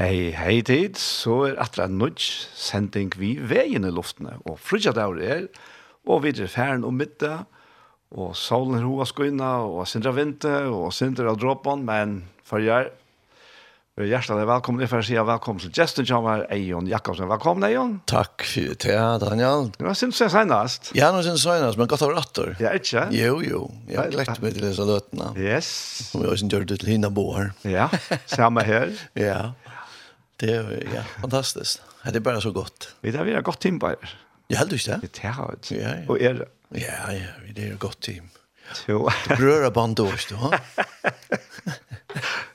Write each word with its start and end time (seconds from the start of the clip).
Hei, 0.00 0.30
hei 0.32 0.62
tid, 0.64 0.96
så 0.96 1.34
er 1.50 1.58
atra 1.60 1.84
nudj 1.84 2.24
sending 2.56 3.10
vi 3.20 3.34
veien 3.36 3.84
i 3.84 3.90
luftene, 3.92 4.38
og 4.48 4.56
frutja 4.64 4.94
daur 4.96 5.18
er, 5.20 5.42
og 6.08 6.22
videre 6.24 6.48
færen 6.48 6.86
om 6.88 6.96
middag, 6.96 7.42
og 8.16 8.30
solen 8.32 8.78
er 8.78 8.86
hoa 8.86 9.04
skoina, 9.04 9.50
og 9.60 9.84
sindra 9.90 10.14
vinte, 10.16 10.54
og 10.72 10.88
sindra 10.96 11.28
av 11.34 11.36
dråpen, 11.42 11.84
men 11.84 12.14
for 12.48 12.64
jeg, 12.64 12.88
vi 13.92 14.06
er 14.06 14.14
hjertelig 14.14 14.48
velkommen, 14.48 14.88
for 14.88 15.02
jeg 15.02 15.10
sier 15.10 15.26
velkommen 15.28 15.60
til 15.66 15.74
Justin 15.76 16.08
Jammer, 16.08 16.46
Eion 16.48 16.88
Jakobsen, 16.88 17.28
velkommen 17.28 17.68
Eion. 17.68 17.98
Takk 18.08 18.48
for 18.48 18.80
det, 18.80 18.96
Daniel. 19.20 19.68
Det 19.76 19.84
var 19.84 20.00
sindra 20.00 20.22
sen 20.22 20.32
senast. 20.32 20.94
Ja, 20.96 21.12
nå 21.12 21.20
sindra 21.26 21.42
senast, 21.44 21.76
men 21.76 21.92
godt 21.92 22.06
av 22.08 22.14
rattor. 22.16 22.54
Ja, 22.56 22.72
ikke? 22.72 23.10
Jo, 23.12 23.36
jo, 23.44 23.66
jeg 23.84 24.00
har 24.00 24.16
lekt 24.16 24.40
meg 24.40 24.56
til 24.56 24.64
disse 24.64 24.88
løtene. 24.94 25.34
Yes. 25.36 25.74
Og 26.14 26.24
jeg 26.24 26.30
har 26.30 26.38
også 26.38 26.54
gjør 26.56 26.70
det 26.72 26.80
til 26.86 26.94
hina 26.94 27.12
boer. 27.12 27.52
Ja, 27.68 27.92
samme 28.32 28.64
her. 28.64 28.96
ja. 29.28 29.50
Det 30.40 30.54
er 30.54 30.94
ja, 30.94 31.02
fantastisk. 31.20 31.78
Det 32.04 32.16
er 32.16 32.20
bare 32.20 32.40
så 32.40 32.52
godt. 32.52 32.96
Vi 33.02 33.10
där 33.10 33.24
vi 33.24 33.32
har 33.32 33.42
gott 33.42 33.60
team 33.60 33.78
på 33.78 33.86
er. 33.86 34.18
Jag 34.48 34.58
hade 34.58 34.72
inte 34.72 34.90
det. 34.90 35.14
Det 35.14 35.28
har 35.28 35.56
jag. 35.70 35.78
Ja, 35.78 35.88
ja. 35.88 36.08
Og 36.08 36.20
er 36.20 36.32
det? 36.32 36.44
Ja, 36.74 37.12
ja, 37.12 37.26
vi 37.44 37.66
er 37.66 37.72
et 37.72 37.78
godt 37.78 38.00
team. 38.00 38.30
Jo. 38.88 39.10
Du 39.28 39.36
bröra 39.36 39.70
band 39.70 39.96
då, 39.96 40.12
du, 40.28 40.34
va? 40.34 40.60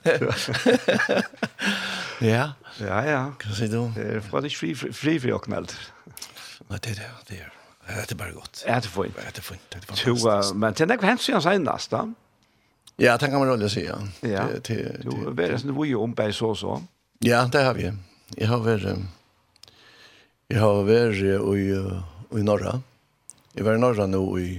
ja. 2.22 2.51
Ja, 2.79 3.06
ja. 3.06 3.34
Hva 3.44 3.56
sier 3.56 3.68
du? 3.68 3.91
Det 3.96 4.16
är 4.16 4.19
för 4.19 4.38
att 4.38 4.53
fri 4.53 4.75
fri 4.75 5.19
fri 5.19 5.31
och 5.31 5.44
knallt. 5.44 5.78
Nej, 6.67 6.79
det 6.84 6.90
är 6.90 7.12
det 7.28 7.35
är. 7.35 7.52
Det 7.88 8.12
er 8.12 8.16
bare 8.16 8.31
godt. 8.31 8.63
Ja, 8.67 8.75
det 8.75 8.88
får 8.88 9.06
inte. 9.06 9.22
Det 9.35 9.41
får 9.41 9.56
inte. 9.56 9.79
Det 9.79 9.85
fantastisk? 9.85 10.53
Uh, 10.53 10.59
Men 10.59 10.73
til 10.73 10.88
tänk 10.88 11.02
vad 11.02 11.19
siden 11.19 11.41
sen 11.41 11.66
da? 11.66 11.78
Ja, 12.97 13.17
det 13.17 13.29
kan 13.29 13.40
man 13.40 13.59
väl 13.59 13.69
si, 13.69 13.85
Ja. 13.85 13.97
Ja, 14.22 14.47
Det 14.47 14.67
det. 14.67 15.02
Jo, 15.06 15.34
det 15.34 15.44
är 15.44 15.85
ju 15.85 15.96
om 15.96 16.16
på 16.16 16.31
så 16.31 16.56
så. 16.56 16.84
Ja, 17.25 17.50
det 17.52 17.63
har 17.66 17.74
vi. 17.74 17.88
Jeg 18.38 18.47
har 18.52 18.59
vært, 18.62 19.00
jeg 20.46 20.59
har 20.62 20.84
vært 20.86 21.24
i, 21.25 21.63
i 22.38 22.44
Norra. 22.46 22.75
Jeg 23.58 23.66
var 23.66 23.80
i 23.80 23.81
Norra 23.81 24.06
nå 24.06 24.22
i 24.38 24.50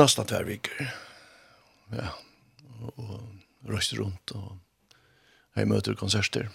nesten 0.00 0.30
hver 0.30 0.48
viker. 0.48 0.94
Ja, 1.92 2.08
og, 2.80 3.02
og 3.04 3.68
røster 3.68 4.00
rundt, 4.00 4.32
og 4.32 4.56
jeg 5.58 5.68
møter 5.68 5.98
konserter. 6.00 6.48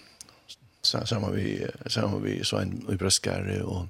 Sammen 0.82 1.30
vi, 1.36 1.60
sammen 1.86 2.18
vi 2.24 2.40
Svein 2.42 2.80
i 2.90 2.98
Breskare, 2.98 3.60
og 3.62 3.86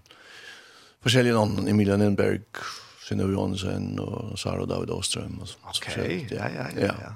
forskjellige 1.00 1.40
noen, 1.40 1.70
Emilia 1.72 1.96
Lindberg, 1.96 2.66
Sinnøve 3.06 3.32
Jonsen, 3.32 3.94
og 4.02 4.36
Sara 4.36 4.68
David 4.68 4.92
Åstrøm. 4.92 5.40
Og, 5.40 5.54
så, 5.54 5.62
okay, 5.72 5.96
så, 5.96 6.36
ja, 6.36 6.52
ja, 6.52 6.68
ja. 6.76 6.90
ja. 6.90 6.98
ja. 7.08 7.14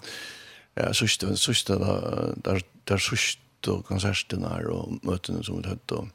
Ja, 0.75 0.89
sørste, 0.91 1.37
sørste, 1.39 1.77
der, 1.79 2.33
der 2.43 2.65
där 2.85 2.99
sist 2.99 3.39
och 3.67 3.87
konserten 3.87 4.45
och 4.45 5.05
mötena 5.05 5.43
som 5.43 5.63
vi 5.63 5.69
hade 5.69 5.95
och 5.95 6.09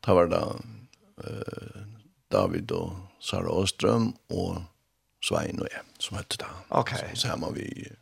ta 0.00 0.14
var 0.14 0.26
det 0.26 0.36
eh 1.24 1.82
David 2.28 2.70
och 2.70 2.92
Sara 3.20 3.50
Åström 3.50 4.12
och 4.28 4.56
Svein 5.28 5.58
och 5.60 5.66
jag 5.70 5.80
som 5.98 6.16
hette 6.16 6.36
det. 6.36 6.44
Okej. 6.68 6.98
Okay. 6.98 7.14
Så, 7.14 7.20
så 7.20 7.28
här 7.28 7.52
vi 7.54 7.92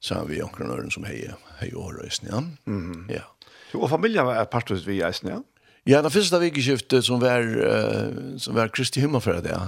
så 0.00 0.14
har 0.14 0.24
vi 0.24 0.42
onkeln 0.42 0.90
som 0.90 1.04
hejer 1.04 1.34
hejer 1.58 1.76
och 1.76 2.02
rösten 2.02 2.28
ja. 2.32 2.72
Mm. 2.72 3.10
Ja. 3.14 3.20
Så 3.72 3.78
och 3.78 3.90
familjen 3.90 4.26
var 4.26 4.42
ett 4.42 4.50
partus 4.50 4.86
vi 4.86 5.00
är 5.00 5.14
ja. 5.22 5.42
Ja, 5.84 6.02
det 6.02 6.10
första 6.10 6.38
veckeskiftet 6.38 7.04
som 7.04 7.20
var 7.20 7.40
uh, 7.40 8.36
som 8.36 8.54
var 8.54 8.68
Kristi 8.68 9.00
himma 9.00 9.20
för 9.20 9.42
det. 9.42 9.60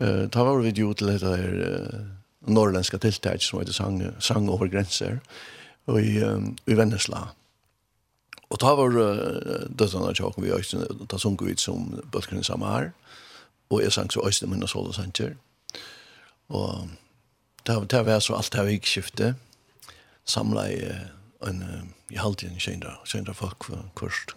Eh, 0.00 0.08
uh, 0.08 0.28
ta 0.28 0.44
var 0.44 0.58
vi 0.58 0.68
ju 0.68 0.94
till 0.94 1.06
det 1.06 1.18
där 1.18 1.54
uh, 1.58 2.50
norrländska 2.52 2.98
tilltäck 2.98 3.42
som 3.42 3.58
heter 3.58 3.72
sang 3.72 4.12
sang 4.18 4.54
över 4.54 4.66
gränser 4.66 5.20
i, 5.86 6.18
i 6.66 6.76
Vennesla. 6.76 7.28
Og 8.50 8.60
da 8.62 8.74
var 8.78 8.94
uh, 8.94 9.64
døttene 9.70 10.10
av 10.10 10.14
tjokken 10.18 10.44
vi 10.44 10.54
øyne, 10.54 10.86
da 11.10 11.18
sunk 11.18 11.42
vi 11.42 11.56
som 11.58 11.88
bøtkene 12.12 12.44
samme 12.46 12.70
her, 12.70 12.92
og 13.70 13.82
jeg 13.82 13.94
sang 13.94 14.10
så 14.12 14.22
øyne 14.22 14.52
mine 14.52 14.68
og 14.70 14.94
sanger. 14.94 15.34
Og 16.48 16.88
ta, 17.66 17.80
det 17.82 18.04
var 18.06 18.22
så 18.22 18.36
alt 18.38 18.52
det 18.52 18.66
vi 18.66 18.78
ikke 18.78 18.92
skiftet, 18.92 19.34
samla 20.26 20.68
i 20.70 20.82
en, 21.46 21.62
i 22.10 22.18
halvtiden 22.18 22.58
kjendra, 22.62 22.96
kjendra 23.06 23.34
folk 23.34 23.66
først 23.98 24.36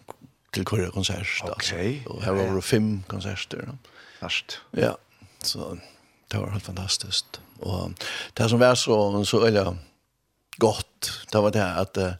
til 0.54 0.66
hver 0.66 0.90
konsert. 0.94 1.30
Ok. 1.44 1.54
Altså. 1.54 2.00
Og 2.10 2.24
her 2.24 2.32
var 2.32 2.56
det 2.56 2.64
fem 2.64 3.04
konserter. 3.08 3.62
Ja. 3.66 3.78
Fast. 4.20 4.60
Ja, 4.76 4.94
så 5.44 5.78
det 6.32 6.40
var 6.42 6.52
helt 6.52 6.66
fantastisk. 6.66 7.40
Og 7.60 7.94
det 8.38 8.50
som 8.50 8.60
var 8.60 8.76
så, 8.76 9.24
så 9.26 9.46
øyne, 9.46 9.78
gott. 10.60 11.28
Det 11.32 11.42
var 11.42 11.52
det 11.52 11.74
att 11.74 11.98
eh 11.98 12.14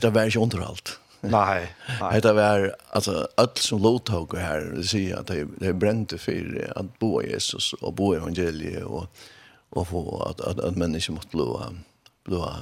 det 0.00 0.10
var 0.10 0.24
inte 0.24 0.38
underhållt. 0.38 0.98
Nej. 1.20 1.74
nej. 2.00 2.20
Det 2.20 2.32
var 2.32 2.76
alltså 2.90 3.28
allt 3.36 3.58
som 3.58 3.82
låttog 3.82 4.36
här 4.36 4.60
det 4.60 4.84
säger 4.84 5.16
att 5.16 5.26
det, 5.26 5.48
det 5.58 5.72
brände 5.72 6.18
för 6.18 6.72
att 6.76 6.98
bo 6.98 7.22
Jesus 7.22 7.72
och 7.72 7.94
bo 7.94 8.14
evangeliet 8.14 8.84
och 8.84 9.06
och 9.72 9.88
få 9.88 10.22
att 10.22 10.40
att, 10.40 10.60
att 10.60 10.76
människor 10.76 11.14
måste 11.14 11.36
lova 11.36 11.74
lova 12.24 12.56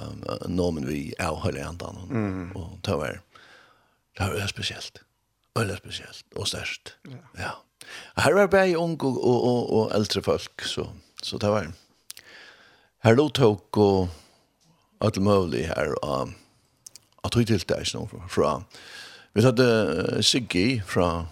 nomen 0.46 0.87
vi 0.87 1.14
är 1.19 1.44
hela 1.44 1.69
andan 1.69 1.96
mm. 2.11 2.52
och 2.52 2.78
det 2.81 2.96
var 2.96 3.20
det 4.19 4.25
var 4.25 4.46
speciellt. 4.46 5.00
Väldigt 5.54 5.78
speciellt 5.78 6.25
och 6.34 6.49
störst. 6.49 6.96
Ja. 7.02 7.43
ja. 7.43 7.62
Här 8.22 8.32
var 8.32 8.49
bara 8.49 8.66
unga 8.66 9.02
och, 9.02 9.25
och, 9.25 9.46
och, 9.46 9.81
och 9.81 9.94
äldre 9.94 10.22
folk 10.22 10.62
så 10.62 10.87
så 11.22 11.38
det 11.38 11.49
var 11.49 11.72
Her 13.05 13.15
lå 13.15 13.29
tok 13.31 13.79
og 13.79 14.09
alt 15.00 15.21
mulig 15.23 15.69
her 15.69 15.95
og 16.03 16.35
at 17.25 17.37
vi 17.37 17.45
hun 17.45 17.50
tiltæs 17.50 17.95
nå 17.95 18.06
fra. 18.31 18.55
Vi 19.35 19.43
tatt 19.45 19.61
Siggy 20.25 20.81
fra 20.87 21.27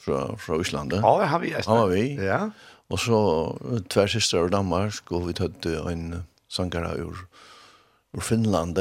fra 0.00 0.36
fra 0.36 0.60
Island. 0.60 0.92
Ja, 0.92 1.24
har 1.24 1.38
vi. 1.38 1.52
Han 1.52 1.78
var 1.78 1.86
vi. 1.92 2.04
Ja. 2.16 2.50
Og 2.90 2.98
så 2.98 3.18
tvær 3.92 4.08
systrar 4.10 4.48
av 4.48 4.50
Danmark, 4.50 5.12
og 5.12 5.28
vi 5.28 5.36
hadde 5.38 5.92
en 5.92 6.24
sangare 6.48 6.96
ur, 6.98 7.26
ur 8.16 8.20
Finland. 8.20 8.78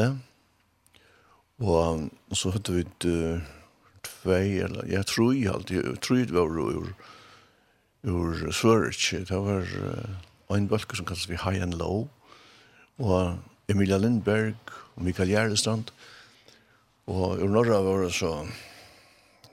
Og, 1.60 2.10
og 2.30 2.38
så 2.38 2.54
hadde 2.56 2.80
vi 2.80 2.86
tvei, 4.04 4.63
eller 4.63 4.88
jeg 4.89 5.06
tror 5.06 5.33
jeg 5.36 5.54
alltid, 5.54 5.83
jeg 5.83 6.01
tror 6.01 6.18
jeg 6.18 6.33
var 6.33 6.57
ur, 6.57 6.89
ur 8.04 8.51
Svøric, 8.51 9.12
det 9.30 9.38
var 9.45 9.68
uh, 9.68 10.28
en 10.57 10.69
bølge 10.69 10.97
som 10.97 11.05
kalles 11.05 11.29
vi 11.29 11.37
High 11.37 11.61
and 11.61 11.77
Low, 11.77 12.07
og 12.99 13.37
Emilia 13.69 13.97
Lindberg 13.97 14.55
og 14.95 15.03
Mikael 15.03 15.29
Gjerdestrand. 15.29 15.91
Og 17.09 17.39
i 17.41 17.47
norra 17.49 17.81
var 17.85 18.03
det 18.03 18.13
så, 18.13 18.31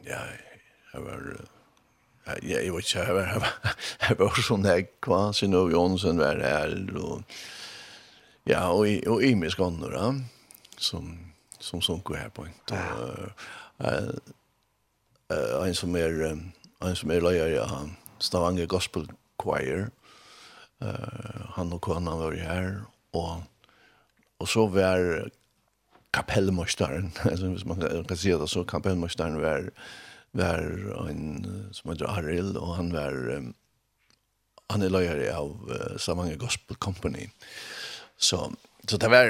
ja, 0.06 0.22
jeg 0.92 1.04
var, 1.04 1.22
ja, 2.26 2.36
jeg 2.62 2.72
vet 2.72 2.88
ikke, 2.88 3.04
jeg 3.04 3.14
var, 3.14 3.28
jeg 3.32 3.40
var, 3.40 3.76
jeg 4.08 4.18
var 4.18 4.40
sånn 4.48 4.68
jeg, 4.68 4.88
hva, 5.04 5.20
Sinov 5.36 5.70
Jonsen 5.72 6.20
var 6.20 6.40
her, 6.40 6.74
og, 7.00 7.36
ja, 8.48 8.66
og, 8.72 8.88
og 9.12 9.24
Imi 9.24 9.52
Skanner, 9.52 9.96
ja, 9.96 10.10
som, 10.80 11.12
som 11.60 11.84
sunker 11.84 12.20
her 12.20 12.32
på 12.32 12.48
en. 12.48 12.56
Og, 12.72 13.44
uh, 13.84 15.62
en 15.66 15.74
som 15.76 15.96
er, 15.98 16.20
en 16.32 16.96
som 16.96 17.12
er 17.12 17.24
løyer, 17.24 17.56
ja, 17.58 17.66
Stavanger 18.22 18.68
Gospel 18.70 19.08
Choir, 19.42 19.90
Uh, 20.82 21.46
han 21.56 21.72
og 21.72 21.80
kona 21.80 22.16
var 22.20 22.34
her, 22.36 22.66
og, 23.16 23.42
og 24.38 24.48
så 24.48 24.66
var 24.68 25.28
kapellmøsteren, 26.16 27.12
altså 27.30 27.48
hvis 27.48 27.64
man 27.64 27.80
kan, 27.80 28.16
si 28.16 28.32
det, 28.32 28.50
så 28.50 28.64
kapellmøsteren 28.68 29.40
var, 29.42 29.70
var 30.36 30.60
en 31.08 31.70
som 31.72 31.92
heter 31.92 32.12
Arild, 32.12 32.56
og 32.60 32.76
han 32.76 32.92
var, 32.92 33.16
um, 33.36 33.54
han 34.70 34.82
er 34.82 34.92
løyer 34.92 35.24
av 35.32 35.56
uh, 35.70 35.96
Stavanger 35.96 36.36
Gospel 36.36 36.76
Company. 36.76 37.30
Så 38.16 38.52
Så 38.88 38.96
det 38.96 39.08
var 39.10 39.24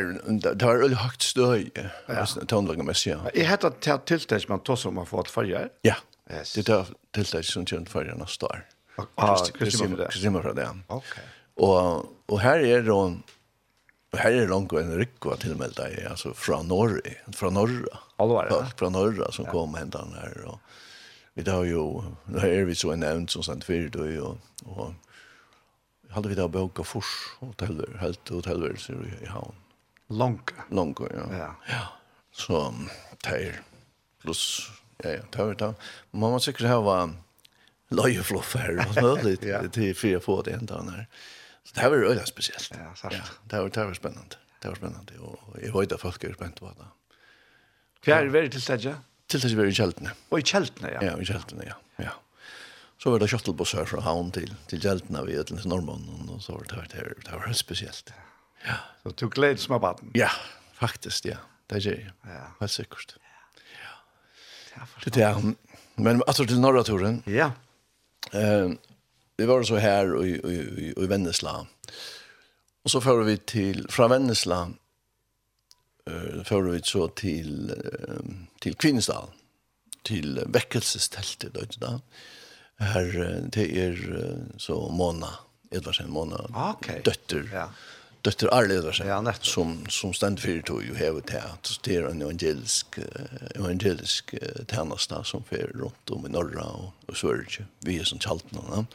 det 0.52 0.62
var 0.62 0.76
veldig 0.76 0.96
högt 0.96 1.22
støy, 1.22 1.70
Ja. 2.08 2.24
Tonlagen 2.48 2.86
med 2.86 2.96
sig. 2.96 3.16
Jag 3.34 3.44
hade 3.44 3.70
tagit 3.70 4.06
tillstånd 4.06 4.48
man 4.48 4.60
tog 4.60 4.78
som 4.78 4.94
man 4.94 5.06
får 5.06 5.20
et 5.20 5.30
färger. 5.30 5.68
Ja. 5.82 5.94
Yes. 6.30 6.52
Det 6.52 6.68
er 6.68 6.84
tillstånd 7.14 7.44
som 7.44 7.66
tjänt 7.66 7.94
neste 8.18 8.46
år. 8.46 8.66
Ja, 9.16 9.46
Kristina 9.54 10.42
fra 10.42 10.52
det. 10.52 10.68
Okej. 10.86 11.24
Og, 11.56 12.08
og 12.28 12.40
her 12.42 12.60
er 12.64 12.84
det 12.84 12.92
Og 12.92 14.18
her 14.20 14.32
er 14.32 14.48
langt 14.48 14.72
en 14.72 14.92
rykva 14.96 15.36
til 15.40 15.56
og 15.56 15.76
deg, 15.76 15.96
altså 16.08 16.32
fra 16.32 16.62
Norge, 16.62 17.16
fra 17.36 17.50
Norra. 17.50 18.00
Alvar, 18.22 18.48
ja. 18.48 18.68
Fra 18.78 18.88
Norra 18.88 19.32
som 19.32 19.44
ja. 19.44 19.52
kom 19.52 19.74
og 19.74 19.80
hentet 19.80 20.00
han 20.00 20.14
her. 20.16 20.36
Og 20.46 20.58
vi 21.36 21.44
har 21.50 21.66
jo, 21.68 21.82
nå 22.32 22.40
er 22.40 22.64
vi 22.64 22.76
så 22.78 22.94
en 22.94 23.02
nevnt 23.04 23.34
som 23.34 23.44
sendt 23.44 23.66
fyrt, 23.68 23.98
og, 24.00 24.38
og, 24.64 24.70
og 24.72 26.14
hadde 26.14 26.32
vi 26.32 26.38
da 26.38 26.46
bøka 26.48 26.86
fors 26.86 27.12
hoteller, 27.42 27.98
helt 28.00 28.32
hotellverelser 28.32 29.02
i, 29.04 29.12
i 29.26 29.28
havn. 29.28 29.58
Langt. 30.08 30.54
Langt, 30.70 31.02
ja. 31.12 31.26
ja. 31.36 31.50
Ja. 31.68 31.84
Så 32.32 32.62
teir, 33.26 33.60
pluss, 34.22 34.70
ja, 35.02 35.18
ja, 35.18 35.28
teir, 35.34 35.52
teir. 35.60 35.76
Man 36.12 36.32
må 36.32 36.40
sikkert 36.40 36.70
hava 36.72 36.98
løyefloff 37.92 38.54
her, 38.56 38.80
og 38.86 38.96
sånn, 38.96 39.24
litt, 39.26 39.44
til 39.76 39.92
fire 39.98 40.22
få 40.24 40.40
det 40.46 40.56
hentet 40.56 40.78
han 40.78 40.94
her. 40.94 41.04
Ja. 41.04 41.32
Så 41.66 41.74
det 41.74 41.80
här 41.80 41.90
var 41.90 41.96
ju 41.96 42.26
speciellt. 42.26 42.72
Ja, 42.74 42.94
sant. 42.94 43.14
Ja, 43.14 43.22
det 43.44 43.60
var, 43.60 43.68
det 43.68 43.84
var 43.84 43.94
spännande. 43.94 44.36
Det 44.62 44.68
var 44.68 44.74
spännande. 44.74 45.18
Och 45.18 45.56
jag 45.62 45.80
vet 45.80 45.92
att 45.92 46.00
folk 46.00 46.24
är 46.24 46.32
spänt 46.32 46.60
på 46.60 46.66
det. 46.66 46.86
Hva 48.06 48.20
er 48.22 48.28
det 48.30 48.52
til 48.54 48.62
stedet? 48.62 48.94
Til 49.26 49.40
stedet 49.42 49.56
var 49.58 49.66
i 49.66 49.74
Kjeltene. 49.74 50.12
Og 50.30 50.38
i 50.38 50.44
Kjeltene, 50.46 50.92
ja. 50.94 51.00
Ja, 51.02 51.16
i 51.18 51.26
Kjeltene, 51.26 51.64
ja. 51.66 51.74
ja. 51.98 52.12
Så 53.02 53.10
var 53.10 53.18
det 53.18 53.28
kjøttelbosser 53.32 53.88
fra 53.90 54.04
havn 54.06 54.30
til, 54.34 54.52
til 54.70 54.80
Kjeltene 54.84 55.24
ved 55.26 55.40
Øtlands 55.42 55.66
Norrmannen, 55.66 56.28
og 56.30 56.38
så 56.44 56.54
var 56.54 56.68
det, 56.70 56.84
det, 56.94 57.02
det 57.24 57.32
var 57.32 57.48
helt 57.48 57.58
spesielt. 57.58 58.12
Ja. 58.62 58.78
Så 59.02 59.14
du 59.18 59.26
gleder 59.34 59.58
som 59.58 59.74
av 59.74 59.82
baden? 59.82 60.14
Ja, 60.14 60.30
faktisk, 60.78 61.26
ja. 61.32 61.40
Det 61.66 61.82
gjør 61.82 61.98
jeg. 61.98 62.14
Ja. 62.30 62.44
Helt 62.60 62.76
sikkert. 62.76 63.16
Ja. 63.74 64.86
Det 65.02 65.16
er 65.18 65.34
det, 65.34 65.56
men 65.98 66.22
altså 66.28 66.46
til 66.46 66.62
Norraturen. 66.62 67.24
Ja. 67.26 67.50
Eh, 68.30 68.70
vi 69.36 69.46
var 69.46 69.62
så 69.62 69.76
här 69.76 70.24
i, 70.24 70.30
i, 70.30 70.94
i 70.96 71.06
Vennesla. 71.06 71.66
Och 72.82 72.90
så 72.90 73.00
förde 73.00 73.24
vi 73.24 73.36
till, 73.36 73.86
från 73.88 74.10
Vennesla 74.10 74.70
eh 76.10 76.42
förde 76.44 76.70
vi 76.70 76.80
så 76.82 77.08
till, 77.08 77.70
uh, 77.70 78.30
till 78.60 78.74
Kvinnestad. 78.74 79.28
Till 80.02 80.40
väckelsestältet 80.46 81.54
då, 81.54 81.60
inte 81.60 81.78
där. 81.78 82.00
Här, 82.76 83.40
det 83.52 83.78
är 83.78 84.18
så 84.56 84.88
Mona, 84.88 85.28
Edvardsen 85.70 86.10
Mona, 86.10 86.70
okay. 86.78 87.02
dötter. 87.02 87.50
Ja 87.52 87.70
dötter 88.26 88.54
Arleder 88.54 89.02
ja, 89.06 89.20
nettopp. 89.20 89.46
som 89.46 89.86
som 89.88 90.12
ständ 90.12 90.40
för 90.40 90.60
tog 90.60 90.84
ju 90.84 90.94
hevet 90.94 91.30
här 91.30 91.44
att 91.52 91.80
det 91.82 91.96
är 91.96 92.02
en 92.02 92.22
evangelisk 92.22 92.98
uh, 92.98 93.04
evangelisk 93.54 94.34
uh, 94.34 95.22
som 95.22 95.44
för 95.44 95.56
runt 95.56 96.10
om 96.10 96.26
i 96.26 96.28
norra 96.28 96.64
och, 96.64 96.92
och 97.06 97.16
Sverige 97.16 97.66
vi 97.78 97.98
är 97.98 98.04
som 98.04 98.18
chaltna 98.18 98.60
va 98.60 98.86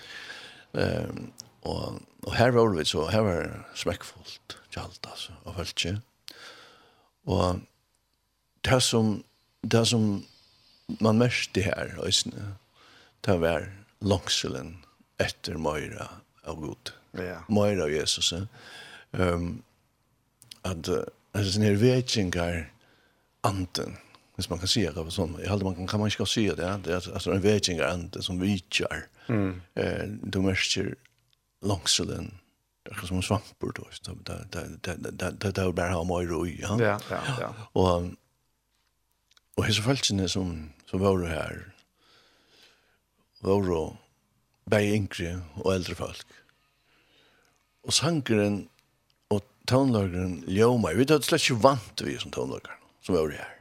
ehm 0.74 1.31
och 1.62 1.94
och 2.22 2.33
här 2.33 2.51
var 2.51 2.75
det 2.75 2.86
så 2.86 3.07
här 3.07 3.22
var 3.22 3.66
smäckfullt 3.75 4.57
chalt 4.69 5.07
alltså 5.12 5.31
av 5.44 5.60
allt 5.60 5.86
och 7.25 7.56
det 8.62 8.81
som 8.81 9.24
det 9.62 9.86
som 9.86 10.25
man 10.88 11.18
märkte 11.18 11.62
här 11.62 12.00
ösne 12.07 12.56
det 13.22 13.38
var 13.38 13.72
långselen 14.00 14.78
efter 15.18 15.54
Moira 15.54 16.07
av 16.44 16.62
Gud. 16.62 16.92
Ja. 17.25 17.44
Moira 17.48 17.83
av 17.83 17.92
Jesus. 17.92 18.33
Eh? 18.33 18.44
um, 19.13 19.63
at 20.63 20.88
uh, 20.90 21.04
altså, 21.34 21.56
sånne 21.56 21.75
vi 21.80 21.94
tänker 22.06 22.66
anten 23.48 23.98
hvis 24.42 24.50
man 24.50 24.62
kan 24.62 24.69
si 24.72 24.81
det 24.81 25.04
sånn. 25.13 25.36
Jeg 25.38 25.52
halde 25.52 25.68
man 25.68 25.75
kan, 25.78 25.88
kan 25.92 26.02
man 26.02 26.10
ikke 26.10 26.25
si 26.30 26.48
det, 26.50 26.69
det 26.86 26.96
er 26.96 27.08
altså 27.13 27.34
en 27.36 27.44
vekinger 27.44 27.86
anten 27.86 28.24
som 28.25 28.40
vi. 28.42 28.56
Mm. 29.28 29.62
Eh, 29.78 30.06
du 30.34 30.40
merker 30.42 30.96
langselen, 31.62 32.31
det 32.81 32.96
er 32.96 33.06
som 33.06 33.19
en 33.19 33.25
svamper, 33.25 33.75
det, 33.78 34.16
det, 34.25 34.38
det, 34.56 34.63
det, 34.88 35.12
det, 35.19 35.30
det 35.44 35.52
da 35.60 35.68
er 35.68 35.75
bare 35.78 35.94
ha 35.94 36.02
mer 36.07 36.25
roi, 36.31 36.56
ja? 36.57 36.74
Ja, 36.81 36.96
ja, 37.12 37.22
ja. 37.38 37.52
Og, 37.78 38.10
og 39.60 39.68
hese 39.68 39.86
feltene 39.86 40.25
som, 40.31 40.72
som 40.90 41.04
var 41.04 41.22
her, 41.30 41.62
var 43.46 43.69
jo 43.69 43.84
bare 44.69 44.96
yngre 44.98 45.36
og 45.62 45.74
eldre 45.75 45.98
folk. 46.02 46.38
Og 47.86 47.94
sangeren 47.94 48.64
tonelagren 49.71 50.44
ljoma. 50.47 50.89
Vi 50.94 51.06
hade 51.09 51.21
slett 51.21 51.50
ju 51.50 51.56
vant 51.56 52.01
vi 52.01 52.18
som 52.18 52.31
tonelagren 52.31 52.77
som 53.06 53.15
var 53.15 53.27
det 53.27 53.35
här. 53.35 53.56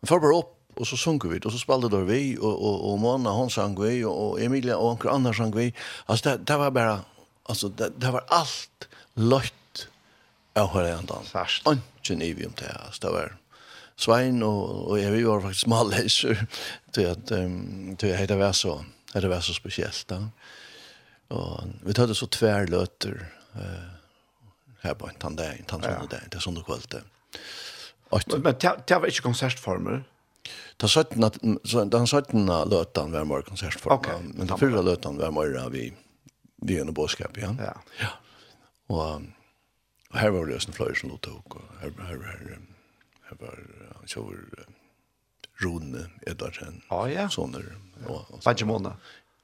Vi 0.00 0.06
får 0.06 0.20
bara 0.20 0.38
upp 0.38 0.54
och 0.74 0.86
så 0.86 0.96
sunker 0.96 1.28
vi 1.28 1.38
och 1.38 1.52
så 1.52 1.58
spelade 1.58 1.88
då 1.88 2.04
vi 2.04 2.38
och 2.38 2.64
och 2.68 2.92
och 2.92 2.98
Mona 2.98 3.30
hon 3.30 3.50
sang 3.50 3.82
vi 3.82 4.04
och 4.04 4.40
Emilia 4.40 4.76
och 4.76 4.90
anker 4.90 5.08
andre 5.08 5.34
sang 5.34 5.56
vi. 5.56 5.74
Alltså 6.06 6.28
det 6.28 6.38
det 6.44 6.56
var 6.56 6.70
bara 6.70 7.00
alltså 7.42 7.68
det 7.68 7.92
det 7.96 8.10
var 8.10 8.24
allt 8.28 8.88
løtt 9.14 9.88
av 10.54 10.68
hela 10.74 10.98
andan. 10.98 11.24
Fast. 11.24 11.66
Ikke 11.66 12.24
i 12.24 12.32
vi 12.32 12.46
om 12.46 12.52
det 12.56 12.68
altså, 12.86 13.06
det 13.06 13.12
var 13.12 13.36
Svein 13.96 14.42
och 14.42 14.90
och 14.90 14.98
jeg, 14.98 15.12
vi 15.12 15.22
var 15.24 15.40
faktiskt 15.40 16.24
til 16.92 17.02
at, 17.02 17.30
um, 17.30 17.96
til 17.96 18.06
at 18.06 18.28
det 18.28 18.38
var 18.38 18.52
så 18.52 18.84
det 19.12 19.28
var 19.28 19.40
så 19.40 19.54
speciellt 19.54 20.08
da. 20.08 20.28
Och 21.28 21.64
vi 21.82 21.92
hade 21.96 22.14
så 22.14 22.26
tvärlötter 22.26 23.26
eh 23.54 23.93
här 24.84 24.94
på 24.94 25.08
en 25.08 25.14
tandag, 25.14 25.56
en 25.58 25.64
tandag, 25.64 26.08
ja. 26.10 26.18
det 26.30 26.36
är 26.36 26.40
sån 26.40 26.56
och 26.56 26.66
kvällt. 26.66 26.94
Men 28.10 28.42
men 28.42 28.54
det 28.86 28.98
var 28.98 29.06
inte 29.06 29.20
konsertformer. 29.20 30.04
Ta 30.76 30.88
sötten 30.88 31.24
att 31.24 31.38
så 31.64 31.84
den 31.84 32.06
sötten 32.06 32.46
lötan 32.46 33.12
var 33.12 33.24
mer 33.24 33.42
konsertformer, 33.42 33.98
okay. 33.98 34.20
men 34.22 34.46
den 34.46 34.58
fyrre 34.58 34.82
lötan 34.82 35.16
var 35.16 35.30
mer 35.30 35.58
av 35.58 35.70
vi 35.70 35.92
vi 36.56 36.78
en 36.78 36.94
boskap 36.94 37.30
ja. 37.34 37.56
Ja. 37.58 37.74
Ja. 38.00 38.08
Och 38.86 39.22
og 40.14 40.20
her 40.20 40.30
var 40.30 40.46
det 40.46 40.68
en 40.68 40.72
flöjt 40.72 40.98
som 40.98 41.10
låg 41.10 41.26
og 41.26 41.62
her, 41.80 41.90
her, 41.90 42.06
her, 42.06 42.18
här, 42.22 42.58
här 43.22 43.36
var 43.40 43.58
han 43.96 44.06
kör 44.06 44.66
Rune 45.62 46.10
Edvardsen. 46.26 46.82
Ja, 46.90 47.08
ja. 47.08 47.28
Sånner. 47.28 47.76
Bajemona. 48.44 48.96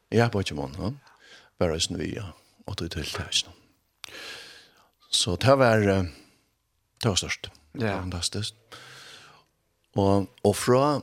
Ja, 0.09 0.29
Bajemona. 0.29 0.95
Bara 1.59 1.81
som 1.81 1.97
vi, 1.97 2.15
ja. 2.17 2.33
Og 2.67 2.77
det 2.77 2.85
är 2.85 2.89
till 2.89 3.03
det 3.03 3.19
här. 3.19 3.60
Så 5.11 5.37
det 5.43 5.57
var, 5.59 5.81
det 5.83 7.09
var 7.09 7.19
størst. 7.19 7.51
Ja. 7.75 7.79
Det 7.79 7.87
var 7.87 8.03
fantastisk. 8.07 8.55
Og, 9.99 10.29
og 10.47 10.55
fra 10.57 11.01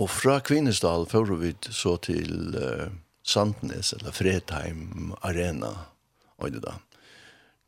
og 0.00 0.08
fra 0.08 0.38
Kvinnesdal 0.40 1.04
fører 1.10 1.36
vi 1.42 1.52
så 1.68 1.96
til 2.00 2.54
uh, 2.56 2.88
Sandnes 3.26 3.92
eller 3.92 4.14
Fredheim 4.16 5.12
Arena 5.20 5.74
og 6.40 6.54
det 6.54 6.62
da. 6.64 6.78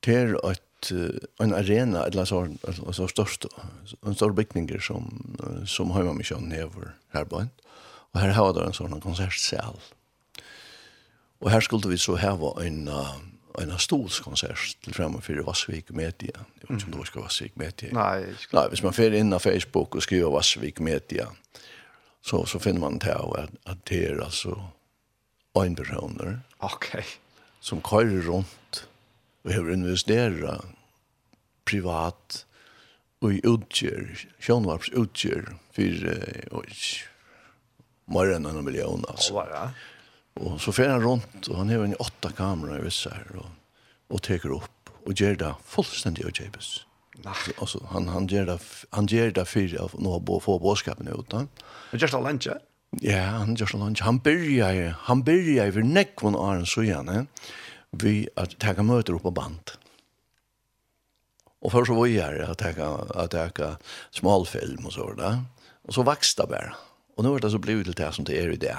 Til 0.04 0.38
at 0.40 0.92
uh, 0.94 1.18
en 1.44 1.52
arena 1.52 2.06
eller 2.06 2.24
så, 2.24 2.46
eller 2.64 2.96
så 2.96 3.08
størst 3.10 3.46
en 4.06 4.16
stor 4.16 4.32
bygninger 4.32 4.80
som, 4.80 5.10
uh, 5.42 5.60
som 5.68 5.92
Heimamisjonen 5.92 6.54
hever 6.56 6.94
her 7.12 7.28
på 7.28 7.44
en. 7.44 7.52
Og 8.12 8.20
her 8.20 8.32
har 8.36 8.56
det 8.56 8.64
en 8.64 8.80
sånn 8.80 8.96
konsertsal. 9.04 9.76
Og 11.42 11.50
her 11.52 11.60
skulle 11.60 11.90
vi 11.92 12.00
så 12.00 12.16
heve 12.16 12.54
en 12.64 12.86
uh, 12.88 13.20
en 13.60 13.78
stolskonsert 13.78 14.76
til 14.84 14.94
fremme 14.94 15.20
for 15.22 15.42
Vassvik 15.46 15.90
Media. 15.90 16.32
Jeg 16.36 16.68
vet 16.68 16.70
inte 16.70 16.84
om 16.84 16.90
det 16.90 17.14
var 17.14 17.22
Vassvik 17.22 17.56
Media. 17.56 17.92
Nej, 17.92 18.34
Nej, 18.52 18.68
hvis 18.68 18.82
man 18.82 18.92
fer 18.92 19.12
in 19.12 19.30
på 19.30 19.38
Facebook 19.38 19.94
och 19.94 20.02
skriver 20.02 20.30
Vassvik 20.30 20.80
Media 20.80 21.26
så 22.22 22.46
så 22.46 22.58
finner 22.58 22.80
man 22.80 23.00
til 23.00 23.10
att 23.10 23.50
att 23.64 23.84
det 23.84 24.06
är 24.06 24.24
alltså 24.24 24.68
en 25.54 25.76
personer. 25.76 26.40
Okej. 26.58 27.04
Som 27.60 27.80
kører 27.80 28.22
runt 28.22 28.88
och 29.44 29.52
har 29.52 29.72
investeret 29.72 30.60
privat 31.64 32.46
och 33.20 33.30
utger, 33.44 34.28
Sjönvarps 34.38 34.88
utger 34.88 35.56
för 35.72 36.48
och 36.50 36.64
mer 38.04 38.32
än 38.32 38.46
en 38.46 38.64
miljon 38.64 39.04
alltså. 39.08 39.34
Oh, 39.34 39.68
Och 40.34 40.60
så 40.60 40.72
fer 40.72 40.88
han 40.88 41.02
runt 41.02 41.46
och 41.46 41.56
han 41.56 41.68
har 41.68 41.84
en 41.84 41.94
åtta 41.94 42.30
kameror 42.30 42.78
i 42.78 42.82
vissa 42.82 43.10
här 43.10 43.36
och 43.36 43.46
och 44.12 44.22
tar 44.22 44.46
upp 44.46 44.90
och 45.04 45.20
ger 45.20 45.34
det 45.34 45.54
fullstendig 45.64 46.26
och 46.26 46.40
Jabes. 46.40 46.80
Nej. 47.24 47.34
Alltså 47.58 47.86
han 47.90 48.08
han 48.08 48.26
ger 48.26 48.46
det 48.46 48.58
han 48.90 49.06
ger 49.06 49.30
det 49.30 49.44
för 49.44 49.82
av 49.82 49.92
några 49.98 50.18
bo 50.18 50.40
få 50.40 50.58
båskapen 50.58 51.08
ut 51.08 51.32
han. 51.32 51.48
Men 51.90 52.00
just 52.00 52.14
all 52.14 52.24
lunch. 52.24 52.48
Ja, 52.90 53.22
han 53.22 53.54
just 53.54 53.74
all 53.74 53.80
lunch. 53.80 54.02
Han 54.02 54.18
börjar 54.18 54.94
han 54.98 55.22
börjar 55.22 55.66
över 55.66 55.82
näckvon 55.82 56.36
Aron 56.36 56.66
så 56.66 56.82
gärna. 56.82 57.26
Vi 57.90 58.28
att 58.36 58.58
ta 58.58 58.82
möter 58.82 59.12
upp 59.12 59.22
på 59.22 59.30
band. 59.30 59.70
Och 61.60 61.72
för 61.72 61.84
så 61.84 61.94
var 61.94 62.06
jag 62.06 62.40
att 62.40 62.58
ta 62.58 63.06
att 63.14 63.54
ta 63.54 63.76
smalfilm 64.10 64.86
och 64.86 64.92
så 64.92 65.12
där. 65.12 65.42
Och 65.82 65.94
så 65.94 66.02
växte 66.02 66.46
bara. 66.48 66.74
Och 67.16 67.24
nu 67.24 67.30
har 67.30 67.40
det 67.40 67.50
så 67.50 67.58
blivit 67.58 67.96
det 67.96 68.12
som 68.12 68.24
det 68.24 68.42
är 68.42 68.50
i 68.50 68.56
det. 68.56 68.78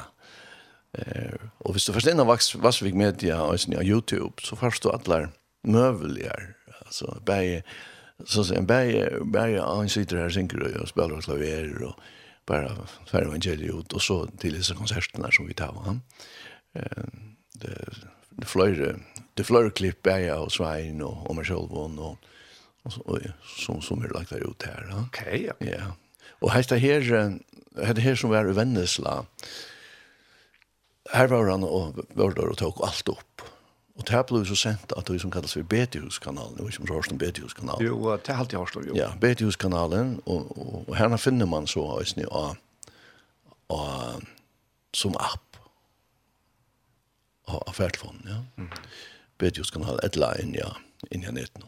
Eh, 0.93 1.33
och 1.57 1.73
hvis 1.73 1.85
du 1.85 1.93
forstår 1.93 2.11
innan 2.11 2.27
Vassvik 2.61 2.93
Media 2.93 3.41
og 3.41 3.59
på 3.59 3.83
YouTube, 3.83 4.41
så 4.41 4.55
först 4.55 4.83
du 4.83 4.89
alla 4.89 5.29
møveligere. 5.63 6.53
alltså 6.85 7.21
bare, 7.25 7.61
så 8.25 8.43
sen 8.43 8.67
bare, 8.67 9.09
bare, 9.33 9.75
han 9.77 9.89
sitter 9.89 10.17
her, 10.17 10.29
synker 10.29 10.81
och 10.81 10.87
spelar 10.87 11.21
klaver, 11.21 11.83
och 11.83 11.95
bara 12.45 12.87
för 13.07 13.21
evangeliet 13.21 13.75
ut, 13.75 14.01
så 14.01 14.27
till 14.39 14.53
dessa 14.53 14.75
konserterna 14.75 15.31
som 15.31 15.47
vi 15.47 15.53
tar. 15.53 15.73
va. 15.73 15.99
Eh, 16.75 17.03
det, 17.53 17.89
det 18.29 18.47
fløyre, 18.47 18.95
det 19.37 19.45
fløyre 19.45 19.69
klipp 19.69 20.07
er 20.07 20.37
och 20.37 20.51
så 20.51 20.63
Svein 20.63 21.01
och 21.01 21.29
och 21.29 21.35
meg 21.35 21.45
själv 21.45 21.73
och 21.73 22.17
och 22.83 22.93
så 22.93 23.01
og 23.01 23.19
som, 23.57 23.81
som 23.81 24.03
är 24.03 24.09
lagt 24.09 24.31
ut 24.31 24.63
här. 24.63 25.05
Okej. 25.07 25.49
Ja. 25.59 25.67
Ja. 25.67 25.91
Og 26.41 26.51
det 26.69 26.79
her, 26.79 26.99
det 27.93 28.01
her 28.01 28.15
som 28.15 28.29
var 28.29 28.49
i 28.49 28.53
Vennesla, 28.53 29.17
eh, 29.19 29.25
her 31.11 31.27
var 31.27 31.49
han 31.51 31.63
og 31.67 31.99
var 32.15 32.33
der 32.37 32.53
og 32.53 32.57
tok 32.57 32.79
alt 32.85 33.09
opp. 33.11 33.43
Og 33.93 34.05
det 34.09 34.23
ble 34.25 34.41
så 34.49 34.55
sendt 34.57 34.93
at 34.97 35.05
det 35.05 35.19
som 35.21 35.31
kalles 35.31 35.53
for 35.53 35.65
Betihuskanalen, 35.69 36.57
var 36.57 36.73
som 36.73 36.87
Rørstum 36.89 37.17
Betihuskanalen. 37.21 37.85
Jo, 37.85 38.15
det 38.17 38.31
er 38.33 38.39
alltid 38.41 38.57
Rørstum, 38.57 38.87
jo. 38.87 38.95
Ja, 38.97 39.11
Betihuskanalen, 39.21 40.15
og, 40.25 40.49
og, 40.57 40.87
og 40.87 40.95
her 40.97 41.13
finner 41.21 41.45
man 41.45 41.67
så 41.69 41.85
høysene 41.91 42.25
av, 42.31 42.55
av 43.69 44.23
som 44.93 45.17
app 45.21 45.59
av 47.53 47.73
ferdfonden, 47.75 48.29
ja. 48.29 48.39
Mm. 48.57 48.71
Betihuskanalen, 49.37 50.01
et 50.05 50.17
la 50.17 50.31
inn, 50.41 50.55
ja, 50.57 50.71
inn 51.11 51.27
i 51.27 51.35
netten. 51.35 51.67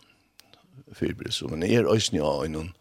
Fyrbris, 0.95 1.41
men 1.49 1.65
er 1.67 1.85
Øysni 1.91 2.21
av 2.23 2.45
noen 2.49 2.71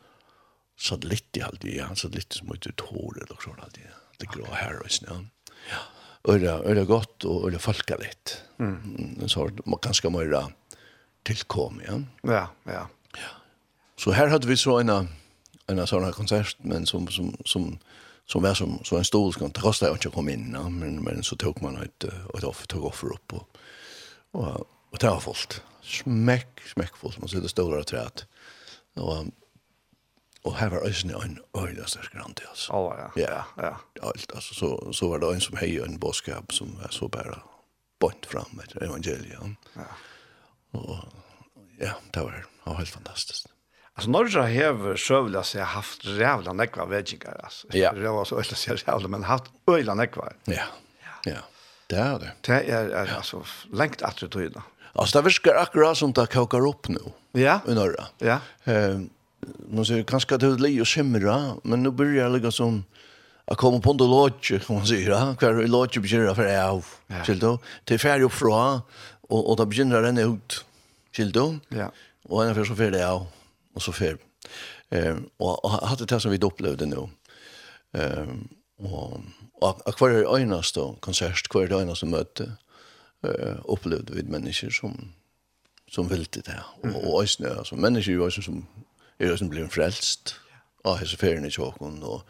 satellitt 0.81 1.37
i 1.37 1.43
halvdige, 1.45 1.83
ja, 1.83 1.91
satellitt 1.99 2.37
som 2.39 2.53
heter 2.53 2.73
Tore, 2.81 3.27
eller 3.27 3.41
så 3.43 3.53
halvdige, 3.59 3.93
det 4.23 4.31
grå 4.33 4.49
her 4.55 4.81
Øysni, 4.85 5.11
ja. 5.11 5.21
Ja 5.69 5.83
øyla, 6.29 6.61
øyla 6.65 6.85
godt 6.89 7.25
og 7.25 7.49
øyla 7.49 7.59
folkaligt. 7.59 8.45
Mm. 8.59 9.19
En 9.23 9.29
sort, 9.29 9.61
ganske 9.83 10.11
møyra 10.11 10.47
tilkom, 11.25 11.81
ja. 11.85 11.99
Ja, 12.25 12.47
ja. 12.67 12.87
ja. 13.17 13.33
Så 13.97 14.13
her 14.13 14.29
hadde 14.33 14.49
vi 14.49 14.57
så 14.57 14.79
en, 14.81 14.91
en 14.91 15.85
sånn 15.87 16.09
konsert, 16.17 16.57
men 16.65 16.87
som, 16.87 17.07
som, 17.09 17.33
som, 17.47 17.71
som 18.27 18.45
var 18.45 18.57
som, 18.59 18.79
som 18.85 18.99
en 18.99 19.09
stor 19.09 19.31
skant, 19.33 19.55
det 19.55 19.65
kostet 19.65 19.89
jo 19.89 19.99
ikke 20.01 20.13
å 20.13 20.19
komme 20.19 20.35
inn, 20.37 20.51
ja. 20.57 20.67
men, 20.69 21.01
men 21.05 21.23
så 21.27 21.39
tok 21.41 21.63
man 21.65 21.79
et, 21.83 22.09
et 22.09 22.45
offer, 22.45 22.69
tog 22.71 22.89
offer 22.91 23.15
opp, 23.15 23.39
og, 23.39 23.63
og, 24.35 24.67
og 24.93 25.01
det 25.01 25.11
var 25.11 25.25
fullt. 25.25 25.61
Smekk, 25.85 26.65
smekk 26.73 26.97
fullt, 26.97 27.21
man 27.21 27.33
sitter 27.33 27.53
stålare 27.53 27.89
træt. 27.89 28.25
Og 29.01 29.29
Och 30.45 30.57
her 30.57 30.71
var 30.71 30.89
ösnen 30.89 31.21
en 31.23 31.63
öjla 31.63 31.87
så 31.87 31.99
skrant 32.03 32.41
alltså. 32.49 32.73
Ja 32.73 32.97
ja. 32.99 33.23
Ja. 33.23 33.45
Ja. 33.57 34.09
Alt, 34.09 34.33
alltså 34.35 34.55
så 34.55 34.93
så 34.93 35.09
var 35.09 35.19
det 35.19 35.35
en 35.35 35.41
som 35.41 35.57
hei 35.57 35.81
en 35.81 35.99
boskap 35.99 36.53
som 36.53 36.79
var 36.83 36.89
så 36.91 37.09
bara 37.09 37.39
bort 38.01 38.27
fram 38.27 38.45
med 38.51 38.83
evangelium. 38.83 39.57
Ja. 39.75 39.83
Og 40.71 40.99
ja, 41.79 41.91
det 42.11 42.21
var, 42.21 42.31
det 42.31 42.71
var 42.71 42.75
helt 42.75 42.89
fantastiskt. 42.89 43.49
Alltså 43.95 44.11
norra 44.11 44.47
hever 44.47 44.97
sjövla 44.97 45.43
sig 45.43 45.63
haft 45.63 46.05
jävla 46.05 46.53
nekva 46.53 46.87
veggingar 46.87 47.41
alltså. 47.45 47.67
Ja. 47.71 47.93
Det 47.93 48.09
var 48.09 48.25
så 48.25 48.41
ösla 48.41 48.57
sig 48.57 48.77
jävla 48.87 49.09
men 49.09 49.25
haft 49.25 49.53
öjla 49.67 49.95
nekva. 49.95 50.33
Ja. 50.45 50.65
Ja. 51.25 51.39
Det 51.87 51.97
är 51.97 52.19
det. 52.19 52.33
Det 52.41 52.53
är, 52.53 52.89
är 52.89 53.07
ja. 53.07 53.17
alltså 53.17 53.45
längt 53.73 54.03
att 54.03 54.17
det 54.17 54.49
då. 54.49 54.63
Alltså 54.93 55.19
det 55.19 55.25
virker 55.25 55.55
akkurat 55.55 55.99
som 55.99 56.13
det 56.13 56.27
kokar 56.27 56.69
upp 56.69 56.89
nu. 56.89 57.01
Ja. 57.33 57.61
I 57.69 57.75
norra. 57.75 58.05
Ja. 58.19 58.39
Ehm 58.65 59.11
man 59.71 59.85
säger 59.85 60.03
kanske 60.03 60.35
att 60.35 60.41
det 60.41 60.47
är 60.47 60.81
och 60.81 60.89
skimra, 60.89 61.57
men 61.63 61.83
nu 61.83 61.91
börjar 61.91 62.39
det 62.39 62.53
som 62.53 62.85
att 63.45 63.57
komma 63.57 63.81
på 63.81 63.91
en 63.91 63.97
lodge, 63.97 64.67
kan 64.67 64.77
man 64.77 64.87
säga. 64.87 65.37
Kvar 65.39 65.63
i 65.63 65.67
lodge 65.67 65.99
börjar 65.99 66.35
för 66.35 66.45
jag 66.45 66.71
av. 66.71 66.87
Skildo. 67.27 67.59
Till 67.85 67.99
upp 68.23 68.33
från, 68.33 68.81
och, 69.21 69.51
och 69.51 69.57
då 69.57 69.67
börjar 69.67 70.03
den 70.03 70.19
ut. 70.19 70.65
då 71.33 71.59
Ja. 71.69 71.93
Och 72.23 72.45
en 72.45 72.55
för 72.55 72.65
så 72.65 72.75
färd 72.75 72.95
av 72.95 73.27
och 73.75 73.83
så 73.83 73.93
färd. 73.93 74.19
Ehm 74.91 75.29
och 75.37 75.71
hade 75.71 76.05
det 76.05 76.21
som 76.21 76.31
vi 76.31 76.39
upplevde 76.39 76.87
nu. 76.87 77.09
Ehm 77.93 78.49
och 78.79 79.21
och 79.61 79.95
kvar 79.97 80.11
är 80.11 80.35
öjnast 80.35 80.75
då 80.75 80.97
konsert 81.01 81.49
kvar 81.49 81.63
är 81.63 81.73
öjnast 81.73 82.03
möte 82.05 82.53
eh 83.23 83.57
upplevde 83.65 84.13
vi 84.15 84.23
människor 84.23 84.71
som 84.71 85.13
som 85.91 86.09
vill 86.09 86.27
det 86.31 86.45
där 86.45 86.65
och 86.83 87.23
ösnö 87.23 87.65
som 87.65 87.81
människor 87.81 88.15
ju 88.15 88.31
som 88.43 88.67
er 89.19 89.31
jo 89.31 89.37
som 89.41 89.51
blir 89.53 89.71
frelst 89.73 90.37
av 90.85 90.99
hese 91.01 91.19
ferien 91.21 91.47
i 91.47 91.53
tjåkon, 91.53 92.03
og 92.03 92.25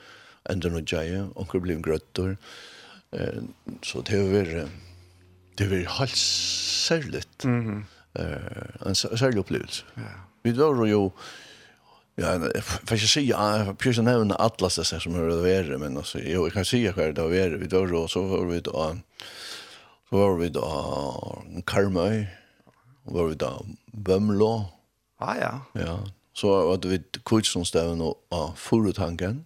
enda 0.50 0.70
noe 0.70 0.84
tjeie, 0.86 1.24
onker 1.40 1.62
blir 1.64 1.82
grøttor. 1.82 2.36
Eh, 3.14 3.40
så 3.82 4.02
det 4.06 4.20
var, 4.32 4.68
det 5.58 5.70
var 5.70 5.98
helt 5.98 6.18
særlig, 6.18 7.24
mm 7.44 7.62
-hmm. 7.66 7.82
eh, 8.20 8.86
en 8.86 8.94
særlig 8.94 9.38
opplevelse. 9.38 9.84
Ja. 9.96 10.14
Vi 10.42 10.52
var 10.52 10.86
jo, 10.86 11.12
Ja, 12.16 12.32
jag 12.32 12.64
får 12.64 12.96
si 12.96 13.26
jeg 13.26 13.76
prøver 13.78 13.78
får 13.82 13.90
inte 13.90 14.02
nämna 14.02 14.34
alla 14.34 14.68
ställen 14.70 15.00
som 15.00 15.14
har 15.14 15.42
vært 15.42 15.80
men 15.80 15.96
altså, 15.96 16.18
jo, 16.18 16.44
jeg 16.46 16.52
kan 16.52 16.64
si 16.64 16.84
hva 16.86 17.08
det 17.10 17.18
har 17.18 17.28
vært 17.28 17.60
Vi 17.60 17.66
var 17.72 17.90
jo, 17.90 18.06
så 18.06 18.22
var 18.22 18.44
vi 18.46 18.60
da 18.60 18.94
så 20.10 20.20
var 20.20 20.36
vi 20.38 20.48
da 20.48 20.68
Karmøy, 21.66 22.26
var 23.04 23.26
vi 23.26 23.34
da 23.34 23.50
Bømlå. 23.92 24.70
Ah, 25.18 25.34
ja. 25.34 25.50
Ja, 25.74 25.96
Så 26.34 26.48
var 26.48 26.70
hade 26.70 26.88
vi 26.88 27.02
kvitsonstäven 27.24 28.00
och 28.00 28.26
ja, 28.28 28.54
föruthanken. 28.56 29.44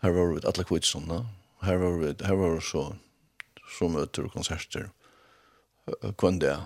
Her 0.00 0.10
var 0.10 0.26
vi 0.26 0.46
alle 0.46 0.64
kvitsonna. 0.64 1.26
Her 1.60 1.76
var 1.76 1.98
vi, 1.98 2.24
her 2.24 2.34
var 2.34 2.54
vi 2.54 2.60
så, 2.60 2.96
så 3.78 3.88
møter 3.88 4.24
og 4.24 4.32
konserter. 4.32 4.88
Kvann 6.18 6.38
det. 6.38 6.56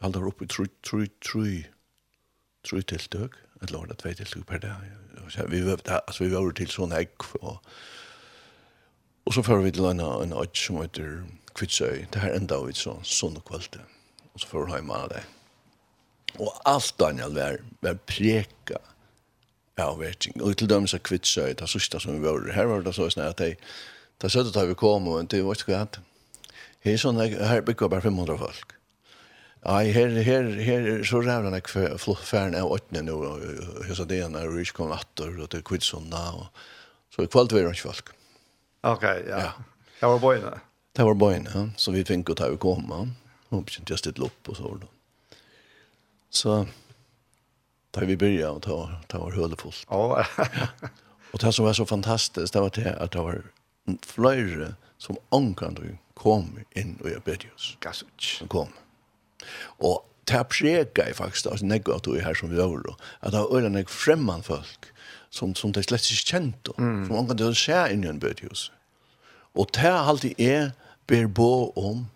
Jag 0.00 0.06
hade 0.06 0.18
oppe 0.18 0.44
i 0.44 0.48
tru, 0.48 0.66
tru, 0.82 1.06
tru, 1.06 1.62
tru 2.64 2.82
tiltøk. 2.82 3.36
Et 3.62 3.70
lag, 3.70 3.90
ett 3.90 3.98
två 3.98 4.14
tiltøk 4.14 4.46
per 4.46 4.58
dag. 4.58 4.90
Vi 5.48 5.60
var, 5.60 5.80
altså, 6.06 6.24
vi 6.24 6.30
var 6.30 6.52
til 6.52 6.68
sånn 6.68 6.92
egg. 6.92 7.12
Og, 7.40 7.60
og 9.24 9.34
så 9.34 9.42
fører 9.42 9.64
vi 9.64 9.72
til 9.76 9.88
en, 9.90 10.00
en 10.00 10.32
öd 10.32 10.56
som 10.56 10.80
heter 10.80 11.24
Kvitsøy. 11.54 12.06
Det 12.12 12.20
her 12.20 12.36
enda 12.36 12.60
vi 12.64 12.72
så, 12.72 12.98
sånn 13.02 13.36
och 13.36 13.44
kvalitet. 13.44 13.84
Og 14.34 14.40
så 14.40 14.48
fører 14.48 14.66
vi 14.66 14.78
hjemme 14.80 14.94
av 14.94 15.08
det. 15.08 15.24
Mm 15.24 15.43
Og 16.42 16.50
alt 16.66 16.94
Daniel 16.98 17.34
var, 17.36 17.60
var 17.84 17.98
preka 18.08 18.80
av 19.80 19.98
vetting. 20.00 20.36
Og 20.42 20.56
til 20.58 20.70
dem 20.70 20.86
så 20.90 21.00
kvitsa 21.02 21.48
i 21.50 21.58
det 21.58 21.68
sista 21.70 22.00
som 22.02 22.16
vi 22.16 22.24
var. 22.26 22.46
Her 22.54 22.70
var 22.70 22.84
det 22.84 22.94
så 22.96 23.08
snart 23.10 23.36
at 23.36 23.42
de, 23.42 23.72
da 24.22 24.30
søtte 24.30 24.54
da 24.54 24.66
vi 24.68 24.76
kom, 24.78 25.08
og 25.10 25.28
det 25.30 25.44
var 25.44 25.58
ikke 25.58 25.72
hva 25.72 25.86
Her 26.84 26.92
er 26.92 27.00
sånn, 27.00 27.16
her 27.16 27.62
bygger 27.64 27.88
bare 27.88 28.04
500 28.04 28.36
folk. 28.36 28.74
Nei, 29.64 29.86
her, 29.96 30.10
her, 30.26 30.50
her, 30.60 30.88
så 31.08 31.22
rævde 31.24 31.48
nek 31.54 31.70
ikke 31.70 32.16
færen 32.20 32.56
av 32.58 32.68
åttene 32.68 33.00
nå, 33.06 33.14
og 33.16 33.86
hos 33.88 34.02
det 34.04 34.18
ene, 34.20 34.42
og 34.44 34.58
ikke 34.60 34.82
kom 34.82 34.92
atter, 34.92 35.32
og 35.40 35.48
til 35.54 35.64
kvitsunda, 35.64 36.20
og 36.36 36.50
så 37.14 37.24
i 37.24 37.30
kvalt 37.32 37.54
var 37.56 37.64
det 37.64 37.72
ikke 37.72 37.88
folk. 37.88 38.12
Ok, 38.84 39.06
ja. 39.24 39.46
ja. 39.46 39.54
Det 40.02 40.10
var 40.12 40.20
bøyene? 40.20 40.52
Det 40.92 41.08
var 41.08 41.16
bøyene, 41.16 41.54
ja. 41.56 41.64
Så 41.80 41.96
vi 41.96 42.04
fikk 42.04 42.34
å 42.34 42.36
ta 42.36 42.50
vi 42.52 42.60
kom, 42.60 42.84
ja. 42.92 43.06
Og 43.54 43.64
begynte 43.64 43.94
jeg 43.94 43.96
å 43.96 44.02
stille 44.02 44.28
opp, 44.28 44.52
og 44.52 44.60
så 44.60 44.68
var 44.68 44.82
det. 44.84 44.93
Så 46.34 46.66
da 47.90 48.00
vi 48.00 48.16
började 48.16 48.50
och 48.50 48.62
ta, 48.62 48.90
ta 49.06 49.18
var 49.18 49.32
hölefullt. 49.32 49.86
Ja. 49.90 50.26
Og 51.32 51.40
det 51.40 51.52
som 51.52 51.64
var 51.64 51.72
så 51.72 51.86
fantastiskt 51.86 52.52
det 52.52 52.60
var 52.60 52.70
det 52.70 52.96
at 53.00 53.12
det 53.12 53.18
var 53.18 53.42
flere 54.06 54.74
som 54.98 55.16
omkant 55.34 55.80
kom 56.14 56.60
inn 56.78 56.94
og 57.02 57.10
jeg 57.10 57.22
bedde 57.26 57.50
oss. 57.54 57.76
Gasuch. 57.80 58.38
Som 58.38 58.48
kom. 58.48 58.70
Og 59.82 60.04
det 60.28 60.38
er 60.38 60.46
preget 60.46 60.98
jeg 60.98 61.16
faktisk, 61.16 61.46
altså 61.50 61.66
faktiskt 61.66 61.94
at 61.94 62.04
du 62.04 62.14
er 62.14 62.22
her 62.22 62.34
som 62.34 62.50
vi 62.50 62.56
var 62.56 62.82
då. 62.82 62.96
Att 63.20 63.32
det 63.32 63.38
var 63.38 63.56
ölen 63.56 63.86
fremman 63.86 64.42
folk 64.42 64.92
som, 65.30 65.54
som 65.54 65.72
det 65.72 65.84
slett 65.84 66.10
ikke 66.10 66.30
kjente. 66.30 66.72
Mm. 66.78 67.06
Som 67.06 67.16
omkant 67.16 67.38
det 67.38 67.56
ser 67.56 67.86
inn 67.86 68.04
i 68.04 68.08
en 68.08 68.20
bedde 68.20 68.50
oss. 68.50 68.72
Og 69.54 69.68
det 69.74 69.84
er 69.84 70.08
alltid 70.08 70.34
jeg 70.38 70.70
ber 71.06 71.26
på 71.26 71.72
om 71.76 72.06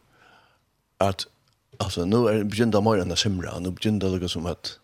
att 0.98 1.26
alltså 1.78 2.04
nu 2.04 2.16
är 2.16 2.32
er 2.32 2.38
det 2.38 2.50
begynda 2.50 2.80
mer 2.80 2.98
än 2.98 3.12
att 3.12 3.18
simra, 3.18 3.58
nu 3.58 3.70
begynda 3.70 4.08
det 4.08 4.18
liksom 4.18 4.46
att 4.46 4.78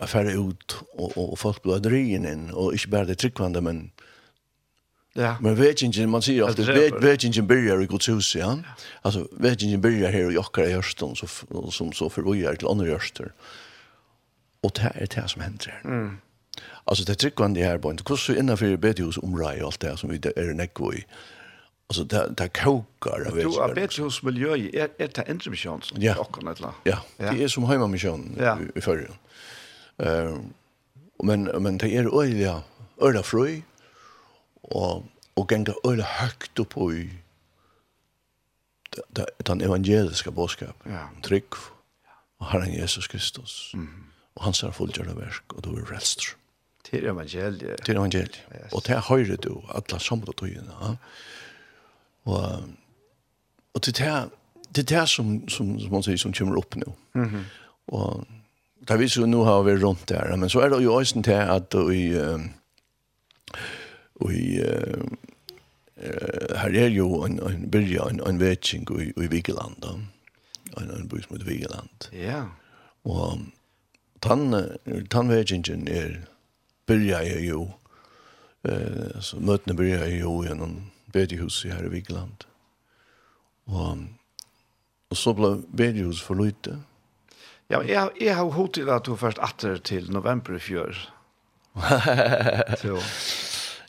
att 0.00 0.10
färra 0.10 0.32
ut 0.32 0.76
och, 0.92 1.18
och, 1.18 1.32
och 1.32 1.38
folk 1.38 1.62
blir 1.62 1.78
dryen 1.78 2.26
in 2.26 2.50
och 2.50 2.72
inte 2.72 2.88
bara 2.88 3.04
det 3.04 3.14
tryckvande 3.14 3.60
men 3.60 3.90
Ja. 5.18 5.36
Men 5.40 5.54
vetingen, 5.54 6.10
man 6.10 6.22
sier 6.22 6.44
alltid, 6.44 6.66
vet, 6.66 7.02
vetingen 7.02 7.46
byrjar 7.46 7.82
i 7.82 7.86
Guds 7.86 8.08
hus, 8.08 8.36
ja. 8.36 8.40
ja. 8.40 8.74
Altså, 9.02 9.26
vetingen 9.32 9.80
byrjar 9.80 10.12
her 10.12 10.30
i 10.30 10.38
okkara 10.38 10.68
hjørsten, 10.68 11.16
som, 11.16 11.28
som 11.72 11.92
så 11.92 12.08
förvojar 12.08 12.54
till 12.54 12.68
andra 12.68 12.86
hjørster. 12.86 13.32
Og 14.62 14.76
det 14.76 14.92
er 14.94 15.06
det 15.06 15.24
som 15.30 15.42
hender 15.42 15.72
her. 15.72 15.80
Mm. 15.84 16.18
Altså, 16.86 17.04
det 17.04 17.10
er 17.10 17.14
tryggvande 17.14 17.60
her, 17.60 17.78
hvordan 17.78 18.16
så 18.16 18.32
innanfor 18.34 18.76
bedehusomrei 18.76 19.60
og 19.60 19.72
alt 19.72 19.82
det 19.82 19.98
som 19.98 20.10
vi 20.10 20.20
er 20.36 20.54
nekko 20.54 20.92
i, 20.92 21.02
Alltså 21.90 22.04
där 22.04 22.28
där 22.28 22.48
kokar 22.48 23.26
av 23.26 23.34
vet. 23.34 23.52
Du 23.52 23.60
har 23.60 23.74
bättre 23.74 24.02
hos 24.02 24.22
miljö 24.22 24.56
är 24.56 24.88
är 24.98 25.08
det 25.14 25.30
inte 25.30 25.50
mission 25.50 25.82
som 25.82 26.02
ja. 26.02 26.16
och 26.16 26.34
kan 26.34 26.48
eller. 26.48 26.70
Ja, 26.84 26.98
det 27.16 27.42
är 27.42 27.48
som 27.48 27.64
hemma 27.64 27.86
mission 27.86 28.36
ja. 28.38 28.58
i 28.74 28.80
förr. 28.80 29.10
Ehm 29.96 30.52
men 31.22 31.42
men 31.44 31.78
det 31.78 31.88
är 31.96 32.20
öliga 32.22 32.62
öliga 33.00 33.22
fröj 33.22 33.62
och 34.60 35.04
och 35.34 35.52
gänga 35.52 35.74
öliga 35.84 36.06
högt 36.06 36.58
upp 36.58 36.76
och 36.76 36.92
i 36.92 37.10
den 39.36 39.60
evangeliska 39.60 40.30
boskap. 40.30 40.76
Ja. 40.84 41.08
Tryck 41.22 41.52
och 42.38 42.46
Herren 42.46 42.72
Jesus 42.72 43.06
Kristus. 43.06 43.70
Mm. 43.74 44.04
Och 44.34 44.44
hans 44.44 44.62
är 44.62 44.70
fullgjorda 44.70 45.14
verk 45.14 45.52
och 45.52 45.62
då 45.62 45.76
är 45.76 45.84
frälst. 45.84 46.20
Till 46.82 47.06
evangeliet. 47.06 47.84
Till 47.84 47.96
evangeliet. 47.96 48.36
Yes. 48.54 48.72
Och 48.72 48.82
det 48.86 48.98
höjer 48.98 49.36
du 49.42 49.62
alla 49.68 49.98
samma 49.98 50.26
togna. 50.26 50.74
Ja. 50.80 50.96
Och 52.28 52.62
og 53.74 53.86
det 53.86 54.00
er 54.00 54.28
det 54.76 54.90
här 54.90 55.06
som 55.06 55.48
som 55.48 55.80
som 55.80 55.92
man 55.92 56.02
sier 56.02 56.16
som 56.16 56.32
kommer 56.32 56.58
upp 56.58 56.76
nu. 56.76 56.84
Mhm. 57.14 57.24
Mm 57.24 57.44
och 57.88 58.24
där 58.88 58.96
vi 58.96 59.08
så 59.08 59.26
nu 59.26 59.36
har 59.36 59.62
vi 59.62 59.76
runt 59.76 60.06
där 60.06 60.36
men 60.36 60.50
så 60.50 60.60
är 60.60 60.70
det 60.70 60.82
ju 60.82 61.00
ösen 61.00 61.22
til 61.22 61.32
att 61.32 61.74
vi 61.74 62.08
vi 64.28 64.60
eh 64.60 66.56
här 66.56 66.76
är 66.76 66.88
ju 66.88 67.24
en 67.24 67.40
en 67.40 67.70
bilja 67.70 68.02
en 68.10 68.20
en 68.20 68.38
vetsing 68.38 68.86
i 69.00 69.24
i 69.24 69.26
Vigeland 69.28 69.74
då. 69.78 70.00
En 70.76 70.90
en 70.90 71.08
bygge 71.08 71.22
som 71.22 71.36
heter 71.36 71.50
Vigeland. 71.50 72.08
Ja. 72.12 72.46
Och 73.02 73.38
tan 74.20 74.64
tan 75.10 75.28
vetchingen 75.28 75.88
är 75.88 76.26
bilja 76.86 77.22
ju 77.22 77.66
eh 78.64 79.20
så 79.20 79.36
møtene 79.40 79.74
bilja 79.76 80.06
ju 80.06 80.44
genom 80.48 80.90
bedjehuset 81.12 81.72
her 81.72 81.84
i 81.84 81.92
Vigeland. 81.92 82.46
Og, 83.68 83.98
og 85.10 85.16
så 85.16 85.34
ble 85.36 85.50
bedjehuset 85.76 86.24
for 86.24 86.40
lite. 86.40 86.78
Ja, 87.68 87.82
jeg, 87.84 88.10
jeg 88.20 88.36
har 88.36 88.48
hod 88.48 88.68
til 88.72 88.88
at 88.88 89.04
du 89.04 89.16
først 89.16 89.38
atter 89.44 89.76
til 89.76 90.08
november 90.12 90.56
i 90.56 90.60
fjør. 90.62 90.96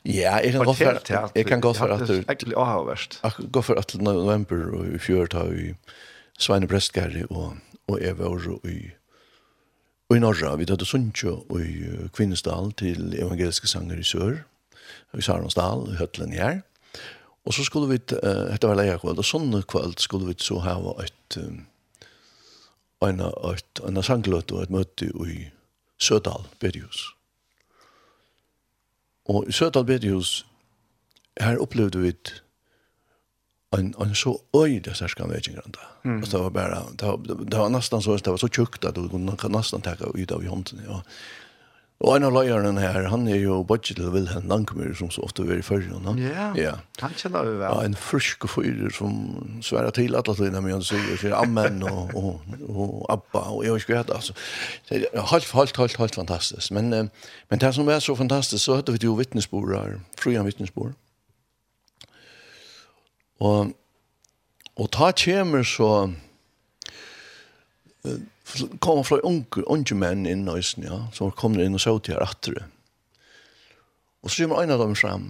ja, 0.04 0.34
jeg 0.44 0.52
kan 0.52 0.64
gå 0.64 0.74
for 0.74 0.90
at 0.90 1.10
jeg 1.34 1.46
kan 1.46 1.60
godt 1.60 1.76
for 1.76 1.94
at 1.94 2.08
du 2.08 2.12
egentlig 2.12 2.56
har 2.56 2.84
vært. 2.84 3.20
Jeg 3.24 3.50
godt 3.52 3.64
for 3.64 3.80
at 3.80 3.94
november 4.00 4.68
og 4.76 4.86
i 4.86 4.98
fjør 4.98 5.26
tar 5.32 5.48
vi 5.48 5.74
Sveine 6.38 6.68
Brestgæri 6.68 7.24
og, 7.30 7.56
og 7.88 7.98
Eva 8.04 8.28
og 8.28 8.68
i 8.68 8.90
Og 10.10 10.16
i 10.16 10.20
Norra, 10.20 10.56
vi 10.58 10.66
tatt 10.66 10.82
Sundsjø 10.82 11.30
og 11.30 11.60
i 11.62 12.08
Kvinnesdal 12.16 12.72
til 12.74 13.12
evangeliske 13.14 13.68
sanger 13.70 14.00
i 14.02 14.02
Sør, 14.02 14.40
i 15.14 15.22
Saronsdal, 15.22 15.84
i 15.92 15.98
Høtlen 16.00 16.32
her. 16.34 16.64
Og 17.44 17.54
så 17.56 17.64
skulle 17.64 17.88
vi, 17.88 18.00
uh, 18.14 18.50
dette 18.50 18.68
var 18.68 18.78
leia 18.78 18.98
kvöld, 19.00 19.18
og 19.18 19.26
sånne 19.26 19.62
kvöld 19.62 19.98
skulle 19.98 20.28
vi 20.28 20.36
så 20.38 20.60
ha 20.64 20.76
et, 21.04 21.38
um, 21.40 21.64
en, 23.06 23.24
et, 23.52 23.82
en 23.86 24.02
sangløt 24.02 24.52
og 24.52 24.62
et 24.62 24.74
møte 24.74 25.08
i 25.08 25.48
Sødal 26.00 26.46
Bedjus. 26.60 27.08
Og 29.30 29.48
i 29.48 29.52
Sødal 29.52 29.84
Bedjus, 29.88 30.46
her 31.40 31.60
opplevde 31.62 32.00
vi 32.02 32.12
en, 33.78 33.94
en 34.00 34.14
så 34.14 34.34
øyde 34.56 34.94
særskan 34.94 35.30
vekingranda. 35.30 35.84
Mm. 36.04 36.20
Det 36.20 36.40
var 36.40 36.50
bare, 36.50 36.84
det 37.00 37.08
var, 37.08 37.16
det 37.26 37.58
var 37.58 37.68
nesten 37.68 38.02
så, 38.02 38.16
det 38.16 38.26
var 38.26 38.36
så 38.36 38.48
tjukt 38.48 38.84
at 38.84 38.96
du 38.96 39.08
kunne 39.08 39.36
nesten 39.54 39.82
takka 39.82 40.10
ut 40.14 40.32
av 40.32 40.44
i 40.44 40.50
hånden. 40.50 40.82
Ja. 40.84 40.98
Og, 40.98 41.02
Og 42.00 42.14
en 42.16 42.24
av 42.24 42.32
løyeren 42.32 42.78
her, 42.80 43.10
han 43.12 43.26
er 43.28 43.42
jo 43.42 43.58
bodget 43.68 43.98
til 43.98 44.06
Vilhelm 44.14 44.46
Langmyr, 44.48 44.94
som 44.96 45.10
så 45.12 45.20
ofte 45.26 45.44
er 45.44 45.58
i 45.60 45.64
førre. 45.64 45.98
Ja, 46.16 46.46
ja, 46.56 46.70
han 47.02 47.12
kjenner 47.12 47.44
vi 47.44 47.58
vel. 47.58 47.66
Ja, 47.66 47.82
en 47.84 47.96
frysk 47.98 48.46
fyrer 48.48 48.88
som 48.96 49.18
sværer 49.60 49.92
til 49.92 50.16
alle 50.16 50.34
tiden 50.38 50.56
med 50.64 50.78
han 50.78 50.86
sier, 50.86 51.10
sier 51.20 51.36
Amen 51.36 51.82
og, 51.84 52.14
og, 52.16 52.56
og 52.72 52.94
Abba, 53.12 53.42
og 53.52 53.66
jeg 53.66 53.76
husker 53.76 54.00
hette, 54.00 54.16
altså. 54.16 54.32
Helt, 54.88 55.12
helt, 55.12 55.52
helt, 55.52 56.00
helt 56.00 56.16
fantastisk. 56.22 56.72
Men, 56.72 56.88
eh, 56.96 57.28
men 57.52 57.60
det 57.60 57.74
som 57.76 57.92
er 57.92 58.00
så 58.00 58.16
fantastisk, 58.16 58.64
så 58.64 58.80
hadde 58.80 58.96
vi 58.96 59.04
jo 59.04 59.18
vittnesbord 59.20 59.76
her, 59.76 60.00
fria 60.16 60.46
vittnesbord. 60.48 60.96
Og, 63.44 63.74
og 64.76 64.92
ta 64.96 65.12
kjemer 65.12 65.68
så, 65.68 65.92
kom 68.82 69.04
fra 69.06 69.20
unge, 69.26 69.64
unge 69.66 69.96
menn 69.96 70.26
inn 70.26 70.44
i 70.44 70.48
nøysen, 70.48 70.86
ja, 70.86 71.04
som 71.16 71.32
kom 71.36 71.58
inn 71.60 71.76
og 71.76 71.82
så 71.82 71.96
til 71.98 72.16
her 72.16 72.24
atter. 72.26 72.58
Og 74.20 74.32
så 74.32 74.44
kommer 74.44 74.62
en 74.62 74.74
av 74.74 74.82
dem 74.82 74.96
frem, 74.98 75.28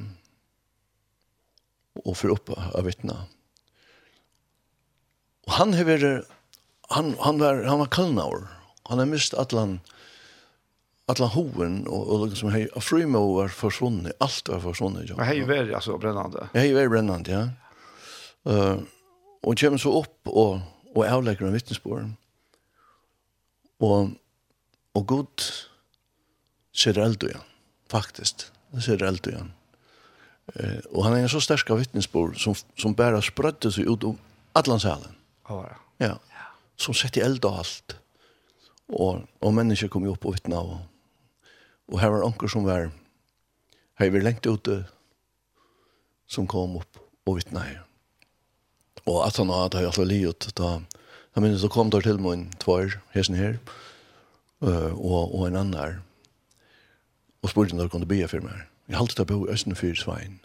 og 2.01 2.17
får 2.19 2.35
opp 2.35 2.53
av 2.57 2.87
vittna. 2.87 3.23
Og 5.49 5.57
han 5.59 5.75
har 5.77 5.89
vært, 5.89 6.29
han, 6.95 7.15
han 7.23 7.41
var, 7.43 7.65
han 7.67 7.83
var 7.83 7.91
kallnaur, 7.95 8.47
han 8.91 9.03
har 9.03 9.09
mist 9.11 9.35
atlan, 9.39 9.79
atlan 11.11 11.33
hoven 11.35 11.81
og, 11.91 12.07
og 12.07 12.25
liksom, 12.31 12.53
hei, 12.55 12.65
Afrymo 12.79 13.23
var 13.37 13.53
forsvunnet, 13.55 14.17
alt 14.23 14.51
var 14.51 14.63
forsvunnet. 14.65 15.11
Ja. 15.11 15.19
Hei, 15.27 15.41
veri, 15.47 15.75
altså, 15.77 15.99
brennande. 16.01 16.49
Hei, 16.55 16.71
vært 16.77 16.95
brennande, 16.95 17.35
ja. 17.35 17.45
Uh, 18.49 18.81
og 19.45 19.59
kommer 19.61 19.81
så 19.81 19.93
opp 20.01 20.31
og, 20.31 20.63
og 20.95 21.03
avlegger 21.05 21.49
en 21.49 21.55
vittnesbord. 21.57 22.09
Og, 23.81 24.13
og 24.95 25.07
god 25.09 25.47
ser 26.77 27.01
eld 27.01 27.23
igjen, 27.25 27.47
faktisk. 27.91 28.49
Han 28.75 28.85
ser 28.85 29.03
eld 29.07 29.27
igjen. 29.27 29.53
Eh, 30.55 30.81
og 30.93 31.05
han 31.07 31.17
er 31.17 31.25
en 31.25 31.33
så 31.33 31.41
sterska 31.43 31.77
vittnesbord 31.79 32.37
som, 32.41 32.57
som 32.79 32.97
bare 32.97 33.23
sprødde 33.25 33.73
seg 33.75 33.89
ut 33.89 34.07
om 34.13 34.19
Atlantsalen. 34.59 35.17
Ja. 35.49 35.65
ja. 36.03 36.15
ja. 36.15 36.47
Som 36.81 36.95
i 36.95 37.25
eld 37.25 37.45
og 37.45 37.63
alt. 37.65 37.97
Og, 38.91 39.23
og 39.41 39.55
mennesker 39.55 39.89
kom 39.89 40.05
jo 40.07 40.17
opp 40.17 40.27
og 40.27 40.37
vittna. 40.37 40.61
Og, 40.61 40.81
og 41.91 42.01
her 42.03 42.13
var 42.15 42.27
anker 42.27 42.51
som 42.51 42.67
var 42.67 42.91
her 44.01 44.11
var 44.11 44.25
lengt 44.25 44.47
ute 44.49 44.83
som 46.31 46.47
kom 46.49 46.79
opp 46.81 47.01
og 47.29 47.37
vittna 47.37 47.67
her. 47.67 47.83
Og 49.05 49.27
at 49.27 49.37
han 49.37 49.53
hadde 49.53 49.85
alltid 49.85 50.09
livet 50.09 50.49
da 50.57 50.79
Jag 51.35 51.43
minns 51.43 51.61
så 51.61 51.69
kom 51.69 51.91
det 51.91 52.03
till 52.03 52.19
min 52.19 52.51
tvär, 52.51 53.01
hästen 53.11 53.35
här. 53.35 53.59
Uh, 54.63 54.93
och, 54.93 55.39
och 55.39 55.47
en 55.47 55.57
annan. 55.57 56.01
Och 57.41 57.51
spurgade 57.51 57.77
när 57.77 57.83
de 57.83 57.91
kunde 57.91 58.07
be 58.07 58.29
för 58.29 58.41
mig. 58.41 58.67
Jag 58.87 58.99
har 58.99 59.09
det 59.17 59.25
bo 59.25 59.49
i 59.49 59.51
Östen 59.51 59.75
för 59.75 59.95
Svein. 59.95 60.39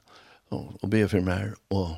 Och, 0.50 0.84
och 0.84 0.90
be 0.90 1.08
för 1.08 1.20
mig. 1.20 1.52
Och 1.68 1.90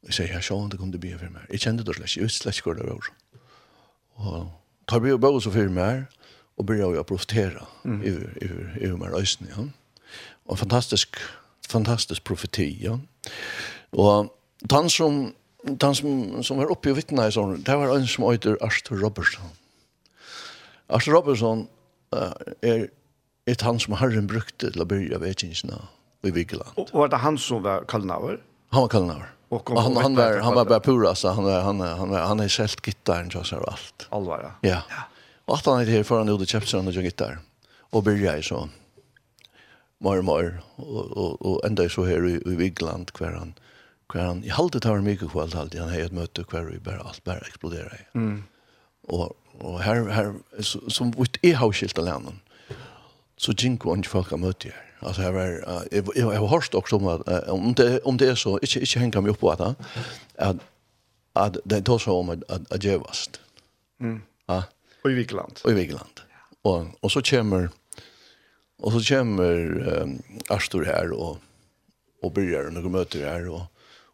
jag 0.00 0.14
säger, 0.14 0.34
jag 0.34 0.44
sa 0.44 0.64
inte 0.64 0.76
kunde 0.76 0.98
be 0.98 1.18
for 1.18 1.28
meg. 1.28 1.42
Jeg 1.50 1.60
kjente 1.60 1.84
det 1.84 1.94
slett, 1.96 2.16
jeg 2.16 2.24
visste 2.24 2.44
slett 2.44 2.58
ikke 2.58 2.70
hva 2.70 2.76
det 2.78 2.86
var. 2.86 3.08
Og 4.16 4.50
tar 4.86 5.00
vi 5.00 5.12
och 5.12 5.20
bo 5.20 5.40
så 5.40 5.50
for 5.50 5.68
meg, 5.68 6.06
og 6.56 6.70
Och 6.70 6.76
jeg 6.76 6.96
jag 6.96 7.06
profetere 7.06 7.66
mm. 7.84 8.02
över, 8.02 8.38
över, 8.40 8.78
över 8.80 8.96
mig 8.96 9.08
Östen. 9.14 9.48
Ja. 9.56 9.62
Og 10.46 10.52
en 10.52 10.56
fantastisk, 10.56 11.16
fantastisk 11.68 12.24
profeti. 12.24 12.78
Ja. 12.82 12.98
Og 13.92 14.32
han 14.70 14.90
som 14.90 15.34
han 15.80 15.94
som, 15.94 16.42
som 16.42 16.56
var 16.56 16.70
uppe 16.70 16.90
och 16.90 16.98
vittna 16.98 17.26
i 17.28 17.32
sån, 17.32 17.62
det 17.62 17.76
var 17.76 17.96
en 17.96 18.06
som 18.06 18.32
heter 18.32 18.58
Arthur 18.60 18.96
Robertson. 18.96 19.44
Arthur 20.86 21.12
Robertson 21.12 21.66
uh, 22.14 22.32
er 22.62 22.88
ett 23.46 23.60
han 23.60 23.80
som 23.80 23.94
Herren 23.94 24.26
brukte 24.26 24.70
til 24.70 24.82
å 24.82 24.86
begynne 24.88 25.18
vedkjensene 25.22 25.78
i 26.26 26.32
Vigeland. 26.34 26.74
Og 26.78 26.92
var 26.92 27.10
det 27.10 27.22
han 27.22 27.38
som 27.38 27.62
var 27.62 27.86
kallnaver? 27.90 28.40
Han 28.74 28.86
var 28.86 28.88
kallnaver. 28.88 29.32
Och 29.48 29.70
han, 29.70 29.78
han, 29.78 29.96
han 29.96 30.16
var 30.16 30.38
han 30.38 30.54
var 30.54 30.64
bara 30.64 30.80
pura 30.80 31.14
så 31.14 31.28
han 31.28 31.44
var 31.44 31.60
han 31.60 31.80
han 31.80 31.98
han, 31.98 32.14
han 32.14 32.40
är 32.40 32.48
självt 32.48 32.80
gitarren 32.82 33.30
så 33.30 33.44
så 33.44 33.56
allt. 33.56 34.06
Allvar. 34.08 34.52
Ja. 34.60 34.70
ja. 34.70 34.82
Och 35.44 35.54
att 35.54 35.66
han 35.66 35.80
är 35.80 35.84
här 35.84 36.02
för 36.02 36.18
han 36.18 36.28
gjorde 36.28 36.46
chapsen 36.46 36.86
och 36.86 36.92
gitarr 36.92 37.38
och 37.90 38.02
börja 38.02 38.38
i 38.38 38.42
så. 38.42 38.68
Mer 39.98 40.22
mer 40.22 40.62
och 40.76 41.46
og 41.46 41.64
enda 41.64 41.82
ända 41.82 41.88
så 41.88 42.04
här 42.04 42.26
i, 42.26 42.32
i 42.52 42.54
Vigeland 42.54 43.12
kvar 43.12 43.32
han 43.32 43.54
hver 44.12 44.22
han, 44.22 44.44
i 44.44 44.52
halte 44.54 44.80
tar 44.80 45.02
mye 45.02 45.18
kveld 45.18 45.54
halte, 45.54 45.80
han 45.80 45.90
har 45.90 46.06
et 46.06 46.14
møte 46.14 46.44
hver 46.46 46.68
vi 46.70 46.78
bare 46.78 47.02
alt 47.06 47.24
bare 47.24 47.46
eksploderer. 47.48 48.06
Mm. 48.14 48.44
Og, 49.08 49.36
og 49.60 49.78
her, 49.82 50.06
her 50.12 50.32
så, 50.60 50.80
som 50.92 51.12
vitt 51.16 51.38
jeg 51.42 51.58
har 51.58 51.72
skilt 51.74 51.98
alene, 51.98 52.36
så 53.36 53.54
gikk 53.54 53.86
og 53.86 53.98
ikke 53.98 54.14
folk 54.14 54.34
har 54.34 54.42
møtt 54.42 54.68
her. 54.68 54.82
Altså, 55.02 55.22
jag 55.22 55.34
var 55.34 55.44
jeg, 55.44 55.90
jeg, 55.92 56.04
jeg 56.16 56.38
har 56.38 56.46
hørt 56.46 56.74
også 56.74 56.96
om 56.96 57.06
att 57.06 57.48
om 57.48 57.74
det 57.74 58.00
om 58.04 58.18
det 58.18 58.28
er 58.28 58.34
så 58.34 58.58
ikke, 58.62 58.80
ikke 58.80 59.00
henger 59.00 59.20
meg 59.20 59.30
opp 59.30 59.40
på 59.40 59.54
det 59.58 59.74
at, 60.38 60.56
at 61.36 61.58
det 61.70 61.84
tar 61.84 61.98
seg 61.98 62.12
om 62.12 62.30
at, 62.30 62.44
at, 62.48 62.72
att 62.72 62.84
gevast. 62.84 63.40
Mm. 64.00 64.22
Ja. 64.48 64.62
Og 65.04 65.10
i 65.10 65.14
Vikland. 65.14 65.60
Og 65.64 65.70
i 65.70 65.74
Vikland. 65.74 66.22
Og, 66.64 66.88
og 67.02 67.10
så 67.10 67.20
kommer 67.20 67.68
og 68.78 68.92
så 68.92 69.14
kommer 69.14 70.02
um, 70.02 70.22
Astor 70.50 70.84
här 70.84 71.12
og 71.12 71.38
och 72.22 72.32
börjar 72.32 72.70
noen 72.70 72.92
møter 72.92 73.28
her, 73.28 73.48
og, 73.48 73.66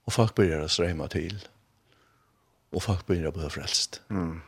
Og 0.07 0.13
folk 0.13 0.35
begynner 0.35 0.67
å 0.67 0.73
strømme 0.73 1.09
til. 1.13 1.37
Og 2.73 2.83
folk 2.83 3.07
begynner 3.07 3.31
å 3.31 3.37
bli 3.37 3.51
frelst. 3.53 4.01
Mm. 4.11 4.41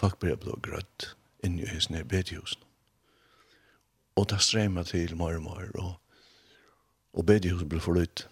Folk 0.00 0.18
begynner 0.20 0.38
å 0.38 0.44
bli 0.44 0.70
grøtt 0.70 1.08
inn 1.42 1.58
i 1.58 1.68
hos 1.70 1.90
nere 1.90 2.06
bedjus. 2.08 2.56
Og 4.16 4.28
det 4.30 4.42
strømmer 4.44 4.86
til 4.86 5.16
mer 5.18 5.38
og 5.40 5.46
mer. 5.46 5.70
Og, 5.80 5.94
og 7.12 7.26
bedjus 7.26 7.64
blir 7.68 7.80
förlut. 7.80 8.26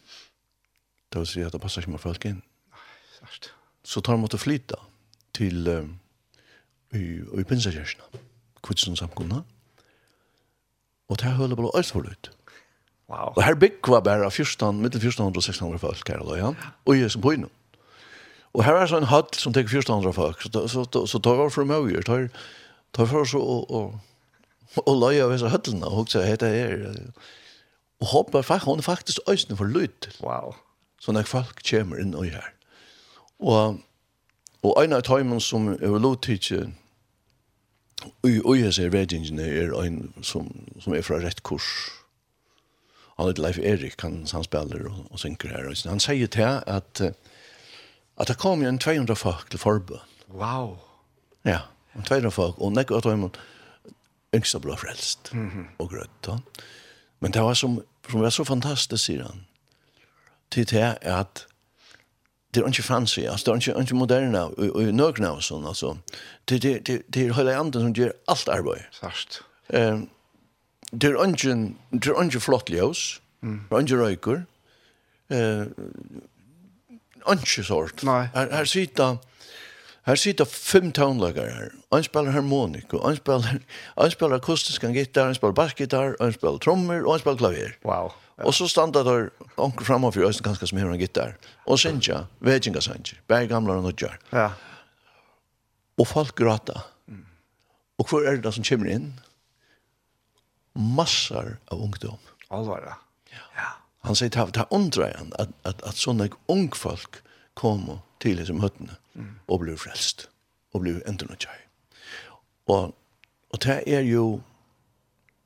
Det 1.10 1.18
vil 1.18 1.26
si 1.26 1.42
at 1.42 1.52
det 1.52 1.60
passer 1.60 1.82
ikke 1.82 1.96
med 1.96 2.04
folk 2.04 2.24
inn. 2.24 2.42
in. 2.42 3.50
Så 3.82 4.00
tar 4.00 4.16
man 4.16 4.28
til 4.28 4.36
att 4.36 4.42
flytta 4.42 4.76
til 5.32 5.68
um, 5.68 5.98
i, 6.92 7.22
i 7.40 7.44
pinsakärserna. 7.44 8.04
Kvitsen 8.62 8.96
samkomna. 8.96 9.44
Og 11.08 11.18
det 11.18 11.24
här 11.24 11.34
höll 11.34 11.56
bara 11.56 11.70
allt 11.74 11.86
förlut. 11.86 12.30
Mm 12.30 12.39
Wow. 13.10 13.32
Og 13.36 13.42
her 13.42 13.54
bygg 13.58 13.88
var 13.88 14.00
bare 14.06 14.30
14, 14.30 14.82
mittel 14.82 15.00
1400-1600 15.02 15.78
folk 15.82 16.08
her, 16.08 16.36
ja? 16.36 16.52
og 16.86 16.98
jeg 16.98 17.10
som 17.10 17.22
på 17.22 17.30
innom. 17.30 17.50
Og 18.52 18.64
her 18.64 18.74
er 18.74 18.86
så 18.86 18.98
en 18.98 19.10
hatt 19.10 19.36
som 19.36 19.52
tek 19.54 19.66
1400 19.66 20.12
folk, 20.14 20.42
så, 20.42 20.66
så, 20.68 20.84
så, 20.92 21.06
så 21.06 21.18
tar 21.18 21.42
jeg 21.42 21.52
for 21.52 21.66
meg, 21.66 21.90
tar, 22.06 22.28
tar 22.94 23.10
for 23.10 23.22
oss 23.22 23.34
og, 23.34 23.70
og, 23.70 23.98
og 24.86 24.96
løy 24.98 25.18
av 25.22 25.34
disse 25.34 25.50
høttene, 25.50 25.86
og 25.86 26.10
så 26.10 26.22
heter 26.26 26.54
jeg 26.54 26.70
her. 26.70 26.96
Og 28.00 28.06
håper 28.14 28.42
faktisk, 28.42 28.66
hun 28.70 28.78
er 28.78 28.86
faktisk 28.86 29.20
øyne 29.28 29.56
for 29.56 29.64
lyd. 29.64 30.10
Wow. 30.22 30.54
Så 31.00 31.12
når 31.12 31.22
folk 31.22 31.62
kommer 31.70 31.98
inn 31.98 32.14
og 32.14 32.24
her. 32.24 32.52
Og, 33.38 33.80
og 34.62 34.84
en 34.84 34.92
av 34.92 35.02
tøymen 35.02 35.40
som 35.40 35.68
er 35.72 35.82
jeg 35.82 35.92
vil 35.92 36.06
lovtidse, 36.06 36.60
og 38.24 38.54
jeg 38.56 38.74
ser 38.74 38.92
vedgjengene 38.94 39.44
er 39.44 39.74
en 39.82 40.12
som, 40.22 40.48
som 40.80 40.94
er 40.94 41.02
fra 41.04 41.18
rett 41.20 41.42
kurs, 41.42 41.90
han 43.20 43.30
heter 43.30 43.44
Leif 43.44 43.58
Erik, 43.58 44.00
han, 44.00 44.22
han 44.32 44.44
spiller 44.44 44.86
og, 44.88 45.04
og 45.10 45.20
synker 45.20 45.52
her. 45.52 45.68
Og 45.68 45.76
han 45.90 46.00
sier 46.00 46.30
til 46.32 46.60
at, 46.66 47.02
at 47.04 48.30
det 48.30 48.38
kom 48.40 48.64
en 48.64 48.78
200 48.80 49.16
folk 49.16 49.50
til 49.50 49.60
forbøn. 49.60 50.00
Wow! 50.30 50.78
Ja, 51.44 51.66
en 51.96 52.06
200 52.06 52.32
folk, 52.32 52.58
og 52.58 52.72
nekket 52.72 53.02
at 53.02 53.10
de 53.10 53.30
yngste 54.36 54.60
ble 54.62 54.76
frelst 54.76 55.32
mm 55.34 55.48
-hmm. 55.48 55.66
og 55.78 55.90
grøtt. 55.90 56.42
Men 57.20 57.32
det 57.32 57.42
var 57.42 57.54
som, 57.54 57.82
som 58.10 58.20
var 58.20 58.30
så 58.30 58.44
fantastisk, 58.44 59.04
sier 59.04 59.22
han, 59.22 59.46
til 60.50 60.70
det 60.70 60.98
at 61.02 61.46
det 62.54 62.62
er 62.62 62.66
ikke 62.66 62.82
fancy, 62.82 63.20
altså, 63.20 63.44
det 63.44 63.66
er 63.66 63.70
ikke, 63.70 63.80
ikke 63.80 63.96
moderne, 63.96 64.40
og, 64.42 64.58
og, 64.58 64.70
og 64.70 64.82
nøkene 64.82 65.30
og 65.30 65.42
sånn, 65.42 65.66
altså. 65.66 65.96
Det, 66.48 66.62
det, 66.62 66.86
det, 66.86 67.02
det 67.14 67.26
er 67.26 67.32
hele 67.32 67.56
andre 67.56 67.80
som 67.80 67.92
gjør 67.92 68.10
alt 68.28 68.48
arbeid. 68.48 68.82
Sørst. 68.90 69.42
Um, 69.74 70.08
det 70.92 71.10
er 71.10 71.18
ungen, 71.22 71.78
det 71.92 72.10
er 72.10 72.18
ungen 72.18 72.42
flott 72.42 72.70
ljøs, 72.70 73.20
mm. 73.40 73.58
ungen 73.70 74.00
røyker, 74.00 74.44
eh, 75.30 75.66
ungen 77.26 77.64
sort. 77.64 78.02
Nei. 78.04 78.26
Her, 78.34 78.50
her 78.52 78.64
sitter, 78.64 79.20
her 80.06 80.14
sitter 80.14 80.44
fem 80.44 80.92
townlagare 80.92 81.50
her. 81.50 81.76
Han 81.92 82.02
spiller 82.02 82.34
harmonik, 82.34 82.90
han 82.92 83.16
spiller, 83.16 83.60
han 83.98 84.10
spiller 84.10 84.40
akustisk 84.40 84.82
gitar, 84.82 85.30
han 85.30 85.34
spiller 85.38 85.54
bassgitar, 85.54 86.16
han 86.20 86.32
spiller 86.32 86.58
trommer, 86.58 87.04
og 87.04 87.14
han 87.14 87.22
spiller 87.22 87.38
klavier. 87.38 87.78
Wow. 87.84 88.12
Og 88.40 88.54
så 88.56 88.66
standa 88.68 89.02
der 89.04 89.28
onker 89.60 89.84
framan 89.84 90.12
for 90.12 90.42
ganske 90.42 90.66
som 90.66 90.78
hever 90.78 90.94
en 90.94 91.00
gitar. 91.00 91.34
Og 91.66 91.78
synsja, 91.78 92.24
Vejinga 92.40 92.80
synsja, 92.80 93.18
bare 93.28 93.46
gamla 93.46 93.76
og 93.76 93.84
nødjar. 93.84 94.16
Ja. 94.32 94.50
Og 96.00 96.08
folk 96.08 96.34
gråta. 96.34 96.80
Mm. 97.06 97.26
Og 97.98 98.08
hvor 98.08 98.24
er 98.24 98.40
det 98.40 98.54
som 98.54 98.64
kommer 98.64 98.88
inn? 98.88 99.12
massor 100.72 101.58
av 101.64 101.82
ungdom. 101.82 102.18
Allvar, 102.48 102.82
ja. 102.86 103.62
Han 104.00 104.16
säger 104.16 104.38
att 104.38 104.54
det 104.54 104.66
undrar 104.70 105.14
han 105.18 105.32
att, 105.38 105.66
att, 105.66 105.82
att 105.82 105.96
såna 105.96 106.28
ung 106.46 106.70
folk 106.72 107.14
kommer 107.54 107.98
till 108.18 108.36
liksom 108.36 108.60
hötterna 108.60 108.96
mm. 109.14 109.38
och 109.46 109.60
blir 109.60 109.76
frälst 109.76 110.28
och 110.72 110.80
blir 110.80 111.08
entonotjaj. 111.08 111.58
Och, 112.64 112.84
och 113.50 113.58
det 113.60 113.94
är 113.94 114.00
ju 114.00 114.40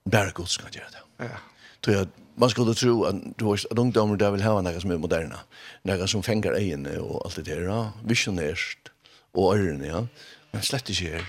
bara 0.05 0.31
gott 0.31 0.51
ska 0.51 0.69
göra 0.71 0.91
det. 0.91 1.25
Ja. 1.25 1.31
Tror 1.81 1.97
jag 1.97 2.09
man 2.35 2.51
skulle 2.51 2.75
tro 2.75 3.05
att 3.05 3.17
du 3.37 3.45
har 3.45 3.55
att 3.55 3.79
ungdomar 3.79 4.17
där 4.17 4.31
vill 4.31 4.43
ha 4.43 4.61
några 4.61 4.81
som 4.81 4.91
är 4.91 4.99
moderna, 4.99 5.41
några 5.83 6.07
som 6.07 6.23
fänger 6.23 6.53
egen 6.53 7.01
och 7.01 7.25
allt 7.25 7.37
det 7.37 7.43
där, 7.43 7.91
visionärt 8.05 8.91
och 9.33 9.57
örn, 9.57 9.85
ja. 9.85 10.07
Men 10.51 10.63
slett 10.63 10.89
inte 10.89 11.05
här. 11.05 11.27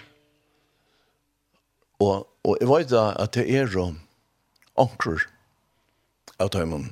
Og, 2.04 2.28
og 2.44 2.58
jeg 2.62 2.70
vet 2.70 2.92
da 2.92 3.08
at 3.20 3.36
det 3.38 3.48
er 3.56 3.72
anker 4.76 5.26
av 6.40 6.52
dem 6.52 6.90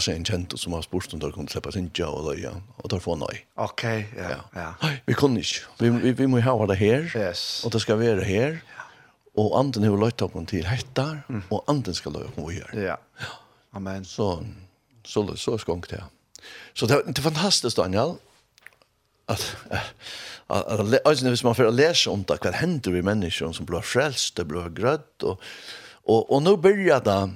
seg 0.00 0.16
en 0.16 0.24
kjent 0.24 0.54
som 0.58 0.72
har 0.72 0.84
spurt 0.84 1.12
om 1.12 1.20
de 1.20 1.30
kunne 1.32 1.52
slippe 1.52 1.72
sin 1.72 1.90
tja 1.92 2.08
og 2.08 2.30
løya, 2.30 2.54
og 2.80 2.90
de 2.90 3.00
får 3.00 3.18
nei. 3.20 3.34
Ok, 3.60 3.84
ja. 4.16 4.30
ja. 4.30 4.40
ja. 4.56 4.92
Vi 5.06 5.16
kunne 5.16 5.40
ikke. 5.40 5.66
Vi, 5.80 5.90
vi, 5.90 6.12
vi 6.16 6.26
må 6.26 6.40
ha 6.40 6.54
det 6.70 6.78
her, 6.80 7.08
yes. 7.12 7.62
og 7.64 7.72
det 7.72 7.82
skal 7.84 8.00
være 8.00 8.24
her, 8.24 8.60
og 9.36 9.58
anden 9.58 9.84
har 9.84 9.96
løyt 10.00 10.22
opp 10.24 10.36
til 10.48 10.64
hettar, 10.64 11.24
mm. 11.28 11.42
og 11.50 11.64
anden 11.68 11.94
skal 11.94 12.16
løyt 12.16 12.32
opp 12.32 12.50
her. 12.50 12.72
Ja. 12.72 12.96
Amen. 13.76 14.04
Så, 14.04 14.38
så, 15.04 15.26
så, 15.26 15.36
så 15.36 15.58
skonk 15.60 15.90
det. 15.90 16.00
Så 16.74 16.86
det, 16.88 17.02
det 17.06 17.18
er 17.18 17.28
fantastisk, 17.28 17.76
Daniel, 17.76 18.16
at 19.28 19.56
at 19.70 19.94
at 20.48 21.00
altså 21.04 21.28
hvis 21.28 21.44
man 21.44 21.54
för 21.54 21.70
lese 21.70 22.10
om 22.10 22.24
det 22.24 22.38
hva 22.42 22.50
händer 22.50 22.90
vi 22.90 23.02
människor 23.02 23.52
som 23.52 23.66
blir 23.66 23.80
frälsta, 23.80 24.44
blir 24.44 24.68
grött 24.70 25.22
och 25.22 25.40
och 26.04 26.32
og 26.32 26.42
nu 26.42 26.56
börjar 26.56 27.00
det 27.00 27.30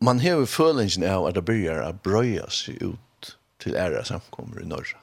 man 0.00 0.20
har 0.20 0.40
ju 0.40 0.46
følelsen 0.46 1.04
av 1.04 1.26
att 1.26 1.34
det 1.34 1.42
börjar 1.42 1.82
å 1.88 1.92
brøye 1.92 2.50
seg 2.50 2.82
ut 2.82 3.36
till 3.62 3.76
ære 3.76 4.04
samkommer 4.04 4.62
i 4.62 4.66
Norge. 4.66 4.96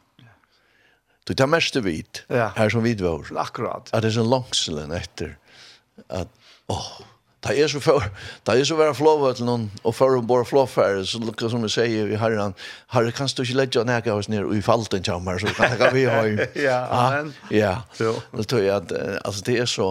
Du 1.23 1.33
tar 1.33 1.47
mest 1.47 1.75
vid, 1.75 2.19
ja. 2.27 2.51
här 2.55 2.69
som 2.69 2.83
vid 2.83 3.01
var. 3.01 3.25
Akkurat. 3.35 3.93
At 3.93 4.01
det 4.01 4.07
är 4.07 4.11
så 4.11 4.23
langselen 4.23 4.91
efter 4.91 5.37
att, 6.07 6.27
åh, 6.67 6.77
oh, 6.77 7.01
Da 7.39 7.53
er 7.55 7.69
så 7.71 7.79
for, 7.79 8.03
da 8.43 8.53
er 8.59 8.67
så 8.67 8.75
vera 8.75 8.91
flova 8.95 9.31
til 9.35 9.47
noen, 9.47 9.69
og 9.87 9.93
for 9.95 10.17
å 10.17 10.23
bare 10.27 10.43
flåfære, 10.47 11.05
så 11.07 11.21
lukka 11.23 11.47
som 11.51 11.63
vi 11.63 11.69
sier 11.71 12.11
i 12.11 12.17
herren, 12.19 12.55
herre, 12.91 13.13
kan 13.15 13.31
du 13.31 13.43
ikke 13.45 13.55
legge 13.55 13.83
nægge 13.87 14.11
oss 14.11 14.27
ned 14.27 14.49
i 14.57 14.59
falten 14.65 15.05
kjammer, 15.07 15.39
så 15.39 15.53
kan 15.55 15.77
jeg 15.79 15.93
vi 15.95 16.03
ha 16.11 16.25
Ja, 16.59 16.79
amen. 16.91 17.31
Ja, 17.55 17.73
det 17.95 18.47
tror 18.51 18.65
jeg 18.65 18.75
at, 18.75 18.91
altså 19.23 19.45
det 19.47 19.55
er 19.63 19.71
så, 19.71 19.87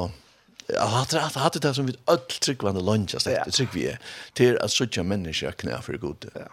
jeg 0.68 0.92
har 0.92 1.40
hatt 1.40 1.58
det 1.64 1.72
som 1.74 1.88
vi 1.88 1.96
öll 2.12 2.20
tryggvande 2.36 2.84
lunges, 2.84 3.24
det 3.24 3.38
er 3.40 3.48
trygg 3.48 3.72
vi 3.72 3.88
er, 3.94 3.98
til 4.36 4.60
at 4.60 4.74
søkja 4.74 5.06
menneske 5.08 5.54
knæ 5.64 5.80
for 5.88 5.96
god. 6.04 6.28
Ja, 6.36 6.52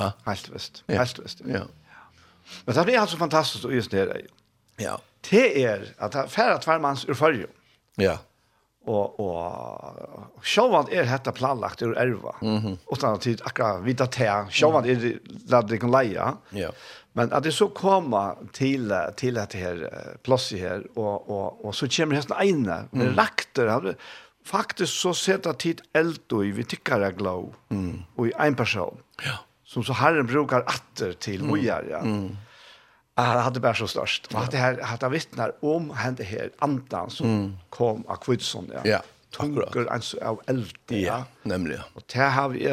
ja. 0.00 0.12
helt 0.26 0.50
vist, 0.50 0.82
helt 0.90 1.22
vist. 1.22 1.46
Ja. 1.46 1.62
Men 2.66 2.74
det 2.74 2.88
blir 2.90 2.98
altså 3.06 3.22
fantastisk 3.22 3.70
å 3.70 3.74
just 3.74 3.94
det 3.94 4.26
Ja. 4.82 4.98
Det 5.30 5.46
er 5.62 5.92
at 6.02 6.12
det 6.12 6.26
er 6.26 6.28
færre 6.28 6.58
tvermans 6.58 7.06
ur 7.06 7.14
fyrjo. 7.14 7.46
Ja. 8.02 8.18
Ja 8.18 8.33
og 8.90 9.20
og 9.20 10.44
sjálvand 10.44 10.92
er 10.92 11.08
hetta 11.08 11.32
planlagt 11.32 11.82
ur 11.82 11.94
erva. 11.98 12.34
Mhm. 12.40 12.74
Mm 12.74 12.78
Utan 12.92 13.18
tid 13.20 13.40
akra 13.44 13.78
vita 13.84 14.06
te. 14.06 14.28
Sjálvand 14.50 14.86
er 14.86 15.00
det 15.00 15.62
det 15.68 15.80
kan 15.80 15.90
leia. 15.90 16.36
Ja. 16.52 16.70
Men 17.14 17.32
at 17.32 17.44
det 17.44 17.54
så 17.54 17.68
koma 17.68 18.34
til 18.52 18.92
til 19.16 19.38
at 19.38 19.52
her 19.52 19.88
plassi 20.22 20.58
her 20.58 20.82
og 20.96 21.30
og 21.30 21.64
og 21.64 21.74
så 21.74 21.88
kemur 21.88 22.14
hesten 22.14 22.36
eine. 22.40 22.88
Mm. 22.92 23.00
Det 23.00 23.16
lakter 23.16 23.70
han 23.70 23.94
faktisk 24.44 24.92
så 24.92 25.14
seta 25.14 25.52
tid 25.52 25.80
eld 25.94 26.32
og 26.32 26.56
vi 26.56 26.64
tikkar 26.64 27.10
glow. 27.16 27.54
Mhm. 27.70 28.04
Og 28.16 28.28
i 28.28 28.32
ein 28.38 28.56
person. 28.56 28.98
Ja. 29.24 29.38
Som 29.64 29.82
så 29.82 29.92
herren 29.92 30.26
brukar 30.26 30.62
atter 30.66 31.12
til 31.12 31.42
mm. 31.42 31.48
mojar. 31.48 31.84
Ja. 31.88 32.00
Mm 32.00 32.36
han 33.14 33.38
hade 33.38 33.60
bara 33.60 33.74
så 33.74 33.86
störst. 33.86 34.34
Och 34.34 34.40
att 34.40 34.50
det 34.50 34.56
här 34.56 34.80
hade 34.82 35.08
vittnar 35.08 35.52
om 35.60 35.90
hände 35.90 36.24
här 36.24 36.50
andan 36.58 37.10
som 37.10 37.26
mm. 37.26 37.56
kom 37.70 38.04
av 38.06 38.16
Kvidsson. 38.16 38.70
Ja. 38.74 38.80
ja 38.84 39.02
Tunker 39.36 39.62
akkurat. 39.62 39.94
en 39.94 40.02
så 40.02 40.20
av 40.20 40.40
eld. 40.46 40.72
Ja, 40.88 40.96
ja 40.96 41.24
nemlig. 41.42 41.78
Og 41.94 42.02
det 42.12 42.22
har 42.22 42.48
vi 42.48 42.68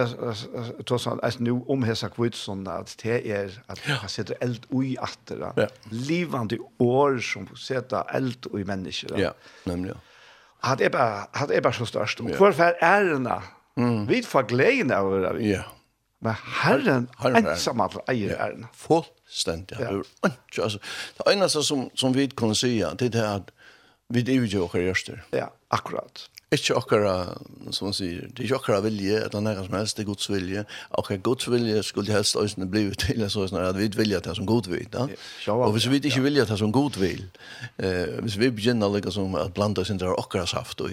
tross 0.86 1.08
alt 1.08 1.24
ens 1.26 1.40
nå 1.42 1.56
omhessa 1.74 2.10
Kvitsson 2.14 2.68
at 2.70 2.94
det 3.02 3.18
er 3.26 3.56
at 3.68 3.82
ja. 3.88 3.98
han 4.04 4.12
setter 4.12 4.38
eld 4.46 4.68
ui 4.70 4.94
atter. 5.02 5.42
Ja. 5.58 5.68
Livande 5.90 6.60
år 6.80 7.18
som 7.26 7.48
setter 7.58 8.06
eld 8.16 8.46
ui 8.54 8.64
mennesker. 8.64 9.18
Ja, 9.20 9.34
nemlig. 9.66 9.98
Hat 10.62 10.82
er 10.82 10.94
bare, 10.94 11.26
hat 11.34 11.52
er 11.52 11.62
bare 11.66 11.74
så 11.74 11.86
størst. 11.90 12.22
Og 12.22 12.36
hvorfor 12.38 12.64
er 12.64 12.78
ærena? 12.82 13.42
Mm. 13.78 14.06
Vi 14.10 14.22
får 14.22 14.46
gleden 14.52 14.92
av 14.94 15.10
det. 15.12 15.34
Ja. 15.48 15.64
Men 16.22 16.38
Herren, 16.62 17.10
Herren 17.18 17.48
ensamhet 17.48 17.98
eier 18.12 18.38
ærena. 18.38 18.70
Folk 18.78 19.10
ständigt. 19.32 19.80
Ja. 19.80 20.04
Inte, 20.26 20.64
alltså, 20.64 20.80
det 21.18 21.32
enda 21.34 21.50
som, 21.50 21.90
som 21.96 22.14
vi 22.14 22.28
kunde 22.28 22.56
säga 22.56 22.94
det 22.94 23.16
är 23.16 23.36
att 23.36 23.52
vi 24.08 24.22
driver 24.22 24.48
ju 24.48 24.60
och 24.60 24.76
röster. 24.76 25.24
Ja, 25.32 25.54
akkurat. 25.68 26.30
Ikke 26.52 26.76
akkurat, 26.76 27.38
som 27.72 27.88
man 27.88 27.94
sier, 27.96 28.26
det 28.28 28.42
er 28.42 28.50
ikke 28.50 28.58
akkurat 28.58 28.84
vilje, 28.84 29.22
at 29.24 29.36
han 29.38 29.46
er 29.48 29.62
som 29.64 29.76
helst, 29.78 29.96
det 29.96 30.04
er 30.04 30.08
Guds 30.10 30.28
vilje. 30.28 30.66
Akkurat 31.00 31.22
Guds 31.24 31.48
vilje 31.48 31.84
skulle 31.88 32.12
helst 32.12 32.36
øyne 32.36 32.68
bli 32.68 32.82
til, 33.00 33.24
så 33.32 33.46
er 33.48 33.70
at 33.70 33.80
vi 33.80 33.88
vilje 33.96 34.20
det 34.20 34.36
som 34.36 34.46
Gud 34.46 34.68
vil. 34.68 34.88
Ja, 35.48 35.54
Og 35.54 35.72
hvis 35.72 35.88
vi 35.90 36.02
ikke 36.04 36.22
vilje 36.22 36.46
det 36.46 36.58
som 36.60 36.72
god 36.72 37.00
vil, 37.00 37.24
eh, 37.80 38.20
hvis 38.20 38.36
vi 38.40 38.50
begynner 38.52 38.92
liksom 38.92 39.12
som 39.12 39.36
at 39.36 39.54
blanda 39.54 39.84
sin 39.84 40.00
der 40.00 40.12
akkurat 40.20 40.50
saft, 40.50 40.82
og, 40.82 40.92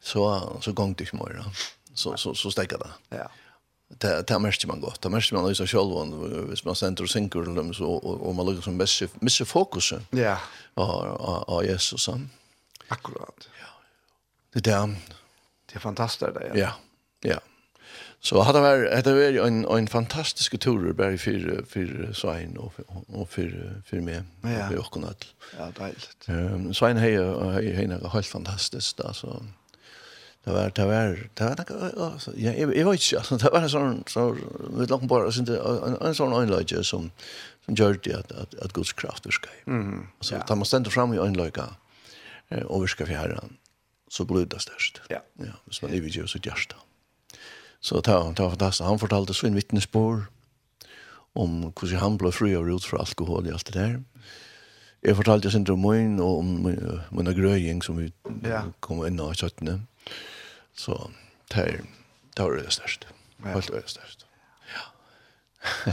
så, 0.00 0.58
så 0.60 0.72
gong 0.72 0.98
det 0.98 1.08
ikke 1.08 1.16
mer. 1.16 1.52
Så, 1.94 2.16
så, 2.16 2.34
så 2.34 2.50
stekker 2.50 2.76
det. 2.76 2.90
Ja 3.12 3.26
det 3.88 4.26
det 4.26 4.38
märker 4.38 4.68
man 4.68 4.80
gott. 4.80 5.00
Det 5.02 5.08
märker 5.08 5.34
man 5.36 5.44
alltså 5.44 5.66
själv 5.66 5.92
om 5.92 6.48
hvis 6.48 6.64
man 6.64 6.74
center 6.74 7.04
och 7.04 7.10
synker 7.10 7.40
dem 7.40 7.74
så 7.74 7.84
och 7.86 8.34
man 8.34 8.46
lägger 8.46 8.60
som 8.60 8.78
bäst 8.78 9.02
missa 9.20 9.44
fokus. 9.44 9.92
Ja. 10.10 10.38
Ja, 10.74 11.44
ja, 11.48 11.64
Jesus 11.64 12.02
så. 12.02 12.20
Akkurat. 12.88 13.48
Ja. 13.60 13.66
Det 14.52 14.60
där 14.60 14.96
det 15.66 15.74
är 15.74 15.80
fantastiskt 15.80 16.34
det. 16.34 16.52
Ja. 16.54 16.72
Ja. 17.20 17.40
Så 18.20 18.42
hade 18.42 18.60
var 18.60 18.96
hade 18.96 19.12
var 19.12 19.46
en 19.46 19.64
en 19.78 19.86
fantastisk 19.86 20.60
tur 20.60 20.92
där 20.92 21.10
i 21.10 21.18
för 21.18 21.64
för 21.68 22.12
Svein 22.12 22.56
och 22.56 22.72
och 23.06 23.30
för 23.30 23.82
för 23.86 24.00
mig. 24.00 24.22
Ja. 24.42 24.78
Och 24.78 24.92
kunde. 24.92 25.14
Ja, 25.58 25.72
deiligt. 25.78 26.28
Ehm 26.28 26.74
Svein 26.74 26.96
hej 26.96 27.16
hej 27.52 27.84
är 27.84 28.08
helt 28.08 28.26
fantastiskt 28.26 29.00
alltså 29.00 29.44
det 30.48 30.54
var 30.54 30.72
det 31.34 31.44
var 31.44 31.56
det 31.66 31.96
var 31.96 32.10
alltså 32.12 32.32
ja 32.36 32.52
jag 32.52 32.66
vet 32.66 32.76
inte 32.76 33.18
alltså 33.18 33.36
det 33.42 33.50
var 33.50 33.60
en 33.60 33.70
sån 33.70 34.04
så 34.06 34.36
med 34.70 34.90
långt 34.90 35.02
bara 35.02 35.26
inte 35.26 35.56
en 36.00 36.14
sån 36.14 36.32
anläggning 36.32 36.84
som 36.84 37.10
som 37.64 37.74
gör 37.74 37.98
det 38.02 38.14
att 38.14 38.32
att, 38.32 38.54
att 38.54 38.72
Guds 38.72 38.92
kraft 38.92 39.26
är 39.26 39.30
ska. 39.30 39.48
Mm. 39.66 40.06
Så 40.20 40.38
tar 40.38 40.56
man 40.56 40.64
ändå 40.74 40.90
fram 40.90 41.14
i 41.14 41.18
anläggningar 41.18 41.74
och 42.64 42.82
vi 42.82 42.88
ska 42.88 43.06
för 43.06 43.14
Herren 43.14 43.56
så 44.08 44.24
blödas 44.24 44.66
det. 44.66 45.14
Ja. 45.14 45.20
Ja, 45.38 45.52
hvis 45.64 45.82
man 45.82 45.90
evigt 45.90 46.14
så 46.14 46.26
sitt 46.26 46.46
hjärta. 46.46 46.76
Så 47.80 48.00
ta 48.00 48.34
ta 48.34 48.50
fantastiskt. 48.50 48.88
Han 48.88 48.98
fortalte 48.98 49.46
en 49.46 49.54
vittnesbörd 49.54 50.22
om 51.32 51.72
hur 51.80 51.96
han 51.96 52.16
blev 52.16 52.30
fri 52.30 52.56
av 52.56 52.64
rot 52.64 52.84
för 52.84 52.98
alkohol 52.98 53.46
och 53.46 53.52
allt 53.52 53.72
det 53.72 53.78
där. 53.78 54.02
Jag 55.00 55.16
fortalte 55.16 55.50
sin 55.50 55.64
drömmen 55.64 56.20
och 56.20 56.38
om 56.38 56.76
mina 57.10 57.32
gröjning 57.32 57.82
som 57.82 57.96
vi 57.96 58.12
ja. 58.42 58.62
kom 58.80 59.06
in 59.06 59.20
i 59.20 59.34
köttene. 59.34 59.70
Mm 59.70 59.86
Så 60.78 60.96
det 61.52 61.64
er 61.64 61.86
det 62.38 62.44
var 62.44 62.52
det 62.54 62.72
største. 62.72 63.06
Helt 63.44 63.70
det 63.74 63.82
største. 63.90 64.24
Ja. 64.70 65.92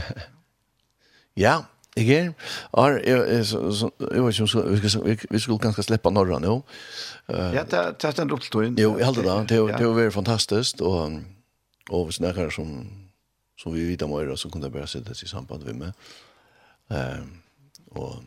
ja, 1.46 1.54
jeg 1.96 2.16
er, 2.16 2.32
er, 2.78 3.00
jeg, 3.06 3.28
jeg, 3.28 3.46
så, 3.46 3.72
så, 3.72 3.90
jeg 4.00 4.22
vet 4.22 4.34
ikke 4.34 4.42
om 4.42 4.48
så, 4.48 4.62
vi, 4.62 4.88
skal, 4.88 5.04
vi 5.04 5.16
vi 5.30 5.38
skulle 5.38 5.58
ganske 5.58 5.82
slippe 5.82 6.10
norra 6.10 6.38
nå. 6.38 6.62
ja, 7.28 7.64
det 7.64 8.04
er 8.04 8.10
den 8.16 8.30
oppstående. 8.30 8.82
Jo, 8.82 8.98
jeg 8.98 9.06
heldig 9.06 9.24
det. 9.24 9.48
Det 9.48 9.80
er 9.80 9.82
jo 9.82 9.90
veldig 9.96 10.12
fantastisk, 10.12 10.80
og, 10.80 11.18
og 11.90 12.04
hvis 12.04 12.20
det 12.22 12.30
er 12.36 12.50
som, 12.50 12.86
som 13.58 13.74
vi 13.74 13.88
vet 13.88 14.02
om 14.02 14.12
året, 14.12 14.38
så 14.38 14.48
kunne 14.48 14.68
jeg 14.68 14.72
bare 14.72 14.86
sette 14.86 15.16
i 15.22 15.28
samband 15.28 15.64
med 15.64 15.74
meg. 15.74 15.92
Um, 16.88 17.42
og, 17.90 18.22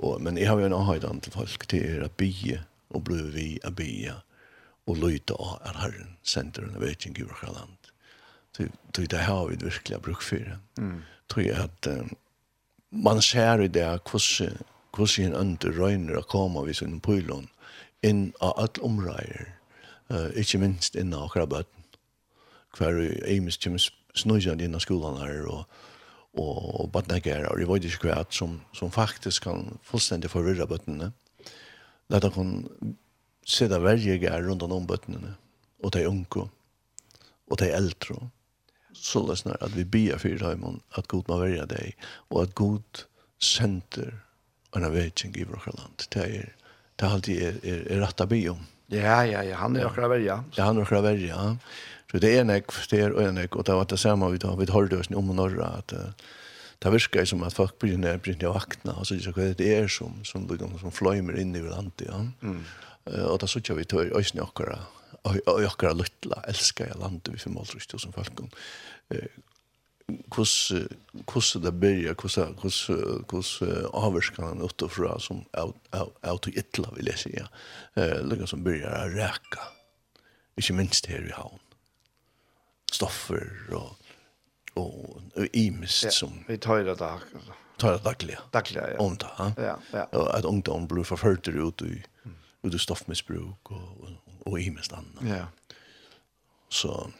og, 0.00 0.22
men 0.22 0.38
jeg 0.38 0.48
har 0.48 0.58
jo 0.58 0.66
en 0.66 0.78
avhøydan 0.80 1.20
til 1.20 1.32
folk 1.32 1.68
til 1.68 2.02
å 2.02 2.10
bygge, 2.16 2.62
og 2.90 3.04
bli 3.04 3.22
vi 3.30 3.48
å 3.62 3.70
bygge, 3.70 4.16
og 4.86 5.00
løyta 5.00 5.36
av 5.40 5.62
at 5.64 5.80
Herren 5.80 6.16
sender 6.22 6.66
en 6.66 6.80
veking 6.80 7.16
i 7.18 7.26
vårt 7.26 7.46
land. 7.48 7.90
Så 8.54 8.68
det 9.10 9.24
har 9.26 9.46
vi 9.48 9.56
virkelig 9.60 10.00
bruk 10.02 10.22
for. 10.22 10.58
Mm. 10.78 11.02
jeg 11.36 11.56
at 11.56 11.86
um, 11.90 12.12
man 12.90 13.22
ser 13.22 13.60
i 13.60 13.68
det 13.68 13.86
hvordan 14.10 14.62
hvordan 14.94 15.24
en 15.24 15.34
under 15.34 15.72
røyner 15.74 16.18
å 16.20 16.28
komme 16.30 16.66
ved 16.66 16.74
sin 16.78 17.00
pylon 17.00 17.48
inn 18.02 18.32
av 18.40 18.52
alle 18.56 18.82
områder, 18.86 19.48
uh, 20.12 20.30
ikke 20.38 20.60
minst 20.62 20.94
inn 20.94 21.14
av 21.14 21.24
akkurat 21.26 21.50
bøtten. 21.50 21.84
Hver 22.78 23.00
Ames 23.26 23.58
kommer 23.58 23.82
snøyjende 24.14 24.64
inn 24.64 24.74
av 24.74 24.84
skolen 24.84 25.18
her, 25.18 25.48
og 25.50 25.64
og, 26.34 26.80
og 26.80 26.92
badnagere, 26.92 27.48
og 27.48 27.58
det 27.58 27.68
var 27.68 27.82
ikke 27.82 28.10
hva 28.10 28.22
som, 28.34 28.58
som 28.74 28.92
faktisk 28.92 29.46
kan 29.46 29.78
fullstendig 29.86 30.30
forvirre 30.32 30.66
bøttene. 30.66 31.12
Det 32.10 32.20
er 32.20 32.34
kan 32.34 32.54
sida 33.44 33.80
verje 33.82 34.18
er 34.18 34.44
rundt 34.46 34.64
om 34.64 34.86
bøttene, 34.88 35.36
og 35.84 35.92
de 35.94 36.06
unge, 36.08 36.48
og 37.50 37.60
de 37.60 37.70
eldre. 37.72 38.18
Så 38.94 39.24
løsner 39.26 39.58
at 39.60 39.74
vi 39.76 39.84
bier 39.84 40.18
for 40.18 40.40
dem 40.40 40.80
at 40.96 41.08
god 41.08 41.28
må 41.28 41.40
verje 41.42 41.66
deg, 41.70 41.96
og 42.30 42.44
at 42.44 42.54
god 42.54 43.04
sender 43.42 44.14
en 44.74 44.86
avvetsing 44.86 45.34
i 45.36 45.46
vårt 45.48 45.66
land. 45.66 46.06
Det 46.14 46.22
er, 46.22 46.54
det 46.98 47.06
er 47.06 47.16
alltid 47.16 47.42
er, 47.42 47.58
er, 47.62 47.82
er 47.94 48.06
rett 48.06 48.24
be 48.30 48.40
om. 48.52 48.62
Ja, 48.92 49.22
ja, 49.24 49.42
ja, 49.42 49.58
han 49.58 49.76
er 49.76 49.88
akkurat 49.88 50.12
verja. 50.12 50.38
Ja, 50.56 50.68
han 50.68 50.78
er 50.78 50.86
akkurat 50.86 51.06
verja. 51.06 51.56
Så 52.10 52.20
det 52.22 52.30
er 52.38 52.44
nek, 52.46 52.70
det 52.92 53.00
er 53.00 53.14
og 53.16 53.32
nek, 53.34 53.56
og 53.58 53.66
det 53.66 53.74
var 53.74 53.86
det 53.90 53.98
samme 53.98 54.28
vi 54.30 54.38
tar, 54.38 54.54
vi 54.60 54.68
tar 54.70 54.86
det 54.86 55.00
oss 55.00 55.10
om 55.10 55.32
og 55.32 55.38
norra, 55.40 55.72
at 55.80 55.94
det 56.84 56.92
virkar 56.92 57.26
som 57.26 57.42
at 57.46 57.56
folk 57.56 57.78
blir 57.82 57.96
nær, 57.98 58.20
blir 58.22 58.36
nær 58.38 58.54
vakna, 58.54 58.94
og 59.00 59.08
så 59.08 59.16
er 59.16 59.54
det 59.58 59.66
er 59.66 59.88
som, 59.90 60.20
som, 60.22 60.44
som, 60.46 60.76
som 60.78 60.94
fløymer 60.94 61.38
inn 61.40 61.54
i 61.56 61.62
landet, 61.64 62.06
ja. 62.06 62.20
Mm 62.44 62.60
og 63.06 63.40
da 63.40 63.46
sutja 63.46 63.74
vi 63.76 63.84
tør 63.84 64.12
øysni 64.16 64.40
okkara 64.40 64.78
og 65.24 65.64
okkara 65.64 65.96
luttla 65.96 66.42
elska 66.48 66.88
jeg 66.88 67.00
landet 67.00 67.32
vi 67.32 67.40
5.500 67.40 68.12
folk 68.12 68.44
hos 70.36 70.72
hos 71.32 71.52
det 71.62 71.72
byrja 71.80 72.14
hos 72.22 72.36
hos 72.62 72.78
hos 73.30 73.50
avskan 73.92 74.62
åtta 74.62 74.88
fra 74.88 75.18
som 75.20 75.44
out 76.22 76.46
itla 76.46 76.90
vil 76.96 77.06
jag 77.06 77.18
säga 77.18 77.48
eh 77.96 78.22
lukka 78.22 78.46
som 78.46 78.64
börjar 78.64 79.06
å 79.06 79.08
ræka 79.08 79.60
minst 80.70 81.06
her 81.06 81.26
i 81.28 81.32
havn. 81.32 81.58
Stoffer 82.92 83.50
og 83.72 83.96
og 84.76 85.48
imist 85.52 86.12
som 86.12 86.44
vi 86.48 86.58
tar 86.58 86.84
det 86.84 86.98
da 86.98 87.20
tar 87.78 87.92
det 87.92 88.04
dagliga 88.04 88.90
ja. 88.90 88.98
Om 88.98 89.16
det 89.16 89.26
ja 89.56 89.76
ja. 89.92 90.06
Og 90.12 90.38
at 90.38 90.44
ungdom 90.44 90.88
blir 90.88 91.04
forført 91.04 91.48
ut 91.48 91.82
i 91.82 92.02
och 92.64 92.70
det 92.70 92.78
stoffmissbruk 92.78 93.70
och 93.70 94.08
och 94.44 94.60
i 94.60 94.70
mest 94.70 94.92
annat. 94.92 95.22
Ja. 95.38 95.46
Så 96.68 97.10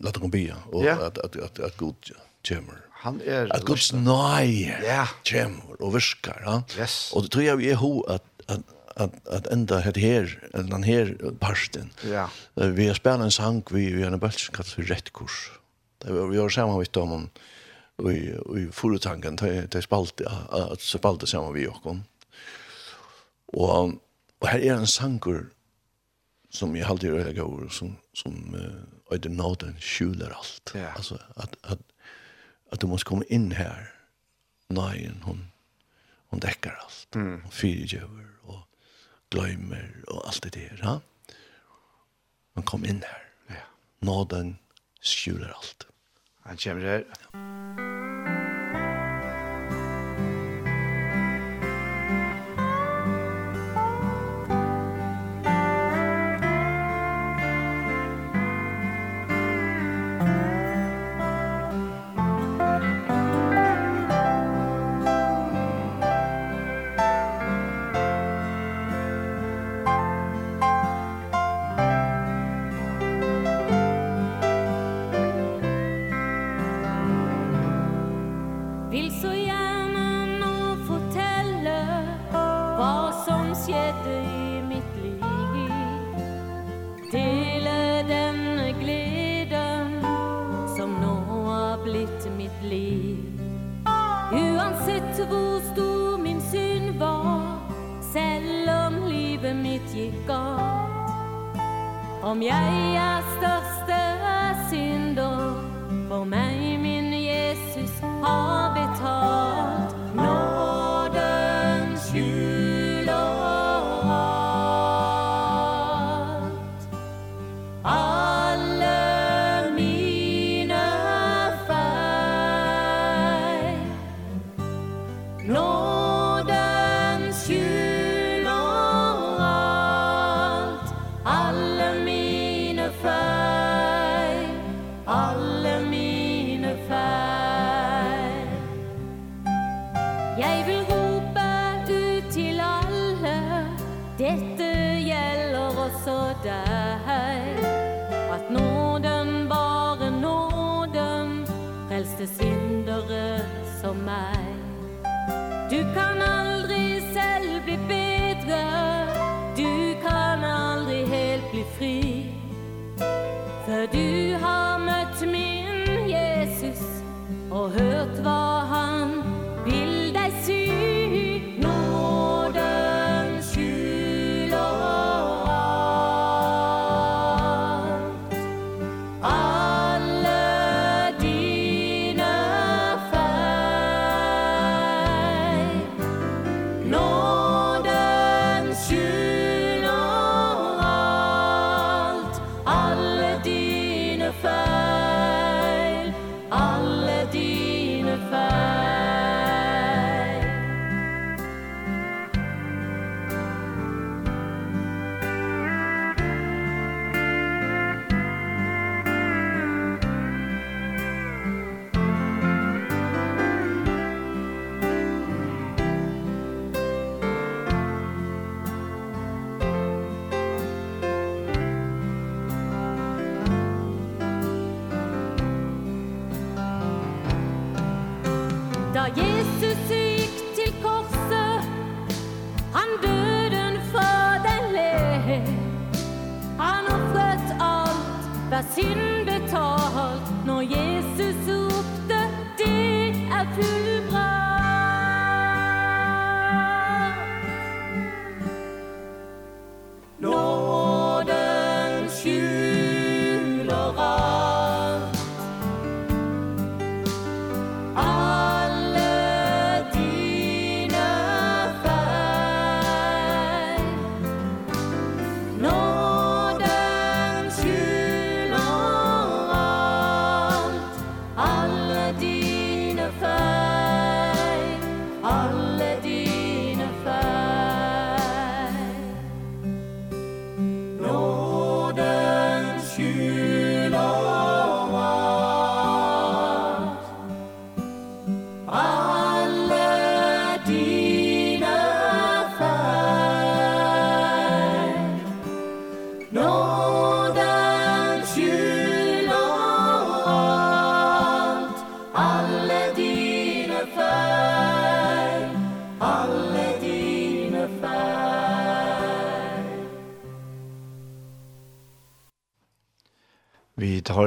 låt 0.00 0.14
dem 0.14 0.30
be 0.30 0.54
och 0.72 0.86
att 0.86 1.18
att 1.18 1.36
att 1.36 1.58
att 1.58 1.76
god 1.76 1.96
chamber. 2.42 2.80
Han 2.90 3.20
är 3.20 3.52
att 3.52 3.64
Guds 3.64 3.92
nej. 3.92 4.78
Ja. 4.84 5.08
Chamber 5.24 5.82
och 5.82 5.96
viskar, 5.96 6.42
ja. 6.44 6.62
Yes. 6.78 7.12
Och 7.12 7.22
det 7.22 7.28
tror 7.28 7.44
jag 7.44 7.64
är 7.64 7.74
ho 7.74 8.04
att 8.04 8.24
att 8.46 8.60
at 8.96 9.28
at 9.28 9.46
enda 9.46 9.80
det 9.80 10.00
her 10.00 10.48
eller 10.54 10.70
den 10.70 10.82
her 10.82 11.16
parsten. 11.38 11.90
Ja. 12.04 12.30
Vi 12.54 12.86
har 12.86 12.94
spelat 12.94 13.20
en 13.20 13.30
sang 13.30 13.62
vi 13.70 13.92
vi 13.92 14.02
har 14.02 14.12
en 14.12 14.18
bulch 14.18 14.50
kallat 14.52 14.68
for 14.68 14.82
rett 14.82 15.12
kurs. 15.12 15.50
Det 15.98 16.12
vi 16.12 16.38
har 16.38 16.48
sammen 16.48 16.78
vitt 16.78 16.96
om 16.96 17.30
vi 17.96 18.14
i 18.56 18.68
förra 18.72 18.98
tanken 18.98 19.36
til 19.36 19.82
spalt 19.82 20.20
at 20.20 20.80
spalt 20.80 21.28
samma 21.28 21.52
vi 21.52 21.66
og 21.68 21.82
kom. 21.82 22.02
Og 24.40 24.48
her 24.48 24.58
er 24.58 24.76
en 24.78 24.86
sanger 24.86 25.46
som 26.50 26.76
jeg 26.76 26.86
alltid 26.88 27.12
røyla 27.12 27.32
gaur, 27.36 27.68
som, 27.72 27.96
som 28.14 28.54
uh, 28.54 29.12
øyde 29.12 29.32
nåden 29.32 29.76
skjuler 29.80 30.32
alt. 30.36 30.72
Ja. 30.74 30.92
Altså, 30.96 31.18
at, 31.36 31.56
at, 31.64 31.78
at 32.72 32.82
du 32.82 32.86
måste 32.86 33.08
komme 33.08 33.26
inn 33.28 33.52
her, 33.52 33.90
nøyen, 34.68 35.20
hon, 35.22 35.52
hun 36.32 36.40
dekker 36.40 36.70
alt. 36.84 37.08
Mm. 37.14 37.40
Hun 37.42 37.50
fyrirgjøver, 37.52 38.30
og 38.42 38.62
gløymer, 39.30 39.90
og 40.08 40.22
alt 40.28 40.44
det 40.44 40.54
der, 40.54 40.84
ha? 40.84 40.96
Men 42.54 42.64
kom 42.64 42.84
inn 42.84 43.02
her. 43.04 43.26
Ja. 43.50 43.66
Nåden 44.06 44.58
skjuler 45.00 45.52
alt. 45.52 45.86
Han 46.46 46.56
kommer 46.56 46.82
her. 46.82 47.04
Ja. 47.34 47.95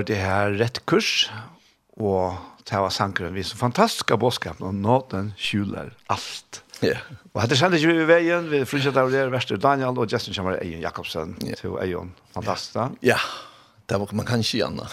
hørt 0.10 0.18
det 0.18 0.24
her 0.26 0.58
rett 0.58 0.86
kurs, 0.86 1.30
og 2.00 2.38
det 2.66 2.78
var 2.78 2.90
sankeren 2.90 3.34
vi 3.34 3.44
som 3.44 3.60
fantastiske 3.60 4.18
bådskap, 4.18 4.62
og 4.62 4.74
nåten 4.74 5.34
skjuler 5.38 5.94
alt. 6.10 6.64
Ja. 6.82 6.98
Og 7.34 7.42
hette 7.44 7.58
kjente 7.60 7.78
ikke 7.78 7.92
vi 7.92 8.02
i 8.02 8.08
veien, 8.08 8.50
vi 8.50 8.64
flyttet 8.66 8.98
av 8.98 9.12
det, 9.12 9.28
Vester 9.32 9.60
Daniel 9.60 9.98
og 10.00 10.10
Justin 10.10 10.34
Kjemmer 10.34 10.60
Eion 10.62 10.82
Jakobsen 10.82 11.36
yeah. 11.44 11.58
til 11.60 11.76
Eion. 11.82 12.14
Fantastisk, 12.34 12.74
da. 12.78 12.90
Ja, 13.04 13.20
det 13.90 14.00
var, 14.00 14.14
man 14.16 14.26
kan 14.26 14.40
ikke 14.40 14.62
gjerne. 14.62 14.88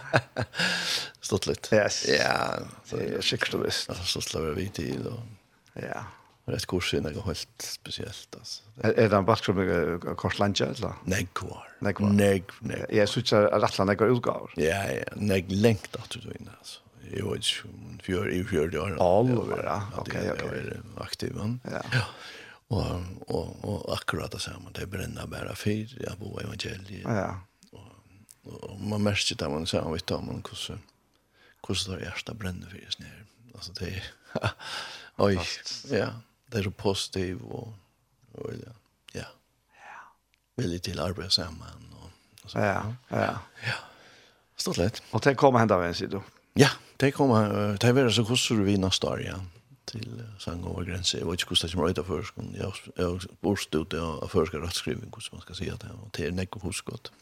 Stått 1.30 1.46
litt. 1.46 1.70
Yes. 1.72 2.02
Ja, 2.10 2.58
det 2.90 3.20
er 3.20 3.24
sikkert 3.24 3.60
og 3.60 3.68
visst. 3.68 3.86
Stått 3.86 4.08
så 4.10 4.24
slår 4.24 4.56
vi 4.58 4.66
til. 4.74 5.06
og... 5.12 5.20
Ja 5.78 6.02
var 6.50 6.56
ett 6.56 6.66
kurs 6.66 6.94
innan 6.94 7.12
det 7.12 7.20
helt 7.20 7.62
speciellt 7.62 8.36
alltså. 8.38 8.62
Är 8.82 8.90
er, 8.90 9.04
er 9.04 9.08
det 9.08 9.16
en 9.16 9.26
bakgrund 9.26 9.58
med 9.58 10.16
korslanja 10.16 10.66
eller? 10.66 10.92
Nej, 11.04 11.28
kvar. 11.34 11.68
Nej, 11.80 11.94
kvar. 11.94 12.08
Nej, 12.08 12.44
nej. 12.60 12.86
Jag 12.88 13.08
såg 13.08 13.34
att 13.34 13.62
Rattland 13.62 13.98
går 13.98 14.08
utgår. 14.16 14.52
Ja, 14.56 14.92
ja, 14.92 15.04
nej 15.16 15.44
längt 15.48 15.96
att 15.96 16.10
du 16.10 16.18
in 16.18 16.50
alltså. 16.58 16.80
Jag 17.12 17.30
vet 17.30 17.44
inte 18.04 18.18
om 18.18 18.24
vi 18.26 18.36
i 18.36 18.44
fjör 18.44 18.68
det 18.68 18.78
år. 18.78 18.94
Ja, 18.98 19.20
okej, 19.96 20.32
okej. 20.32 20.36
Jag 20.38 20.56
är 20.56 20.80
aktiv. 20.96 21.32
Ja. 21.36 21.82
ja. 21.92 22.04
Och, 22.68 22.86
och, 23.26 23.64
och 23.64 23.94
akkurat 23.94 24.30
det 24.30 24.38
samma. 24.38 24.70
Det 24.70 24.86
bränner 24.86 25.26
bara 25.26 25.54
fyr. 25.54 25.98
Jag 26.00 26.18
bor 26.18 26.40
i 26.40 26.44
evangeliet. 26.44 27.04
Ja. 27.04 27.40
Och, 28.52 28.80
man 28.80 29.02
märker 29.02 29.36
det 29.36 29.48
man 29.48 29.66
säger. 29.66 29.92
Vet 29.92 30.10
om 30.10 30.26
man 30.26 30.42
kursar. 30.42 30.78
Kursar 31.62 31.96
det 31.96 32.04
hjärsta 32.04 32.34
bränner 32.34 32.66
för 32.66 32.78
just 32.78 32.98
ner. 32.98 33.24
Alltså 33.54 33.72
det 33.72 33.86
är... 33.86 34.02
Oj, 35.16 35.40
ja 35.90 36.08
det 36.52 36.58
er 36.58 36.62
så 36.62 36.70
positiv 36.70 37.44
og, 37.50 37.74
og 38.34 38.52
ja. 38.52 38.72
ja. 39.14 39.24
Vill 40.56 40.80
till 40.80 41.00
arbeta 41.00 41.30
samman 41.30 41.94
och, 42.02 42.10
Og, 42.44 42.50
så. 42.50 42.58
Ja, 42.58 42.82
ja. 43.10 43.38
Ja. 43.66 43.78
Stort 44.56 44.76
lett. 44.78 45.02
Og 45.12 45.24
det 45.24 45.36
kommer 45.36 45.58
hända 45.58 45.86
en 45.86 45.94
sidan. 45.94 46.22
Ja, 46.56 46.68
det 47.00 47.14
kommer 47.14 47.48
det 47.76 47.84
er 47.84 47.92
veldig 47.92 48.14
så 48.14 48.24
kostar 48.24 48.54
vi 48.54 48.76
neste 48.76 49.06
år 49.06 49.20
ja 49.20 49.40
sang 50.38 50.64
over 50.66 50.84
grense. 50.84 51.18
Jeg 51.18 51.26
vet 51.26 51.40
ikke 51.40 51.48
hvordan 51.48 51.68
det 51.68 51.74
kommer 51.74 51.90
ut 51.90 51.98
att 51.98 52.06
först. 52.06 52.34
Jeg 52.96 53.04
har 53.04 53.26
borst 53.42 53.74
ut 53.74 53.94
av 53.94 54.28
förskar 54.28 54.62
att 54.62 54.74
skriva 54.74 55.00
hur 55.00 55.10
man 55.32 55.40
skal 55.40 55.54
si 55.54 55.64
det 55.64 55.90
Og 56.02 56.10
det 56.16 56.26
är 56.26 56.30
näck 56.30 56.56
och 56.56 56.62
huskott. 56.62 57.12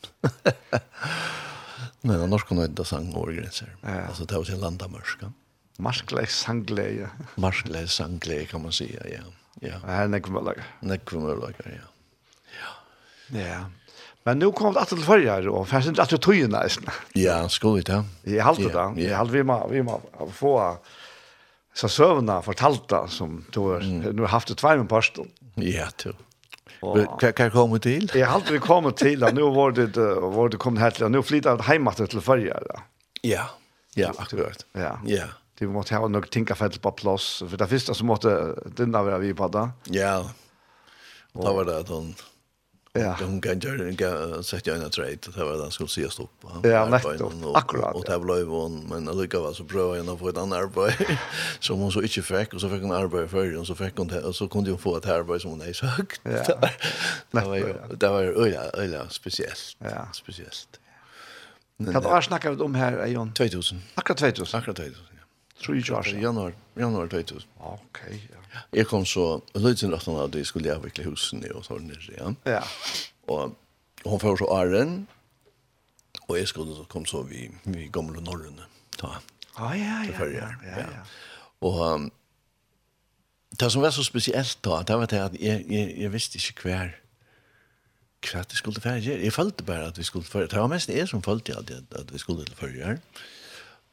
Men 2.00 2.30
norsk 2.30 2.46
kan 2.46 2.56
det 2.56 2.92
over 2.92 3.32
grenser. 3.32 3.76
Ja. 3.82 3.88
Altså, 3.88 4.24
det 4.24 4.36
är 4.36 4.44
til 4.44 4.58
landa 4.58 4.88
mörska. 4.88 5.26
Mm. 5.26 5.47
Marskleik 5.78 6.30
sangleie. 6.30 7.08
Marskleik 7.34 7.90
sangleie 7.90 8.46
kan 8.46 8.62
man 8.62 8.72
säga, 8.72 9.02
ja. 9.04 9.20
Ja. 9.60 9.74
Det 9.84 9.92
här 9.92 10.04
är 10.04 10.08
nekvumölager. 10.08 10.64
Nekvumölager, 10.80 11.64
ja. 11.64 11.88
Ja. 12.60 13.40
Ja. 13.40 13.70
Men 14.22 14.38
nu 14.38 14.52
kom 14.52 14.74
det 14.74 14.80
att 14.80 14.88
till 14.88 14.98
förra 14.98 15.50
och 15.50 15.68
fast 15.68 15.88
inte 15.88 16.02
att 16.02 16.08
du 16.08 16.18
tog 16.18 16.34
in 16.34 16.56
Ja, 17.12 17.48
skulle 17.48 17.76
vi 17.76 17.82
ta. 17.82 18.04
Jag 18.22 18.44
håller 18.44 18.68
det 18.68 18.72
där. 18.72 19.08
Jag 19.10 19.18
håller 19.18 19.32
vi 19.32 19.42
må, 19.42 19.68
vi 19.68 19.82
må 19.82 20.00
få 20.32 20.76
så 21.74 21.88
sövna 21.88 22.42
fortalta 22.42 23.08
som 23.08 23.44
då 23.50 23.74
mm. 23.74 24.16
nu 24.16 24.24
haft 24.24 24.50
ett 24.50 24.62
med 24.62 24.88
pastor. 24.88 25.26
Ja, 25.54 25.86
to. 25.96 26.12
tur. 26.82 27.18
Kan 27.20 27.32
kan 27.32 27.50
komma 27.50 27.78
til? 27.78 28.10
Jag 28.14 28.28
håller 28.28 28.52
vi 28.52 28.58
kommer 28.58 28.90
till 28.90 29.20
nu 29.20 29.42
var 29.42 29.72
det 29.72 29.96
var 30.20 30.48
det 30.48 30.56
kom 30.56 30.76
här 30.76 30.90
till 30.90 31.08
nu 31.08 31.22
flyttar 31.22 31.58
hemåt 31.58 32.10
till 32.10 32.20
förra. 32.20 32.60
Ja. 33.22 33.50
Ja, 33.94 34.12
akkurat. 34.18 34.66
Ja. 34.72 35.00
Ja 35.06 35.24
det 35.58 35.66
vi 35.66 35.72
måtte 35.72 35.94
ha 35.94 36.08
nok 36.08 36.30
tinka 36.30 36.54
fett 36.54 36.80
på 36.82 36.92
plats 36.92 37.42
för 37.50 37.56
det 37.56 37.66
första 37.66 37.94
så 37.94 38.04
måste 38.04 38.54
den 38.76 38.92
där 38.92 39.02
var 39.02 39.18
vi 39.18 39.34
på 39.34 39.48
där. 39.48 39.70
Ja. 39.84 40.30
Och 41.32 41.44
då 41.44 41.52
var 41.52 41.64
det 41.64 41.78
at 41.78 41.88
hon 41.88 42.14
Ja. 42.92 43.16
Hon 43.20 43.40
kan 43.40 43.58
ju 43.58 43.88
inte 43.90 44.42
sätta 44.42 44.74
en 44.74 44.90
trade 44.90 45.16
det 45.34 45.44
var 45.44 45.52
den 45.52 45.70
skulle 45.70 45.88
se 45.88 46.10
stopp. 46.10 46.44
Ja, 46.62 46.86
nettopp. 46.88 47.32
Akkurat. 47.56 47.94
Och 47.94 48.04
det 48.04 48.18
blev 48.18 48.46
hon 48.48 48.86
men 48.88 49.08
allikevel 49.08 49.54
så 49.54 49.54
så 49.54 49.64
bra 49.64 49.94
igen 49.94 50.18
få 50.18 50.28
ett 50.28 50.36
annat 50.36 50.58
arbete 50.58 51.18
som 51.60 51.78
hon 51.78 51.92
så 51.92 52.02
inte 52.02 52.22
fick 52.22 52.54
och 52.54 52.60
så 52.60 52.68
fick 52.70 52.82
hon 52.82 52.92
arbete 52.92 53.28
för 53.28 53.56
och 53.58 53.66
så 53.66 53.74
fick 53.74 53.96
hon 53.96 54.24
och 54.24 54.34
så 54.34 54.48
kunde 54.48 54.70
hon 54.70 54.78
få 54.78 54.96
ett 54.96 55.06
arbete 55.06 55.40
som 55.40 55.50
hon 55.50 55.60
är 55.60 55.72
sökt. 55.82 56.20
Ja. 56.22 56.68
Det 57.30 57.40
var 57.40 57.96
det 57.96 58.08
var 58.08 58.22
öla 58.22 58.96
Ja. 58.96 59.08
speciellt. 59.10 59.76
Ja, 59.78 60.08
speciellt. 60.12 60.80
Kan 61.92 62.02
du 62.16 62.22
snacka 62.22 62.52
om 62.52 62.74
här 62.74 63.06
Jon? 63.06 63.32
2000. 63.32 63.82
Akkurat 63.94 64.18
2000. 64.18 64.58
Akkurat 64.58 64.76
2000. 64.76 65.04
3 65.66 65.74
år 65.74 66.02
sedan, 66.02 66.20
januar, 66.20 66.54
januar 66.74 67.06
2000. 67.06 67.42
Okej, 67.58 68.28
ja. 68.32 68.60
Jag 68.70 68.88
kom 68.88 69.06
så, 69.06 69.42
löjtsen 69.54 69.90
rätt 69.90 70.08
av 70.08 70.30
det 70.30 70.44
skulle 70.44 70.68
jag 70.68 70.80
verkligen 70.80 71.10
husen 71.10 71.44
i 71.44 71.50
och 71.50 71.64
så 71.64 71.78
ner 71.78 72.10
igen. 72.10 72.36
Ja. 72.44 72.64
Och 73.26 73.50
hon 74.04 74.20
får 74.20 74.36
så 74.36 74.56
Arren, 74.56 75.06
och 76.20 76.38
jag 76.38 76.48
skulle 76.48 76.74
så 76.74 76.84
kom 76.84 77.06
så 77.06 77.22
vi, 77.22 77.50
vi 77.62 77.86
gamla 77.86 78.20
norrene. 78.20 78.62
Ta. 78.96 79.14
Ja, 79.56 79.76
ja, 79.76 80.04
ja, 80.04 80.26
ja, 80.26 80.54
ja, 80.62 80.78
ja. 80.78 81.04
Och 81.58 81.94
um, 81.94 82.10
det 83.50 83.70
som 83.70 83.82
var 83.82 83.90
så 83.90 84.04
speciellt 84.04 84.58
då, 84.60 84.82
det 84.86 84.96
var 84.96 85.06
det 85.06 85.24
att 85.24 85.40
jag, 85.40 85.72
jag, 85.72 85.98
jag 85.98 86.10
visste 86.10 86.38
inte 86.38 86.52
kvar 86.52 87.00
kvar 88.20 88.44
det 88.48 88.56
skulle 88.56 88.80
färja. 88.80 89.18
Jag 89.24 89.34
följde 89.34 89.62
bara 89.62 89.86
att 89.86 89.98
vi 89.98 90.04
skulle 90.04 90.24
färja. 90.24 90.46
Det 90.46 90.60
var 90.60 90.68
mest 90.68 90.88
jag 90.88 91.08
som 91.08 91.22
följde 91.22 91.58
att, 91.58 91.94
att 91.94 92.12
vi 92.12 92.18
skulle 92.18 92.44
till 92.44 92.54
färja. 92.54 92.98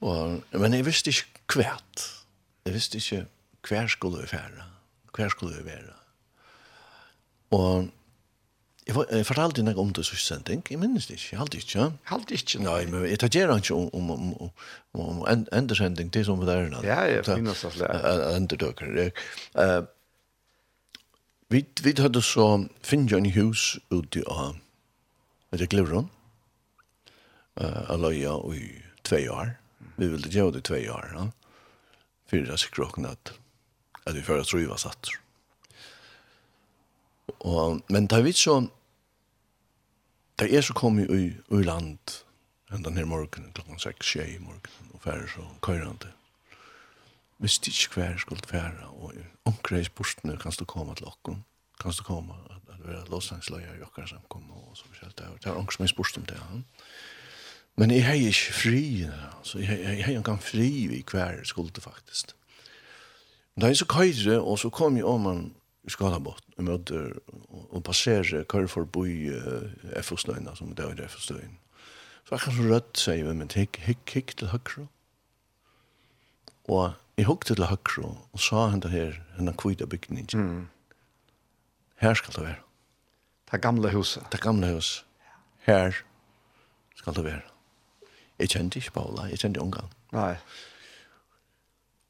Og, 0.01 0.41
men 0.51 0.73
jeg 0.73 0.85
visste 0.85 1.09
ikke 1.13 1.45
kvært. 1.47 2.05
Jeg 2.65 2.73
visste 2.73 2.97
ikke 2.97 3.25
hver 3.67 3.87
skulle 3.87 4.21
vi 4.21 4.27
fære. 4.27 4.65
Hver 5.15 5.29
skulle 5.29 5.57
vi 5.57 5.65
være. 5.65 5.93
Og 7.51 7.87
jeg, 8.87 8.95
var, 8.95 9.05
jeg 9.11 9.25
fortalte 9.25 9.63
noe 9.63 9.81
om 9.81 9.93
det 9.93 10.05
siste 10.05 10.25
sending. 10.27 10.63
Jeg 10.69 10.79
minnes 10.79 11.07
det 11.07 11.17
ikke. 11.17 11.27
Jeg 11.31 11.39
halte 11.39 11.57
ikke. 11.57 11.87
Halte 12.11 12.37
ikke. 12.37 12.61
Nei, 12.61 12.85
men 12.91 13.07
jeg 13.09 13.19
tar 13.19 13.33
gjerne 13.33 13.57
ikke 13.57 13.75
om, 13.75 13.89
om, 13.93 14.11
om, 14.11 14.33
om, 14.41 14.51
om 15.05 15.23
en, 15.31 15.47
endersending 15.55 16.11
til 16.13 16.25
som 16.25 16.43
det 16.45 16.53
er. 16.53 16.69
Ja, 16.85 16.99
jeg 17.09 17.25
finnes 17.25 17.65
det. 17.79 17.89
Enderdøkker. 18.35 19.09
Uh, 19.55 19.85
vi, 21.49 21.65
vi 21.81 21.93
hadde 21.97 22.21
så 22.21 22.67
finnet 22.83 23.17
en 23.17 23.31
hus 23.37 23.75
ute 23.89 24.25
av 24.29 24.57
det 25.55 25.69
glivron. 25.71 26.11
Uh, 27.55 27.93
Aløya 27.95 28.37
i 28.53 28.65
tve 29.07 29.29
år. 29.31 29.55
Mm 29.55 29.64
vi 29.95 30.07
ville 30.07 30.29
gjøre 30.29 30.51
det 30.51 30.63
i 30.65 30.67
tve 30.69 30.89
år. 30.91 31.11
Ja? 31.13 31.31
För 32.27 32.37
jeg 32.37 32.59
sikker 32.59 32.83
också 32.83 33.05
at, 33.07 33.33
at 34.05 34.15
vi 34.15 34.21
förra 34.21 34.43
tror 34.43 34.67
var 34.67 34.77
satt. 34.77 35.09
Og, 37.39 37.81
men 37.89 38.07
da 38.07 38.21
vi 38.21 38.31
så, 38.33 38.67
da 40.39 40.45
jeg 40.45 40.63
så 40.63 40.73
kom 40.73 40.99
i, 40.99 41.03
i, 41.03 41.25
i 41.51 41.63
land 41.63 42.23
enda 42.73 42.89
her 42.89 43.05
morgenen, 43.05 43.51
klokken 43.53 43.79
6, 43.79 44.05
6 44.05 44.35
i 44.35 44.37
morgenen, 44.39 44.91
og 44.93 45.01
færre 45.01 45.27
så 45.27 45.45
køyrande. 45.61 46.11
Hvis 47.37 47.59
det 47.59 47.73
ikke 47.73 47.93
hver 47.93 48.17
skulle 48.17 48.47
færre, 48.47 48.87
og 48.87 49.13
omkreis 49.45 49.89
bortene, 49.89 50.37
kan 50.37 50.51
du 50.59 50.65
komme 50.65 50.95
til 50.95 51.05
okken, 51.05 51.45
kan 51.81 51.91
du 51.91 52.03
komme 52.03 52.33
at, 52.49 52.73
at 52.73 52.87
være 52.87 53.05
låsangsløyer 53.09 53.75
i 53.75 53.81
okker 53.81 54.17
kom, 54.29 54.51
og 54.51 54.77
så 54.77 54.87
forskjellig. 54.87 55.17
Det 55.17 55.51
var 55.51 55.57
omkreis 55.57 55.93
bortene 55.93 56.25
til 56.25 56.37
han. 56.37 56.65
Men 57.76 57.91
jeg 57.91 58.05
har 58.05 58.13
ikke 58.13 58.53
fri, 58.53 59.07
så 59.43 59.59
jeg, 59.59 59.80
jeg, 59.80 59.97
jeg 59.97 60.05
har 60.05 60.17
ikke 60.17 60.38
fri 60.41 60.69
i 60.95 61.03
hver 61.11 61.43
skulde 61.43 61.82
faktisk. 61.82 62.32
Men 63.55 63.61
da 63.61 63.67
jeg 63.67 63.78
så 63.78 63.86
køyre, 63.86 64.39
og 64.41 64.59
så 64.59 64.69
kom 64.69 64.97
jeg 64.97 65.05
om 65.05 65.26
han 65.26 65.43
i 65.84 65.89
Skalabot, 65.89 66.41
og 66.57 66.63
møter, 66.63 67.11
og 67.69 67.84
passerer 67.84 68.43
køyre 68.43 68.67
forbi 68.67 69.30
uh, 69.30 70.01
FO-støyna, 70.01 70.55
som 70.55 70.76
det 70.76 70.86
er 70.86 71.07
FO-støyna. 71.07 71.59
Så 72.26 72.36
akkurat 72.36 72.55
så 72.57 72.67
rødt, 72.71 72.97
sier 72.97 73.34
men 73.34 73.51
hikk, 73.53 73.78
hikk, 73.86 74.03
hikk 74.09 74.38
til 74.39 74.49
høyre. 74.49 74.88
Og 76.67 76.95
jeg 77.17 77.28
hukte 77.30 77.55
til 77.55 77.67
høyre, 77.69 78.15
og 78.34 78.39
sa 78.41 78.69
henne 78.73 78.89
her, 78.89 79.19
henne 79.38 79.53
kvita 79.53 79.86
bygningen. 79.86 80.39
Mm. 80.39 80.67
Her 82.01 82.13
skal 82.13 82.34
det 82.34 82.47
være. 82.47 82.61
Det 83.51 83.61
gamle 83.61 83.91
huset. 83.91 84.23
Det 84.32 84.41
gamle 84.41 84.73
huset. 84.73 85.05
Her 85.67 85.93
skal 86.95 87.15
det 87.15 87.23
være. 87.23 87.54
Jeg 88.39 88.49
kjente 88.51 88.79
ikke 88.79 88.91
Paula, 88.97 89.29
jeg 89.31 89.39
kjente 89.39 89.61
Ungarn. 89.63 89.91
Nei. 90.15 90.36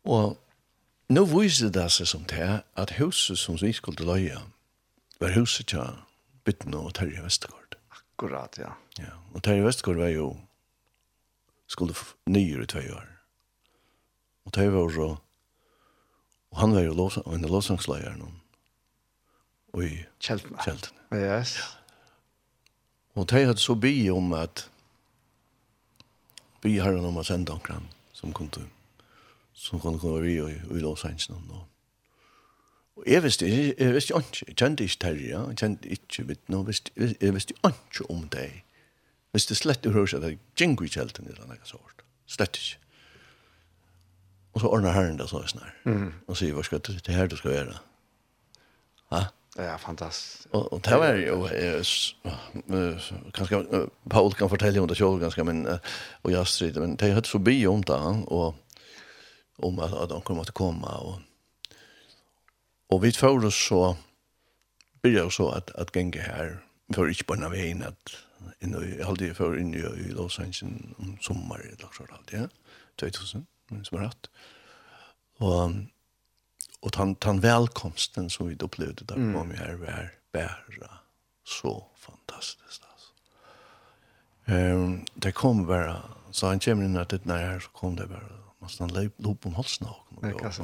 Og 0.05 0.37
nå 1.09 1.25
viser 1.29 1.69
det 1.73 1.85
seg 1.93 2.09
som 2.09 2.25
det 2.29 2.49
at 2.77 2.95
huset 2.99 3.37
som 3.37 3.57
vi 3.61 3.73
skulle 3.73 4.05
løye, 4.05 4.39
var 5.21 5.35
huset 5.37 5.69
til 5.73 6.01
Bytten 6.45 6.73
og 6.77 6.93
Terje 6.97 7.23
Vestergaard. 7.23 7.77
Akkurat, 7.91 8.57
ja. 8.57 8.73
ja. 8.99 9.13
Og 9.33 9.43
Terje 9.43 9.65
Vestergaard 9.65 10.01
var 10.01 10.13
jo 10.13 10.31
skulle 11.67 11.95
nyer 12.29 12.63
i 12.63 12.69
tvei 12.69 12.87
år. 12.93 13.07
Og 14.45 14.53
Terje 14.53 14.73
var 14.73 14.91
jo 14.93 15.15
og 16.55 16.61
han 16.61 16.71
var 16.71 16.85
jo 16.85 16.93
lovs 16.95 17.17
en 17.19 17.41
lovsangsleier 17.43 18.13
nå. 18.15 18.29
Og 19.75 19.81
i 19.83 19.95
Kjeltene. 20.23 20.61
Kjeltene. 20.63 21.01
Yes. 21.11 21.57
Ja. 21.59 21.65
Og 23.19 23.27
Terje 23.27 23.49
hadde 23.49 23.63
så 23.63 23.75
bi 23.75 23.91
om 24.11 24.31
at 24.33 24.69
be 26.65 26.79
herren 26.81 27.05
om 27.05 27.21
å 27.21 27.23
sende 27.23 27.53
omkring 27.53 27.85
som 28.13 28.33
kunde 28.33 28.65
som 29.55 29.79
kunne 29.79 29.99
komme 29.99 30.21
vi 30.21 30.41
och 30.41 30.51
i 30.51 30.79
Los 30.79 31.05
Angeles 31.05 31.41
då. 31.49 31.65
Och 32.95 33.03
jag 33.07 33.21
visste, 33.21 33.47
jeg 33.47 33.93
visste 33.93 34.13
inte, 34.13 34.45
jag 34.47 34.57
kände 34.57 34.83
inte 34.83 34.99
Terry, 34.99 35.29
jag 35.29 35.59
kände 35.59 35.89
inte 35.89 36.23
vitt, 36.23 36.39
jag 36.47 36.63
visste, 36.63 36.91
jeg 36.95 37.33
visste 37.33 37.53
ikke 37.53 38.05
om 38.09 38.27
dig. 38.29 38.63
Jeg 39.31 39.33
visste 39.33 39.55
slett 39.55 39.85
hur 39.85 39.93
hörs 39.93 40.13
att 40.13 40.23
jag 40.23 40.37
gingo 40.55 40.85
i 40.85 40.89
kälten 40.89 41.27
eller 41.27 41.47
något 41.47 41.67
sånt. 41.67 42.03
Slett 42.25 42.55
ikke. 42.55 42.77
Og 44.53 44.61
så 44.61 44.67
ordner 44.67 44.91
herren 44.91 45.17
det 45.17 45.27
så 45.27 45.39
här. 45.39 45.73
Mm. 45.83 46.13
Och 46.27 46.37
säger, 46.37 46.53
vad 46.53 46.65
ska 46.65 46.77
det 46.77 47.09
er 47.09 47.13
her 47.13 47.27
du 47.27 47.35
skal 47.35 47.51
göra? 47.51 47.79
Ha? 49.09 49.25
Ja, 49.57 49.77
fantastiskt. 49.77 50.47
Och, 50.51 50.73
og 50.73 50.85
det 50.85 50.97
var 50.99 51.13
jo, 51.15 51.47
eh, 51.47 51.83
kanske 53.33 53.65
Paul 54.09 54.33
kan 54.33 54.49
fortelle 54.49 54.79
om 54.79 54.87
det 54.87 54.97
selv 54.97 55.19
ganska 55.19 55.43
men 55.43 55.67
och 56.21 56.31
jag 56.31 56.47
strider, 56.47 56.81
men 56.81 56.95
det 56.95 57.11
hade 57.11 57.27
så 57.27 57.39
by 57.39 57.67
om 57.67 57.81
det 57.81 58.23
och 58.27 58.55
om 59.57 59.79
at 59.79 60.09
de 60.09 60.21
kommer 60.21 60.41
att 60.41 60.51
komma 60.51 60.97
och 60.97 61.19
och 62.89 63.03
vi 63.03 63.11
får 63.11 63.45
oss 63.45 63.67
så 63.67 63.97
börjar 65.01 65.29
så 65.29 65.49
att 65.49 65.71
att 65.71 65.93
genge 65.93 66.19
här 66.19 66.59
för 66.93 67.07
inte 67.07 67.23
på 67.23 67.49
vägen 67.49 67.83
at 67.83 68.09
in 68.59 68.97
i 68.99 69.03
halde 69.03 69.33
för 69.33 69.59
inn 69.59 69.73
i 69.73 70.11
Los 70.13 70.39
Angeles 70.39 70.61
om 70.97 71.17
sommar 71.21 71.59
eller 71.59 71.89
så 71.97 72.05
där 72.05 72.39
ja. 72.39 72.47
2000 72.99 73.45
men 73.69 73.85
som 73.85 73.97
rätt 73.97 74.29
och 75.37 75.71
och 76.85 76.93
tan 76.93 77.15
tan 77.15 77.39
välkomsten 77.39 78.29
som 78.29 78.47
vi 78.47 78.55
upplevde 78.55 79.03
där 79.05 79.15
mm. 79.15 79.33
på 79.33 79.43
mig 79.43 79.57
här 79.57 79.73
var 79.73 80.13
bara 80.33 80.97
så 81.43 81.85
fantastiskt 81.95 82.83
alltså. 82.91 83.11
Ehm 84.45 84.83
um, 84.83 85.05
det 85.13 85.31
kom 85.31 85.65
bara 85.65 86.01
så 86.31 86.47
han 86.47 86.59
kommer 86.59 86.85
in 86.85 86.97
att 86.97 87.09
det 87.09 87.25
när 87.25 87.37
här 87.37 87.59
så 87.59 87.69
kom 87.69 87.95
det 87.95 88.07
bara 88.07 88.21
måste 88.59 88.83
han 88.83 88.93
löp 88.93 89.17
på 89.17 89.49
om 89.49 89.55
halsen 89.55 89.87
och 89.87 90.23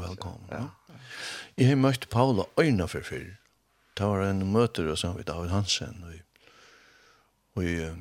välkommen. 0.09 0.47
Ja. 0.49 0.67
Jag 1.55 1.67
har 1.67 1.75
mött 1.75 2.09
Paula 2.09 2.45
Öjna 2.57 2.87
för 2.87 3.01
fyr. 3.01 3.37
Det 3.93 4.03
var 4.03 4.21
en 4.21 4.51
möte 4.51 4.81
då 4.81 4.95
som 4.95 5.17
vi 5.17 5.23
David 5.23 5.51
Hansen 5.51 6.03
och 6.03 6.13
i 6.13 6.21
och 7.53 7.63
i, 7.63 7.95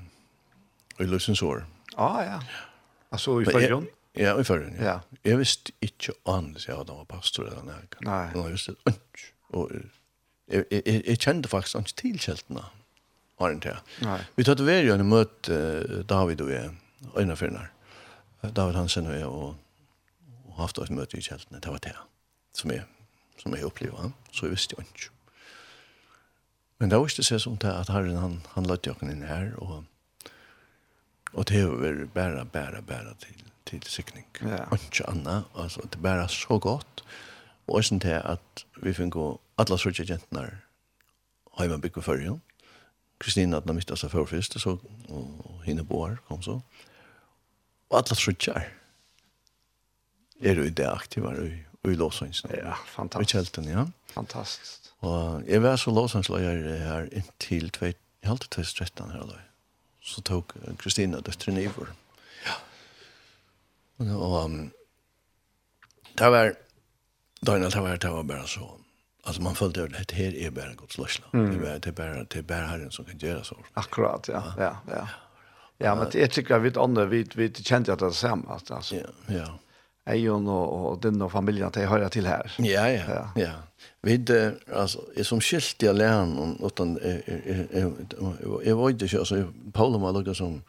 och 0.95 1.01
i 1.01 1.07
Lusensår. 1.07 1.67
Ah, 1.97 2.25
ja. 2.25 2.43
Alltså 3.09 3.43
i 3.43 3.45
förrjun? 3.45 3.87
Ja, 4.19 4.35
i 4.41 4.45
førre. 4.45 4.73
Ja. 4.83 4.99
Jeg 5.25 5.39
visste 5.39 5.73
ikke 5.85 6.17
annet 6.29 6.67
jeg 6.67 6.77
hadde 6.77 6.97
var 6.97 7.07
pastor 7.11 7.47
eller 7.47 7.63
noe. 7.67 7.87
Nei. 8.03 8.25
Men 8.33 8.49
jeg 8.49 8.57
visste 8.57 8.75
ikke. 8.91 9.27
Og 9.55 9.73
jeg, 10.51 10.65
jeg, 10.71 11.03
jeg 11.07 11.19
kjente 11.23 11.51
faktisk 11.51 11.79
ikke 11.79 11.97
til 12.03 12.19
kjeltene. 12.23 12.65
Har 13.41 13.55
en 13.55 13.63
til. 13.63 13.79
Nei. 14.05 14.19
Vi 14.37 14.45
tatt 14.45 14.63
ved 14.67 14.83
jo 14.85 14.97
en 14.97 15.07
møte 15.09 15.61
David 16.11 16.43
og 16.45 16.51
jeg, 16.53 16.73
øyne 17.17 17.37
fyrner. 17.39 17.71
David 18.43 18.77
Hansen 18.77 19.07
og 19.09 19.15
jeg, 19.17 19.27
og, 19.27 19.55
og 20.49 20.59
haft 20.59 20.81
et 20.83 20.93
møte 20.93 21.17
i 21.19 21.25
kjeltene. 21.25 21.63
Det 21.63 21.73
var 21.73 21.83
det 21.85 21.95
som 22.57 22.73
jeg, 22.75 22.85
som 23.41 23.55
jeg 23.55 23.65
opplevde. 23.69 24.11
Så 24.35 24.49
jeg 24.49 24.57
visste 24.57 24.77
ikke. 24.81 25.11
Men 26.81 26.91
det 26.91 26.99
var 26.99 27.07
ikke 27.07 27.23
det 27.23 27.41
som 27.45 27.57
det 27.61 27.73
at 27.77 27.93
Herren 27.93 28.17
han, 28.17 28.37
han 28.57 28.67
løtte 28.67 28.91
jo 28.91 29.09
inn 29.09 29.25
her, 29.29 29.53
og, 29.61 29.85
og 31.33 31.49
det 31.49 31.67
var 31.69 32.05
bare, 32.15 32.45
bare, 32.49 32.81
bare 32.83 33.15
til 33.21 33.43
til 33.79 33.91
sikning. 33.91 34.27
Ja. 34.43 34.65
Og 34.71 34.79
Ikke 34.83 35.09
annet. 35.11 35.45
Altså, 35.57 35.81
det 35.81 35.95
er 35.95 36.03
bare 36.03 36.29
så 36.29 36.59
godt. 36.59 37.05
Og 37.67 37.75
også 37.75 37.99
til 37.99 38.09
at 38.25 38.65
vi 38.83 38.93
fikk 38.93 39.13
gå 39.15 39.41
alle 39.59 39.79
sorte 39.79 40.07
jentene 40.09 40.51
har 41.57 41.69
man 41.69 41.81
bygget 41.81 42.05
før 42.05 42.21
jo. 42.25 42.39
Kristina 43.21 43.59
hadde 43.61 43.75
mistet 43.77 43.99
seg 44.01 44.11
før 44.11 44.25
først, 44.25 44.57
så, 44.61 44.77
og 45.09 45.61
henne 45.65 45.85
boer 45.85 46.17
kom 46.29 46.43
så. 46.43 46.61
Og 47.91 47.99
alle 47.99 48.17
sorte 48.17 48.55
er. 48.57 48.71
Er 50.41 50.57
jo 50.57 50.65
det 50.65 50.87
aktive 50.89 51.35
i, 51.45 51.51
i 51.91 51.95
låsønsene. 51.95 52.57
Ja, 52.57 52.75
fantastisk. 52.89 53.35
I 53.35 53.37
kjelten, 53.37 53.69
ja. 53.69 53.85
Fantastisk. 54.15 54.93
Og 55.05 55.45
jeg 55.47 55.63
var 55.63 55.77
så 55.77 55.93
låsønsløyer 55.93 56.63
her 56.81 57.09
inntil 57.13 57.71
2013 57.71 59.11
her. 59.11 59.27
da. 59.29 59.43
Så 60.01 60.23
tok 60.25 60.57
Kristina 60.79 61.21
døtteren 61.21 61.59
i 61.61 61.67
vår. 61.67 61.93
Mm 61.93 62.10
Och 64.01 64.07
det 66.17 66.31
var 66.31 66.55
Daniel 67.41 67.71
det 67.71 67.81
var 67.81 67.97
det 67.97 68.11
var 68.11 68.23
bare 68.23 68.47
så. 68.47 68.81
Alltså 69.25 69.43
man 69.43 69.55
følte 69.55 69.83
at 69.83 70.09
det 70.09 70.17
här 70.17 70.35
er 70.35 70.51
bare 70.51 70.75
Guds 70.77 70.99
lösna. 70.99 71.27
Mm. 71.33 71.61
Det 71.61 71.69
är 71.69 71.79
det 71.79 71.93
bara 71.93 72.25
det 72.25 72.37
er 72.37 72.43
bare 72.43 72.67
Herren 72.67 72.91
som 72.91 73.05
kan 73.05 73.19
gjøre 73.19 73.45
så. 73.45 73.57
Akkurat 73.75 74.29
ja. 74.29 74.43
Ja, 74.59 74.63
ja. 74.63 74.95
Ja, 74.95 75.07
ja 75.79 75.95
men 75.95 76.07
jeg 76.15 76.31
tycker 76.31 76.55
jag 76.55 76.61
vid 76.61 76.77
andra 76.77 77.05
vi 77.05 77.27
vi 77.35 77.53
kände 77.53 77.93
att 77.93 77.99
det 77.99 78.07
är 78.07 78.11
samma 78.11 78.61
alltså. 78.71 78.95
Ja, 78.95 79.03
ja. 79.27 79.59
Eion 80.07 80.49
och 80.49 80.91
og 80.91 81.03
den 81.03 81.23
och 81.23 81.33
familjen 81.33 81.67
att 81.67 81.77
jag 81.77 81.89
hör 81.89 82.09
till 82.09 82.27
här. 82.27 82.53
Ja, 82.59 82.89
ja. 82.89 83.05
Ja. 83.09 83.31
ja. 83.35 83.53
Vid 84.03 84.31
alltså 84.75 85.01
är 85.17 85.23
som 85.23 85.41
skilt 85.41 85.83
jag 85.83 85.97
lärn 85.97 86.59
jeg, 87.03 87.23
jeg, 87.73 87.93
jeg, 88.65 88.77
var 88.77 88.91
inte 88.91 89.09
så 89.09 89.19
alltså 89.19 89.53
Paul 89.73 89.95
och 89.95 90.15
Lucas 90.15 90.39
som 90.39 90.63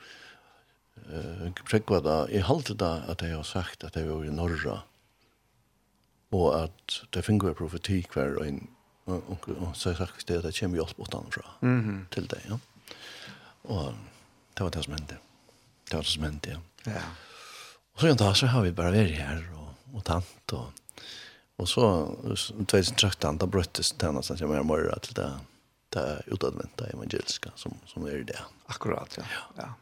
eh 1.11 1.63
prekva 1.67 1.99
da 2.01 2.17
i 2.29 2.41
halte 2.45 2.73
da 2.73 3.03
at 3.11 3.21
jeg 3.21 3.35
har 3.35 3.47
sagt 3.47 3.83
at 3.83 3.95
jeg 3.95 4.09
var 4.09 4.25
i 4.25 4.33
Norra 4.33 4.81
og 6.31 6.47
at 6.55 7.01
det 7.13 7.25
finner 7.25 7.51
jeg 7.51 7.59
profeti 7.59 8.05
hver 8.13 8.37
og 8.39 8.47
en 8.47 8.61
og 9.11 9.75
så 9.75 9.89
har 9.89 9.97
jeg 9.97 10.07
sagt 10.07 10.31
at 10.31 10.43
det 10.45 10.53
kommer 10.59 10.77
hjelp 10.77 10.99
utenfra 10.99 11.43
mm 11.61 11.81
-hmm. 11.81 12.13
til 12.15 12.29
det 12.29 12.41
ja 12.49 12.57
og 13.63 13.93
det 14.57 14.63
var 14.63 14.69
det 14.69 14.83
som 14.83 14.93
hendte 14.93 15.17
det 15.89 15.95
var 15.95 16.01
det 16.01 16.09
som 16.09 16.23
hendte 16.23 16.49
ja, 16.49 16.91
ja. 16.91 17.03
og 17.93 18.01
så 18.01 18.07
en 18.07 18.35
så 18.35 18.47
har 18.47 18.61
vi 18.61 18.71
bare 18.71 18.91
vært 18.91 19.17
her 19.17 19.43
og, 19.55 19.75
og 19.93 20.03
tant 20.03 20.53
og 20.53 20.71
og 21.57 21.67
så 21.67 21.81
2013 22.67 23.37
da 23.37 23.45
brøttes 23.45 23.91
det 23.91 24.13
nesten 24.13 24.37
som 24.37 24.49
mer 24.49 24.63
morra 24.63 24.99
til 24.99 25.15
det 25.15 25.29
det 25.93 26.21
utadventa 26.31 26.87
evangeliska 26.93 27.51
som, 27.55 27.73
som 27.85 28.07
er 28.07 28.23
det 28.23 28.39
akkurat 28.65 29.17
ja, 29.17 29.23
ja. 29.23 29.63
ja 29.63 29.73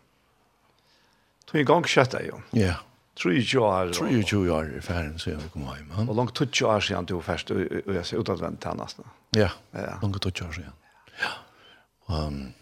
tog 1.50 1.60
en 1.60 1.66
gang 1.66 1.88
kjøttet 1.90 2.28
jo. 2.28 2.40
Ja. 2.54 2.76
Tror 3.20 3.34
jo 3.36 3.64
år. 3.66 3.92
Tror 3.94 4.34
jo 4.34 4.56
år 4.56 4.70
i 4.78 4.82
ferden 4.82 5.18
så 5.20 5.34
jeg 5.34 5.50
kom 5.52 5.66
hjem. 5.68 6.08
Og 6.08 6.16
langt 6.16 6.36
tog 6.36 6.62
jo 6.62 6.70
år 6.70 6.80
siden 6.80 7.06
du 7.06 7.16
var 7.18 7.26
først, 7.34 7.52
og 7.52 7.94
jeg 7.96 8.06
ser 8.06 8.22
utadvendt 8.22 8.62
til 8.62 8.78
nesten. 8.80 9.10
Ja, 9.36 9.50
Ja. 9.74 9.98
langt 10.02 10.22
tog 10.22 10.32
jo 10.40 10.46
år 10.46 10.52
siden. 10.52 10.74
Ja. 11.20 11.34
Um, 12.28 12.54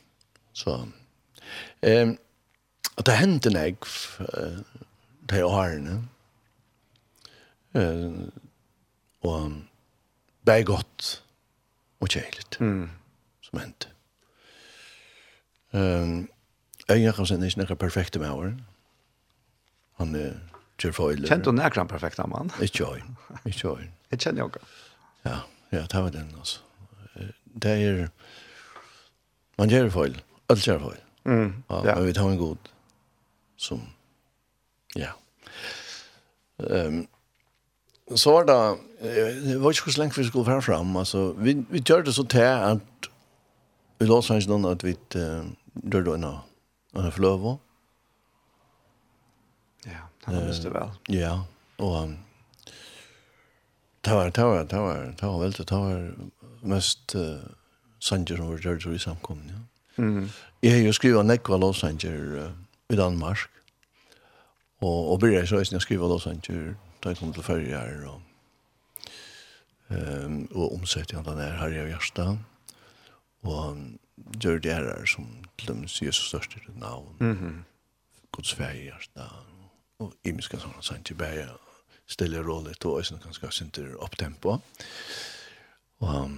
så. 0.53 0.87
Um, 1.85 2.17
og 2.97 3.05
det 3.05 3.17
hendte 3.17 3.49
nek 3.49 3.85
uh, 4.19 4.57
de 5.29 5.45
årene. 5.45 6.01
Uh, 7.75 8.27
og 9.21 9.51
det 10.47 10.55
er 10.59 10.63
godt 10.63 11.23
og 11.99 12.09
kjeiligt 12.09 12.57
mm. 12.59 12.89
som 13.41 13.59
hendte. 13.59 13.87
Um, 15.73 16.29
jeg 16.87 17.05
har 17.05 17.13
kanskje 17.13 17.37
ikke 17.45 17.65
noe 17.65 17.75
perfekte 17.75 18.19
med 18.19 18.31
årene. 18.31 18.63
Han 19.97 20.15
er 20.15 20.37
til 20.81 20.93
foiler. 20.93 21.27
Kjent 21.29 21.45
du 21.47 21.53
nærkran 21.55 21.89
perfekt 21.89 22.19
av 22.21 22.29
mann? 22.29 22.51
Ikke 22.61 22.85
høy, 22.85 23.01
ikke 23.49 23.73
høy. 23.73 23.85
Jeg 24.13 24.23
kjenner 24.23 24.45
jo 24.45 24.63
Ja, 25.25 25.41
ja, 25.73 25.83
det 25.83 26.03
var 26.03 26.13
den 26.13 26.31
altså. 26.37 26.61
Det 27.57 27.71
er, 27.73 28.07
man 29.57 29.71
gjør 29.73 29.89
feil, 29.89 30.19
alt 30.53 30.63
gjør 30.63 30.83
feil. 30.85 30.99
Mm, 31.25 31.63
ja. 31.69 31.79
ja. 31.89 31.95
Men 31.95 32.05
vi 32.05 32.13
tar 32.13 32.29
en 32.29 32.37
god 32.39 32.69
som, 33.57 33.81
ja. 34.95 35.15
Um, 36.57 37.07
så 38.15 38.37
var 38.37 38.45
det, 38.47 38.59
det 39.01 39.57
var 39.61 39.73
ikke 39.73 39.91
så 39.91 40.01
lenge 40.03 40.15
vi 40.15 40.27
skulle 40.29 40.47
være 40.47 40.61
fram, 40.61 40.95
altså, 40.97 41.31
vi, 41.41 41.57
vi 41.69 41.81
gjør 41.81 42.05
det 42.05 42.13
så 42.15 42.23
til 42.23 42.45
at 42.45 43.09
vi 43.99 44.05
låser 44.05 44.37
ikke 44.37 44.53
noen 44.53 44.69
at 44.69 44.85
vi 44.85 44.93
uh, 45.17 45.49
gjør 45.81 46.05
det 46.05 46.15
en 46.19 46.29
av 46.29 47.11
fløvå 47.17 47.57
kan 50.27 50.35
man 50.35 50.47
visst 50.47 50.63
det 50.63 50.69
väl. 50.69 50.89
Ja, 51.07 51.45
och 51.77 52.07
det 54.01 54.13
var, 54.13 54.31
det 54.31 54.43
var, 54.43 54.63
det 54.63 54.77
var, 54.77 55.15
det 55.19 55.25
var 55.25 55.39
väldigt, 55.39 55.67
det 55.67 55.75
var 55.75 56.15
mest 56.61 57.15
uh, 57.15 57.37
sanger 57.99 58.35
som 58.35 58.47
var 58.47 58.57
gjort 58.57 58.85
i 58.85 58.99
samkommen, 58.99 59.49
Ja. 59.49 60.03
Mm. 60.03 60.29
Jag 60.59 60.71
har 60.71 60.77
ju 60.77 60.93
skrivit 60.93 61.25
nekva 61.25 61.57
låsanger 61.57 62.35
uh, 62.35 62.51
i 62.87 62.95
Danmark. 62.95 63.39
Och, 64.79 65.11
och 65.11 65.19
började 65.19 65.47
så 65.47 65.57
att 65.57 65.71
jag 65.71 65.81
skriva 65.81 66.07
låsanger 66.07 66.75
där 66.99 67.09
jag 67.09 67.17
kom 67.17 67.33
till 67.33 67.43
färger 67.43 68.05
och 68.05 68.21
Ehm 69.89 70.25
um, 70.25 70.45
och 70.45 70.75
omsätter 70.75 71.15
jag 71.15 71.25
den 71.25 71.37
här 71.37 71.51
här 71.51 71.73
i 71.73 71.91
Värsta. 71.91 72.37
Och 73.41 73.77
gör 74.41 74.59
det 74.59 74.73
här 74.73 75.05
som 75.05 75.27
till 75.55 75.67
dem 75.67 75.81
Jesus 75.81 76.27
största 76.27 76.59
namn. 76.79 77.05
Mhm. 77.19 77.31
Mm 77.31 77.63
Guds 78.31 78.53
färg 78.53 78.85
i 78.85 78.89
Värsta. 78.89 79.21
Mm 79.21 79.46
og 79.99 80.13
imiska 80.23 80.59
sånne 80.61 80.83
sanger, 80.83 81.17
bare 81.17 81.47
stille 82.07 82.43
rolig, 82.43 82.75
og 82.85 82.99
også 82.99 83.17
ganske 83.23 83.51
synder 83.51 83.95
opptempo. 84.03 84.59
Og 85.99 86.31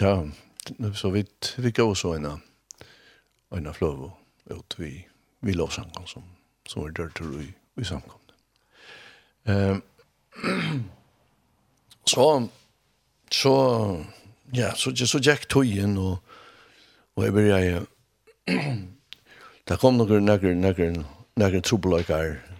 ja, 0.00 0.12
så 0.94 1.10
vi, 1.14 1.24
vi 1.58 1.70
gav 1.70 1.94
så 1.94 2.14
en 2.16 2.26
en 3.50 3.74
fløv 3.74 4.10
ut 4.50 4.74
vi, 4.78 5.06
vi 5.40 5.52
lovsangen 5.52 6.06
som, 6.06 6.22
som 6.66 6.82
er 6.82 6.90
dør 6.90 7.08
til 7.14 7.40
i, 7.40 7.48
i 7.80 7.84
samkomne. 7.84 8.34
Um, 9.46 9.82
så, 12.06 12.48
så, 13.32 13.54
ja, 14.54 14.74
så, 14.74 14.92
så 14.96 15.22
gikk 15.22 15.48
tøyen, 15.48 15.96
og, 15.98 16.18
og 17.16 17.24
jeg 17.24 17.32
begynte, 17.32 17.86
det 19.68 19.78
kom 19.80 19.96
noen, 19.98 20.26
noen, 20.26 20.60
noen, 20.62 21.00
noen 21.38 21.62
trobeløkere 21.66 22.55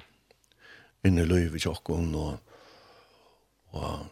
inn 1.06 1.20
i 1.22 1.26
løyv 1.26 1.56
i 1.56 1.62
tjokken, 1.62 2.10
og, 2.18 2.38
og, 3.76 4.06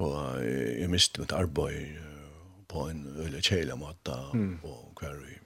og 0.00 0.16
jeg 0.44 0.90
miste 0.92 1.22
mitt 1.22 1.34
arbeid 1.36 2.00
på 2.70 2.86
en 2.90 3.04
øyelig 3.18 3.42
kjæle 3.48 3.76
måte, 3.76 4.16
mm. 4.34 4.60
og 4.62 5.00
hver 5.00 5.16
vi, 5.20 5.36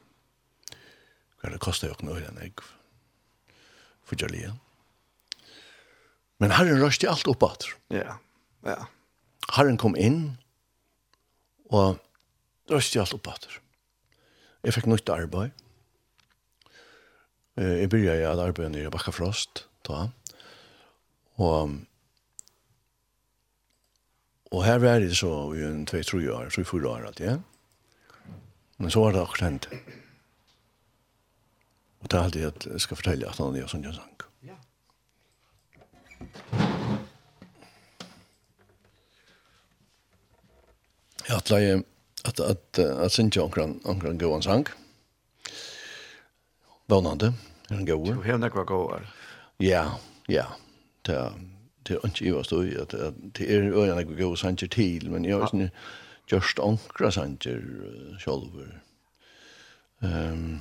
hver 1.40 1.54
det 1.54 1.60
kostet 1.64 1.88
jo 1.88 1.96
ikke 1.96 2.08
noe 2.10 2.24
enn 2.24 2.52
for 4.04 4.20
jeg 4.20 4.52
Men 6.38 6.52
Herren 6.52 6.82
røste 6.82 7.08
alt 7.08 7.28
opp 7.30 7.42
at. 7.46 7.64
Ja, 7.94 8.18
ja. 8.66 8.86
Herren 9.54 9.78
kom 9.80 9.96
inn, 9.96 10.36
og 11.72 12.00
røste 12.70 13.00
alt 13.00 13.14
opp 13.16 13.30
at. 13.32 13.48
Jeg 14.64 14.76
fikk 14.76 14.88
nytt 14.90 15.08
arbeid, 15.08 15.54
Eh, 17.56 17.80
jeg 17.80 17.88
begynte 17.88 18.16
jeg 18.18 18.26
at 18.26 18.40
arbeidet 18.42 18.72
nere 18.74 18.90
i 18.90 18.90
Bakkafrost, 18.90 19.66
da. 19.86 20.08
Og, 21.38 21.76
og 24.50 24.64
her 24.66 24.78
var 24.82 24.98
det 25.02 25.16
så 25.16 25.30
i 25.54 25.62
en 25.62 25.84
2-3 25.90 26.22
år, 26.34 26.50
3-4 26.50 26.88
år, 26.90 27.06
alt, 27.06 27.20
ja. 27.20 27.36
Men 28.78 28.90
så 28.90 29.04
var 29.04 29.14
det 29.14 29.22
akkurat 29.22 29.46
hendt. 29.50 29.68
Og 32.02 32.10
det 32.10 32.18
er 32.18 32.22
alltid 32.22 32.46
at 32.46 32.66
jeg 32.66 32.80
skal 32.80 32.98
fortelle 32.98 33.30
at 33.30 33.38
han 33.38 33.56
er 33.56 33.70
sånn 33.70 33.86
jeg 33.86 33.94
sang. 33.96 34.10
Ja. 34.44 34.58
Jeg 41.24 41.36
har 41.38 41.52
leie 41.54 41.82
at, 42.24 42.40
at, 42.40 42.40
at, 42.40 42.48
at, 42.50 42.78
at, 42.82 43.18
at, 43.18 43.44
at, 43.62 44.22
at, 44.22 44.48
at, 44.48 44.58
at, 44.58 44.83
vånande. 46.86 47.34
Er 47.70 47.76
en 47.76 47.86
god. 47.86 48.06
Du 48.06 48.22
har 48.22 48.38
nekva 48.38 48.64
gåar. 48.64 49.06
Ja, 49.60 49.84
ja. 50.28 50.46
Det 51.06 51.14
er, 51.14 51.32
det 51.88 51.96
er 51.96 52.06
ikke 52.08 52.24
i 52.24 52.32
hva 52.32 52.42
stod 52.44 52.66
i, 52.66 52.76
at 52.80 52.94
det 53.36 53.48
er 53.48 53.68
øyne 53.72 53.96
nekva 53.98 54.16
gåar 54.18 54.36
sanger 54.40 54.68
til, 54.72 55.10
men 55.12 55.24
jeg 55.24 55.38
har 55.38 55.52
sånn 55.52 55.68
just 56.32 56.60
ankra 56.60 57.10
sanger 57.12 57.60
sjolver. 58.20 58.70
Um, 60.04 60.60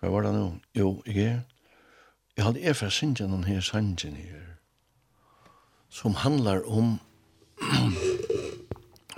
hva 0.00 0.10
var 0.10 0.26
det 0.26 0.34
nå? 0.34 0.46
Jo, 0.78 0.94
jeg 1.06 1.26
er, 1.26 1.40
jeg 2.36 2.46
hadde 2.46 2.62
er 2.62 2.78
fra 2.78 2.90
sanger 2.90 3.30
noen 3.30 3.46
her 3.46 3.62
sanger 3.62 4.14
her, 4.18 4.48
som 5.90 6.14
handlar 6.22 6.62
om 6.66 6.98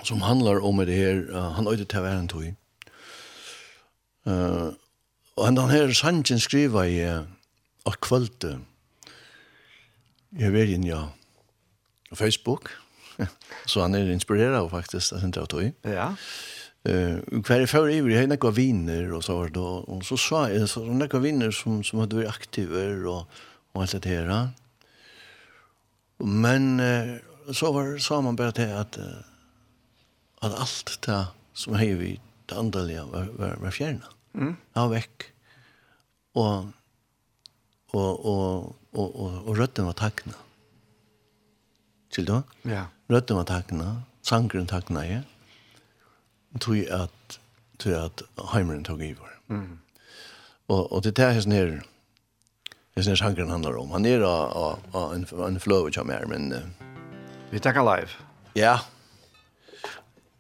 som 0.07 0.23
handlar 0.23 0.65
om 0.65 0.77
det 0.77 0.93
här 0.93 1.15
uh, 1.31 1.51
han 1.51 1.67
öde 1.67 1.85
till 1.85 2.01
världen 2.01 2.29
tog. 2.29 2.55
Eh 4.27 4.33
uh, 4.33 4.73
och 5.35 5.45
han 5.45 5.59
här 5.71 5.93
sanchen 5.93 6.41
skriva 6.41 6.87
i 6.89 7.11
uh, 7.11 7.23
och 7.83 8.01
kvölte. 8.01 8.61
Jag 10.29 10.51
vet 10.51 10.69
ju 10.69 10.89
ja. 10.89 11.09
På 12.11 12.17
Facebook. 12.17 12.69
så 13.67 13.81
han 13.81 13.95
är 13.95 14.11
inspirerad 14.11 14.55
av 14.55 14.69
faktiskt 14.69 15.13
att 15.13 15.23
inte 15.23 15.47
tog. 15.47 15.73
Ja. 15.83 16.17
Eh 16.85 16.95
uh, 16.95 17.43
kvar 17.43 17.67
för 17.67 17.91
i 17.91 18.01
vi 18.01 18.15
hade 18.15 18.27
några 18.27 18.51
viner 18.51 19.13
och 19.13 19.25
så 19.25 19.47
då 19.47 19.67
och 19.67 20.05
så 20.05 20.17
sa 20.17 20.51
jag 20.51 20.69
så 20.69 20.85
några 20.85 21.19
viner 21.19 21.51
som 21.51 21.85
som 21.85 21.99
hade 21.99 22.17
varit 22.17 22.29
aktiva 22.29 23.09
och 23.11 23.29
och 23.73 23.83
allt 23.83 24.03
det 24.03 24.09
här. 24.09 24.49
Men 26.19 26.81
uh, 26.81 27.17
så 27.53 27.73
var 27.73 27.99
så 27.99 28.23
man 28.23 28.37
bara 28.37 28.49
att 28.81 28.99
uh, 28.99 29.05
at 30.45 30.61
allt 30.61 30.99
det 31.07 31.26
som 31.53 31.74
hei 31.74 31.95
vi 31.95 32.20
det 32.47 32.55
andaliga 32.55 33.05
var, 33.05 33.24
var, 33.24 33.57
var 33.57 33.70
fjärna. 33.70 34.07
Mm. 34.34 34.57
Ja, 34.72 34.88
väck. 34.88 35.32
Och 36.32 36.64
och 37.90 38.26
och 38.26 38.76
och 38.90 39.20
och, 39.20 39.49
och 39.49 39.57
rötten 39.57 39.86
var 39.86 39.92
tackna. 39.92 40.32
Till 42.11 42.24
då? 42.24 42.42
Ja. 42.62 42.86
Rötten 43.09 43.36
var 43.36 43.45
tackna, 43.45 44.03
sangren 44.22 44.66
tackna 44.66 45.07
ja. 45.07 45.20
Tror 46.61 46.76
jag 46.76 47.01
att 47.01 47.38
tror 47.78 47.95
jag 47.95 48.05
att 48.05 48.22
heimeren 48.53 48.84
tog 48.84 49.03
över. 49.03 49.38
Mm. 49.49 49.78
Och 50.66 50.92
och 50.92 51.03
det 51.03 51.14
där 51.14 51.32
häs 51.32 51.47
ner. 51.47 51.82
Det 52.95 53.07
är 53.07 53.16
sangren 53.16 53.51
handlar 53.51 53.76
om. 53.76 53.90
Han 53.90 54.07
är 54.07 54.20
av 54.20 55.14
en 55.14 55.26
en 55.40 55.61
flöv 55.61 55.90
som 55.90 56.11
är 56.11 56.26
men 56.26 56.53
uh, 56.53 56.59
vi 57.51 57.61
tackar 57.61 57.97
live. 57.97 58.11
Ja. 58.53 58.61
Yeah. 58.62 58.80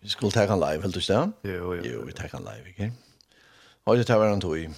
Vi 0.04 0.10
skulle 0.10 0.32
ta 0.32 0.46
han 0.46 0.60
live, 0.60 0.82
helt 0.82 0.94
du 0.94 1.00
det? 1.00 1.32
Jo, 1.44 1.74
jo. 1.74 1.82
Jo, 1.84 2.00
vi 2.00 2.12
tar 2.12 2.28
han 2.32 2.42
live, 2.42 2.68
ikke? 2.68 2.92
Og 3.84 3.96
det 3.96 4.06
tar 4.06 4.18
hver 4.18 4.28
han 4.28 4.40
tog 4.40 4.58
i. 4.58 4.68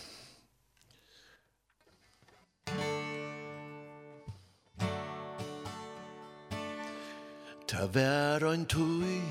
Ta 7.68 7.86
hver 7.86 8.50
han 8.50 8.66
tog 8.66 9.02
i, 9.02 9.22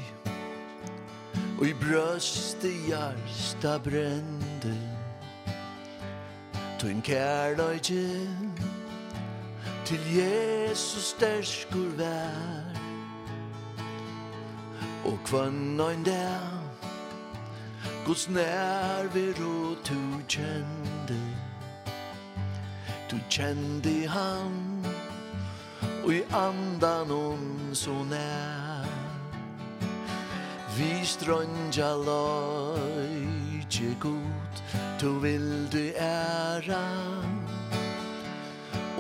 og 1.59 1.67
i 1.67 1.73
brøstet 1.73 2.75
hjersta 2.87 3.77
brende. 3.77 4.77
Tuin 6.79 6.95
en 6.95 7.01
kærløyde, 7.01 8.29
til 9.85 9.99
Jesus 10.17 11.03
sterskur 11.03 11.89
vær 11.97 12.84
og 15.05 15.19
kvannan 15.25 16.05
der 16.05 16.39
Guds 18.05 18.29
nærvero 18.29 19.75
du 19.89 19.99
kjende 20.27 21.19
Tu 23.09 23.17
kjende 23.29 24.07
han 24.07 24.85
Og 26.05 26.13
i 26.13 26.21
andan 26.33 27.09
hon 27.09 27.69
så 27.73 27.93
nær. 28.09 28.85
Vi 30.77 31.05
strønja 31.05 31.95
løyje 32.05 33.97
god 33.99 34.61
Du 35.01 35.19
vil 35.19 35.67
du 35.71 35.77
æra. 35.97 36.85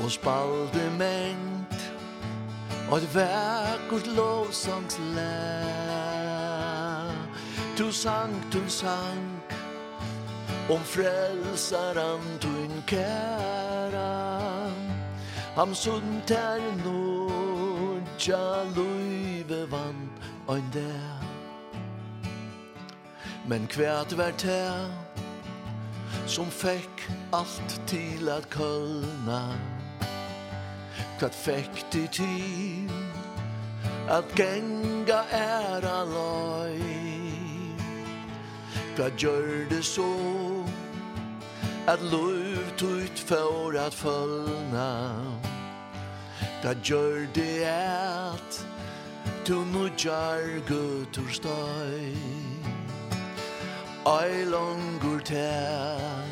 Og 0.03 0.11
spalde 0.11 0.91
menn 0.97 1.54
Och 2.89 2.97
ett 2.97 3.15
verkligt 3.15 4.07
lovsångslär 4.07 5.45
Du 7.77 7.91
sang, 7.91 8.43
du 8.51 8.69
sang 8.69 9.39
Om 10.69 10.79
frälsaren 10.79 12.21
du 12.41 12.81
kæra 12.87 14.71
Ham 15.55 15.75
sunt 15.75 16.31
er 16.31 16.61
nu 16.85 17.29
Ja, 18.27 18.63
luive 18.75 19.65
vann 19.71 20.09
Ein 20.49 20.71
der 20.73 21.23
Men 23.47 23.67
kvært 23.67 24.17
vart 24.17 24.41
her 24.41 24.89
Som 26.27 26.45
fekk 26.45 27.11
alt 27.33 27.81
til 27.87 28.29
at 28.29 28.49
kølna 28.49 29.74
Kvart 31.19 31.35
fekk 31.35 31.93
du 31.93 32.07
til 32.11 32.91
At 34.09 34.25
genga 34.35 35.21
er 35.31 35.85
alai 35.87 36.81
Kvart 38.95 39.15
gjør 39.17 39.69
det 39.69 39.85
så 39.85 40.11
At 41.87 42.01
lov 42.11 42.75
tut 42.77 43.19
for 43.29 43.79
at 43.79 43.93
følna 43.93 44.91
Kvart 46.61 46.83
gjør 46.83 47.27
det 47.35 47.61
at 47.63 48.65
Tu 49.45 49.55
nudjar 49.55 50.43
gutur 50.67 51.31
støy 51.31 52.15
Ai 54.05 54.43
longur 54.43 55.19
tær 55.19 56.25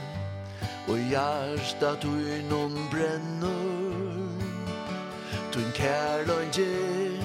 Og 0.88 1.00
hjarta 1.10 1.96
tu 2.02 2.12
innom 2.12 2.76
brennur. 2.92 3.93
Tun 5.54 5.72
kærløyngi 5.74 7.22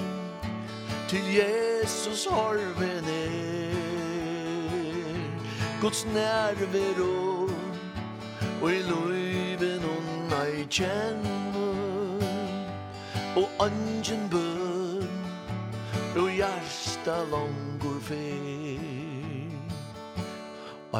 Til 1.08 1.22
Jesus 1.34 2.24
horven 2.24 3.04
er 3.04 3.68
Guds 5.80 6.06
nærvero 6.06 7.48
Og 8.62 8.72
i 8.72 8.82
løyven 8.82 9.80
hun 9.82 10.32
ei 10.42 10.66
kjenne 10.70 11.38
Og 13.36 13.48
angen 13.60 14.28
bøn 14.30 15.08
Og 16.16 16.30
hjärsta 16.30 17.16
langur 17.32 18.00
fer. 18.00 18.78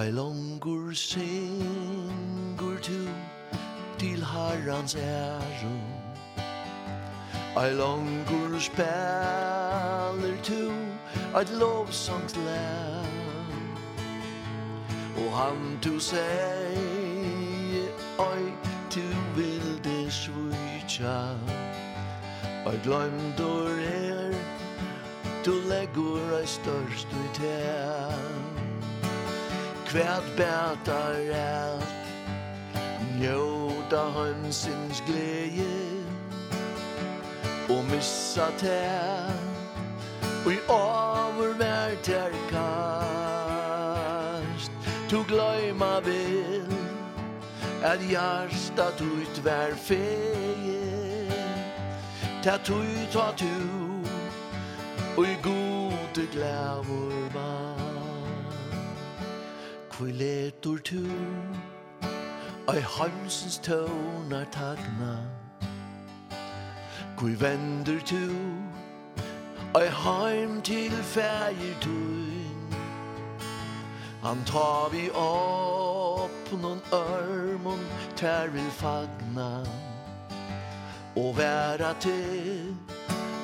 Ei 0.01 0.11
langur 0.11 0.93
syngur 0.93 2.77
tu 2.83 3.03
Til 3.99 4.25
herrans 4.25 4.95
ærum 4.95 5.98
Ei 7.57 7.73
langur 7.73 8.61
spelar 8.61 10.37
to 10.43 10.73
Eit 11.35 11.51
lovsangsland 11.51 13.09
Og 15.17 15.39
han 15.39 15.79
tu 15.83 15.99
sei 15.99 16.77
Oi, 18.19 18.53
tu 18.91 19.01
vilde 19.37 20.11
svitja 20.11 21.35
Eit 22.67 22.83
glemdor 22.83 23.71
er 23.81 24.35
Tu 25.45 25.53
leggur 25.69 26.39
ei 26.41 26.47
størst 26.47 27.09
i 27.13 27.29
ten 27.41 28.29
Kvært 29.89 30.27
bætar 30.37 31.17
alt 31.33 31.95
Njóta 33.19 34.05
hansins 34.15 35.03
gleie 35.07 35.98
og 37.71 37.85
missa 37.85 38.51
te 38.59 38.85
Og 40.47 40.53
i 40.53 40.59
over 40.69 41.53
vær 41.59 41.95
tær 42.03 42.31
kast. 42.51 42.73
Tu 45.11 45.25
gløyma 45.29 46.01
vil 46.01 46.73
At 47.83 47.99
hjärsta 47.99 48.91
tuit 48.99 49.45
vær 49.45 49.75
feie 49.77 51.33
Ta 52.43 52.57
tuit 52.65 53.15
ha 53.15 53.33
tu 53.37 53.57
Og 55.17 55.25
i 55.27 55.37
gode 55.43 56.27
glævur 56.33 57.29
var. 57.35 57.79
Kvoi 59.91 60.13
letur 60.13 60.79
tu 60.79 61.05
Ai 62.69 62.81
hansens 62.81 63.59
tøvnar 63.59 64.45
tagna? 64.53 65.48
Hvor 67.19 67.29
vender 67.29 68.01
tu 68.05 68.31
Ei 69.79 69.89
heim 69.89 70.63
til 70.63 70.91
fægir 70.91 71.81
tuin 71.81 72.75
Han 74.23 74.39
tar 74.47 74.89
vi 74.93 75.11
opp 75.11 76.53
noen 76.63 76.83
ørmon 76.93 77.83
Tær 78.17 78.47
vil 78.55 78.71
fagna. 78.71 79.51
Og 81.17 81.37
væra 81.39 81.93
til 82.01 82.77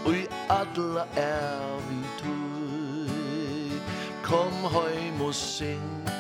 Og 0.07 0.15
i 0.15 0.27
adla 0.49 1.07
er 1.17 1.81
vi 1.89 2.31
Kom 4.23 4.53
heim 4.53 5.21
og 5.21 5.35
sing 5.35 6.11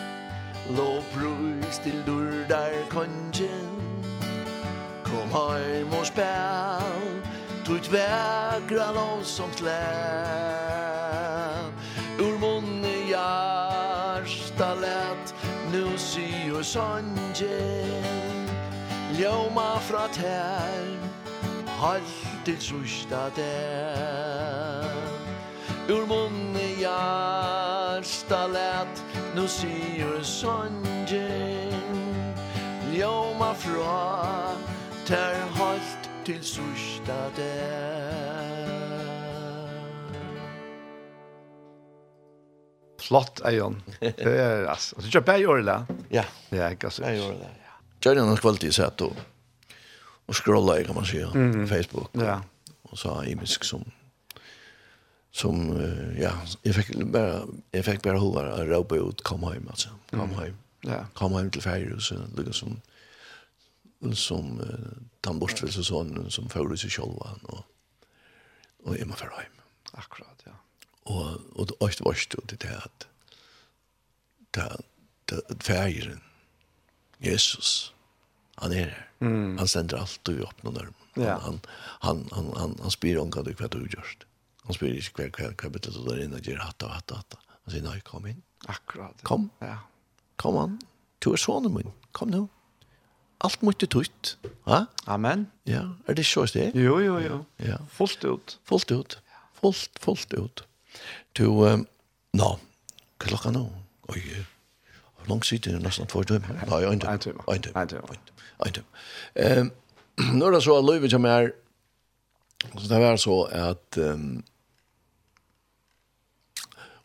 Lå 0.70 1.02
brus 1.14 1.78
til 1.78 2.02
durdar 2.07 2.72
kongen. 2.88 3.70
Kom 5.05 5.28
heim 5.28 5.92
og 5.92 6.07
spæl 6.07 7.34
Tut 7.64 7.88
vägra 7.88 8.92
lovsångslän 8.92 9.72
Ur 12.18 12.38
munne 12.38 12.96
hjärsta 13.08 14.74
lät 14.74 15.34
Nu 15.72 15.98
syr 15.98 16.62
songen 16.62 18.48
Ljóma 19.18 19.80
fra 19.80 20.08
tär 20.08 20.98
Halt 21.80 22.44
til 22.44 22.60
sørsta 22.60 23.30
der 23.36 24.92
Ur 25.88 26.06
munne 26.06 26.68
hjärsta 26.76 28.46
lät 28.46 29.02
Nu 29.34 29.48
syr 29.48 30.22
sangen 30.22 31.72
Ljóma 32.92 33.54
fra 33.54 34.52
tær. 35.06 35.34
Halt 35.56 36.03
til 36.24 36.40
sørsta 36.40 37.16
det 37.36 37.50
Flott, 43.04 43.42
Eion. 43.44 43.82
Det 44.00 44.24
er, 44.24 44.64
altså, 44.72 44.96
du 45.04 45.10
kjøper 45.12 45.42
i 45.42 45.44
året, 45.44 45.66
da? 45.68 45.74
Ja, 46.08 46.22
ja 46.48 46.70
jeg 46.72 46.78
kjøper 46.80 47.10
i 47.10 47.20
året, 47.20 47.42
ja. 47.44 47.74
Kjører 48.00 48.24
noen 48.24 48.40
kvalitet 48.40 48.72
i 48.72 48.76
sett, 48.78 49.04
og, 49.04 49.18
og 50.24 50.38
scroller, 50.38 50.80
kan 50.88 50.96
man 50.96 51.04
si, 51.08 51.20
på 51.20 51.66
Facebook. 51.68 52.16
Ja. 52.16 52.38
Og 52.88 52.96
så 52.96 53.18
har 53.18 53.28
imisk 53.28 53.68
som, 53.68 53.84
som, 55.36 55.60
ja, 56.16 56.32
jeg 56.64 56.78
fikk 56.78 56.94
bare, 57.12 57.44
jeg 57.76 57.84
fikk 57.90 58.00
bare 58.08 58.24
hovedet, 58.24 58.56
jeg 58.62 58.72
råper 58.72 59.04
ut, 59.04 59.20
kom 59.28 59.44
hem 59.50 59.68
altså, 59.68 59.92
kom 60.14 60.32
hjem. 60.40 60.56
Ja. 60.88 61.04
Kom 61.16 61.36
hem 61.36 61.52
till 61.52 61.64
ferie, 61.64 61.92
og 61.92 62.00
så 62.04 62.22
lykkes 62.38 62.64
som, 62.64 62.78
som 64.12 64.59
uh, 64.61 64.92
tannborstfelsesånden 65.24 66.30
som 66.30 66.51
fører 66.53 66.76
seg 66.76 66.92
selv 66.92 67.20
og, 67.22 67.64
og 68.84 68.99
jeg 68.99 69.09
må 69.09 69.16
føre 69.16 69.40
hjem. 69.40 69.62
Akkurat, 69.95 70.45
ja. 70.47 70.57
Og, 71.05 71.40
og 71.55 71.68
det 71.70 72.05
var 72.05 72.16
ikke 72.16 72.45
det 72.51 72.61
det 72.64 72.76
at 72.76 73.09
det, 74.55 74.68
det, 75.30 75.40
det 75.66 76.20
Jesus, 77.24 77.95
han 78.59 78.72
er 78.72 78.90
her. 78.90 79.09
Mm. 79.20 79.57
Han 79.59 79.68
sender 79.68 80.03
alt 80.03 80.28
og 80.28 80.42
opp 80.45 80.62
noen 80.66 80.80
arm. 80.82 80.95
Ja. 81.16 81.38
Han, 81.45 81.61
han, 82.03 82.24
han, 82.34 82.51
han, 82.59 82.74
han 82.82 82.92
spyr 82.92 83.20
om 83.22 83.30
hva 83.32 83.45
du 83.47 83.53
hva 83.55 83.70
du 83.72 83.80
gjørst. 83.86 84.26
Han 84.66 84.76
spyr 84.76 84.99
ikke 84.99 85.28
hva, 85.28 85.30
hva, 85.38 85.53
hva 85.61 85.70
betyr 85.76 85.97
det 85.97 86.05
der 86.09 86.24
inne, 86.26 86.42
gjør 86.45 86.62
hatt 86.64 86.84
og 86.84 86.92
hatt 86.92 87.14
og 87.14 87.22
hatt. 87.22 87.38
Han 87.64 87.72
sier, 87.72 87.84
nei, 87.86 87.99
kom 88.05 88.26
inn. 88.28 88.42
Akkurat. 88.68 89.24
Kom. 89.24 89.49
Ja. 89.64 89.78
Kom 90.40 90.59
an. 90.61 90.76
Du 91.24 91.32
er 91.32 91.40
sånne 91.40 91.70
min. 91.72 91.92
Kom 92.16 92.32
nå. 92.32 92.45
No 92.45 92.63
allt 93.45 93.62
mycket 93.62 93.90
tutt. 93.90 94.36
Va? 94.64 94.86
Amen. 95.07 95.47
Ja, 95.68 95.82
er 96.09 96.14
det 96.14 96.26
så 96.26 96.47
det? 96.47 96.70
Jo, 96.74 96.99
jo, 97.01 97.18
jo. 97.20 97.45
Ja. 97.61 97.76
Fullt 97.92 98.24
ut. 98.24 98.59
Fullt 98.64 98.90
ut. 98.90 99.18
Fullt, 99.61 99.99
fullt 100.01 100.32
ut. 100.32 100.64
Du, 101.38 101.45
um, 101.45 101.86
no, 102.32 102.59
klockan 103.18 103.53
nu. 103.53 103.68
Oj, 104.09 104.22
hur 105.16 105.28
långt 105.28 105.47
sitter 105.47 105.72
det 105.72 105.78
nästan 105.78 106.07
två 106.07 106.24
timmar? 106.24 106.64
Nej, 106.70 106.84
en 106.84 107.01
timme. 107.01 107.12
En 107.12 107.18
timme. 107.18 107.42
En 107.47 107.62
timme. 107.62 107.80
En 107.80 107.88
timme. 107.88 108.07
En 108.66 108.72
timme. 108.72 108.86
Ehm, 109.34 109.70
nu 110.38 110.45
är 110.45 110.51
det 110.51 110.61
så 110.61 110.78
at 110.78 110.84
Løyve 110.84 111.11
som 111.11 111.24
är 111.24 111.53
så 112.72 112.88
det 112.88 112.99
var 112.99 113.16
så 113.16 113.42
at 113.45 113.99
um, 113.99 114.42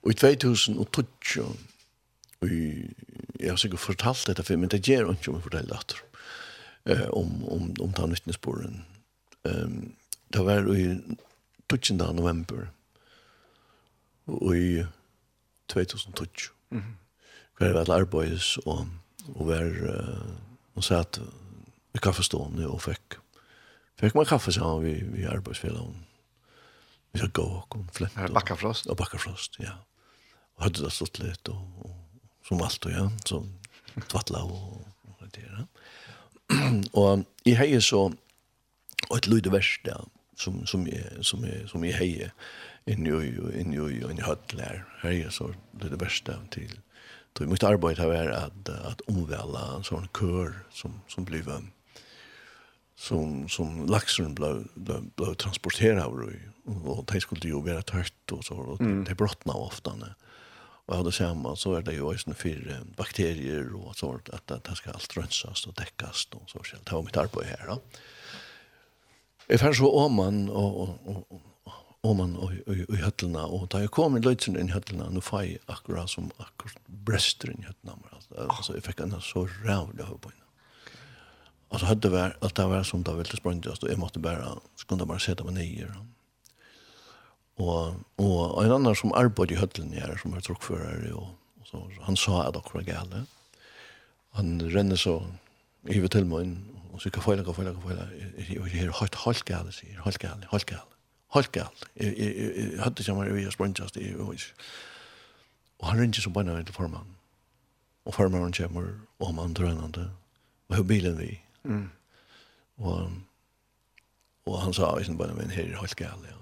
i 0.10 0.14
2012 0.14 1.08
og 2.42 2.50
jeg 3.40 3.50
har 3.50 3.56
sikkert 3.56 3.80
fortalt 3.80 4.28
dette 4.28 4.44
for, 4.44 4.56
men 4.56 4.70
det 4.70 4.88
gjør 4.88 5.12
ikke 5.12 5.30
om 5.32 5.36
jeg 5.36 5.44
forteller 5.44 5.84
det 5.88 6.09
eh, 6.90 7.08
om, 7.10 7.44
om, 7.48 7.74
om 7.80 7.92
den 7.94 8.12
vittnesbörden. 8.16 8.86
Um, 9.44 9.96
det 10.34 10.46
var 10.46 10.68
i 10.76 11.00
12 11.70 12.14
november 12.14 12.68
og 14.26 14.58
i 14.58 14.86
2012. 15.68 16.30
Mm 16.70 16.82
-hmm. 16.82 16.94
Hver 17.58 17.74
var 17.74 17.90
arbeids 18.00 18.58
og, 18.58 18.88
og 19.36 19.48
var 19.48 19.66
uh, 19.66 20.36
og 20.76 20.84
satt 20.84 21.20
i 21.96 21.98
kaffestående 21.98 22.68
og 22.68 22.82
fikk 22.82 23.20
fikk 24.00 24.16
man 24.16 24.26
kaffe 24.26 24.52
sammen 24.52 24.86
vi, 24.86 24.94
vi 25.04 25.26
arbeidsfellene. 25.28 26.06
Vi 27.12 27.20
skal 27.20 27.32
gå 27.32 27.44
og 27.44 27.86
flett. 27.94 28.18
Og, 28.18 28.34
bakkafrost. 28.34 28.88
Og 28.88 28.98
bakkafrost, 28.98 29.60
ja. 29.60 29.72
Og 30.56 30.64
hadde 30.64 30.84
det 30.84 30.92
stått 30.94 31.20
litt 31.20 31.50
og, 31.50 31.66
og 31.84 31.96
som 32.48 32.62
alt 32.62 32.86
og 32.86 32.92
ja, 32.92 33.06
så 33.26 33.42
tvattla 34.10 34.44
og, 34.46 34.86
og 35.10 35.24
det 35.26 35.42
der. 35.42 35.58
Ja. 35.58 35.66
og 36.94 37.26
jeg 37.46 37.58
har 37.58 37.80
så 37.80 38.10
et 39.16 39.28
lydde 39.28 39.52
vers 39.52 39.78
der, 39.86 40.08
som, 40.38 40.66
som, 40.66 40.88
jeg, 40.88 41.06
som, 41.22 41.46
jeg, 41.46 41.68
som 41.68 41.84
jeg 41.84 41.96
har 41.96 42.32
inni 42.90 43.12
og 43.12 43.24
inni 43.54 43.78
en 43.78 44.12
inni 44.12 44.26
høttel 44.26 44.62
her. 44.62 44.86
Her 45.02 45.26
er 45.26 45.34
så 45.34 45.52
det 45.82 46.02
vers 46.02 46.22
der 46.26 46.40
til 46.52 46.80
Så 47.38 47.46
måste 47.46 47.68
arbeta 47.68 48.04
har 48.04 48.28
att 48.28 48.70
att 48.70 49.02
omvälla 49.02 49.76
en 49.76 49.84
sån 49.84 50.08
kör 50.08 50.54
som, 50.72 51.02
som 51.08 51.26
blir 51.26 51.44
som, 52.96 53.50
som 53.50 53.86
laxen 53.88 54.36
ble, 54.36 54.66
ble, 54.76 55.02
ble 55.16 55.36
transporteret 55.36 56.04
av 56.04 56.14
og, 56.14 56.34
og 56.66 57.22
skulle 57.22 57.48
ju 57.48 57.62
vara 57.62 57.82
tørt 57.82 58.32
och 58.32 58.46
så, 58.46 58.54
og 58.54 58.80
de 58.80 59.16
brottna 59.16 59.54
ofta 59.54 59.96
när 59.96 60.16
och 60.90 60.98
hade 60.98 61.12
samma 61.12 61.56
så 61.56 61.74
är 61.74 61.82
det 61.82 61.94
ju 61.94 62.02
också 62.02 62.34
för 62.34 62.78
bakterier 62.98 63.76
och 63.76 63.96
sånt 63.96 64.30
att 64.30 64.48
det, 64.48 64.60
det 64.64 64.76
ska 64.76 64.92
allt 64.92 65.18
rensas 65.18 65.68
och 65.68 65.76
täckas 65.76 66.28
och 66.32 66.50
så 66.50 66.60
själv. 66.64 66.84
Det 66.84 66.92
var 66.96 67.04
mitt 67.04 67.18
arbete 67.18 67.46
här 67.46 67.68
då. 67.68 67.82
Jag 69.48 69.60
fann 69.60 69.74
så 69.74 69.92
om 70.06 70.14
man 70.14 70.50
och, 70.50 70.82
och, 70.82 70.98
och 71.06 71.42
om 72.02 72.18
man 72.18 72.36
och 72.36 72.54
i 72.68 72.96
höllena 72.96 73.46
och 73.46 73.68
där 73.68 73.80
jag 73.80 73.92
kom 73.92 74.18
i 74.18 74.22
lötsen 74.22 74.70
i 74.70 74.72
höllena 74.72 75.10
nu 75.10 75.22
fai 75.22 75.58
akkurat 75.66 76.10
som 76.10 76.32
akkurat 76.38 76.88
bröster 76.88 77.50
i 77.50 77.52
höllena 77.52 78.04
alltså 78.48 78.74
jag 78.74 78.84
fick 78.84 79.00
en 79.00 79.22
så 79.22 79.50
rävlig 79.64 80.04
huvud 80.04 80.22
på 80.22 80.32
så 81.80 81.86
hade 81.86 82.02
det 82.02 82.10
var 82.10 82.38
att 82.42 82.56
det 82.56 82.66
var 82.66 82.84
som 82.84 83.04
det 83.04 83.14
ville 83.14 83.38
sprängas 83.38 83.80
och 83.84 83.90
jag 83.90 83.98
måste 83.98 84.20
bara 84.20 84.60
skulle 84.76 85.06
bara 85.06 85.20
sätta 85.20 85.44
mig 85.44 85.54
ner. 85.54 85.96
Og, 87.60 88.00
og 88.18 88.64
en 88.64 88.72
annan 88.72 88.96
som 88.96 89.12
arbeidde 89.16 89.54
i 89.54 89.60
høtlen 89.60 89.92
her, 89.94 90.16
som 90.22 90.34
er 90.34 90.44
trukkfører, 90.46 91.10
og, 91.12 91.34
og 91.60 91.68
så, 91.68 91.82
han 92.06 92.18
sa 92.18 92.46
at 92.48 92.56
var 92.74 92.86
gale. 92.88 93.26
Han 94.38 94.62
renner 94.76 94.96
så 94.96 95.20
iver 95.90 96.08
til 96.08 96.28
meg, 96.30 96.54
og 96.94 97.02
så 97.04 97.12
kan 97.12 97.26
feile, 97.26 97.44
kan 97.44 97.58
feile, 97.58 97.74
kan 97.76 97.84
feile. 97.84 98.08
Jeg 98.38 98.62
er 98.64 98.72
helt, 98.96 99.20
helt 99.26 99.46
gale, 99.46 99.76
sier 99.76 100.00
helt 100.06 100.20
gale, 100.24 100.48
helt 100.52 100.66
gale, 100.72 100.98
helt 101.36 101.52
gale. 101.52 101.92
Jeg 102.00 102.80
hadde 102.80 103.04
ikke 103.04 103.18
mer 103.20 103.36
i 103.36 103.48
å 103.50 103.54
sprøntjast, 103.56 104.00
jeg 104.00 104.16
var 104.20 104.34
ikke. 104.34 104.72
Og 105.80 105.92
han 105.92 106.02
ringer 106.02 106.24
som 106.24 106.36
bare 106.36 106.48
nøyde 106.48 106.76
formannen. 106.76 107.16
Og 108.08 108.16
formannen 108.16 108.56
kommer, 108.56 108.92
og 109.20 109.36
man 109.36 109.54
drønnende, 109.54 110.10
og 110.70 110.76
hva 110.76 110.84
bilen 110.88 111.20
vi. 111.20 111.34
Mm. 111.64 111.88
Og, 112.80 113.12
og 114.48 114.62
han 114.64 114.74
sa, 114.74 114.96
jeg 114.98 115.12
er 115.12 115.20
bare 115.20 115.36
nøyde, 115.36 115.52
her 115.52 115.68
er 115.68 115.82
helt 115.84 116.00
gale, 116.00 116.32
ja 116.32 116.39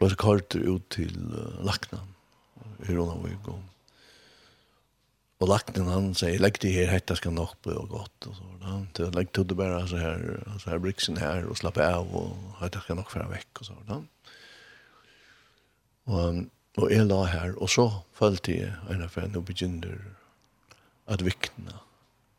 ble 0.00 0.12
kartet 0.18 0.66
ut 0.66 0.84
til 0.92 1.16
uh, 1.32 1.64
Lakna 1.66 2.02
i 2.86 2.92
Ronavik, 2.92 3.48
og 3.48 3.62
Og 5.36 5.50
Lakna 5.50 5.84
han 5.90 6.14
sier, 6.16 6.40
legg 6.40 6.56
det 6.62 6.70
her, 6.72 6.86
hetta 6.88 7.12
skal 7.18 7.34
nok 7.36 7.58
bli 7.64 7.74
og 7.76 7.90
godt. 7.92 8.28
Og 8.30 8.36
så, 8.38 8.46
da. 8.62 8.76
til 8.96 9.10
legg 9.12 9.34
det 9.36 9.56
bare 9.58 9.82
så 9.88 9.98
her, 10.00 10.22
så 10.62 10.70
her 10.70 10.80
briksen 10.80 11.18
her, 11.20 11.44
og 11.44 11.58
slappe 11.60 11.84
av, 11.84 12.08
og 12.08 12.54
hetta 12.62 12.80
skal 12.80 12.96
nok 12.96 13.12
være 13.12 13.28
vekk. 13.34 13.60
Og 13.60 13.68
så, 13.68 13.76
da. 13.88 13.98
Og, 16.06 16.40
og 16.80 16.92
jeg 16.92 17.08
la 17.10 17.20
her, 17.28 17.52
og 17.60 17.68
så 17.68 17.84
følte 18.16 18.56
jeg 18.62 18.72
en 18.88 19.04
av 19.04 19.18
henne, 19.20 19.36
og 19.36 19.44
begynner 19.50 19.98
at 21.12 21.24
vikna 21.26 21.82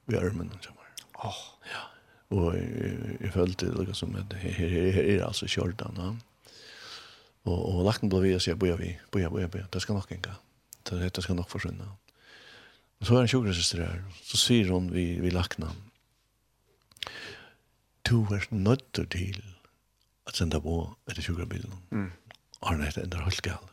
ved 0.10 0.18
armen. 0.18 0.49
Åh. 0.58 1.30
Oh. 1.30 1.43
Ja. 1.70 1.86
Og 2.34 2.58
jeg, 2.58 2.97
jeg 3.22 3.32
følte 3.32 3.72
det 3.78 3.95
som 3.95 4.18
at 4.18 4.34
her, 4.41 4.58
her, 4.58 4.74
her 4.74 4.91
her 4.97 5.12
er 5.14 5.28
altså 5.28 5.45
kjordan. 5.45 6.01
Ja. 6.01 6.10
Och 7.43 7.75
och 7.75 7.83
lacken 7.83 8.09
blev 8.09 8.25
jag 8.25 8.41
så 8.41 8.49
jag 8.49 8.57
börjar 8.57 8.77
vi 8.77 8.99
börjar 9.11 9.29
börjar 9.29 9.47
börjar 9.47 9.67
det 9.71 9.79
ska 9.79 9.93
nog 9.93 10.03
gänga. 10.09 10.35
Det 10.83 11.09
det 11.09 11.21
ska 11.21 11.33
nog 11.33 11.49
försvinna. 11.49 11.91
Och 12.99 13.07
så 13.07 13.17
är 13.17 13.21
en 13.21 13.27
sjuksköterska 13.27 13.77
där 13.77 14.03
så 14.23 14.38
säger 14.38 14.69
hon 14.69 14.91
vi 14.91 15.19
vi 15.19 15.31
lackna. 15.31 15.71
Du 18.01 18.15
är 18.15 18.47
nödd 18.49 19.09
till 19.09 19.43
att 20.23 20.35
sända 20.35 20.61
på 20.61 20.95
ett 21.11 21.25
sjukhubil. 21.25 21.65
Mm. 21.91 22.11
Har 22.59 22.77
det 22.77 22.97
ändå 22.97 23.17
helt 23.17 23.41
gal. 23.41 23.67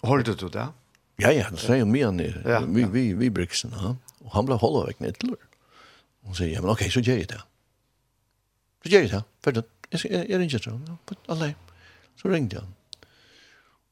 Har 0.00 0.18
du 0.18 0.48
det? 0.48 0.68
Ja 1.16 1.32
ja, 1.32 1.50
det 1.50 1.56
säger 1.56 1.84
mer 1.84 2.12
ni 2.12 2.34
vi 2.66 2.84
vi 2.84 3.14
vi 3.14 3.30
bruksen 3.30 3.72
ha. 3.72 3.96
Och 4.18 4.32
han 4.32 4.46
blev 4.46 4.58
hålla 4.58 4.86
väck 4.86 5.00
ner 5.00 5.12
till. 5.12 5.34
Hon 6.20 6.34
säger 6.34 6.54
ja 6.54 6.60
men 6.60 6.70
okej 6.70 6.90
så 6.90 7.00
gör 7.00 7.16
jag 7.16 7.28
det. 7.28 7.42
Så 8.82 8.88
gör 8.88 9.00
jag 9.00 9.10
det. 9.10 9.24
För 9.40 9.52
det 9.52 9.64
är 10.34 10.40
inte 10.40 10.58
så. 10.58 10.80
Alla. 11.26 11.50
Så 12.20 12.30
ringde 12.30 12.60
han. 12.60 12.74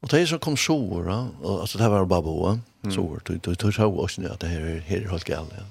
Og 0.01 0.09
det 0.09 0.23
som 0.29 0.41
kom 0.41 0.57
sover, 0.57 1.05
og, 1.11 1.61
altså 1.61 1.77
det 1.77 1.91
var 1.93 2.07
bare 2.09 2.25
boa, 2.25 2.55
sover, 2.89 3.21
du 3.27 3.53
tog 3.53 3.73
så 3.75 3.85
også 3.85 4.25
at 4.31 4.41
det 4.41 4.49
her, 4.49 4.65
her 4.81 5.03
er 5.05 5.11
helt 5.13 5.27
galt, 5.29 5.53
ja. 5.57 5.67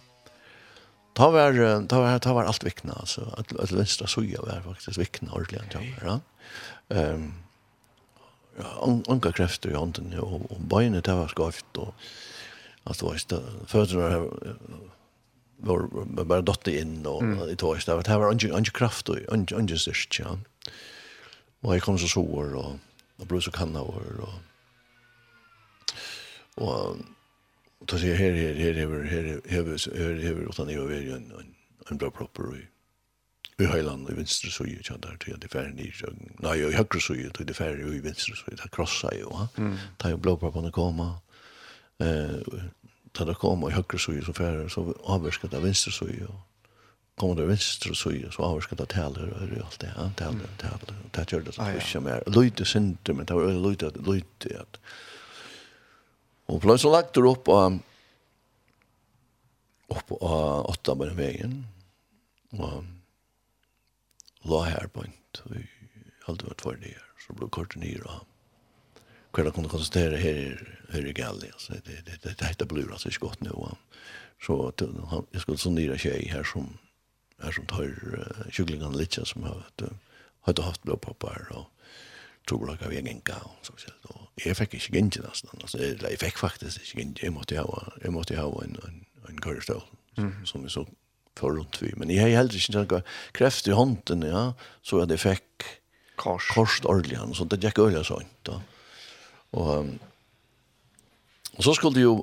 Ta 1.18 1.26
var, 1.34 1.56
ta 1.90 1.98
var, 1.98 2.18
ta 2.22 2.32
var 2.36 2.46
alt 2.46 2.64
vikna, 2.64 2.94
altså, 3.02 3.26
at, 3.36 3.50
at 3.58 3.72
venstre 3.74 4.06
soja 4.08 4.44
var 4.46 4.62
faktisk 4.62 5.00
vikna 5.00 5.34
ordentlig, 5.34 5.64
ja. 5.74 5.80
ja. 6.06 7.14
Um, 7.14 7.32
Anka 9.10 9.32
krefter 9.34 9.72
i 9.72 9.78
hånden, 9.78 10.14
og, 10.22 10.46
og 10.52 10.62
beinet 10.70 11.06
det 11.08 11.16
var 11.16 11.32
skaft, 11.32 11.66
og 11.78 11.94
alltså 12.84 13.10
det 13.10 13.10
var 13.10 13.18
ikke, 13.18 13.66
føderne 13.66 14.20
var 15.60 16.24
bare 16.24 16.46
dottet 16.46 16.78
inn, 16.78 17.00
og 17.06 17.50
i 17.50 17.58
tog, 17.58 17.82
det 17.82 17.98
var 17.98 18.30
ikke 18.30 18.78
kraft, 18.78 19.10
og 19.10 19.18
ikke 19.18 19.82
styrst. 19.82 20.22
Ja 20.22 20.38
Og 21.62 21.74
jeg 21.74 21.82
kom 21.82 21.98
så 21.98 22.08
sår, 22.08 22.54
og, 22.56 22.78
og 23.18 23.28
ble 23.28 23.40
så 23.42 23.50
kanna 23.50 23.80
over, 23.80 24.20
og 24.20 24.32
og 26.60 26.96
då 27.90 27.96
jeg, 27.96 28.18
her 28.18 28.32
her 28.32 28.54
her 28.54 28.72
her 28.72 29.02
her 29.02 29.40
her 29.48 29.96
her 29.96 30.22
her 30.22 30.48
utan 30.48 30.66
det 30.66 30.78
över 30.78 31.16
en 31.16 31.32
en 31.90 31.98
bra 31.98 32.10
proper 32.10 32.54
i 32.54 32.66
i 33.58 33.64
Høyland 33.64 34.10
i 34.10 34.14
venstre 34.14 34.50
så 34.50 34.64
ju 34.64 34.78
der, 34.88 34.96
där 34.96 35.16
till 35.16 35.40
det 35.40 35.50
færre 35.50 35.72
ni 35.72 35.92
nei, 36.38 36.58
i 36.58 36.62
høyre 36.62 36.76
högre 36.76 37.00
så 37.00 37.14
det 37.14 37.56
færre 37.56 37.96
i 37.96 38.00
venstre 38.00 38.36
så 38.36 38.44
det 38.50 38.70
krossar 38.72 39.14
jo, 39.20 39.30
ha? 39.30 39.46
ta 39.98 40.10
ju 40.10 40.16
blå 40.16 40.36
proppen 40.36 40.64
att 40.64 40.72
komma 40.72 41.20
eh 42.00 42.42
ta 43.12 43.24
det 43.24 43.34
koma 43.34 43.68
i 43.68 43.72
høyre 43.72 43.84
högre 43.98 43.98
så 43.98 44.32
færre, 44.32 44.70
så 44.70 44.84
färre 44.84 44.92
det 44.92 45.00
avskata 45.04 45.60
venstre 45.60 45.92
så 45.92 46.04
ju 46.04 46.26
kommer 47.20 47.34
det 47.34 47.46
venstre 47.46 47.94
så 47.94 48.12
ju 48.12 48.30
så 48.30 48.42
har 48.42 48.60
ska 48.60 48.76
ta 48.76 48.86
täller 48.86 49.30
och 49.30 49.64
allt 49.66 49.80
det 49.80 49.92
han 49.96 50.14
täller 50.14 50.48
täller 50.58 50.94
det 51.10 51.32
gör 51.32 51.40
det 51.40 51.52
så 51.52 51.62
mycket 51.62 52.02
mer 52.02 52.22
lite 52.26 52.64
synte 52.64 53.12
men 53.12 53.26
det 53.26 53.34
var 53.34 53.70
lite 53.70 53.90
lite 54.10 54.60
att 54.60 54.80
och 56.46 56.62
plötsligt 56.62 56.92
lagt 56.92 57.14
det 57.14 57.20
upp 57.20 57.48
och 57.48 57.72
upp 59.88 60.06
på 60.06 60.16
åtta 60.68 60.94
med 60.94 61.16
vägen 61.16 61.66
och 62.50 62.84
la 64.42 64.62
här 64.62 64.86
på 64.86 65.04
inte 65.04 65.68
hade 66.26 66.44
varit 66.44 66.60
för 66.60 66.76
det 66.76 66.94
så 67.26 67.32
blev 67.32 67.48
kort 67.48 67.76
ner 67.76 68.02
och 68.06 68.26
kvar 69.32 69.50
kunde 69.50 69.68
konstatera 69.68 70.16
här 70.16 70.78
hur 70.88 71.02
det 71.02 71.20
gäller 71.20 71.54
så 71.58 71.72
det 71.72 72.06
det 72.06 72.38
det 72.38 72.58
det 72.58 72.64
blir 72.64 72.92
alltså 72.92 73.10
skott 73.10 73.40
nu 73.40 73.50
så 74.46 74.72
jag 75.30 75.42
skulle 75.42 75.58
så 75.58 75.70
nya 75.70 75.98
tjej 75.98 76.28
här 76.28 76.44
som 76.44 76.78
här 77.42 77.52
som 77.52 77.66
tar 77.66 77.84
uh, 77.84 78.50
kycklingarna 78.50 78.96
lite 78.96 79.26
som 79.26 79.42
har 79.42 79.64
uh, 79.82 79.88
har 80.40 80.62
haft 80.62 80.82
blåpoppar 80.82 81.46
och 81.50 81.66
toblaka 82.46 82.84
av 82.84 82.92
egen 82.92 83.20
och 83.26 83.66
så 83.66 83.72
så 83.76 83.90
då 84.02 84.28
jag 84.34 84.56
fick 84.56 84.74
inte 84.74 84.96
gänge 84.96 85.28
nästan 85.28 85.58
alltså 85.60 85.78
jag 85.84 86.18
fick 86.18 86.36
faktiskt 86.36 86.94
inte 86.94 87.00
gänge 87.00 87.14
jag 87.22 87.32
måste 87.32 87.58
ha 87.58 87.92
jag 88.02 88.12
måste 88.12 88.36
ha 88.36 88.64
en 88.64 88.76
en 88.84 89.04
en 89.28 89.40
körstol 89.40 89.82
som 90.44 90.62
vi 90.62 90.70
så 90.70 90.86
för 91.36 91.50
runt 91.50 91.82
vi 91.82 91.92
men 91.96 92.10
jag 92.10 92.22
har 92.22 92.30
heller 92.30 92.54
inte 92.54 92.78
några 92.78 93.02
kraft 93.32 93.68
i 93.68 93.72
handen 93.72 94.22
ja 94.22 94.54
så 94.82 95.00
att 95.00 95.08
det 95.08 95.18
fick 95.18 95.42
kors. 96.16 96.48
kors 96.54 96.80
ordligen 96.84 97.34
så 97.34 97.44
det 97.44 97.64
gick 97.64 97.78
öliga 97.78 98.04
så 98.04 98.20
inte 98.20 98.60
och 99.50 99.78
um, 99.78 99.98
och 101.52 101.64
så 101.64 101.74
skulle 101.74 102.00
ju 102.00 102.22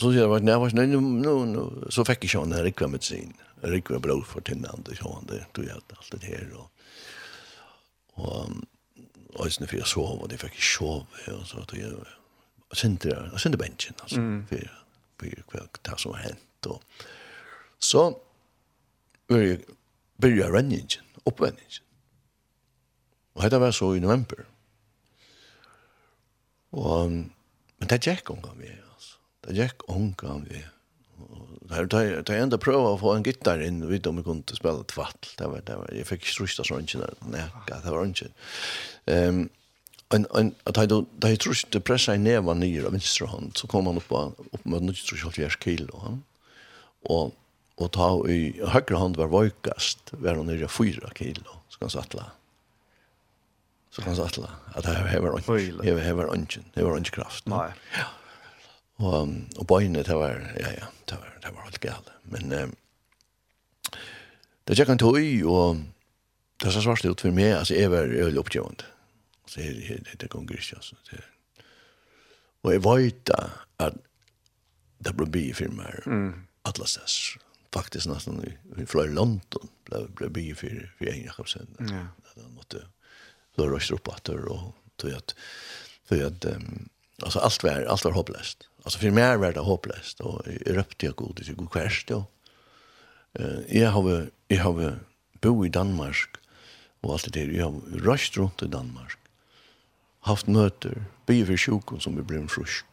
så 0.00 0.10
sier 0.12 0.24
jeg 0.24 0.32
at 0.32 0.48
jeg 0.48 0.60
var 0.62 0.72
sånn, 0.72 0.92
nå, 1.20 1.32
nå, 1.50 1.64
så 1.92 2.04
fikk 2.08 2.24
jeg 2.24 2.32
sånn 2.32 2.54
her 2.56 2.64
rikva 2.64 2.88
med 2.88 3.04
sin, 3.04 3.34
rikva 3.68 4.00
bror 4.00 4.22
for 4.24 4.44
tinnan, 4.46 4.84
det 4.86 4.96
sånn, 5.00 5.26
det. 5.28 5.42
Tog 5.56 5.66
jeg 5.66 5.76
alt 5.76 6.14
det 6.14 6.22
her, 6.24 6.46
og, 6.56 6.70
og 8.16 9.44
øyne 9.44 9.68
for 9.68 9.76
jeg 9.76 9.90
sov, 9.90 10.16
og 10.16 10.30
det 10.32 10.40
fikk 10.40 10.56
jeg 10.56 10.68
sov, 10.70 11.20
og 11.34 11.44
så 11.48 11.64
tog 11.68 11.78
jeg, 11.82 11.92
og 12.70 12.80
synte 12.80 13.12
jeg, 13.12 13.28
og 13.28 13.42
synte 13.42 13.60
bensin, 13.60 13.98
altså, 14.00 14.24
for, 14.48 14.72
for, 15.20 15.44
for 15.52 15.80
det 15.90 16.00
som 16.00 16.16
var 16.16 16.24
hent, 16.24 16.70
og 16.72 17.06
så, 17.80 18.08
byrja 19.28 20.50
renningen, 20.52 21.08
oppvenningen, 21.28 21.84
og 23.36 23.44
dette 23.44 23.60
var 23.62 23.76
så 23.76 23.92
i 23.94 24.02
november, 24.02 24.46
og, 26.72 27.10
men 27.10 27.90
det 27.90 28.00
gikk 28.06 28.32
omgang 28.32 28.56
vi, 28.62 28.70
ja, 28.70 28.89
det 29.46 29.56
gikk 29.56 29.86
ångan 29.90 30.44
vi. 30.50 30.64
Det 31.70 32.00
er 32.00 32.40
enda 32.40 32.58
prøve 32.58 32.94
å 32.94 32.98
få 32.98 33.14
en 33.14 33.24
gitar 33.24 33.62
inn, 33.62 33.84
vi 33.86 34.00
om 34.08 34.18
vi 34.18 34.26
kunne 34.26 34.56
spille 34.56 34.82
et. 34.82 35.30
Det 35.38 35.46
var, 35.46 35.62
det 35.66 35.76
var, 35.78 35.92
jeg 35.94 36.08
fikk 36.08 36.26
strusht 36.26 36.62
av 36.62 36.66
sånn 36.66 36.86
ikke, 36.86 37.10
nei, 37.30 37.44
det 37.70 37.92
var 37.94 38.08
ikke. 38.08 38.30
Um, 39.06 39.44
en, 40.10 40.26
en, 40.34 40.50
at 40.66 40.80
jeg, 40.80 40.90
da 41.22 41.30
jeg 41.30 41.42
trusht 41.44 41.78
pressa 41.86 42.16
i 42.18 42.22
neva 42.22 42.56
nyr 42.58 42.88
av 42.88 42.96
venstre 42.96 43.28
hånd, 43.30 43.54
så 43.58 43.70
kom 43.70 43.86
han 43.86 44.00
opp, 44.00 44.10
opp 44.10 44.66
med 44.66 44.90
1970 44.90 45.60
kilo. 45.62 46.02
Han. 46.02 46.18
Og, 47.14 47.36
og 47.78 47.92
ta 47.94 48.10
i 48.26 48.40
høyre 48.74 48.98
hånd 48.98 49.20
var 49.20 49.30
vøykast, 49.30 50.16
var 50.18 50.40
han 50.40 50.50
nyrja 50.50 50.68
4 50.72 51.14
kilo, 51.14 51.60
så 51.70 51.78
kan 51.78 51.86
han 51.86 51.96
sattla. 52.00 52.30
Så 53.94 54.02
kan 54.02 54.12
han 54.12 54.22
sattla, 54.24 54.50
at 54.74 54.86
jeg 54.90 55.12
hever 55.14 55.38
ånden, 55.38 55.84
hever 55.86 56.26
ånden, 56.34 56.66
hever 56.74 56.98
ånden 56.98 57.14
kraft. 57.14 57.46
Nei. 57.50 57.68
Ja. 57.94 58.10
Og, 59.00 59.32
og 59.56 59.64
bøyene, 59.66 60.04
det 60.04 60.16
var, 60.16 60.42
ja, 60.60 60.74
ja, 60.76 60.88
det 61.08 61.16
var, 61.16 61.36
det 61.40 61.54
var 61.56 61.66
helt 61.68 61.80
galt. 61.80 62.12
Men 62.28 62.52
eh, 62.52 62.68
det 64.68 64.76
gikk 64.76 64.92
tog 65.00 65.16
i, 65.18 65.40
og 65.42 65.80
det 66.60 66.72
så 66.74 66.82
svart 66.84 67.06
ut 67.08 67.24
for 67.24 67.34
meg, 67.34 67.54
altså, 67.56 67.78
jeg 67.78 67.90
var 67.92 68.12
øyelig 68.12 68.42
oppgjøvende. 68.42 68.88
Så 69.48 69.62
jeg, 69.64 69.80
jeg, 69.88 70.04
det, 70.06 70.18
det 70.20 70.30
gonger 70.30 70.60
ikke, 70.60 70.76
altså. 70.76 70.98
Det. 71.08 71.22
Og 72.62 72.74
jeg 72.74 72.84
vet 72.84 73.32
at 73.80 73.96
det 75.00 75.16
ble 75.16 75.26
bi 75.32 75.46
for 75.56 75.72
meg, 75.72 76.04
mm. 76.04 76.32
atlastes. 76.68 77.16
Faktisk 77.72 78.10
nesten 78.10 78.42
i, 78.44 78.52
i 78.82 78.86
flere 78.88 79.14
London 79.14 79.70
ble, 79.88 80.04
ble 80.18 80.28
bi 80.34 80.50
for, 80.58 80.84
for 80.98 81.08
en 81.08 81.24
Jakobsen. 81.24 81.70
Ja. 81.88 82.04
Da 82.34 82.42
han 82.42 82.52
måtte, 82.52 82.84
da 83.56 83.68
røyste 83.70 83.96
opp 83.96 84.10
at 84.12 84.26
det, 84.28 84.36
og 84.44 84.74
tog 85.00 85.14
at, 85.16 85.34
tog 86.10 86.24
at, 86.26 86.48
um, 86.52 86.90
altså, 87.22 87.40
alt 87.40 87.64
var, 87.64 87.86
alt 87.88 88.04
var 88.04 88.18
håpløst. 88.18 88.68
Alltså 88.84 88.98
för 88.98 89.10
mig 89.10 89.36
var 89.36 89.52
det 89.52 89.60
hopplöst 89.60 90.20
och 90.20 90.42
jag 90.46 90.76
röpte 90.76 91.06
jag 91.06 91.14
god 91.14 91.36
till 91.36 91.54
god 91.54 91.70
kvärst 91.70 92.08
då. 92.08 92.24
Eh 93.32 93.78
jag 93.80 93.90
har 93.90 94.30
jag 94.48 94.64
har 94.64 94.98
bo 95.40 95.66
i 95.66 95.68
Danmark 95.68 96.36
och 97.00 97.12
allt 97.12 97.32
det 97.32 97.40
där 97.40 97.52
jag 97.52 97.64
har 97.64 97.80
röst 97.98 98.36
runt 98.36 98.62
i 98.62 98.66
Danmark. 98.66 99.18
Haft 100.20 100.46
möter, 100.46 101.04
bi 101.26 101.46
för 101.46 101.56
sjukon 101.56 102.00
som 102.00 102.16
vi 102.16 102.22
blev 102.22 102.48
frusk. 102.48 102.86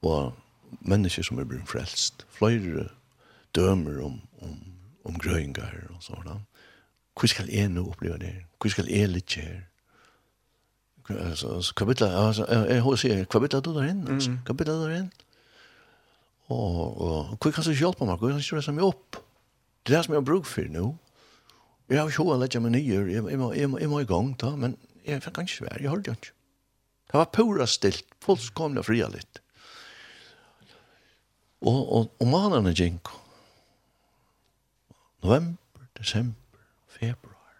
Och 0.00 0.32
människor 0.80 1.22
som 1.22 1.38
är 1.38 1.44
blev 1.44 1.66
frälst. 1.66 2.26
Flöjder 2.30 2.92
dömer 3.52 4.00
om 4.00 4.20
om 4.40 4.78
om 5.02 5.18
gröningar 5.18 5.88
och 5.96 6.02
sådant. 6.02 6.48
Hur 7.20 7.28
ska 7.28 7.44
jag 7.44 7.70
nu 7.70 7.80
uppleva 7.80 8.16
det? 8.16 8.44
Hur 8.62 8.70
ska 8.70 8.82
jag 8.82 9.10
lite 9.10 9.40
här? 9.40 9.67
så 11.08 11.72
kapitler, 11.76 12.12
altså, 12.12 12.44
jeg 12.68 12.82
har 12.84 12.96
sagt, 13.00 13.28
kapitler 13.32 13.64
du 13.64 13.72
der 13.74 13.88
inn, 13.88 14.04
altså, 14.08 14.34
kapitler 14.46 14.76
du 14.76 14.84
der 14.84 14.96
inn. 14.98 15.10
Og, 16.48 17.00
og, 17.00 17.36
hva 17.40 17.52
kan 17.52 17.64
du 17.64 17.72
hjelpe 17.76 18.08
meg, 18.08 18.20
hva 18.20 18.30
kan 18.30 18.40
du 18.40 18.44
stresse 18.44 18.72
meg 18.72 18.86
opp? 18.86 19.20
Det 19.84 19.92
er 19.92 19.98
det 19.98 20.04
som 20.06 20.14
jeg 20.14 20.20
har 20.20 20.28
bruk 20.28 20.48
for 20.48 20.68
nå. 20.72 20.86
Jeg 21.88 22.00
har 22.00 22.10
ikke 22.12 22.24
hva 22.28 22.36
lett 22.40 22.56
meg 22.60 22.74
nye, 22.74 22.98
jeg 23.08 23.24
jeg, 23.24 23.88
må 23.88 24.00
i 24.00 24.08
gang 24.08 24.34
da, 24.40 24.52
men 24.56 24.76
jeg 25.08 25.24
fikk 25.24 25.42
ikke 25.44 25.54
svær, 25.54 25.78
jeg 25.80 25.88
har 25.88 26.02
det 26.04 26.16
ikke. 26.16 26.34
Det 27.08 27.16
var 27.16 27.30
pura 27.32 27.66
stilt, 27.68 28.04
fullkomlig 28.24 28.84
fria 28.84 29.08
litt. 29.12 29.40
Og, 31.64 31.80
og, 31.80 32.10
og 32.20 32.28
manene 32.28 32.74
gikk. 32.76 33.08
November, 35.24 35.88
desember, 35.98 36.60
februar. 36.92 37.56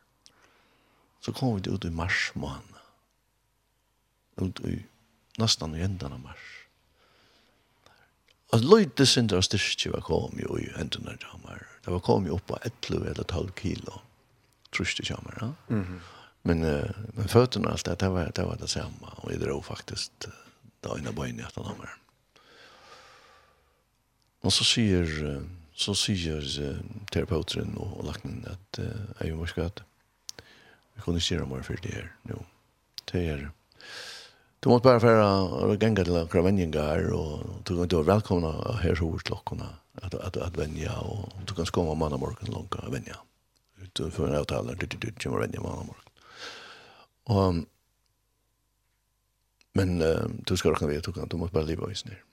Så 1.24 1.32
kom 1.34 1.56
vi 1.56 1.72
ut 1.72 1.88
i 1.88 1.90
mars 1.90 2.28
måned 2.36 2.77
ut 4.38 4.60
i 4.60 4.84
nästan 5.38 5.74
i 5.74 5.80
ändan 5.80 6.12
av 6.12 6.20
mars. 6.20 6.58
Att 8.52 8.64
lite 8.64 9.06
synder 9.06 9.36
av 9.36 9.40
styrke 9.40 9.90
var 9.90 10.00
kom 10.00 10.38
ju 10.38 10.60
i 10.60 10.70
ändan 10.80 11.08
av 11.08 11.16
jamar. 11.20 11.66
Det 11.84 11.90
var 11.90 12.00
kom 12.00 12.24
ju 12.24 12.30
upp 12.30 12.46
på 12.46 12.58
11 12.90 13.10
eller 13.10 13.22
12 13.22 13.50
kilo. 13.62 14.00
Truste 14.76 15.02
jamar, 15.04 15.38
ja? 15.40 15.74
Mm 15.74 15.84
-hmm. 15.84 15.98
Men, 16.42 16.62
uh, 16.62 16.90
men 17.14 17.28
fötterna 17.28 17.66
och 17.66 17.72
allt 17.72 17.84
det, 17.84 17.94
det 17.94 18.08
var 18.08 18.32
det, 18.34 18.42
var 18.42 18.56
det 18.56 18.68
samma. 18.68 19.08
Och 19.16 19.32
jag 19.32 19.40
drog 19.40 19.64
faktiskt 19.64 20.26
uh, 20.26 20.32
det 20.80 20.98
ena 20.98 21.12
böjn 21.12 21.40
i 21.40 21.42
att 21.42 21.56
han 21.56 21.86
Och 24.40 24.52
så 24.52 24.64
säger, 24.64 25.24
uh, 25.24 25.42
så 25.74 25.94
säger 25.94 26.60
uh, 26.60 26.78
terapeuten 27.12 27.76
och, 27.76 27.98
och 27.98 28.04
laknen 28.04 28.46
att 28.50 28.78
uh, 28.78 29.28
jag 29.28 29.36
måste 29.36 29.66
att 29.66 29.82
vi 30.94 31.02
kunde 31.02 31.20
se 31.20 31.34
göra 31.34 31.46
mer 31.46 31.62
för 31.62 31.78
det 31.82 31.94
här 31.94 32.16
nu. 32.22 32.34
Det 33.04 33.28
är 33.28 33.50
Du 34.60 34.68
måste 34.68 34.84
bara 34.84 35.00
för 35.00 35.72
att 35.72 35.82
gänga 35.82 36.04
till 36.04 36.26
Kravenjengar 36.30 37.12
och 37.12 37.38
du 37.64 37.74
kan 37.74 37.82
inte 37.82 38.02
välkomna 38.02 38.72
här 38.82 38.94
så 38.94 39.10
hos 39.10 39.22
klockorna 39.22 39.68
att, 39.94 40.14
att, 40.14 40.36
att 40.36 40.56
vänja 40.56 40.98
och 40.98 41.32
du 41.46 41.54
kan 41.54 41.66
komma 41.66 41.94
manna 41.94 42.16
morgon 42.16 42.52
långt 42.52 42.74
att 42.74 42.92
vänja. 42.92 43.16
Du 43.92 44.10
får 44.10 44.28
en 44.28 44.36
avtal 44.36 44.66
du, 44.66 44.86
du 44.86 44.96
du 44.96 45.12
kommer 45.12 45.38
vänja 45.38 45.60
manna 45.60 45.76
morgon. 45.76 46.04
Og, 47.28 47.54
men 49.72 50.02
uh, 50.02 50.24
du 50.46 50.56
skal 50.56 50.72
råkne 50.72 50.88
vid 50.88 51.02
du 51.04 51.12
kan, 51.12 51.28
du 51.28 51.36
måtte 51.36 51.52
bare 51.52 51.68
leve 51.68 51.84
oss 51.84 51.98
snir. 51.98 52.24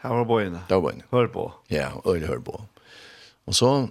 Her 0.00 0.14
var 0.14 0.24
bøyene. 0.24 0.60
Där 0.68 0.74
var 0.74 0.82
bojna. 0.82 1.04
Hør 1.10 1.26
på. 1.26 1.52
Ja, 1.68 2.02
öjde 2.04 2.26
hör 2.26 2.38
på. 2.38 2.64
Og 3.44 3.54
så 3.54 3.88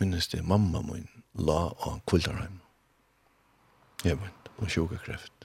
minnes 0.00 0.28
det 0.28 0.42
mamma 0.42 0.82
min 0.82 1.08
la 1.32 1.74
av 1.78 2.00
Kuldarheim. 2.06 2.60
Jeg 4.04 4.18
vet, 4.20 4.50
og 4.58 4.70
sjukakreft. 4.70 5.35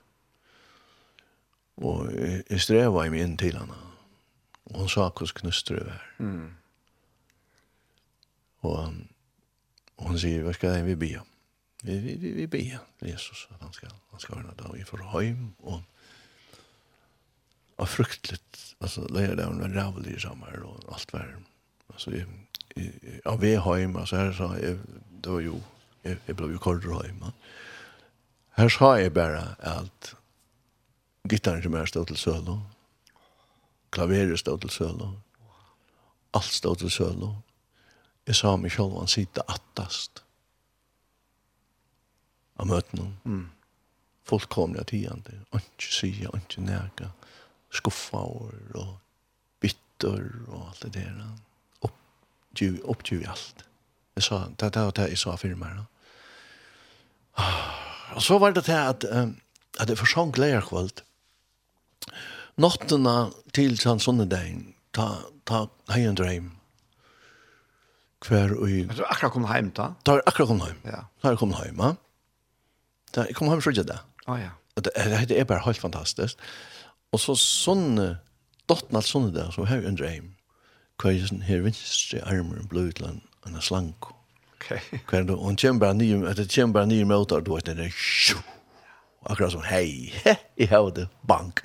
Og 1.82 2.12
jeg 2.14 2.62
streva 2.62 3.06
i 3.06 3.14
meg 3.14 3.26
inn 3.26 3.38
til 3.42 3.58
henne. 3.58 3.78
Og 4.72 4.84
hun 4.84 4.92
sa 4.92 5.08
hvordan 5.10 5.38
knuster 5.42 5.80
det 5.80 5.86
var. 5.88 6.04
Mm. 6.20 6.50
Og, 8.62 8.82
og 9.98 10.12
hun 10.12 10.20
sier, 10.22 10.44
hva 10.46 10.54
skal 10.54 10.78
jeg 10.78 10.86
vi 10.92 10.98
be 11.02 11.14
om? 11.20 11.30
Vi, 11.82 11.96
vi, 11.98 12.14
vi, 12.22 12.36
vi 12.38 12.46
be 12.46 12.62
om 12.78 13.08
Jesus 13.08 13.48
at 13.50 13.64
han 13.66 13.74
skal, 13.74 13.94
han 14.12 14.22
skal 14.22 14.38
være 14.38 14.54
det. 14.60 14.74
Vi 14.76 14.86
får 14.86 15.08
hjem, 15.22 15.50
og 15.66 15.82
og 17.82 17.90
fruktligt, 17.90 18.76
altså 18.82 19.08
leir 19.10 19.36
det 19.36 19.46
var 19.48 19.74
rævlig 19.74 20.22
sammen, 20.22 20.64
og 20.64 20.94
alt 20.94 21.14
var, 21.14 21.26
altså 21.90 22.12
jeg, 22.12 22.26
jeg, 22.76 22.92
av 23.26 23.42
vi 23.42 23.56
hjem, 23.56 23.96
altså 23.98 24.20
her 24.20 24.34
sa 24.38 24.52
jeg, 24.62 24.78
det 25.24 25.34
var 25.34 25.42
jo, 25.42 25.62
jeg, 26.04 26.20
jeg 26.28 26.38
ble 26.38 26.52
jo 26.52 26.62
kordre 26.62 27.02
hjem, 27.08 27.24
her 28.60 28.70
sa 28.70 28.92
jeg 29.00 29.14
bare 29.14 29.56
at 29.58 30.14
Gitarren 31.30 31.64
som 31.64 31.74
er 31.74 31.86
stod 31.86 32.06
til 32.06 32.18
sølo. 32.18 32.58
Klaveret 33.92 34.40
stod 34.40 34.60
til 34.60 34.70
sølo. 34.70 35.12
Alt 36.34 36.54
stod 36.54 36.76
til 36.76 36.92
sølo. 36.92 37.34
Jeg 38.28 38.36
sa 38.36 38.56
meg 38.56 38.72
selv 38.72 38.98
han 39.00 39.10
sitte 39.10 39.44
attast 39.50 40.24
av 42.62 42.70
møtene. 42.70 43.10
Mm. 43.24 43.50
Folk 44.28 44.50
kom 44.54 44.76
ned 44.76 44.86
tidende. 44.92 45.42
Ikke 45.56 45.90
sige, 45.94 46.30
ikke 46.30 46.62
nære. 46.62 47.12
Skuffa 47.74 48.18
og 48.18 48.98
bitter 49.60 50.28
og 50.48 50.68
alt 50.70 50.84
det 50.84 50.94
der. 50.94 51.22
Oppgiv, 51.82 52.80
oppgiv 52.86 53.26
alt. 53.28 53.66
Jeg 54.16 54.24
sa, 54.24 54.44
det 54.60 54.76
er 54.76 54.92
det 54.92 55.10
jeg 55.10 55.18
sa 55.18 55.36
for 55.36 55.56
meg. 55.56 55.86
Og 58.16 58.22
så 58.22 58.38
var 58.38 58.52
det 58.52 58.66
til 58.68 58.78
at, 58.78 59.06
um, 59.12 59.38
at 59.80 59.88
det 59.88 59.98
forsang 59.98 60.38
leierkvalt. 60.38 61.04
Nåttena 62.62 63.32
til 63.56 63.78
Sansundedagen, 63.80 64.74
ta, 64.96 65.08
ta 65.48 65.66
hei 65.94 66.04
en 66.10 66.20
drøm. 66.20 66.52
Hver 68.28 68.54
og... 68.54 68.70
Du 68.92 69.02
er 69.02 69.10
akkurat 69.10 69.34
kommet 69.34 69.54
hjem 69.56 69.72
da? 69.78 69.88
Da 70.06 70.20
er 70.20 70.28
akkurat 70.30 70.52
kommet 70.52 70.70
hjem. 70.70 70.82
Ja. 70.94 71.00
Da 71.24 71.32
er 71.32 71.40
kommet 71.42 71.64
hjem, 71.64 71.80
ja. 71.82 71.94
Da 73.16 73.24
er 73.26 73.38
kommet 73.38 73.56
hjem 73.56 73.64
fra 73.66 73.74
Jedda. 73.80 73.98
Å 74.30 74.38
ja. 74.38 74.52
Det, 74.78 74.94
det 75.30 75.40
er 75.40 75.48
bare 75.50 75.66
helt 75.66 75.82
fantastisk. 75.82 76.40
Og 77.12 77.20
så 77.20 77.34
sånn, 77.36 77.98
dotten 78.72 79.00
alt 79.00 79.10
sånne 79.10 79.34
der, 79.36 79.50
så 79.52 79.66
har 79.68 79.82
jeg 79.82 79.90
en 79.90 79.98
drøm. 80.00 80.30
Hver 81.02 81.16
er 81.16 81.28
sånn 81.28 81.44
her 81.48 81.66
vinstre 81.66 82.22
armer 82.30 82.62
blod 82.70 82.94
til 83.00 83.10
en 83.10 83.22
en 83.46 83.62
slank. 83.62 84.06
Ok. 84.56 84.68
Hver 85.10 85.20
er 85.20 85.24
det, 85.24 85.36
og 85.36 85.46
han 85.46 85.58
kommer 85.58 85.80
bare 85.80 85.98
nye, 85.98 86.30
at 86.30 86.38
det 86.38 86.52
kommer 86.54 86.74
bare 86.74 86.88
nye 86.88 87.06
møter, 87.06 87.42
du 87.42 87.54
vet, 87.56 87.66
det 87.66 87.88
er 87.88 87.96
sju. 87.96 88.38
Akkurat 89.30 89.54
sånn, 89.54 89.68
hei, 89.70 90.14
jeg 90.58 90.70
har 90.72 90.90
det, 90.96 91.08
bank. 91.28 91.64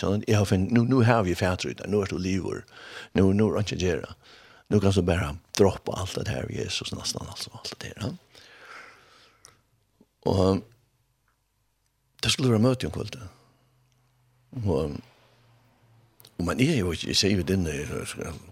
Så 0.00 0.22
jeg 0.28 0.38
har 0.38 0.44
fin 0.44 0.68
nu 0.72 0.84
nu 0.84 1.02
har 1.04 1.22
vi 1.22 1.34
färdrut. 1.34 1.80
Nu 1.86 2.00
är 2.00 2.06
du 2.06 2.18
lever. 2.18 2.64
Nu 3.12 3.32
nu 3.32 3.58
ikke 3.58 3.76
gera. 3.76 4.14
Nu 4.68 4.80
kan 4.80 4.92
du 4.92 5.02
bare 5.02 5.36
droppe 5.58 5.92
allt 5.92 6.14
det 6.14 6.28
här 6.28 6.50
Jesus 6.50 6.92
nästan 6.92 7.26
alltså 7.28 7.50
allt 7.52 7.74
det 7.78 7.92
där. 7.96 8.16
Och 10.24 10.58
det 12.22 12.30
skulle 12.30 12.50
være 12.50 12.62
møte 12.62 12.86
om 12.86 12.92
kvalitet. 12.92 13.28
Och 14.66 14.90
og 16.38 16.46
man 16.46 16.60
är 16.60 16.76
ju 16.76 16.94
jeg 17.06 17.16
sier 17.16 17.36
jo 17.36 17.42
den 17.42 17.64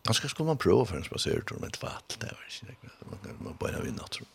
ganska 0.05 0.29
skulle 0.29 0.47
man 0.47 0.59
prova 0.59 0.85
för 0.85 0.97
en 0.97 1.05
spacer 1.05 1.41
tror 1.41 1.59
man 1.59 1.69
ett 1.69 1.81
det 1.81 2.21
där 2.21 2.37
var 3.01 3.13
inte 3.13 3.45
man 3.45 3.57
bara 3.61 3.81
vinna 3.81 4.07
tror. 4.07 4.27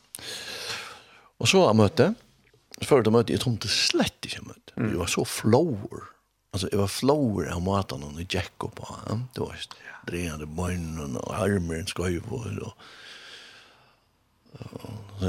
Och 1.38 1.50
så 1.50 1.66
har 1.66 1.74
möte. 1.74 2.14
Så 2.82 3.02
det 3.02 3.12
möte 3.12 3.34
jag 3.34 3.42
tror 3.42 3.54
inte 3.54 3.68
slett 3.68 4.26
ikke 4.26 4.42
møte. 4.42 4.74
Vi 4.76 4.98
var 4.98 5.06
så 5.06 5.26
flower 5.26 6.13
Alltså 6.54 6.68
det 6.72 6.78
var 6.78 6.88
flower 6.88 7.52
av 7.52 7.62
maten 7.62 8.04
och 8.04 8.14
det 8.14 8.34
gick 8.34 8.64
upp 8.64 8.76
på. 8.76 8.98
han 9.08 9.28
Det 9.34 9.40
var 9.40 9.56
just 9.56 9.74
drejande 10.08 10.46
bön 10.46 11.18
och 11.18 11.36
armen 11.36 11.88
ska 11.88 12.10
ju 12.10 12.22
på 12.22 12.46
då. 12.60 12.74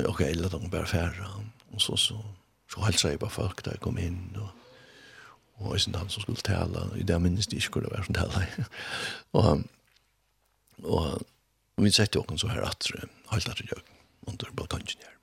Okej, 0.06 0.34
låt 0.34 0.52
dem 0.52 0.70
bara 0.70 0.86
färra. 0.86 1.26
Och 1.70 1.82
så 1.82 1.96
så 1.96 2.24
så 2.74 2.80
hälsade 2.80 3.14
jag 3.14 3.20
bara 3.20 3.30
folk 3.30 3.64
där 3.64 3.76
kom 3.76 3.98
in 3.98 4.36
och 4.36 4.48
och 5.56 5.80
sen 5.80 5.94
han 5.94 6.08
som 6.08 6.22
skulle 6.22 6.36
tala 6.36 6.96
i 6.96 7.02
det 7.02 7.18
minst 7.18 7.50
det 7.50 7.60
skulle 7.60 7.88
vara 7.88 8.04
sånt 8.04 8.18
där. 8.18 8.66
och 9.30 9.58
och 11.76 11.86
vi 11.86 11.92
satt 11.92 12.14
ju 12.14 12.38
så 12.38 12.48
här 12.48 12.62
att 12.62 12.86
helt 13.30 13.48
att 13.48 13.60
jag 13.70 13.80
under 14.26 14.50
balkongen 14.52 14.86
där. 15.00 15.16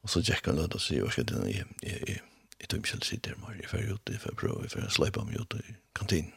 Och 0.00 0.10
så 0.10 0.20
gick 0.20 0.46
han 0.46 0.56
då 0.56 0.62
och 0.62 0.80
sa 0.80 0.94
jag 0.94 1.12
ska 1.12 1.22
den 1.22 1.48
i 1.48 2.20
jeg 2.60 2.68
tog 2.68 2.78
ikke 2.78 3.04
sitte 3.04 3.30
her 3.30 3.40
mer, 3.42 3.56
jeg 3.60 3.70
fer 3.70 3.92
ut, 3.92 4.10
jeg 4.10 4.20
fer 4.20 4.34
prøve, 4.34 4.62
jeg 4.62 4.70
fer 4.70 4.88
sleipa 4.90 5.24
meg 5.24 5.40
ut 5.40 5.58
i 5.58 5.76
kantinen. 5.94 6.32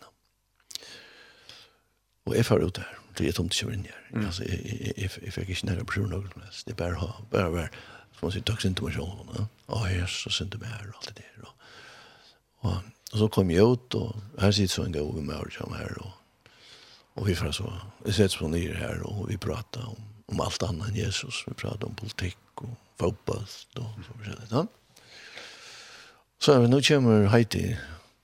Og 2.26 2.36
jeg 2.36 2.46
får 2.46 2.66
ut 2.66 2.78
her, 2.78 3.00
det 3.18 3.28
er 3.28 3.38
tomt 3.38 3.56
ikke 3.56 3.74
inn 3.74 3.88
her. 3.90 4.26
Altså, 4.26 4.46
jeg 4.46 5.34
fikk 5.34 5.50
ikke 5.50 5.72
nære 5.72 5.88
prøve 5.90 6.12
noe 6.12 6.28
som 6.30 6.46
helst, 6.46 6.66
det 6.68 6.76
er 6.76 6.82
bare, 6.84 7.12
bare, 7.32 7.54
være, 7.54 7.84
som 8.14 8.28
man 8.28 8.36
sier, 8.36 8.46
takk 8.46 8.62
sin 8.62 8.76
til 8.76 8.90
meg 8.90 8.94
selv, 9.00 9.50
og 9.68 9.90
jeg 9.90 10.10
så 10.12 10.30
sin 10.34 10.52
til 10.52 10.62
meg 10.62 10.76
her, 10.76 10.92
og 10.92 11.02
alt 11.02 11.12
det 11.16 11.24
der. 11.24 11.44
Og, 11.48 11.54
og 12.70 12.80
og 13.10 13.18
så 13.18 13.28
kom 13.34 13.50
jeg 13.50 13.66
ut, 13.66 13.96
og 13.98 14.42
her 14.42 14.52
sitter 14.54 14.74
så 14.74 14.84
en 14.86 14.94
gang 14.94 15.08
med 15.16 15.24
meg 15.32 15.62
og 15.66 15.78
her, 15.78 15.96
og 15.98 16.12
Og 17.20 17.28
vi 17.28 17.36
får 17.36 17.52
så, 17.52 17.72
vi 18.06 18.12
sätts 18.12 18.38
på 18.38 18.48
nye 18.48 18.74
her, 18.74 19.02
og 19.04 19.30
vi 19.30 19.38
prater 19.38 19.82
om, 19.84 19.98
om 20.28 20.42
alt 20.42 20.64
annet 20.64 20.88
enn 20.88 21.00
Jesus. 21.02 21.44
Vi 21.48 21.54
prater 21.54 21.88
om 21.88 21.96
politikk, 21.96 22.40
og 22.64 22.78
fotball, 23.00 23.44
og 23.76 24.06
så 24.06 24.16
vidare. 24.22 24.68
Så 26.40 26.56
er 26.56 26.64
vi, 26.64 26.70
nå 26.72 26.80
kommer 26.88 27.28
Heidi, 27.34 27.66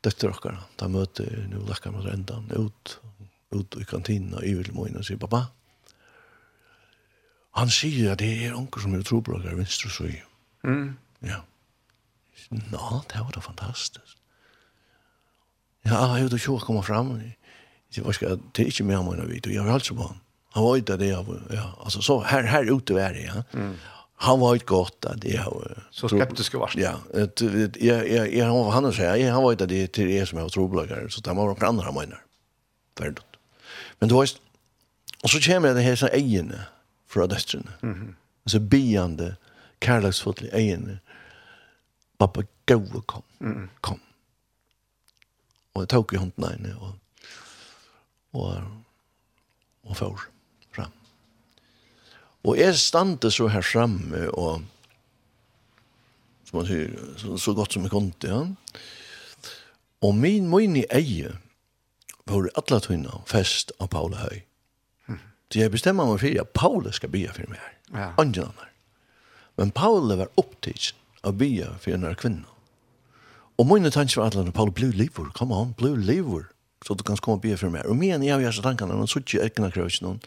døtter 0.06 0.32
dere, 0.32 0.62
da 0.80 0.88
møter 0.92 1.32
nå 1.52 1.66
lekker 1.68 1.92
mot 1.92 2.08
endan 2.08 2.48
ut, 2.56 2.98
ut 3.52 3.78
i 3.82 3.88
kantina, 3.88 4.40
i 4.40 4.54
Vilmoen, 4.56 4.96
og 5.00 5.08
sier, 5.08 5.20
pappa, 5.20 5.50
han 7.56 7.72
sier 7.72 8.14
at 8.14 8.20
det 8.20 8.32
er 8.48 8.56
onker 8.56 8.84
som 8.84 8.96
er 8.96 9.04
trobrokker, 9.08 9.56
venstre 9.56 9.92
og 9.92 9.96
søy. 9.96 10.16
Mm. 10.68 10.96
Ja. 11.24 11.42
Nå, 12.52 13.02
det 13.12 13.22
var 13.22 13.32
da 13.36 13.44
fantastisk. 13.44 14.18
Ja, 15.86 15.94
jeg 15.94 16.10
har 16.10 16.24
jo 16.24 16.40
ikke 16.40 16.60
kommet 16.66 16.88
frem. 16.88 17.14
Jeg 17.96 18.04
var 18.04 18.16
ikke, 18.16 18.38
det 18.56 18.64
er 18.64 18.72
ikke 18.72 18.88
mer 18.88 19.04
om 19.04 19.12
henne 19.14 19.28
vidt, 19.30 19.48
og 19.48 19.54
jeg 19.54 19.62
har 19.62 19.70
var 19.70 19.80
altså 19.80 19.96
på 19.96 20.08
han. 20.10 20.22
Han 20.56 20.64
var 20.64 20.80
ute 20.80 20.98
det, 21.00 21.12
ja, 21.12 21.66
altså, 21.84 22.02
så 22.02 22.20
her, 22.24 22.48
her 22.48 22.72
ute 22.72 22.96
var 22.96 23.16
det, 23.16 23.28
ja. 23.28 23.44
Mm 23.54 23.76
han 24.16 24.40
var 24.40 24.54
ikke 24.56 24.66
godt 24.66 25.06
at 25.10 25.22
det 25.22 25.38
har 25.38 25.84
så 25.92 26.08
skeptisk 26.08 26.54
vart. 26.54 26.76
Ja, 26.76 26.94
att 27.14 27.42
jag 27.42 28.10
jeg, 28.10 28.34
jag 28.34 28.46
har 28.46 28.72
han 28.72 28.94
säger 28.94 29.16
jeg 29.16 29.34
han 29.34 29.44
var 29.44 29.52
inte 29.52 29.66
det 29.66 29.92
til 29.92 30.10
jeg 30.10 30.28
som 30.28 30.40
er 30.40 30.48
trobelager, 30.48 31.10
så 31.10 31.22
det 31.22 31.36
var 31.36 31.46
några 31.46 31.68
andra 31.68 31.92
mener. 31.92 32.22
Ferdig. 32.98 33.24
Men 34.00 34.10
du 34.10 34.20
vet, 34.20 34.40
och 35.24 35.30
så 35.30 35.40
kommer 35.40 35.74
det 35.74 35.82
här 35.82 35.96
så 35.96 36.08
fra 37.08 37.28
för 37.28 37.64
Mm 37.82 37.96
-hmm. 37.96 38.14
Altså 38.44 38.60
biande, 38.60 39.36
kärleksfullt 39.82 40.42
egene. 40.42 41.00
Pappa 42.18 42.44
gå 42.66 43.02
kom. 43.06 43.24
Mm. 43.42 43.70
Kom. 43.82 44.00
Och 45.74 45.90
tok 45.90 46.14
i 46.14 46.16
hånden 46.16 46.44
handen 46.44 46.76
og, 46.78 46.94
och 48.32 48.54
och 49.82 49.90
och 49.90 49.98
får. 49.98 50.35
Og 52.46 52.60
jeg 52.60 52.78
stande 52.78 53.32
så 53.34 53.48
her 53.50 53.66
framme, 53.66 54.28
og 54.38 54.62
som 56.46 56.60
man 56.60 56.68
sier, 56.70 56.94
så, 57.18 57.38
så 57.42 57.54
godt 57.58 57.74
som 57.74 57.88
jeg 57.88 57.94
kunne, 57.94 58.14
ja. 58.24 58.44
Og 60.06 60.14
min 60.16 60.50
min 60.52 60.76
i 60.78 60.86
eie 60.94 61.32
var 62.30 62.50
alle 62.60 62.80
tøyna 62.82 63.22
fest 63.30 63.72
av 63.82 63.90
Paula 63.94 64.22
Høy. 64.28 64.44
Mm. 65.08 65.22
Så 65.50 65.60
jeg 65.60 65.74
bestemmer 65.74 66.10
meg 66.10 66.22
for 66.22 66.42
at 66.42 66.54
Paula 66.54 66.94
skal 66.94 67.14
bia 67.14 67.34
for 67.34 67.50
meg 67.50 67.62
her. 67.62 67.74
Ja. 67.94 68.10
Andre 68.22 68.50
andre. 68.50 68.70
Men 69.58 69.72
Paula 69.72 70.18
var 70.20 70.34
opptids 70.38 70.94
av 71.24 71.40
bia 71.42 71.74
for 71.82 71.96
en 71.96 72.06
av 72.06 72.18
kvinna. 72.22 72.50
Og 73.58 73.70
mine 73.70 73.90
tanker 73.90 74.20
var 74.20 74.34
alle, 74.36 74.52
Paula, 74.52 74.74
bli 74.76 74.92
livor, 74.92 75.32
kom 75.34 75.54
an, 75.56 75.74
bli 75.80 75.96
livor, 75.96 76.50
så 76.86 76.94
du 76.94 77.06
kan 77.08 77.18
komme 77.18 77.40
og 77.40 77.46
bia 77.46 77.58
for 77.58 77.74
meg. 77.74 77.88
Og 77.90 77.98
min, 77.98 78.22
jeg 78.26 78.36
har 78.36 78.54
så 78.54 78.66
tankene, 78.66 78.98
men 79.00 79.10
så 79.10 79.24
ikke 79.24 79.40
jeg 79.40 79.56
kan 79.56 79.72
krøy 79.72 79.90
noen 80.04 80.20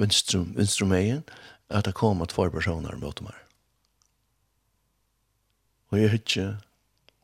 venstre, 0.00 0.44
venstre 0.56 0.86
meien, 0.86 1.22
at 1.70 1.86
det 1.88 1.94
kom 1.94 2.22
at 2.22 2.32
två 2.34 2.48
personer 2.50 2.96
mot 3.00 3.22
meg. 3.24 3.38
Og 5.92 6.00
jeg 6.00 6.10
hitje, 6.10 6.46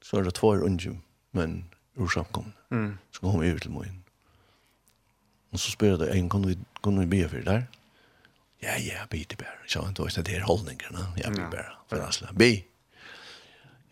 så 0.05 0.19
er 0.19 0.29
det 0.29 0.35
två 0.35 0.55
unge, 0.65 0.99
men 1.33 1.65
ur 1.97 2.09
samkomne, 2.13 2.53
mm. 2.71 2.99
så 3.13 3.21
kom 3.25 3.43
jeg 3.43 3.57
ut 3.57 3.63
til 3.63 3.75
moen. 3.75 4.05
Og 5.53 5.61
så 5.61 5.73
spør 5.73 6.05
jeg 6.05 6.19
en, 6.19 6.29
kan 6.29 6.45
vi, 6.45 6.59
kan 6.85 7.01
vi 7.01 7.07
be 7.09 7.29
for 7.29 7.45
der? 7.45 7.63
Ja, 8.63 8.75
ja, 8.83 9.07
be 9.11 9.23
til 9.25 9.39
bære. 9.39 9.69
Så 9.69 9.83
han 9.83 9.95
tog 9.95 10.11
det 10.11 10.29
her 10.29 10.45
holdningerne, 10.45 11.07
ja, 11.17 11.31
be 11.31 11.49
bære, 11.51 11.77
for 11.89 12.03
han 12.03 12.13
slag, 12.13 12.35
be. 12.39 12.51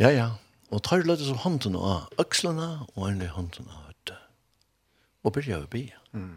Ja, 0.01 0.11
ja, 0.11 0.31
og 0.71 0.83
tar 0.85 1.05
løte 1.07 1.25
som 1.25 1.39
hånden 1.41 1.77
av 1.79 2.11
økslene, 2.21 2.87
og 2.95 3.09
endelig 3.09 3.33
hånden 3.37 3.71
av 3.71 3.87
høyde. 3.87 4.19
Og 5.25 5.33
begynner 5.33 5.65
å 5.65 5.71
be. 5.71 5.87
Mm. 6.13 6.35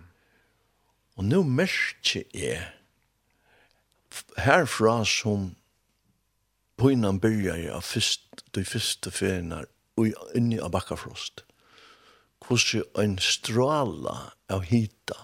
Og 1.20 1.26
nå 1.28 1.41
merker 1.43 2.24
jeg 2.32 2.61
herfra 4.39 5.01
som 5.03 5.49
på 6.80 6.93
innan 6.93 7.20
byrjar 7.20 7.65
av 7.76 7.84
fyrst, 7.84 8.45
de 8.55 8.63
første 8.63 9.11
ferien 9.11 9.51
og 9.99 10.13
inni 10.38 10.61
av 10.63 10.72
bakkafrost. 10.72 11.43
Hvordan 12.47 12.88
en 13.03 13.17
stråla 13.20 14.13
av 14.47 14.63
hita 14.70 15.17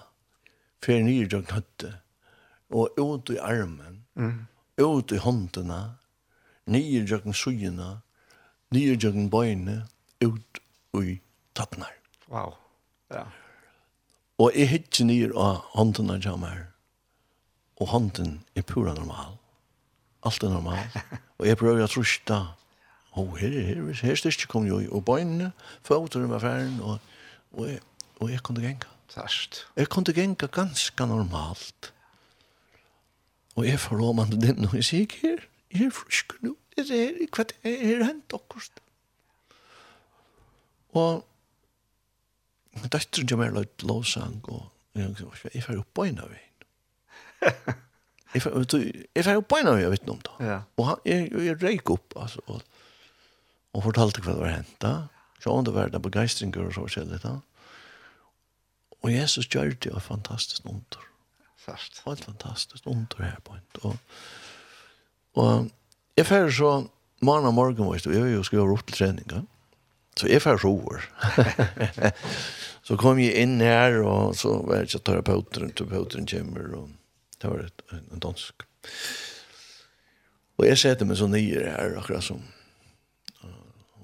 fer 0.84 1.00
nir 1.06 1.32
og 1.32 1.48
knøtte 1.48 1.94
og 2.76 3.00
ut 3.00 3.32
i 3.32 3.40
armen, 3.40 4.02
mm. 4.20 4.36
ut 4.76 5.16
i 5.16 5.22
håndene, 5.22 5.80
nir 6.68 7.16
og 7.16 7.32
sugene, 7.32 7.88
nir 8.76 9.08
og 9.08 9.18
bøyne, 9.32 9.80
ut 10.20 10.62
i 11.00 11.18
tattnar. 11.56 11.96
Wow. 12.28 12.58
Ja. 13.08 13.24
Og 14.38 14.52
jeg 14.52 14.68
hittir 14.68 15.08
nir 15.08 15.32
av 15.32 15.62
hånden 15.72 16.12
av 16.12 16.20
jammer. 16.20 16.66
Og 17.80 17.88
hånden 17.92 18.40
er 18.56 18.64
pura 18.68 18.92
normal. 18.96 19.38
Alt 20.26 20.44
er 20.44 20.52
normal. 20.52 20.92
Og 21.38 21.46
jeg 21.48 21.58
prøver 21.60 21.84
å 21.84 21.90
trusta. 21.90 22.40
Og 23.16 23.38
her, 23.40 23.52
her, 23.52 23.80
her, 23.80 24.00
her 24.02 24.18
styrst 24.20 24.46
kom 24.52 24.66
jo. 24.68 24.82
Og 24.92 25.04
bøynene, 25.08 25.52
føtter 25.84 26.24
med 26.26 26.36
affæren. 26.38 26.78
Og, 26.84 26.98
og, 27.56 27.68
jeg, 27.70 27.80
og 28.20 28.32
jeg 28.32 28.44
kunne 28.44 28.64
genga. 28.64 28.92
Tast. 29.12 29.62
Jeg 29.76 29.88
kunne 29.92 30.12
genga 30.16 30.48
ganske 30.52 31.06
normalt. 31.08 31.92
Og 33.56 33.64
jeg 33.64 33.80
får 33.80 34.00
råman 34.02 34.34
til 34.34 34.42
den, 34.42 34.66
og 34.68 34.74
jeg 34.76 34.84
sier 34.84 35.06
ikke 35.06 35.22
her. 35.22 35.46
Jeg 35.72 35.88
er 35.88 35.94
frusk 35.96 36.34
nå. 36.44 36.52
Jeg 36.76 36.90
er 36.92 37.46
her, 37.64 38.04
hent 38.04 38.34
akkurat. 38.36 38.82
Og 40.96 41.24
Men 42.80 42.92
da 42.92 43.00
tror 43.00 43.24
jeg 43.30 43.38
mer 43.40 43.54
løyt 43.56 43.82
lovsang, 43.88 44.40
og 44.52 44.68
jeg 44.96 45.12
jeg 45.54 45.64
får 45.64 45.80
opp 45.82 45.90
på 45.96 46.06
en 46.08 46.22
av 46.24 46.32
en. 46.32 46.42
Jeg 48.34 48.42
får 48.44 49.36
opp 49.38 49.48
på 49.48 49.58
en 49.60 49.68
av 49.70 49.76
en, 49.76 49.82
jeg 49.82 49.92
vet 49.94 50.06
noe 50.08 50.16
om 50.16 50.22
det. 50.26 50.36
Og 50.76 51.08
jeg, 51.08 51.28
jeg 51.46 51.58
reik 51.62 51.90
opp, 51.94 52.16
altså, 52.20 52.42
og, 52.52 52.62
og 53.76 53.84
fortalte 53.86 54.24
hva 54.24 54.34
det 54.36 54.42
var 54.42 54.54
hentet. 54.58 55.12
Så 55.40 55.52
om 55.52 55.64
det 55.64 55.74
var 55.76 55.92
det 55.92 56.00
begeistringer 56.04 56.66
og 56.66 56.74
så 56.74 56.84
forskjellig 56.86 57.20
da. 57.22 57.36
Og 59.04 59.12
Jesus 59.12 59.46
gjør 59.52 59.74
det 59.76 59.92
jo 59.92 60.00
fantastisk 60.02 60.64
under. 60.66 61.04
Først. 61.66 62.02
Og 62.04 62.12
et 62.12 62.24
fantastisk 62.24 62.86
under 62.90 63.22
her 63.22 63.40
på 63.44 63.56
en. 63.56 63.66
Og, 63.82 63.96
og 65.42 65.68
jeg 66.16 66.26
får 66.26 66.50
så, 66.56 66.72
morgen 67.22 67.48
og 67.50 67.54
morgen, 67.54 67.84
og 67.86 67.96
jeg 67.96 68.20
er 68.22 68.34
jo 68.34 68.44
skrevet 68.46 68.72
opp 68.72 68.86
til 68.88 68.98
treninger. 69.00 69.44
Så 70.16 70.30
jeg 70.30 70.42
får 70.42 70.62
roer. 70.64 71.04
så 72.86 72.96
kom 73.00 73.20
jeg 73.20 73.36
inn 73.42 73.60
her, 73.60 74.00
og 74.06 74.36
så 74.38 74.56
var 74.64 74.80
jeg 74.80 74.90
ikke 74.90 75.04
terapeuter, 75.10 75.68
terapeuteren 75.76 76.28
kommer, 76.30 76.68
og 76.78 76.90
det 77.42 77.52
var 77.52 77.64
et, 77.66 77.86
en 77.92 78.22
dansk. 78.22 78.66
Og 80.56 80.64
jeg 80.64 80.78
setter 80.80 81.08
meg 81.08 81.18
så 81.20 81.28
nye 81.28 81.64
her, 81.66 81.98
akkurat 82.00 82.24
som 82.24 82.44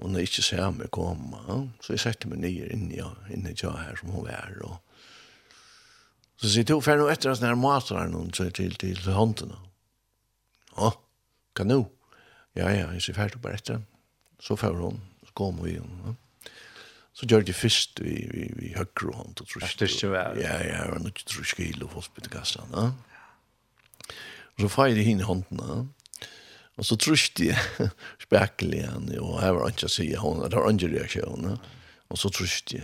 hun 0.03 0.19
ikke 0.19 0.43
ser 0.43 0.73
meg 0.75 0.91
komme. 0.95 1.39
Ja? 1.47 1.59
Så 1.85 1.95
jeg 1.95 2.03
setter 2.03 2.31
meg 2.31 2.43
nye 2.43 2.69
inn 2.75 2.89
i, 2.91 3.01
inn 3.33 3.47
i 3.47 3.55
jeg 3.55 3.71
her 3.71 3.99
som 4.01 4.13
hun 4.15 4.29
er, 4.31 4.57
og 4.67 4.81
så 6.43 6.51
sier 6.51 6.67
to 6.67 6.81
for 6.83 6.99
nå 6.99 7.07
etter 7.07 7.31
hans 7.31 7.39
nær 7.39 7.55
mater 7.55 8.01
her 8.01 8.09
noen 8.11 8.33
til, 8.35 8.49
til, 8.51 8.75
til 8.75 8.99
håndene. 9.15 9.55
Ja, 10.75 10.91
kan 11.55 11.71
du? 11.71 11.85
Ja, 12.59 12.67
ja, 12.75 12.89
jeg 12.97 13.05
sier 13.05 13.15
ferdig 13.15 13.39
bare 13.45 13.61
etter. 13.61 13.85
Så 14.43 14.57
får 14.59 14.75
hun 14.81 14.99
kom 15.39 15.61
vi 15.65 15.77
inn. 15.79 15.97
Ja. 16.07 16.17
Så 17.13 17.29
gjør 17.29 17.45
det 17.45 17.55
først 17.55 18.01
vi, 18.01 18.15
vi, 18.33 18.45
i 18.71 18.75
høyre 18.75 19.13
hånd 19.19 19.37
og 19.37 19.49
trusk. 19.49 19.77
Det 19.79 19.87
er 19.87 19.97
ikke 19.97 20.13
vel. 20.15 20.39
Ja, 20.41 20.55
ja, 20.65 20.79
det 20.87 20.95
var 20.95 21.03
nok 21.05 21.25
trusk 21.29 21.61
i 21.61 21.73
lo 21.77 21.91
for 21.93 22.07
spyttekassa. 22.07 22.65
Ja. 22.73 22.87
Så 24.61 24.71
feir 24.73 24.97
jeg 24.97 25.13
inn 25.13 25.21
i 25.21 25.29
hånden. 25.29 25.91
Og 26.81 26.89
så 26.89 26.97
trusk 26.97 27.37
de 27.41 27.51
spekel 28.25 28.79
igjen, 28.79 29.11
og 29.21 29.37
her 29.43 29.55
var 29.59 29.73
ikke 29.75 29.91
å 29.91 29.93
si, 29.93 30.09
det 30.13 30.57
var 30.57 30.69
andre 30.69 31.07
Ja. 31.53 31.57
Og 32.13 32.21
så 32.21 32.29
trusk 32.33 32.73
de. 32.73 32.83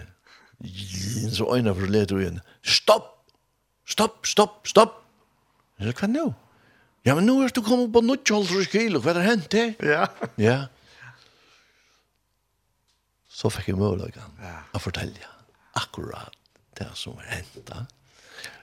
Så 1.32 1.46
øynene 1.48 1.74
for 1.76 1.86
å 1.86 1.92
leder 1.92 2.20
igjen, 2.20 2.40
stopp! 2.62 3.14
Stopp, 3.88 4.26
stopp, 4.28 4.66
stopp! 4.68 4.98
Jeg 5.78 5.94
sa, 5.94 6.00
hva 6.02 6.08
nå? 6.12 6.26
Ja, 7.06 7.14
men 7.14 7.28
nå 7.28 7.38
er 7.44 7.52
du 7.54 7.62
kommet 7.64 7.92
på 7.94 8.02
0,5 8.04 8.66
kilo, 8.72 9.00
hva 9.00 9.14
er 9.14 9.20
det 9.20 9.26
hent 9.28 9.48
til? 9.52 9.70
Ja. 9.86 10.08
Ja 10.40 10.58
så 13.38 13.50
fikk 13.54 13.70
jeg 13.70 13.78
muligheten 13.78 14.40
ja. 14.42 14.56
å 14.74 14.80
fortelle 14.82 15.28
akkurat 15.78 16.34
det 16.78 16.88
som 16.98 17.14
var 17.18 17.28
hendt. 17.30 17.70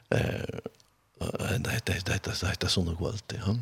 Eh, 0.09 0.59
det 1.63 1.79
det 1.87 2.01
det 2.07 2.19
det 2.25 2.55
det 2.59 2.71
sånn 2.71 2.91
og 2.91 3.05
alt. 3.07 3.35
Ja. 3.37 3.55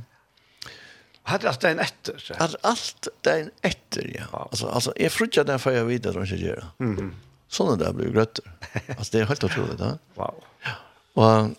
Hade 1.23 1.49
allt 1.49 1.61
den 1.61 1.79
efter 1.79 2.17
så. 2.17 2.35
Hade 2.39 2.57
allt 2.61 3.07
den 3.21 3.51
efter 3.61 4.09
ja. 4.17 4.47
Alltså 4.51 4.67
alltså 4.67 4.93
jag 4.95 5.11
frukta 5.11 5.43
den 5.43 5.59
för 5.59 5.71
jag 5.71 5.85
vidare 5.85 6.19
och 6.19 6.27
så 6.27 6.35
gör. 6.35 6.65
Mhm. 6.77 7.15
Såna 7.47 7.75
där 7.75 7.93
blir 7.93 8.09
grötter. 8.09 8.51
Alltså 8.97 9.17
det 9.17 9.23
är 9.23 9.25
helt 9.25 9.43
otroligt, 9.43 9.79
va? 9.79 9.97
Wow. 10.15 10.43
Ja. 10.63 10.71
Och 11.13 11.49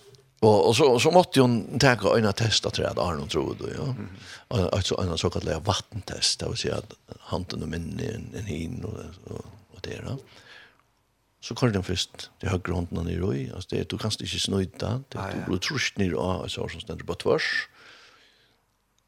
Och 0.45 0.69
og 0.69 0.77
så 0.77 0.99
så 0.99 1.11
måste 1.11 1.41
hun 1.41 1.79
ta 1.79 1.97
øyne 2.17 2.33
testa 2.33 2.71
tror 2.71 2.87
jag 2.87 2.99
Arnon 2.99 3.29
trodde 3.29 3.59
då 3.59 3.69
ja. 3.75 3.95
Och 4.49 4.75
alltså 4.77 4.95
en 5.01 5.19
så 5.19 5.31
kallad 5.31 5.65
vattentest 5.65 6.41
det 6.41 6.49
vil 6.49 6.57
si 6.57 6.71
att 6.71 6.93
handen 7.21 7.63
och 7.63 7.69
minne 7.69 8.03
en 8.03 8.35
en 8.35 8.45
hin 8.45 8.85
och 8.85 8.99
og, 9.31 9.45
og 9.75 9.81
det 9.85 10.01
då. 10.07 10.19
Så 11.41 11.55
kör 11.55 11.71
den 11.71 11.83
först 11.83 12.31
det 12.41 12.49
har 12.49 12.59
grunden 12.59 13.09
i 13.09 13.17
roj 13.17 13.53
alltså 13.55 13.77
det 13.77 13.91
du 13.91 13.99
kanst 13.99 14.21
inte 14.21 14.39
snøyta, 14.39 15.01
det 15.09 15.19
du 15.35 15.45
blir 15.47 15.59
trust 15.59 15.99
ner 15.99 16.15
och 16.15 16.51
så 16.51 16.69
som 16.69 16.81
ständer 16.81 17.05
på 17.05 17.15
tvers, 17.15 17.69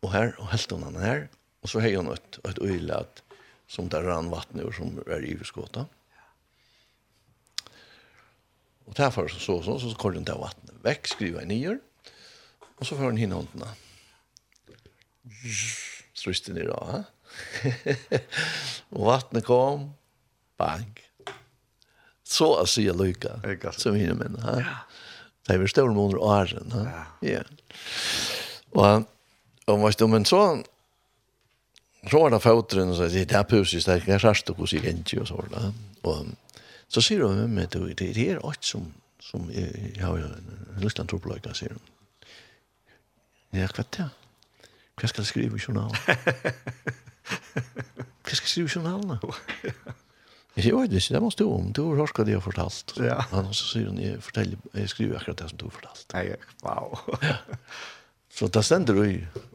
Och 0.03 0.13
här 0.13 0.35
och 0.39 0.47
helt 0.47 0.71
hon 0.71 0.97
här 0.97 1.29
och 1.63 1.71
så 1.71 1.81
har 1.81 1.97
hon 1.97 2.13
et, 2.13 2.39
et 2.49 2.59
øyelat, 2.59 3.23
som 3.69 3.89
där 3.89 4.03
rann 4.03 4.31
vatten 4.31 4.73
som 4.73 5.03
är 5.07 5.25
i 5.25 5.45
skåta. 5.45 5.87
Og 8.87 8.97
derfor 8.97 9.29
så 9.29 9.39
så 9.39 9.63
så 9.63 9.79
så 9.91 9.97
kollar 9.97 10.15
den 10.15 10.25
där 10.25 10.39
vattnet 10.39 10.75
väck 10.83 11.07
skruva 11.07 11.41
ner. 11.41 11.79
Och 12.79 12.87
så 12.87 12.97
får 12.97 13.05
den 13.05 13.17
hinna 13.17 13.35
hundarna. 13.35 13.75
Ströste 16.15 16.53
ner 16.53 16.65
då. 16.65 17.05
och 18.89 19.07
vattnet 19.07 19.45
kom. 19.45 19.93
Bang. 20.57 21.01
Så 22.23 22.57
att 22.57 22.69
säga 22.69 22.93
lycka. 22.93 23.73
Som 23.73 23.95
hinner 23.95 24.15
men. 24.15 24.41
Ja. 24.43 24.65
Det 25.47 25.55
är 25.55 25.59
väl 25.59 25.69
stor 25.69 25.91
månader 25.91 26.19
och 26.19 26.29
åren. 26.29 26.73
Ja. 26.75 27.29
ja. 27.29 27.43
Och 28.71 29.03
och 29.67 29.81
vad 29.81 29.93
står 29.93 30.09
men 30.09 30.25
så 30.25 30.63
så 32.11 32.19
var 32.19 32.31
det 32.31 32.41
fötterna 32.41 32.95
så 32.95 33.03
det 33.03 33.25
där 33.25 33.45
pusigt 33.45 33.87
där 33.87 34.03
jag 34.07 34.25
rastade 34.25 34.59
hos 34.59 34.75
igen 34.75 35.05
och 35.21 35.29
så 35.29 35.45
där. 35.51 35.73
Och 36.03 36.27
Så 36.89 37.03
sier 37.03 37.25
hun 37.27 37.41
med 37.41 37.55
meg, 37.57 37.71
det, 37.75 38.13
det 38.17 38.29
er 38.31 38.43
alt 38.47 38.65
som, 38.65 38.87
som 39.23 39.51
jeg, 39.51 39.93
jeg 39.97 40.05
har 40.05 40.23
en 40.23 40.53
på 40.77 41.07
troppløyga, 41.11 41.55
sier 41.57 41.75
hun. 41.75 41.93
Ja, 43.57 43.67
hva 43.67 43.83
er 43.83 43.91
det? 43.97 44.09
Hva 44.97 45.11
skal 45.11 45.25
jeg 45.25 45.31
skrive 45.31 45.59
i 45.59 45.63
journalen? 45.63 45.97
Hva 48.27 48.35
skal 48.35 48.47
jeg 48.47 48.53
skrive 48.53 48.71
i 48.71 48.75
journalen? 48.77 49.19
Jeg 50.57 50.65
sier, 50.65 50.77
oi, 50.79 50.87
det 50.89 51.03
er 51.05 51.21
måste 51.21 51.45
du 51.45 51.53
om, 51.53 51.69
du 51.77 51.83
har 51.91 52.01
hørt 52.01 52.17
hva 52.17 52.25
de 52.25 52.37
har 52.37 52.45
fortalt. 52.45 52.95
Ja. 53.03 53.19
Men 53.33 53.53
så 53.53 53.67
sier 53.69 53.91
hun, 53.91 54.01
jeg, 54.01 54.23
forteller, 54.25 54.63
jeg 54.73 54.93
skriver 54.93 55.19
akkurat 55.19 55.43
det 55.43 55.51
som 55.51 55.61
du 55.61 55.67
har 55.69 55.75
fortalt. 55.77 56.07
Nei, 56.17 56.25
wow. 56.65 56.97
ja. 57.21 57.37
Så 58.37 58.49
det 58.53 58.63
stender 58.69 58.99
i, 59.05 59.15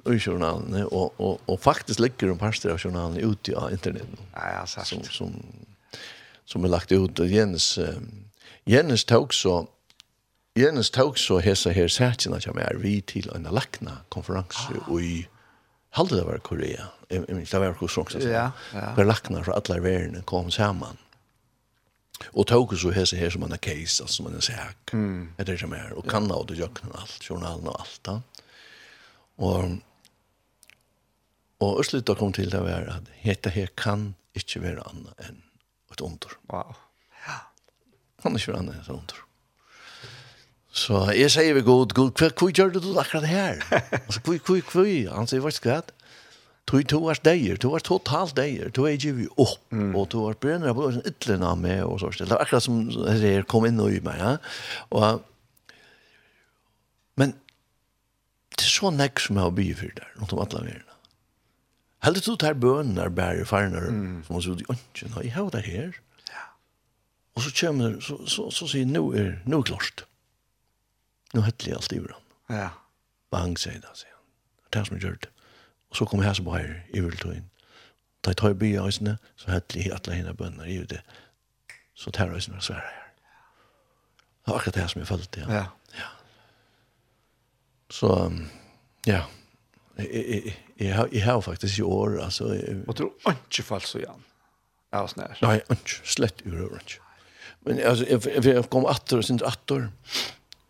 i 0.10 0.18
journalen, 0.18 0.74
og, 0.90 1.18
og, 1.22 1.42
og 1.46 1.60
faktisk 1.62 2.02
ligger 2.02 2.32
en 2.34 2.40
parster 2.42 2.74
av 2.74 2.82
journalen 2.82 3.18
ute 3.22 3.54
av 3.58 3.74
internet. 3.74 4.10
Ja, 4.34 4.46
ja, 4.56 4.64
sagt. 4.70 4.90
Som, 4.90 5.04
som 5.06 5.36
som 6.52 6.64
er 6.64 6.74
lagt 6.74 6.92
ut 6.92 7.20
og 7.20 7.32
Jens 7.32 7.80
Jens 8.68 9.06
tog 9.08 9.34
så 9.34 9.66
Jens 10.60 10.92
tog 10.92 11.20
så 11.20 11.40
hesa 11.40 11.72
her 11.72 11.88
sætjena 11.88 12.40
som 12.40 12.58
er 12.58 12.72
är 12.72 12.78
vi 12.78 13.02
till 13.02 13.30
en 13.36 13.44
lakna 13.44 13.98
konferens 14.10 14.58
och 14.88 15.02
i 15.02 15.28
halde 15.90 16.16
det 16.16 16.26
var 16.26 16.38
Korea. 16.38 16.88
Jag 17.10 17.30
minns 17.30 17.52
det 17.52 17.60
var 17.60 17.74
Korea 17.74 18.02
också. 18.02 18.20
Ja, 18.20 18.52
ja. 18.74 18.94
hver 18.96 19.06
lakna 19.06 19.44
fra 19.44 19.54
alle 19.54 19.80
världen 19.80 20.24
kom 20.24 20.52
samman. 20.52 20.98
Och 22.34 22.48
tog 22.48 22.78
så 22.78 22.92
hesa 22.92 23.16
här 23.16 23.30
som 23.30 23.44
en 23.44 23.58
case 23.58 24.04
altså 24.04 24.08
som 24.08 24.26
en 24.26 24.42
sak. 24.42 24.94
Mm. 24.94 25.34
Det 25.38 25.50
är 25.50 25.58
det 25.58 25.68
mer 25.68 25.94
och 25.94 26.10
kan 26.10 26.32
och 26.32 26.46
det 26.48 26.56
jag 26.56 26.74
kan 26.74 26.90
journalen 27.22 27.68
och 27.68 27.80
alt 27.80 28.00
da, 28.04 28.22
Och 29.36 29.66
Og 31.62 31.86
slutade 31.86 32.20
kom 32.20 32.34
till 32.34 32.50
det 32.50 32.60
var 32.60 32.90
at 32.90 33.10
heta 33.22 33.50
här 33.50 33.68
kan 33.78 34.16
inte 34.34 34.60
vara 34.60 34.82
annet 34.82 35.20
enn 35.30 35.42
ett 35.94 36.06
under. 36.06 36.38
Wow. 36.52 36.78
Ja. 37.26 37.38
Han 38.24 38.36
er 38.36 38.44
ikke 38.44 38.58
han 38.58 38.72
er 38.74 38.92
under. 38.94 39.22
Så 40.72 41.02
jeg 41.12 41.32
sier 41.34 41.56
vi 41.58 41.66
god, 41.68 41.92
god, 41.98 42.14
hva, 42.16 42.30
hva 42.32 42.52
gjør 42.56 42.70
du 42.78 42.84
akkurat 42.96 43.28
her? 43.28 43.64
Altså, 44.06 44.22
hva, 44.24 44.38
hva, 44.38 44.62
hva? 44.72 44.86
Han 45.18 45.28
sier, 45.28 45.44
hva 45.44 45.52
skal 45.52 45.80
jeg? 45.80 45.98
Du 46.70 46.78
er 46.78 46.86
to 46.88 47.02
deier, 47.26 47.58
du 47.60 47.74
er 47.76 47.84
totalt 47.84 48.38
deier, 48.38 48.70
du 48.72 48.86
er 48.88 48.96
givet 48.96 49.34
opp, 49.36 49.60
mm. 49.76 49.90
og 49.98 50.06
du 50.14 50.22
er 50.30 50.38
brenner 50.40 50.76
på 50.78 50.88
en 50.88 51.02
ytlen 51.10 51.44
av 51.44 51.58
meg, 51.60 51.82
og 51.84 52.00
så, 52.00 52.12
det 52.16 52.30
er 52.30 52.40
akkurat 52.40 52.64
som 52.64 52.86
det 52.88 53.34
kom 53.52 53.66
inn 53.68 53.82
og 53.82 53.92
i 53.92 54.00
meg, 54.06 54.22
ja. 54.22 54.30
Og, 54.96 55.26
men, 57.20 57.34
det 58.56 58.64
er 58.64 58.72
så 58.72 58.94
nekk 58.96 59.20
som 59.20 59.40
jeg 59.40 59.50
har 59.50 59.58
bygget 59.58 59.82
for 59.82 59.98
der, 60.00 60.14
rundt 60.22 60.38
om 60.38 60.44
alle 60.46 60.64
verden. 60.70 60.91
Helt 62.02 62.26
du 62.26 62.36
tar 62.36 62.58
bønene 62.58 63.04
er 63.06 63.14
bare 63.14 63.46
farner, 63.46 63.90
mm. 63.94 64.24
som 64.26 64.36
man 64.36 64.62
i 64.62 64.70
ønsken, 64.74 65.14
og 65.16 65.26
jeg 65.26 65.34
har 65.34 65.50
det 65.54 65.66
her». 65.66 65.92
Ja. 66.32 66.46
Og 67.36 67.46
så 67.46 67.52
kommer, 67.60 68.00
så, 68.02 68.18
så, 68.28 68.50
så 68.52 68.68
sier 68.68 68.90
«Nå 68.90 69.12
er, 69.14 69.36
nå 69.46 69.62
er 69.62 69.70
klart». 69.74 70.06
Nå 71.34 71.46
heter 71.46 71.70
jeg 71.70 71.78
alt 71.78 71.94
i 71.96 72.00
hverandre. 72.02 72.40
Ja. 72.52 72.70
Bang, 73.32 73.54
sier 73.60 73.80
det, 73.80 73.94
sier 73.96 74.12
han. 74.12 74.26
Det 74.74 74.80
er 74.80 74.88
som 74.88 74.98
jeg 74.98 75.06
gjør 75.06 75.20
det. 75.24 75.30
Og 75.92 76.00
så 76.00 76.06
kommer 76.06 76.26
jeg 76.26 76.36
som 76.36 76.48
bare 76.48 76.82
i 76.92 77.04
viltøyen. 77.04 77.48
Da 78.24 78.34
jeg 78.34 78.38
tar 78.38 78.50
i 78.54 78.58
byen, 78.60 79.18
så 79.36 79.52
heter 79.52 79.80
jeg 79.80 79.94
alle 79.96 80.18
henne 80.18 80.34
bønner 80.38 80.68
i 80.68 80.82
det. 80.86 81.00
Så 81.94 82.12
tar 82.12 82.26
jeg 82.32 82.42
øyne 82.42 82.58
og 82.58 82.64
sverre 82.64 82.82
her. 82.82 83.08
Det 84.42 84.52
var 84.52 84.58
akkurat 84.60 84.76
det 84.76 84.90
som 84.90 85.00
jeg 85.00 85.08
følte, 85.08 85.40
ja. 85.40 85.54
Ja. 85.54 85.66
ja. 85.98 86.10
Så, 87.90 88.12
ja. 89.08 89.22
Jeg 89.98 91.24
har 91.24 91.42
faktisk 91.42 91.80
i 91.80 91.82
år, 91.82 92.20
altså... 92.24 92.52
Og 92.88 92.98
du 92.98 93.08
er 93.28 93.36
ikke 93.36 93.66
fall 93.68 93.84
så 93.86 94.02
igjen? 94.02 94.28
Ja, 94.92 95.06
snær. 95.08 95.38
Nei, 95.44 95.58
ikke. 95.72 96.02
Slett 96.08 96.44
urøver 96.46 96.82
ikke. 96.82 97.00
Men 97.68 97.80
altså, 97.86 98.08
jeg, 98.10 98.46
jeg 98.46 98.64
kom 98.74 98.88
atter 98.90 99.22
og 99.22 99.28
synes 99.28 99.44
atter, 99.46 99.88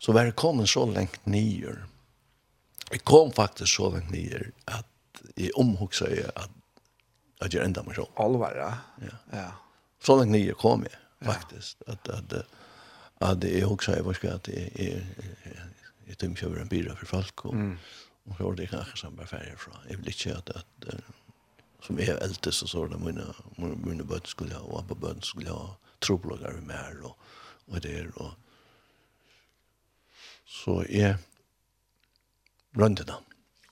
så 0.01 0.13
var 0.15 0.27
jeg 0.27 0.35
kommet 0.39 0.69
så 0.69 0.83
lengt 0.89 1.21
nyer. 1.29 1.83
Jeg 2.91 3.03
kom 3.07 3.31
faktisk 3.33 3.77
så 3.77 3.91
lengt 3.93 4.11
nyer 4.11 4.49
at 4.67 5.23
jeg 5.37 5.53
omhugsa 5.57 6.09
jeg 6.11 6.33
at, 6.35 6.51
at 7.41 7.53
jeg 7.55 7.63
enda 7.65 7.85
meg 7.87 7.95
selv. 7.97 8.11
Alvar, 8.19 8.57
ja. 8.57 8.71
ja. 9.31 9.47
Så 10.03 10.17
lengt 10.19 10.35
nyer 10.35 10.57
kom 10.59 10.83
jeg, 10.85 10.97
faktisk. 11.25 11.81
At, 11.87 12.11
at, 12.11 12.37
at, 13.21 13.47
jeg 13.47 13.69
hugsa 13.69 13.95
jeg 13.95 14.05
var 14.05 14.17
at 14.17 14.51
jeg, 14.51 14.69
jeg, 14.75 14.85
jeg, 14.85 14.99
jeg, 14.99 15.05
jeg, 15.25 15.47
jeg, 15.47 16.27
jeg, 16.27 16.49
jeg, 16.51 16.67
jeg, 16.67 16.95
jeg, 17.07 17.51
jeg, 17.53 17.77
Og 18.25 18.37
så 18.37 18.43
var 18.43 18.55
det 18.55 18.69
kanskje 18.69 18.97
som 18.97 19.15
ble 19.15 19.27
ferdig 19.27 19.57
fra. 19.59 19.81
Jeg 19.89 19.97
vil 19.97 20.07
ikke 20.07 20.35
at, 20.37 20.49
at 20.49 20.65
att 20.87 21.03
som 21.81 21.99
är 21.99 22.23
äldst 22.23 22.47
och 22.47 22.69
sådana 22.69 22.97
mine, 22.97 23.33
mine 23.57 24.03
bönder 24.03 24.27
skulle 24.27 24.55
ha 24.55 24.61
og 24.61 24.79
andra 24.79 24.95
bönder 24.95 25.21
skulle 25.21 25.49
ha 25.49 25.75
troblogger 26.01 26.53
med 26.53 26.61
mer 26.61 27.03
og, 27.03 27.17
og 27.67 27.83
det 27.83 27.99
er, 27.99 28.07
og 28.15 28.33
så 30.45 30.85
jeg 30.89 31.17
rönde 32.77 33.03
da. 33.03 33.13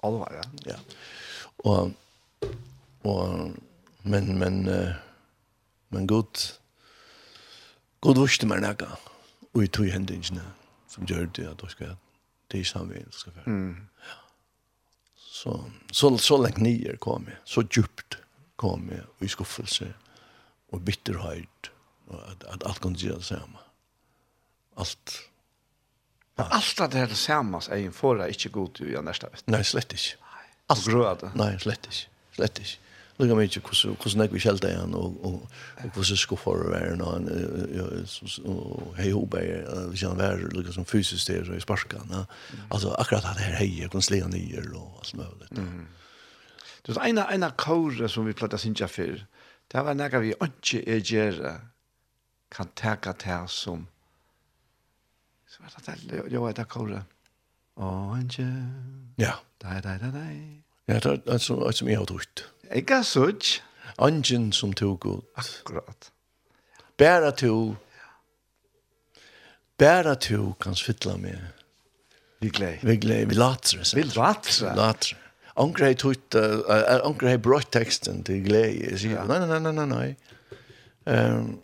Alvar, 0.04 0.34
ja. 0.34 0.72
Ja. 0.72 0.80
Og, 1.58 1.94
og, 3.04 3.56
men 4.04 4.40
men 4.40 4.68
uh, 4.68 4.96
men 5.90 6.08
gott 6.08 6.62
gott 8.02 8.22
visste 8.22 8.48
meg 8.48 8.62
näka 8.62 8.86
og 9.54 9.64
i 9.64 9.68
tog 9.68 9.86
händelserna 9.86 10.54
som 10.88 11.06
gjør 11.06 11.26
det 11.26 11.52
att 11.52 11.58
då 11.58 11.68
ska 11.68 11.96
det 12.48 12.60
är 12.60 12.64
samvetsgefär. 12.64 13.44
Mm. 13.48 13.88
Ja. 14.00 14.29
Så, 15.40 15.72
så, 15.92 16.18
så 16.18 16.36
lenge 16.42 16.60
nye 16.66 16.98
kom 17.00 17.30
jeg, 17.32 17.38
så 17.48 17.62
djupt 17.64 18.18
kom 18.60 18.90
jeg, 18.92 19.06
og 19.08 19.24
i 19.24 19.30
skuffelse, 19.32 19.86
og 20.76 20.82
bitterhet, 20.84 21.70
og 22.12 22.18
at, 22.26 22.44
at 22.56 22.66
alt 22.68 22.82
kunne 22.84 23.00
gjøre 23.00 23.22
det 23.22 23.28
samme. 23.30 23.62
Alt. 24.84 25.14
Ja. 26.36 26.50
Alt 26.58 26.84
av 26.84 26.92
det 26.92 27.06
her 27.06 27.16
samme, 27.16 27.62
jeg 27.72 27.94
får 27.96 28.20
det 28.20 28.28
ikke 28.36 28.52
god 28.58 28.76
til 28.76 28.90
å 28.90 28.92
gjøre 28.98 29.08
neste 29.08 29.32
vet. 29.32 29.46
Nei, 29.48 29.64
slett 29.68 29.96
ikke. 29.96 30.20
Alt. 30.76 30.92
Grøde. 30.92 31.32
Nei, 31.40 31.54
slett 31.64 31.88
ikke. 31.88 32.12
Slett 32.36 32.62
ikke 32.66 32.89
lukka 33.20 33.36
mig 33.36 33.50
ikke 33.50 33.62
hvordan 34.00 34.22
jeg 34.24 34.32
vil 34.32 34.42
kjelte 34.42 34.70
igjen, 34.72 34.94
og 34.96 35.42
hvordan 35.94 36.20
skuffer 36.20 36.62
å 36.64 36.72
være 36.72 36.96
nå, 37.00 37.10
og 38.48 38.94
hei 39.00 39.10
hoba 39.12 39.42
jeg, 39.44 39.64
hvis 39.92 40.06
han 40.08 40.20
var 40.20 40.40
lukka 40.54 40.76
som 40.76 40.88
fysisk 40.88 41.28
der 41.28 41.50
i 41.56 41.60
sparkan, 41.64 42.14
altså 42.70 42.94
akkurat 42.96 43.28
det 43.36 43.50
her 43.50 43.58
hei, 43.60 43.72
jeg 43.82 43.92
kan 43.92 44.06
slega 44.06 44.30
nyer 44.32 44.70
og 44.72 45.02
alt 45.04 45.16
mulig. 45.20 45.50
Du 46.88 46.94
vet, 46.94 47.04
ena, 47.10 47.28
ena 47.36 47.52
kåre 47.60 48.08
som 48.10 48.28
vi 48.28 48.36
platt 48.38 48.56
sinja 48.62 48.88
før, 48.88 49.20
det 49.70 49.84
var 49.86 49.98
nega 50.00 50.24
vi 50.24 50.32
ikke 50.34 50.82
er 50.88 51.04
gjerra, 51.04 51.58
kan 52.50 52.72
teka 52.80 53.14
til 53.20 53.52
som, 53.52 53.84
så 55.50 55.66
var 55.66 55.76
det 55.76 56.00
det, 56.08 56.24
jo, 56.32 56.48
det 56.48 56.64
er 56.64 56.72
kåre, 56.72 57.04
og 57.84 58.16
ikke, 58.24 58.48
ja, 59.20 59.36
dei, 59.62 59.78
dei, 59.84 60.00
dei, 60.00 60.16
dei, 60.16 60.34
Ja, 60.90 60.98
det 60.98 61.20
er 61.30 61.38
som 61.38 61.90
jeg 61.90 62.00
har 62.00 62.08
trutt. 62.10 62.48
Ikke 62.76 63.02
sånn. 63.08 63.42
Angen 64.00 64.52
som 64.56 64.74
tog 64.78 65.00
god. 65.04 65.24
Akkurat. 65.40 66.12
Bæra 67.00 67.32
to. 67.36 67.76
Bæra 69.80 70.16
to 70.20 70.54
kan 70.62 70.76
svittla 70.76 71.18
med. 71.18 71.40
Vi 72.40 72.50
glei. 72.50 72.78
Vi 72.84 72.96
glei. 72.96 73.26
Vi 73.28 73.36
latre. 73.36 73.84
Vi 73.96 74.04
latre. 74.16 74.76
Latre. 74.78 75.18
Ankre 75.60 75.90
hei 75.90 75.96
tutt, 76.00 76.38
uh, 76.40 76.62
ankre 77.04 77.34
hei 77.34 77.40
brått 77.44 77.74
teksten 77.76 78.22
til 78.24 78.46
glei. 78.46 78.78
Jeg 78.80 79.00
sier, 79.02 79.26
nei, 79.28 79.42
nei, 79.44 79.60
nei, 79.60 79.74
nei, 79.76 79.88
nei. 79.90 80.60
Um, 81.10 81.58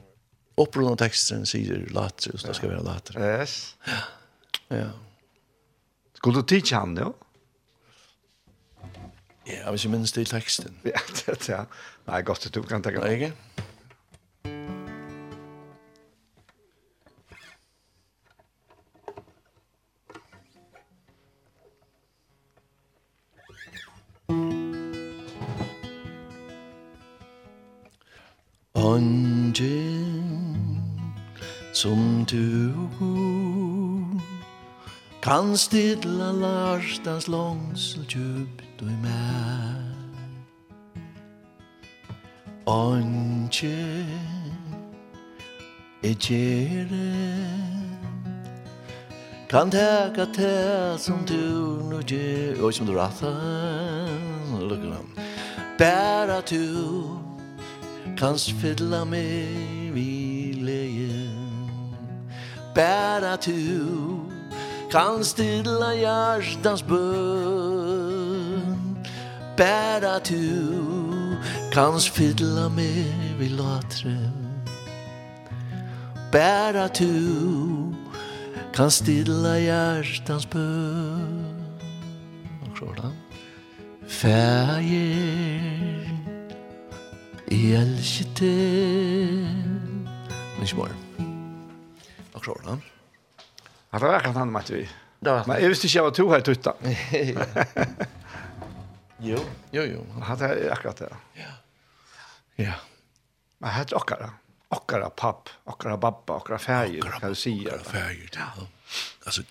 Opprunna 0.60 0.96
teksten 1.00 1.44
sier 1.48 1.84
latre, 1.96 2.36
så 2.40 2.50
det 2.50 2.58
skal 2.58 2.72
være 2.72 2.84
latre. 2.84 3.20
Yes. 3.20 3.76
Ja. 4.72 4.90
Skulle 6.16 6.42
du 6.42 6.48
tidsja 6.48 6.84
han, 6.84 6.96
jo? 7.00 7.12
Ja. 7.12 7.25
Ja, 9.48 9.70
hvis 9.70 9.84
jeg 9.84 9.92
minnes 9.92 10.12
det 10.12 10.22
i 10.22 10.26
teksten. 10.26 10.78
Ja, 10.86 11.00
det 11.26 11.50
er 11.50 11.66
Nei, 12.08 12.22
godt 12.22 12.46
at 12.46 12.56
du 12.56 12.62
kan 12.62 12.84
tenke 12.84 13.00
meg. 13.00 13.12
Ikke? 13.12 13.34
Ongen 28.74 29.56
som 31.74 32.26
du 32.26 32.72
kan 35.22 35.58
stilla 35.58 36.32
larstans 36.32 37.28
långsel 37.28 38.06
djupt 38.10 38.65
du 38.80 38.86
i 38.86 38.98
meg 39.04 39.86
Onge 42.66 43.78
e 46.04 46.14
gjere 46.14 47.12
Kan 49.50 49.70
teka 49.72 50.26
te 50.34 50.98
som 50.98 51.22
du 51.30 51.84
nu 51.90 52.02
gjør 52.02 52.66
Oi 52.66 52.72
som 52.74 52.88
du 52.90 52.96
rattar 52.98 54.10
Lukka 54.60 54.90
nam 54.90 55.14
Bæra 55.80 56.42
tu 56.42 56.64
Kans 58.18 58.50
fylla 58.62 59.04
meg 59.06 59.94
vi 59.94 60.10
leie 60.60 61.30
Bæra 62.76 63.38
tu 63.38 63.56
Kan 64.92 65.24
stilla 65.24 65.94
hjartans 65.94 66.84
bøn 66.84 67.75
Bæra 69.58 70.20
tu 70.20 70.36
Kans 71.72 72.10
fylla 72.10 72.70
mig 72.70 73.06
vi 73.40 73.48
latre 73.48 74.32
Bæra 76.32 76.88
tu 76.88 77.96
Kan 78.74 78.92
stilla 78.92 79.56
hjertans 79.60 80.46
bøn 80.46 81.56
Og 82.62 82.78
så 82.80 82.86
da 82.98 83.12
Fægir 84.08 86.04
Jeg 87.52 87.80
elsker 87.80 88.28
deg 88.42 89.56
Men 90.58 90.64
ikke 90.68 90.76
bare 90.76 91.00
Og 92.34 92.44
så 92.44 92.60
da 92.66 92.76
Det 93.96 94.02
var 94.02 94.18
akkurat 94.18 94.36
han, 94.36 94.52
Matti. 94.52 94.88
Men 95.24 95.56
jeg 95.62 95.70
visste 95.70 95.88
ikke 95.88 95.98
jeg 95.98 96.04
var 96.04 96.10
to 96.10 96.30
her 96.30 96.40
tutta. 96.44 96.72
Jo. 99.20 99.40
Jo, 99.72 99.84
jo. 99.84 100.06
Han 100.22 100.42
er 100.42 100.72
akkurat 100.72 100.98
det. 101.00 101.12
Ja. 101.40 101.52
Ja. 102.56 102.74
Men 103.60 103.70
er 103.70 103.94
okkara. 103.96 104.30
Okkara 104.76 105.10
papp, 105.10 105.50
okkara 105.70 105.98
babba, 105.98 106.40
okkara 106.42 106.58
fægir, 106.60 107.06
kan 107.20 107.30
du 107.30 107.36
säga. 107.36 107.76
Okkara 107.78 107.84
fægir, 107.84 108.30
ja. 108.36 108.50
Alltså, 109.26 109.44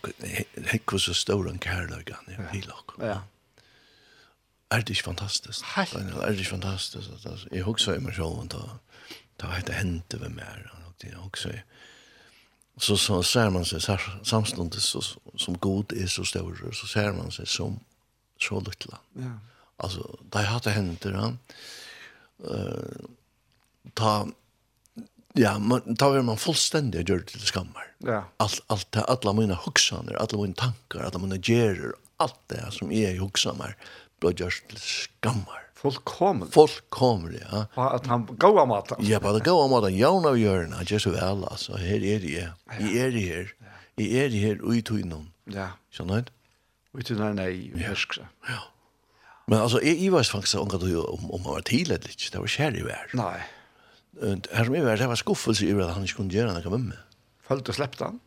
hekk 0.71 0.93
var 0.93 0.99
så 0.99 1.15
stor 1.15 1.49
en 1.49 1.59
kärlögan 1.59 2.29
i 2.29 2.37
Pilok. 2.53 2.97
Ja. 3.01 3.21
Er 4.71 4.83
det 4.83 4.91
ikke 4.91 5.03
fantastisk? 5.03 5.65
Helt. 5.77 5.95
Er 5.95 6.31
det 6.31 6.39
ikke 6.39 6.51
fantastisk? 6.51 7.11
Jeg 7.53 7.63
husker 7.63 8.01
meg 8.01 8.15
selv, 8.15 8.49
da, 8.51 8.63
da 9.41 9.47
har 9.47 9.63
jeg 9.67 9.79
hentet 9.79 10.21
ved 10.21 10.35
mer. 10.35 10.71
Jeg 11.03 11.17
husker 11.17 11.63
Så, 12.79 12.97
så 12.97 13.23
ser 13.23 13.51
man 13.51 13.65
seg 13.65 13.81
samståndet 14.27 14.83
som 14.83 15.59
god 15.59 15.93
er 15.93 16.09
så 16.11 16.25
stor, 16.25 16.57
så 16.73 16.87
ser 16.87 17.13
man 17.13 17.31
seg 17.31 17.47
som 17.49 17.77
så 18.41 18.59
lytla. 18.59 18.99
Ja 19.15 19.37
alltså 19.77 20.19
det 20.23 20.39
hade 20.39 20.65
det 20.65 20.71
hänt 20.71 21.01
då. 21.01 21.33
Eh 22.51 23.07
ta 23.95 24.29
ja, 25.33 25.59
man 25.59 25.97
tar 25.97 26.23
man 26.23 26.37
fullständigt 26.37 27.09
gör 27.09 27.19
till 27.19 27.41
skammar. 27.41 27.93
Ja. 27.99 28.25
Allt 28.37 28.61
allt 28.67 28.97
alla 28.97 29.33
mina 29.33 29.55
huxaner, 29.55 30.15
alla 30.15 30.43
mina 30.43 30.55
tankar, 30.55 31.01
alla 31.01 31.19
mina 31.19 31.37
gerer, 31.37 31.93
allt 32.17 32.39
det 32.47 32.71
som 32.71 32.93
är 32.93 33.11
i 33.11 33.19
huxanar 33.19 33.77
blir 34.21 34.41
just 34.41 34.69
till 34.69 34.79
skammar. 34.79 35.61
Fullkomlig. 35.75 36.53
Fullkomlig, 36.53 37.43
ja. 37.51 37.67
Att 37.75 38.07
han 38.07 38.27
går 38.27 38.61
om 38.61 38.71
Ja, 39.01 39.21
bara 39.21 39.39
gå 39.39 39.53
om 39.53 39.73
att 39.73 39.93
jag 39.93 40.23
när 40.23 40.35
gör 40.35 40.63
det, 40.63 40.91
just 40.91 41.07
väl 41.07 41.45
alltså. 41.45 41.77
Här 41.77 42.05
är 42.05 42.21
det. 42.21 42.49
i 42.81 42.99
är 43.01 43.11
det 43.11 43.21
här. 43.21 43.55
i 43.95 44.19
är 44.19 44.29
det 44.29 44.39
här 44.39 44.61
och 44.61 44.75
i 44.77 44.83
tog 44.83 45.07
Ja. 45.45 45.69
Så 45.93 46.05
nej. 46.05 46.25
nei, 46.93 47.53
i 47.53 47.85
tog 47.85 48.27
Ja. 48.49 48.74
Men 49.47 49.59
alltså 49.59 49.83
är 49.83 49.95
i 49.95 50.09
var 50.09 50.23
faktiskt 50.23 50.55
om 50.55 50.69
du 50.69 50.97
om 50.97 51.31
om 51.31 51.43
var 51.43 51.61
tidigt 51.61 52.05
lite 52.07 52.33
det 52.33 52.39
var 52.39 52.47
skär 52.47 52.77
i 52.77 52.83
vär. 52.83 53.11
Nej. 53.13 53.41
Här 54.53 54.65
som 54.65 54.75
är 54.75 54.85
vär 54.85 54.97
det 54.97 55.07
var 55.07 55.17
skuffelse 55.17 55.67
över 55.67 55.83
att 55.83 55.93
han 55.93 56.03
inte 56.03 56.15
kunde 56.15 56.35
göra 56.35 56.53
något 56.53 56.71
med 56.71 56.81
mig. 56.81 56.99
Følte 57.49 57.71
du 57.71 57.75
släppte 57.75 58.05
han? 58.05 58.21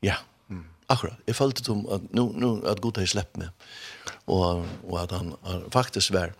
Ja. 0.00 0.14
Mm. 0.50 0.64
Akkurat. 0.86 1.18
Jeg 1.26 1.36
følte 1.36 1.62
tom 1.62 1.86
at, 1.90 2.02
nu 2.14 2.22
nu 2.34 2.68
att 2.68 2.80
god 2.80 2.98
har 2.98 3.06
släppt 3.06 3.36
mig. 3.36 3.48
Och 4.24 4.64
och 4.88 5.00
att 5.00 5.10
han 5.10 5.34
faktiskt 5.70 6.10
vær, 6.10 6.32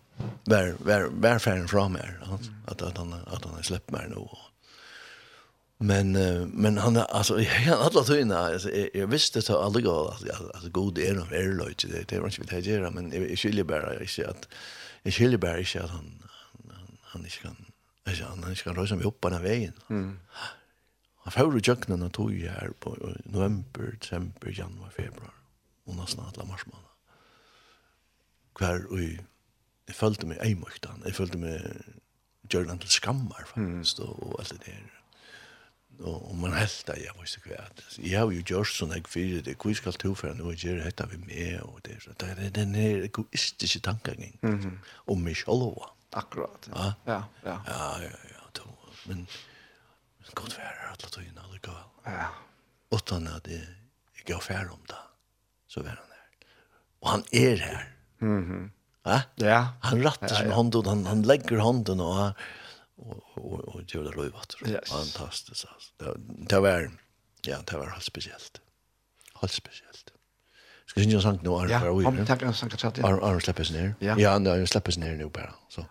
vär 0.44 0.76
vär 0.78 1.08
vär 1.10 1.66
fra 1.66 1.88
meg, 1.88 2.10
at, 2.22 2.50
att 2.66 2.82
att 2.82 2.98
han 2.98 3.12
att 3.12 3.44
han 3.44 3.54
har 3.54 3.62
släppt 3.62 3.90
mig 3.90 4.08
nu. 4.08 4.14
Och, 4.14 4.38
Men 5.78 6.16
uh, 6.16 6.46
men 6.46 6.78
han 6.78 6.96
alltså 6.96 7.38
har 7.38 7.76
alla 7.86 8.04
tyna 8.04 8.38
alltså 8.38 8.70
jag, 8.70 8.90
jag 8.94 9.06
visste 9.06 9.42
så 9.42 9.58
aldrig 9.58 9.84
går 9.84 10.10
alltså 10.10 10.50
alltså 10.54 10.70
god 10.70 10.98
är 10.98 11.14
de 11.14 11.36
är 11.36 11.54
lojt 11.54 11.84
det 11.88 12.08
det 12.08 12.20
var 12.20 12.26
inte 12.26 12.56
vet 12.56 12.66
jag 12.66 12.94
men 12.94 13.28
jag 13.28 13.38
skulle 13.38 13.64
bara 13.64 13.94
jag 13.94 14.08
ser 14.08 14.28
att 14.28 14.48
jag 15.02 15.12
skulle 15.12 15.38
bara 15.38 15.56
jag 15.56 15.66
ser 15.66 15.80
att 15.80 15.90
han 15.90 16.22
han 16.68 16.98
han 17.02 17.24
inte 17.24 17.38
kan 17.38 17.56
alltså 18.04 18.24
han 18.24 18.50
inte 18.50 18.62
kan 18.62 18.74
röra 18.74 18.86
sig 18.86 19.02
upp 19.02 19.20
på 19.20 19.28
den 19.28 19.42
vägen. 19.42 19.72
Mm. 19.90 20.18
Han 21.16 21.32
får 21.32 21.54
ju 21.54 21.60
jökna 21.64 21.96
när 21.96 22.08
tog 22.08 22.32
ju 22.32 22.50
på 22.80 22.96
november, 23.24 23.96
december, 24.00 24.58
januari, 24.58 24.90
februari 24.90 25.30
och 25.84 25.96
nästan 25.96 26.24
alla 26.24 26.44
mars 26.44 26.66
månad. 26.66 26.90
Kvar 28.54 28.86
och 28.90 29.00
jag 29.86 29.96
följde 29.96 30.26
mig 30.26 30.38
ej 30.40 30.54
mycket 30.54 30.84
han. 30.84 31.02
Jag 31.04 31.14
följde 31.14 31.38
mig 31.38 31.82
Gjörland 32.48 32.80
till 32.80 32.88
skammar 32.88 33.44
faktiskt 33.46 33.98
mm. 33.98 34.10
och 34.10 34.40
allt 34.40 34.48
det 34.48 34.70
där 34.70 34.95
og, 36.00 36.30
og 36.30 36.36
man 36.36 36.54
helt 36.56 36.84
det, 36.88 36.96
jeg 37.04 37.14
visste 37.20 37.40
hva. 37.44 37.64
Jeg 37.98 38.18
har 38.18 38.32
jo 38.32 38.44
gjort 38.50 38.72
sånn, 38.72 38.94
jeg 38.96 39.06
fyrer 39.10 39.44
det, 39.46 39.56
hvor 39.60 39.74
skal 39.76 39.96
du 40.02 40.08
for 40.18 40.36
noe 40.38 40.54
jeg 40.54 40.62
gjør 40.66 40.82
dette 40.84 41.06
med 41.12 41.60
og 41.64 41.80
det, 41.86 41.98
så 42.04 42.14
det 42.20 42.32
er 42.34 42.54
den 42.56 42.74
her 42.76 43.06
egoistiske 43.08 43.80
tankegangen, 43.80 44.38
mm 44.42 44.58
-hmm. 44.60 44.76
om 45.06 45.22
meg 45.22 45.36
selv. 45.36 45.76
Akkurat, 46.12 46.68
ja. 46.68 46.92
Ja, 47.06 47.22
ja. 47.44 47.60
Ja, 47.66 47.98
ja, 48.02 48.16
ja, 48.32 48.42
To, 48.54 48.68
Men, 49.06 49.16
men 50.18 50.30
godt 50.34 50.58
være 50.58 50.92
at 50.92 51.02
la 51.02 51.08
tøyene 51.08 51.40
allikevel. 51.44 51.88
Ja. 52.06 52.28
Utan 52.90 53.26
at 53.26 53.46
jeg, 53.46 53.66
jeg 54.16 54.24
gav 54.24 54.40
færre 54.40 54.70
om 54.70 54.80
det, 54.88 55.02
så 55.68 55.82
var 55.82 55.88
han 55.88 56.12
her. 56.12 56.48
Og 57.00 57.10
han 57.10 57.24
er 57.32 57.56
her. 57.56 57.86
Mm 58.18 58.44
-hmm. 58.44 58.70
Ja? 59.06 59.20
Ja. 59.36 59.66
Han 59.80 60.04
rattar 60.04 60.28
sin 60.28 60.46
ja, 60.46 60.50
ja. 60.50 60.54
hånden, 60.54 60.86
han, 60.86 61.06
han 61.06 61.22
legger 61.22 61.60
hånden, 61.62 62.00
og 62.00 62.14
han, 62.16 62.32
och 62.96 63.22
og 63.36 63.68
och 63.68 63.82
det 63.92 63.98
var 63.98 64.12
lovat. 64.12 64.54
Yes. 64.66 64.90
Fantastisk 64.90 65.66
altså. 65.74 65.88
Det, 66.00 66.48
det 66.50 66.62
var 66.62 66.90
ja, 67.46 67.56
det 67.70 67.78
var 67.78 67.90
helt 67.90 68.04
speciellt. 68.04 68.60
Helt 69.40 69.52
speciellt. 69.52 70.12
Ska 70.86 71.00
synja 71.00 71.20
sank 71.20 71.42
nu 71.42 71.50
är 71.50 71.80
för 71.80 71.94
vi. 71.94 72.04
Ja, 72.04 72.24
tack 72.26 72.42
en 72.42 72.54
sank 72.54 72.78
chat. 72.78 72.98
Är 72.98 73.36
är 73.36 73.40
seg 73.40 73.70
ner. 73.70 73.94
Ja, 74.18 74.38
nej, 74.38 74.66
slipper 74.66 74.92
seg 74.92 75.02
ner 75.02 75.16
nu 75.16 75.28
bara. 75.28 75.54
Så. 75.68 75.84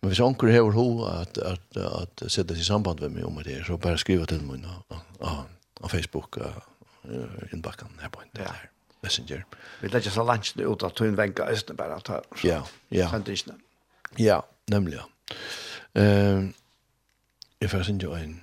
Men 0.00 0.08
hvis 0.10 0.20
onkur 0.20 0.50
hever 0.50 0.72
ho 0.72 1.04
at 1.04 1.38
at 1.38 1.76
at 1.76 2.22
sette 2.26 2.54
seg 2.54 2.64
samband 2.64 3.00
med 3.00 3.10
meg 3.10 3.24
om 3.24 3.42
det, 3.42 3.64
så 3.66 3.76
bara 3.76 3.96
skriva 3.96 4.26
til 4.26 4.42
mun 4.42 4.66
á 5.20 5.46
på 5.82 5.88
Facebook 5.88 6.36
uh, 6.36 7.52
innbakken 7.52 7.88
her 8.00 8.08
på 8.08 8.20
der. 8.36 8.68
Messenger. 9.02 9.44
Vi 9.80 9.88
lägger 9.88 10.10
så 10.10 10.24
lunch 10.24 10.56
ut 10.56 10.82
att 10.82 10.94
ta 10.94 11.04
en 11.04 11.16
vänka 11.16 11.42
östen 11.42 11.76
bara 11.76 12.00
ta. 12.00 12.22
Ja, 12.42 12.66
ja. 12.88 13.08
Sant 13.08 13.28
Ja, 14.16 14.46
nämligen. 14.66 15.02
Ehm 15.96 16.54
jeg 17.60 17.70
får 17.70 17.82
synge 17.82 18.22
en 18.22 18.42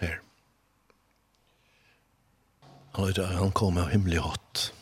her. 0.00 0.14
Han 2.94 3.06
heter 3.06 3.26
han 3.26 3.50
kommer 3.50 3.82
av 3.82 3.88
himmelig 3.88 4.20
hatt. 4.20 4.74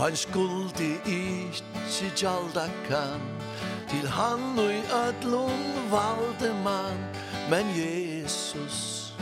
Han 0.00 0.16
skuldi 0.16 0.94
ikkje 1.04 2.08
gjalda 2.16 2.66
kan 2.88 3.20
Til 3.90 4.08
han 4.08 4.58
og 4.58 4.72
i 4.72 4.80
ödlun 4.96 5.90
valde 5.90 6.54
man 6.64 6.96
Men 7.50 7.66
Jesus 7.76 9.12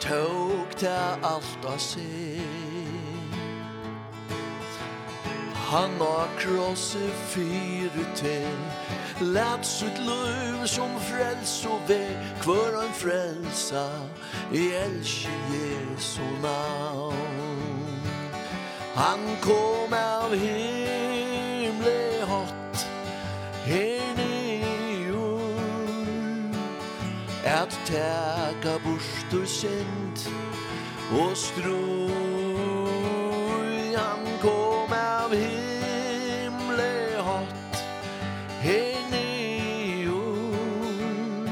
tok 0.00 0.80
det 0.80 1.18
alt 1.22 1.66
av 1.66 1.78
seg 1.82 2.77
Han 5.68 5.90
har 6.00 6.28
krosset 6.38 7.12
fyre 7.28 8.04
til 8.16 8.58
Lät 9.20 9.66
sitt 9.66 9.98
liv 9.98 10.66
som 10.66 11.00
fräls 11.00 11.66
och 11.66 11.90
väg 11.90 12.16
Kvar 12.40 12.82
en 12.84 12.92
frälsa 12.92 13.90
I 14.52 14.72
älskar 14.74 15.30
Jesu 15.52 16.22
namn 16.42 18.02
Han 18.94 19.18
kom 19.42 19.92
av 19.92 20.34
himle 20.34 22.24
hot 22.26 22.86
Her 23.64 24.16
nere 24.16 24.92
i 24.92 25.08
jord. 25.08 26.56
Att 27.44 27.72
sint 29.46 30.30
Og 31.12 31.22
och 31.22 31.36
synd 31.36 32.10
Han 33.96 34.38
kom 34.42 34.92
av 34.92 35.34
himle 35.34 35.57
henne 38.62 39.24
jord 40.04 41.50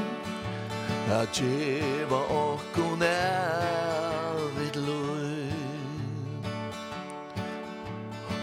At 1.21 1.33
djeva 1.33 2.21
okkon 2.37 3.03
av 3.09 4.61
et 4.67 4.75
løy 4.75 5.51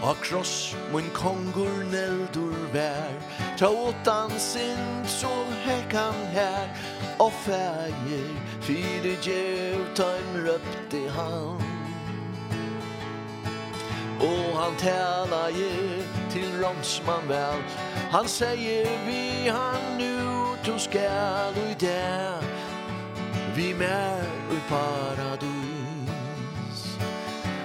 Og 0.04 0.16
kross 0.20 0.74
mun 0.92 1.06
kongur 1.16 1.80
neldur 1.92 2.56
vær 2.74 3.24
Ta 3.56 3.68
åtan 3.68 4.30
sin 4.38 5.06
så 5.06 5.46
hekkan 5.64 6.14
her. 6.32 6.68
Og 7.18 7.32
fægir 7.32 8.34
fyrir 8.60 9.16
djev 9.22 9.94
taim 9.94 10.46
røpte 10.46 11.10
han 11.10 11.73
Og 14.20 14.58
han 14.60 14.76
tärna 14.78 15.48
je 15.48 16.04
til 16.30 16.64
romsman 16.64 17.28
vel. 17.28 17.62
Han 18.10 18.28
säger 18.28 18.88
vi 19.06 19.48
han 19.48 19.98
nu 19.98 20.14
to 20.64 20.78
skal 20.78 21.54
ui 21.56 21.74
där 21.80 22.42
Vi 23.56 23.74
mer 23.74 24.22
ui 24.50 24.60
paradis. 24.68 25.50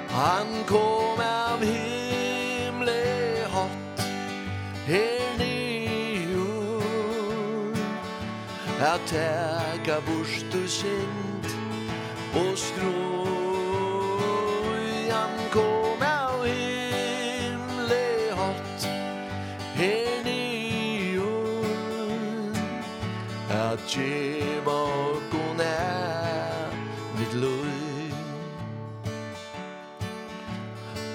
Han 0.09 0.47
kom 0.67 1.19
av 1.19 1.63
himle 1.63 3.03
hot 3.53 4.01
Her 4.85 5.38
nyår 5.38 6.84
Att 8.81 9.07
täga 9.07 10.01
borstu 10.01 10.67
sind 10.67 11.45
Og 12.35 12.57
strå. 12.57 13.26
Han 15.11 15.30
kom 15.51 16.01
av 16.01 16.19
at 23.70 23.80
kjema 23.88 24.82
kunne 25.32 25.74
mitt 27.18 27.34
løy 27.34 28.14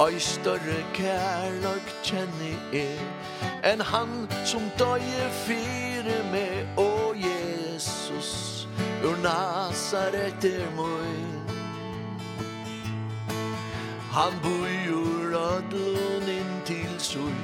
Oi 0.05 0.19
større 0.19 0.77
kærløk 0.95 1.91
kjenner 2.07 2.61
jeg 2.73 3.09
enn 3.67 3.83
han 3.91 4.15
som 4.47 4.69
døye 4.79 5.27
fire 5.41 6.21
med 6.31 6.79
å 6.79 7.11
Jesus 7.19 8.69
ur 9.03 9.19
Nazaret 9.25 10.47
er 10.47 10.71
moi 10.79 11.15
Han 14.15 14.39
bor 14.47 14.71
jo 14.87 15.03
rødlun 15.35 16.31
inn 16.39 16.55
til 16.71 16.95
søy 17.03 17.35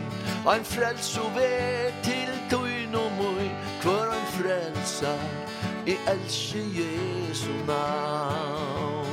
og 0.44 0.52
en 0.54 0.64
frels 0.74 1.16
og 1.18 1.34
ved 1.34 1.98
til 2.06 2.29
frelsar 5.00 5.18
i 5.86 5.96
elsker 6.06 6.60
Jesu 6.60 7.52
navn. 7.66 9.06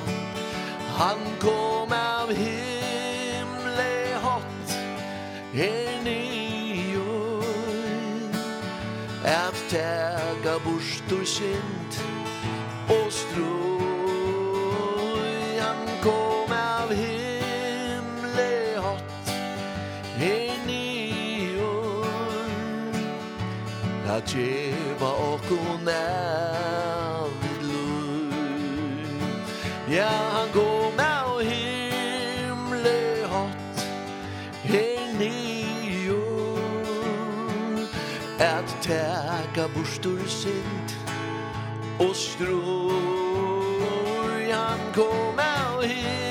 Han 0.97 1.18
kom 1.39 1.91
av 1.91 2.31
himle 2.34 4.19
hot 4.22 4.77
her 5.53 6.03
nio 6.03 7.41
at 9.26 9.53
tega 9.69 9.77
Efter 9.77 10.43
gaburstor 10.43 11.26
synd 11.26 11.86
at 24.18 24.34
geva 24.34 25.10
okon 25.34 25.88
evig 25.94 27.60
lov 27.69 29.22
Ja, 29.91 30.10
han 30.35 30.49
kom 30.53 30.99
av 30.99 31.41
himle 31.45 33.26
hot, 33.30 33.84
her 34.64 35.14
nio 35.19 36.23
At 38.39 38.77
teka 38.81 39.68
bostor 39.76 40.26
sint 40.27 40.98
og 41.99 42.15
stror 42.15 42.98
Han 44.52 44.80
kom 44.98 45.39
av 45.39 45.84
himle 45.84 46.26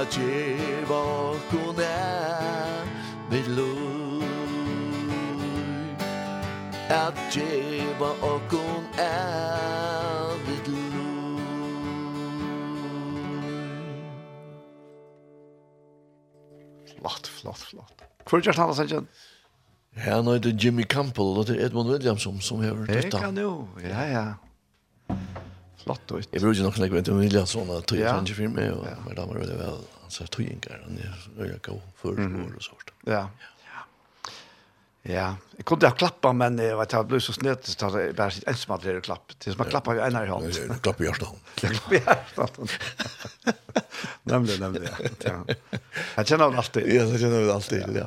at 0.00 0.16
je 0.16 0.56
bakon 0.88 1.76
er 1.76 2.84
vid 3.30 3.48
lov 3.56 4.22
at 6.88 7.36
je 7.36 7.84
bakon 7.98 8.84
er 8.98 10.38
vid 10.46 10.72
lov 10.72 11.40
Flott, 17.00 17.26
flott, 17.26 17.58
flott. 17.58 18.02
Hvor 18.28 18.38
er 18.38 18.42
det 18.42 18.56
han 18.56 18.68
har 18.68 18.74
sendt 18.74 19.08
Ja, 20.06 20.20
nå 20.22 20.30
er 20.38 20.38
det 20.38 20.64
Jimmy 20.64 20.84
Campbell, 20.88 21.36
og 21.38 21.46
det 21.48 21.58
er 21.60 21.66
Edmund 21.66 21.90
Williamson 21.90 22.40
som 22.40 22.60
har 22.64 22.72
døtta. 22.72 23.00
Det 23.02 23.20
kan 23.20 23.38
jo, 23.38 23.68
ja, 23.84 24.04
ja 24.08 24.24
flott 25.84 26.12
ut. 26.12 26.28
Jeg 26.32 26.42
bruker 26.42 26.62
nok 26.62 26.76
snakke 26.76 26.94
med 26.94 27.08
en 27.08 27.20
lilla 27.20 27.46
sån 27.46 27.70
att 27.70 27.90
jag 27.92 28.16
tänker 28.16 28.34
film 28.34 28.52
med 28.52 28.72
och 28.72 28.86
med 29.06 29.16
damer 29.16 29.34
det 29.40 29.54
väl 29.54 29.78
så 30.08 30.24
att 30.24 30.38
jag 30.38 30.48
inte 30.48 30.68
er 30.70 30.86
jag 31.38 31.62
gå 31.62 31.80
för 31.96 32.08
år 32.08 32.52
og 32.56 32.62
sånt. 32.62 32.90
Ja. 33.04 33.28
Ja, 35.02 35.36
jeg 35.56 35.64
kunne 35.64 35.88
ha 35.88 35.96
klappet, 35.96 36.34
men 36.36 36.58
jeg 36.60 36.76
vet 36.76 36.92
jeg 36.92 37.06
ble 37.08 37.20
så 37.24 37.32
snett 37.32 37.66
så 37.66 37.86
att 37.86 37.94
jag 37.94 38.14
bara 38.14 38.30
sitt 38.30 38.48
ensam 38.48 38.74
att 38.74 38.82
det 38.82 38.90
er 38.90 39.00
som 39.00 39.16
Tills 39.38 39.58
man 39.58 39.66
klappar 39.66 39.96
en 39.96 40.16
her 40.16 40.26
i 40.26 40.28
hånd. 40.28 40.44
Jag 40.44 40.82
klappar 40.82 41.04
hjertet 41.04 41.26
stan. 41.26 41.38
Jag 41.60 41.70
klappar 41.70 41.94
ju 41.94 42.00
stan. 42.32 42.68
Nemlig, 44.22 44.60
nemlig, 44.60 44.88
Ja. 45.24 45.44
Jeg 46.16 46.26
kjenner 46.26 46.50
det 46.50 46.58
alltid. 46.58 46.86
Ja, 46.86 47.04
jag 47.04 47.20
kjenner 47.20 47.40
det 47.40 47.54
alltid, 47.54 47.96
ja. 47.96 48.06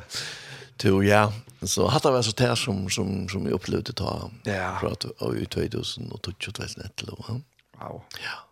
Jo, 0.82 1.02
ja. 1.02 1.32
Så 1.62 1.88
hatt 1.88 2.06
av 2.06 2.22
så 2.22 2.30
där 2.30 2.54
som 2.54 2.90
som 2.90 3.28
som 3.28 3.44
jag 3.44 3.52
upplevde 3.52 3.92
ta. 3.92 4.30
Ja. 4.44 4.78
Från 4.80 4.96
av 5.18 5.36
i 5.38 5.46
2000 5.46 6.12
og 6.12 6.22
2001 6.22 7.02
eller 7.02 7.14
vad. 7.18 7.40
Wow. 7.88 8.02
Ja. 8.10 8.48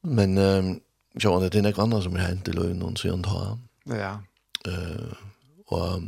Men 0.00 0.38
ehm 0.38 0.80
jag 1.16 1.34
undrar 1.34 1.50
det 1.50 1.58
är 1.58 1.62
något 1.62 1.78
annat 1.78 2.02
som 2.02 2.12
har 2.12 2.22
hänt 2.22 2.48
i 2.48 2.52
Lund 2.52 2.82
och 2.82 2.98
så 2.98 3.12
antar. 3.12 3.58
Ja. 3.84 4.22
Eh 4.66 5.12
och 5.66 6.00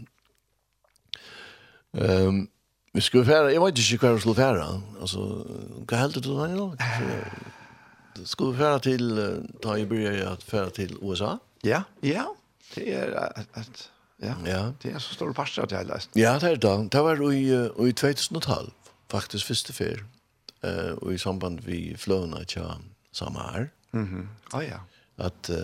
ehm 1.99 2.49
vi 2.93 3.03
skulle 3.03 3.25
färra, 3.25 3.53
jag 3.53 3.65
vet 3.65 3.79
inte 3.79 4.07
hur 4.07 4.15
vi 4.15 4.21
skulle 4.21 4.35
färra. 4.35 4.83
Alltså, 5.01 5.47
vad 5.89 5.99
hällde 5.99 6.21
du 6.21 6.37
där 6.37 6.57
då? 6.57 6.77
Skulle 8.25 8.53
vi 8.53 8.59
färra 8.59 8.79
till, 8.79 9.43
ta 9.63 9.79
i 9.79 9.87
början 9.87 10.33
att 10.33 10.43
färra 10.43 10.71
till 10.71 10.97
USA? 11.03 11.39
Ja, 11.61 11.83
ja. 12.01 12.35
Det 12.75 12.95
är 12.95 13.33
att, 13.53 13.91
ja, 14.17 14.35
ja. 14.47 14.73
det 14.83 14.91
är 14.91 14.99
så 14.99 15.15
stor 15.15 15.33
parster 15.33 15.63
att 15.63 15.71
jag 15.71 15.79
har 15.79 15.85
läst. 15.85 16.11
Ja, 16.13 16.39
det 16.39 16.51
är 16.51 16.57
det. 16.57 16.89
Det 16.91 17.03
var 17.03 17.33
i, 17.33 17.71
i 17.89 17.93
2012, 17.93 18.71
faktiskt 19.09 19.45
första 19.45 19.73
färd 19.73 20.05
eh 20.61 20.91
och 20.91 21.13
i 21.15 21.19
samband 21.19 21.61
vi 21.61 21.97
flöna 21.97 22.45
tja 22.45 22.79
sommar. 23.13 23.71
Mhm. 23.91 24.05
Mm 24.15 24.29
ja 24.53 24.63
ja. 24.63 24.81
Att 25.17 25.49
eh 25.49 25.57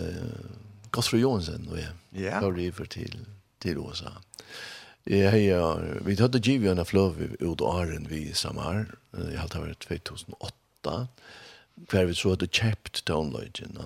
Gosfrey 0.91 1.21
Johnson 1.21 1.67
och 1.71 1.77
ja. 2.21 2.39
Då 2.41 2.51
river 2.51 2.71
för 2.71 2.85
till 2.85 3.25
till 3.59 3.77
Åsa. 3.77 4.11
har 5.03 5.37
ja, 5.37 5.79
vi 6.05 6.21
hade 6.21 6.37
Givian 6.37 6.79
en 6.79 6.85
Flöv 6.85 7.35
ut 7.39 7.61
åren 7.61 8.07
vi 8.09 8.33
sommar. 8.33 8.95
Jag 9.11 9.39
hade 9.39 9.59
varit 9.59 9.79
2008. 9.79 11.07
Kvar 11.87 12.03
vi 12.03 12.15
så 12.15 12.29
hade 12.29 12.47
köpt 12.47 13.05
tonlögen. 13.05 13.77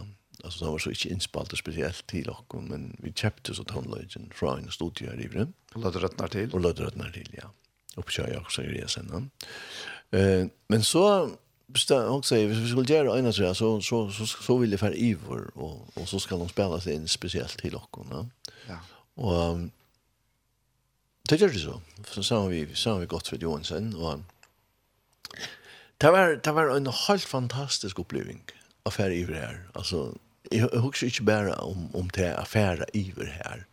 Alltså 0.43 0.65
det 0.65 0.71
var 0.71 0.79
så 0.79 0.89
inte 0.89 1.09
inspalt 1.09 1.57
speciellt 1.57 2.07
till 2.07 2.29
och 2.29 2.63
men 2.63 2.97
vi 2.99 3.13
köpte 3.13 3.53
så 3.53 3.63
downloaden 3.63 4.29
från 4.33 4.59
en 4.59 4.71
studio 4.71 5.09
här 5.09 5.21
i 5.21 5.27
Vrym. 5.27 5.53
Och 5.73 5.81
lade 5.81 5.99
rötnar 5.99 6.27
till. 6.27 6.51
Och 6.51 6.59
lade 6.59 6.83
rötnar 6.83 7.09
till, 7.09 7.29
ja. 7.41 7.51
Och 7.95 8.05
på 8.05 8.11
kör 8.11 8.27
jag 8.27 8.41
också 8.41 8.63
i 8.63 8.67
resan. 8.67 9.09
Ja. 9.11 9.47
Eh, 10.11 10.47
men 10.67 10.83
så 10.83 11.29
bestämde 11.67 12.07
också 12.07 12.35
hvis 12.35 12.57
vi 12.57 12.69
skulle 12.69 12.93
göra 12.93 13.19
en 13.19 13.33
så 13.33 13.53
så 13.55 13.81
så 13.81 14.11
så, 14.11 14.25
så 14.25 14.57
vill 14.57 14.69
det 14.69 14.77
för 14.77 14.97
Ivor 14.97 15.51
och 15.55 15.87
och 15.93 16.09
så 16.09 16.19
ska 16.19 16.37
de 16.37 16.49
spela 16.49 16.79
sig 16.79 16.93
in 16.93 17.07
speciellt 17.07 17.57
till 17.57 17.75
och 17.75 18.05
ja. 18.67 18.79
Och 19.15 19.57
det 21.29 21.35
gör 21.35 21.49
det 21.49 21.59
så. 21.59 21.81
Så 22.07 22.23
sa 22.23 22.45
vi, 22.45 22.75
så 22.75 22.91
har 22.91 22.99
vi 22.99 23.05
gått 23.05 23.27
för 23.27 23.37
Johansson 23.37 23.95
och 23.95 24.19
det 25.97 26.11
var, 26.11 26.39
det 26.43 26.51
var 26.51 26.77
en 26.77 26.87
helt 26.87 27.23
fantastisk 27.23 27.99
oppleving 27.99 28.41
affär 28.83 29.11
iver 29.11 29.33
det 29.33 29.39
här. 29.39 29.69
Alltså, 29.73 30.15
jag 30.51 30.69
husker 30.69 31.05
inte 31.07 31.23
bara 31.23 31.55
om, 31.55 31.95
om 31.95 32.09
det 32.13 32.37
affære 32.37 32.85
iver 32.93 33.41
här. 33.43 33.65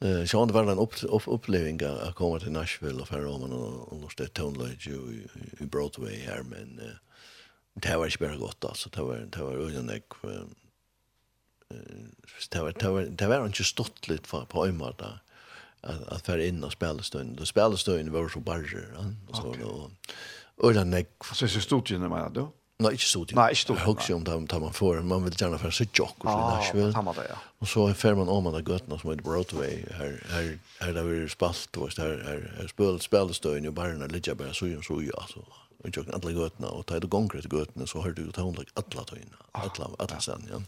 Eh 0.00 0.24
så 0.24 0.44
det 0.44 0.52
var 0.52 0.72
en 0.72 0.78
upp, 0.78 0.94
upp, 1.02 1.22
upplevelse 1.26 2.02
att 2.02 2.14
komma 2.14 2.38
till 2.38 2.52
Nashville 2.52 3.00
och 3.00 3.08
förra 3.08 3.30
året 3.30 3.52
och 3.52 3.92
och 4.04 4.12
det 4.16 4.28
tonlöj 4.28 4.78
i, 4.86 5.26
i 5.62 5.66
Broadway 5.66 6.16
här 6.16 6.42
men 6.42 6.78
eh, 6.78 6.94
det 7.74 7.96
var 7.96 8.06
inte 8.06 8.18
bara 8.18 8.36
gott 8.36 8.64
alltså 8.64 8.90
det 8.90 9.02
var 9.02 9.16
det 9.16 9.42
var 9.42 9.66
ojämlik 9.66 10.04
det 12.50 12.60
var 12.62 12.72
det 12.72 12.88
var 12.88 13.02
det 13.02 13.26
var 13.26 13.46
inte 13.46 13.64
stort 13.64 14.08
lite 14.08 14.28
på 14.28 14.46
på 14.46 14.66
ömmar 14.66 14.94
där 14.98 15.18
att 15.80 16.08
att 16.08 16.26
för 16.26 16.38
in 16.38 16.64
och 16.64 16.72
spela 16.72 17.02
stund 17.02 17.36
då 17.36 17.46
spela 17.46 17.76
stund 17.76 18.08
var 18.08 18.28
så 18.28 18.40
barger 18.40 18.92
ja 18.94 19.04
och 19.28 19.36
så 19.36 19.54
då 19.60 19.90
ojämlik 20.56 21.08
så 21.34 21.48
så 21.48 21.60
stort 21.60 21.90
ju 21.90 21.98
när 21.98 22.08
man 22.08 22.32
då 22.32 22.52
Nej, 22.80 22.92
inte 22.92 23.04
så. 23.04 23.26
Nej, 23.32 23.50
inte 23.50 23.62
så. 23.66 23.74
Hugger 23.74 24.14
om 24.14 24.24
dem 24.24 24.46
tar 24.46 24.60
man 24.60 24.72
för. 24.72 25.02
Man 25.02 25.24
vill 25.24 25.34
gärna 25.40 25.58
för 25.58 25.70
så 25.70 25.84
jock 25.92 26.14
och 26.18 26.30
så 26.30 26.72
det, 27.12 27.28
ja. 27.28 27.36
Och 27.58 27.68
så 27.68 27.94
fer 27.94 28.14
man 28.14 28.28
om 28.28 28.46
alla 28.46 28.60
götterna 28.60 28.98
som 28.98 29.10
är 29.10 29.14
Broadway 29.14 29.84
här 29.90 30.22
här 30.30 30.58
här 30.80 30.92
där 30.92 31.02
vi 31.02 31.28
spalt 31.28 31.76
och 31.76 31.92
så 31.92 32.02
här 32.02 32.24
här 32.58 32.66
spel 32.66 33.00
spelstön 33.00 33.64
i 33.64 33.70
barna 33.70 33.92
ligger 33.92 34.08
ligga 34.08 34.34
bara 34.34 34.54
så 34.54 34.66
ju 34.66 34.82
så 34.82 35.02
ju 35.02 35.12
alltså. 35.16 35.38
Och 35.38 35.90
jag 35.94 35.94
kan 35.94 36.14
alla 36.14 36.30
götterna 36.30 36.68
och 36.68 36.86
ta 36.86 37.00
det 37.00 37.08
konkret 37.08 37.52
götterna 37.52 37.86
så 37.86 38.00
har 38.00 38.10
du 38.10 38.32
ta 38.32 38.42
hon 38.42 38.54
lik 38.54 38.68
alla 38.74 39.04
ta 39.04 39.16
in. 39.16 39.34
Alla 39.52 39.90
alla 39.98 40.20
sen 40.20 40.48
ja. 40.50 40.62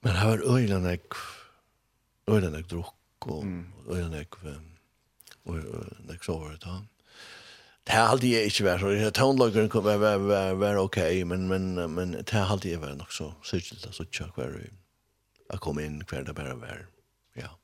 Men 0.00 0.16
här 0.16 0.54
öjlan 0.54 0.86
är 0.86 0.98
öjlan 2.26 2.54
är 2.54 2.62
druck 2.62 2.94
och 3.18 3.44
öjlan 3.90 4.12
är 4.12 4.26
och 5.44 5.54
och 5.54 5.56
nästa 6.08 6.32
år 6.32 6.58
då. 6.60 6.80
Det 7.84 7.92
här 7.92 8.06
hade 8.06 8.26
jag 8.26 8.44
inte 8.44 8.64
varit 8.64 8.80
så. 8.80 8.86
Det 8.86 9.10
tonlagren 9.10 9.68
kom 9.68 9.84
var 9.84 9.96
var 9.96 10.18
var, 10.18 10.54
var 10.54 10.76
okej, 10.76 11.24
okay, 11.24 11.24
men 11.24 11.48
men 11.48 11.94
men 11.94 12.12
det 12.12 12.30
här 12.30 12.44
hade 12.44 12.68
jag 12.68 12.80
varit 12.80 12.96
nog 12.96 13.12
så 13.12 13.34
särskilt 13.44 13.94
så 13.94 14.04
tjock 14.04 14.36
var 14.36 14.44
det. 14.44 14.70
Jag 15.48 15.60
kom 15.60 15.80
in 15.80 16.04
kvar 16.04 16.22
där 16.22 16.32
bara 16.32 16.54
var. 16.54 16.86
Ja. 17.34 17.58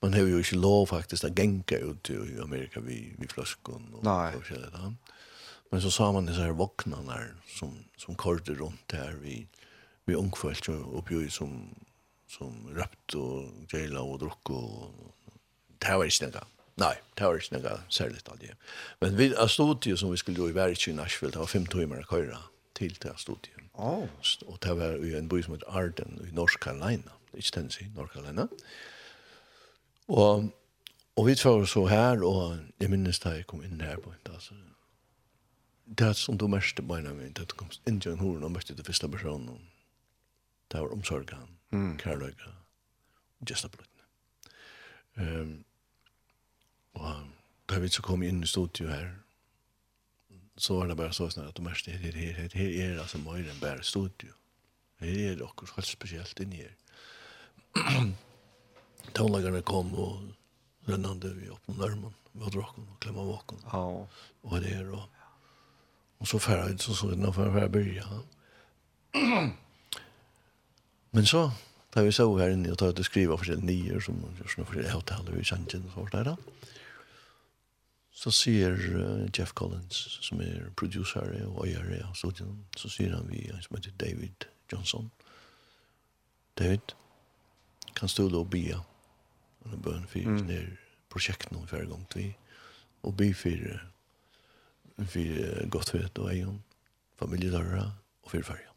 Man 0.00 0.12
har 0.12 0.20
ju 0.20 0.38
inte 0.38 0.56
lov 0.56 0.86
faktiskt 0.86 1.24
att 1.24 1.38
gänka 1.38 1.78
ut 1.78 2.10
i 2.10 2.38
Amerika 2.42 2.80
vi 2.80 3.14
vi 3.18 3.28
flaskon 3.28 3.94
och 3.94 4.04
Nej. 4.04 4.36
och 4.36 4.46
så 4.46 4.54
där. 4.54 4.94
Men 5.70 5.82
så 5.82 5.90
sa 5.90 6.12
man 6.12 6.26
det 6.26 6.34
så 6.34 6.40
här 6.40 6.50
vaknarna 6.50 7.18
som 7.46 7.84
som 7.96 8.16
körde 8.16 8.54
runt 8.54 8.88
där 8.88 9.12
vi 9.22 9.46
vi 10.04 10.14
ungfält 10.14 10.68
och 10.68 11.10
ju 11.10 11.30
som 11.30 11.74
som 12.28 12.68
röpt 12.74 13.14
och 13.14 13.44
jaila 13.72 14.00
och 14.00 14.18
druck 14.18 14.50
och 14.50 14.94
det 15.78 15.96
var 15.96 16.04
inte 16.04 16.26
det 16.26 16.44
Nei, 16.74 16.94
det 17.14 17.24
var 17.24 17.34
inte 17.34 17.58
något 17.58 17.80
särskilt 17.92 18.28
aldrig. 18.28 18.54
Men 19.00 19.16
vi 19.16 19.34
har 19.34 19.48
studiet 19.48 19.98
som 19.98 20.10
vi 20.10 20.16
skulle 20.16 20.36
då 20.36 20.48
i 20.48 20.52
Värich 20.52 20.88
i 20.88 20.92
Nashville, 20.92 21.32
det 21.32 21.38
var 21.38 21.46
fem 21.46 21.66
timer 21.66 22.00
å 22.00 22.06
køre 22.08 22.38
til 22.74 22.96
det 23.02 23.12
studiet. 23.20 23.58
Oh. 23.74 24.08
Og 24.46 24.58
det 24.62 24.76
var 24.76 25.04
i 25.04 25.14
en 25.16 25.28
by 25.28 25.42
som 25.42 25.54
heter 25.54 25.68
Arden 25.68 26.20
i 26.28 26.32
North 26.34 26.56
Carolina, 26.60 27.12
Ikke 27.34 27.50
Tennessee, 27.52 27.90
North 27.94 28.12
Carolina. 28.12 28.48
Og, 30.08 30.52
og 31.16 31.26
vi 31.26 31.36
var 31.44 31.64
så 31.64 31.86
her, 31.86 32.24
og 32.24 32.58
jeg 32.80 32.90
minnes 32.90 33.18
da 33.18 33.36
jeg 33.36 33.46
kom 33.46 33.62
inn 33.64 33.80
her 33.80 33.96
på 33.96 34.12
inte 34.12 34.32
alltså. 34.32 34.54
Det 35.84 36.06
er 36.06 36.12
som 36.12 36.38
du 36.38 36.46
märkte 36.48 36.82
på 36.82 36.96
ena 36.96 37.12
min, 37.12 37.32
det 37.32 37.56
kom 37.56 37.68
inn 37.86 38.00
til 38.00 38.12
en 38.12 38.18
horen 38.18 38.44
og 38.44 38.52
märkte 38.52 38.74
det 38.74 38.86
første 38.86 39.08
personen. 39.08 39.68
Det 40.72 40.80
var 40.80 40.92
omsorgen, 40.92 41.58
mm. 41.70 41.98
kærløyga, 41.98 42.56
gestablötene. 43.44 44.08
Ehm 45.18 45.40
um, 45.40 45.64
Og 46.94 47.14
da 47.68 47.78
vi 47.80 47.88
så 47.88 48.02
kom 48.04 48.22
inn 48.22 48.42
i 48.42 48.50
studio 48.50 48.88
her, 48.90 49.10
så 50.56 50.76
var 50.78 50.90
det 50.90 50.96
bare 50.96 51.12
så 51.16 51.30
snart 51.30 51.48
at 51.48 51.56
du 51.56 51.62
mest 51.64 51.86
her, 51.88 51.98
her, 51.98 52.32
her, 52.36 52.48
her 52.54 52.74
er 52.84 53.00
altså 53.00 53.18
mer 53.18 53.40
enn 53.40 53.60
bare 53.60 53.84
studio. 53.86 54.34
Her 55.00 55.30
er 55.30 55.38
det 55.38 55.46
akkurat 55.46 55.78
helt 55.78 55.88
spesielt 55.88 56.40
inn 56.44 56.52
her. 56.52 56.74
Tånlagerne 59.16 59.62
kom 59.66 59.94
og 59.98 60.20
rennande 60.88 61.32
vi 61.38 61.48
opp 61.50 61.72
om 61.72 61.80
nærmen, 61.80 62.14
vi 62.32 62.44
hadde 62.44 62.60
råkken 62.60 62.86
og 62.86 63.00
klemmer 63.00 63.26
våkken. 63.32 63.64
Ja. 63.72 63.82
Og 64.42 64.60
det 64.60 64.76
er 64.76 64.92
og 64.92 65.08
Og 66.22 66.28
så 66.28 66.38
færre 66.38 66.68
jeg, 66.68 66.80
så 66.80 66.94
så 66.94 67.10
innan 67.10 67.32
for 67.34 67.58
jeg 67.58 67.72
byrja. 67.72 68.04
Men 71.12 71.26
så, 71.26 71.50
da 71.94 72.02
vi 72.02 72.12
så 72.12 72.36
her 72.38 72.52
inne 72.54 72.70
og 72.70 72.78
tar 72.78 72.92
ut 72.94 72.98
og 72.98 73.04
skriva 73.04 73.36
forskjellige 73.36 73.66
nyer, 73.66 74.00
som 74.00 74.20
gjør 74.38 74.52
sånne 74.52 74.66
forskjellige 74.68 74.94
avtaler 74.94 75.40
i 75.40 75.44
Sanjen 75.44 75.88
og 75.88 75.96
sånt 75.96 76.12
der 76.12 76.30
da 76.30 76.36
så 78.12 78.30
sier 78.30 78.76
Jeff 79.32 79.54
Collins, 79.56 80.18
som 80.20 80.40
er 80.44 80.68
producer 80.76 81.32
og 81.48 81.62
eier 81.64 82.04
av 82.04 82.12
studien, 82.18 82.58
så 82.76 82.90
sier 82.92 83.14
han 83.16 83.28
vi, 83.30 83.46
som 83.64 83.78
heter 83.78 83.94
David 84.00 84.46
Johnson, 84.72 85.10
David, 86.58 86.92
kan 87.96 88.08
stå 88.08 88.28
og 88.28 88.50
bia, 88.52 88.78
og 89.64 89.78
bøn 89.82 90.04
for 90.10 90.28
mm. 90.28 90.42
ned 90.48 90.76
prosjekten 91.12 91.56
om 91.56 91.64
hver 91.68 91.88
gang 91.88 92.04
til, 92.12 92.34
og 93.02 93.16
by 93.16 93.30
for, 93.36 93.80
for 95.14 95.66
godt 95.72 95.94
vet 95.94 96.20
og 96.20 96.30
egen, 96.34 96.60
familiedøra 97.18 97.86
og 98.22 98.30
for 98.30 98.44
ferie. 98.44 98.68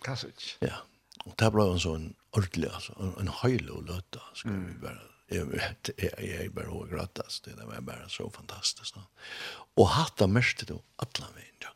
Klassisk. 0.00 0.56
Ja, 0.62 0.80
og 1.26 1.36
det 1.38 1.52
ble 1.52 1.68
en 1.68 1.82
sånn 1.82 2.10
ordentlig, 2.32 2.70
altså, 2.72 2.96
en, 3.02 3.14
en 3.20 3.32
høylig 3.42 3.72
å 3.74 3.84
løte, 3.84 4.24
skal 4.38 4.56
mm. 4.56 4.66
vi 4.68 4.80
bare 4.86 5.17
jeg, 5.30 5.46
jeg, 5.98 6.12
jag 6.18 6.44
är 6.44 6.48
bara 6.48 6.86
grattas 6.86 7.40
det 7.40 7.64
var 7.66 7.80
bare 7.80 8.08
så 8.08 8.30
fantastisk. 8.30 8.36
fantastiskt 8.36 8.94
då. 8.94 9.00
Och 9.82 9.88
hatta 9.88 10.26
mest 10.26 10.66
då 10.66 10.82
alla 10.96 11.26
vägen. 11.34 11.74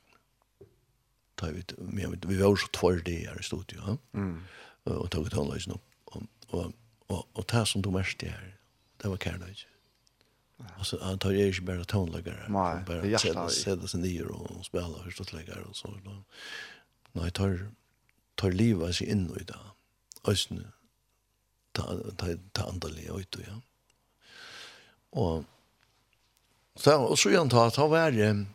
Da 1.34 1.50
vi 1.50 1.64
vi 1.78 2.18
vi 2.26 2.36
var 2.36 2.56
så 2.56 2.68
tvær 2.68 3.02
det 3.04 3.26
her 3.26 3.40
i 3.40 3.42
studio. 3.42 3.98
Mm. 4.14 4.42
og 4.84 5.10
tog 5.10 5.26
et 5.26 5.32
hållös 5.32 5.68
nå. 5.68 5.80
Og, 6.06 6.22
og, 6.48 6.72
og, 7.08 7.28
och 7.34 7.46
ta 7.46 7.64
som 7.64 7.82
du 7.82 7.90
mest 7.90 8.22
her. 8.22 8.56
Det 9.02 9.08
var 9.08 9.16
kärlek. 9.16 9.66
Och 10.56 11.00
han 11.00 11.18
tar 11.18 11.30
ju 11.30 11.46
inte 11.46 11.62
bara 11.62 11.84
tonläggare. 11.84 12.48
Bara 12.86 13.18
sätta 13.48 13.88
sig 13.88 14.00
ner 14.00 14.26
och 14.26 14.66
spela 14.66 15.02
förstås 15.04 15.32
läggare 15.32 15.62
och 15.62 15.76
så 15.76 15.88
då. 16.04 16.24
Nej, 17.12 17.30
tar 17.30 17.70
tar 18.34 18.50
livet 18.50 18.94
sig 18.94 19.10
in 19.10 19.36
i 19.40 19.44
det. 19.44 19.58
Östne 20.24 20.72
ta 21.72 21.96
ta 22.16 22.26
ta 22.52 22.68
andaliga 22.68 23.14
ut 23.14 23.36
ja. 23.46 23.60
Och 25.10 25.44
så 26.74 26.96
og 26.96 27.18
så 27.18 27.30
igjen 27.30 27.50
ta 27.50 27.70
ta 27.70 27.86
var 27.86 28.46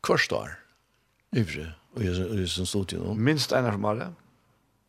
kostar. 0.00 0.58
Ivre 1.32 1.72
och 1.94 2.04
jag 2.04 2.48
som 2.48 2.66
stod 2.66 2.92
ju 2.92 2.98
då. 2.98 3.14
Minst 3.14 3.52
en 3.52 3.66
av 3.66 3.86
alla. 3.86 4.14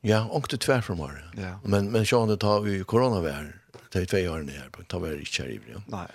Ja, 0.02 0.26
och 0.26 0.48
det 0.50 0.58
tvær 0.58 0.82
fra. 0.82 0.96
Ja. 1.38 1.60
Men 1.64 1.92
men 1.92 2.06
så 2.06 2.20
han 2.20 2.30
det 2.30 2.44
har 2.44 2.66
ju 2.66 2.84
coronavär. 2.84 3.60
Det 3.92 4.00
är 4.00 4.06
två 4.06 4.32
år 4.32 4.42
ner 4.42 4.70
på 4.70 4.82
ikke 4.82 5.44
her 5.44 5.50
i 5.50 5.60
Ja. 5.72 5.82
Nej. 5.88 6.08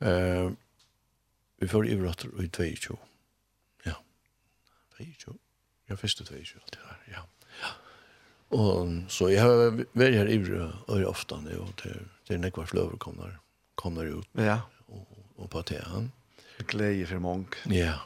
Eh 0.00 0.50
vi 1.60 1.68
får 1.68 1.86
ju 1.86 2.06
rätt 2.06 2.24
ut 2.24 2.56
22. 2.56 2.98
Ja. 3.84 3.94
22. 4.98 5.34
Jag 5.86 6.00
förstår 6.00 6.24
22 6.24 6.60
det 6.70 6.78
var, 6.78 6.98
Ja. 7.12 7.26
Og 8.50 8.94
så 9.08 9.28
jeg 9.30 9.42
har 9.42 9.76
vært 9.94 10.16
her 10.16 10.30
ivre 10.30 10.72
og 10.90 11.04
ofte, 11.06 11.38
og 11.38 11.74
til, 11.78 12.06
til 12.26 12.40
nekvar 12.42 12.66
fløver 12.66 12.98
kommer, 12.98 13.36
kommer 13.78 14.08
ut 14.10 14.26
ja. 14.34 14.60
og, 14.88 15.06
og 15.38 15.50
på 15.50 15.62
tehen. 15.70 16.10
Gleie 16.68 17.06
for 17.06 17.22
mange. 17.22 17.62
Ja. 17.70 18.00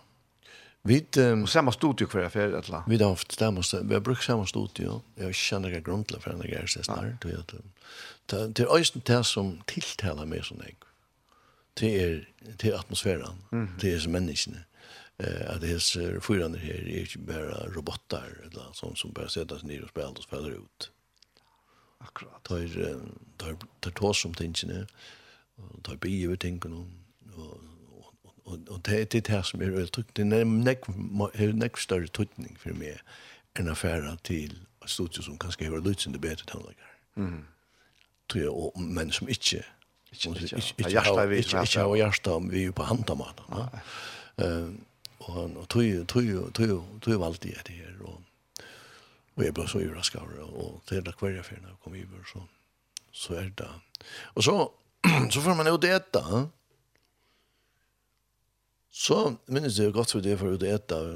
Vi, 0.85 1.01
um, 1.19 1.43
og 1.43 1.49
samme 1.49 1.73
studio 1.73 2.07
hver 2.13 2.27
affær, 2.29 2.59
eller? 2.61 2.85
Vi 2.87 2.97
har 3.01 3.09
haft 3.09 3.33
samme. 3.33 3.63
Vi 3.83 3.95
har 3.95 4.01
brukt 4.01 4.25
samme 4.25 4.47
studio. 4.47 5.01
Jeg 5.17 5.35
kjenner 5.35 5.73
ikke 5.73 5.87
grunn 5.89 6.05
til 6.05 6.21
for 6.21 6.35
henne 6.35 6.49
gjer 6.51 6.69
seg 6.69 6.85
snart. 6.85 7.25
Ja. 7.25 7.41
Det, 8.31 8.57
det 8.57 8.67
er 8.67 8.73
også 8.73 9.01
det 9.01 9.23
som 9.27 9.55
tiltaler 9.71 10.29
meg 10.29 10.45
som 10.45 10.61
jeg. 10.61 10.77
Det 11.81 11.91
er, 12.03 12.21
det 12.61 12.69
er 12.71 12.79
atmosfæren. 12.79 13.41
Mm 13.51 13.65
-hmm. 13.65 13.81
Det 13.81 13.95
er 13.95 13.99
som 13.99 14.13
menneskene 14.13 14.65
eh 15.19 15.51
att 15.51 15.61
det 15.61 15.71
är 15.71 16.21
förande 16.21 16.59
här 16.59 16.89
är 16.89 17.01
inte 17.01 17.19
bara 17.19 17.67
robotar 17.67 18.29
eller 18.43 18.73
sånt 18.73 18.99
som 18.99 19.13
bara 19.13 19.29
sättas 19.29 19.63
ner 19.63 19.83
och 19.83 19.89
spelar 19.89 20.11
och 20.11 20.23
spelar 20.23 20.51
ut. 20.51 20.91
Akkurat. 21.99 22.43
Tar 22.43 22.59
är 22.59 23.01
tar 23.37 23.57
det 23.81 23.91
tar 23.91 24.13
som 24.13 24.35
tingen 24.35 24.71
är 24.71 24.87
och 25.57 25.83
tar 25.83 25.97
bi 25.97 26.21
ju 26.21 26.37
tänker 26.37 26.69
någon 26.69 27.05
och 27.35 27.61
och 28.45 28.59
och 28.69 28.81
det 28.81 29.11
det 29.11 29.29
här 29.29 29.43
som 29.43 29.61
är 29.61 29.81
uttryckt 29.81 30.15
det 30.15 30.23
är 30.23 30.45
näck 30.45 30.81
näck 31.55 31.79
större 31.79 32.07
tutning 32.07 32.57
för 32.59 32.71
mig 32.71 33.01
en 33.55 33.69
affär 33.69 34.17
till 34.23 34.59
studio 34.87 35.23
som 35.23 35.39
kanske 35.39 35.71
har 35.71 35.81
lutsen 35.81 36.13
det 36.13 36.19
bättre 36.19 36.45
tonlager. 36.45 36.87
Mm. 37.17 37.45
Tror 38.33 38.45
jag 38.45 38.81
men 38.81 39.11
som 39.11 39.29
inte 39.29 39.65
inte 40.13 40.45
inte 40.79 40.93
jag 40.93 41.99
jag 41.99 42.09
inte 42.09 42.31
inte 42.31 42.47
inte 42.47 42.59
inte 42.59 42.73
inte 42.73 42.83
inte 42.83 42.89
inte 42.89 43.13
inte 43.13 43.13
inte 43.13 43.13
inte 43.13 43.13
inte 43.13 43.13
inte 43.13 43.13
inte 43.13 43.13
inte 43.13 44.35
inte 44.37 44.65
inte 44.67 44.94
og 45.25 45.35
han 45.35 45.57
og 45.57 45.69
tog 45.69 46.07
tog 46.09 46.53
tog 46.55 47.01
tøy 47.05 47.19
valgte 47.21 47.53
jeg 47.53 47.67
det 47.69 47.79
her 47.81 48.01
og 48.05 48.21
og 49.35 49.43
jeg 49.43 49.55
ble 49.55 49.67
så 49.67 49.81
overrasket 49.81 50.21
og 50.45 50.83
til 50.89 51.05
det 51.05 51.15
hver 51.21 51.35
jeg 51.35 51.45
finner 51.45 51.79
kom 51.83 51.97
over 51.99 52.29
så 52.33 52.45
så 53.13 53.39
er 53.41 53.51
det 53.59 53.71
og 54.35 54.45
så 54.45 54.57
så 55.33 55.41
får 55.41 55.55
man 55.55 55.67
jo 55.67 55.77
det 55.77 55.95
etter 55.95 56.47
så 58.95 59.35
minnes 59.51 59.79
jeg 59.79 59.93
godt 59.93 60.13
for 60.15 60.23
det 60.23 60.37
for 60.39 60.55
det 60.55 60.71
etter 60.71 61.09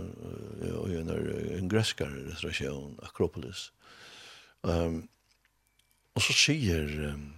og 0.75 0.91
en, 0.91 1.11
en 1.55 1.69
gresker 1.71 2.11
restaurasjon 2.27 2.97
Akropolis. 3.07 3.69
Um, 4.67 5.05
og 6.19 6.25
så 6.27 6.35
sier 6.35 6.91
um, 7.13 7.29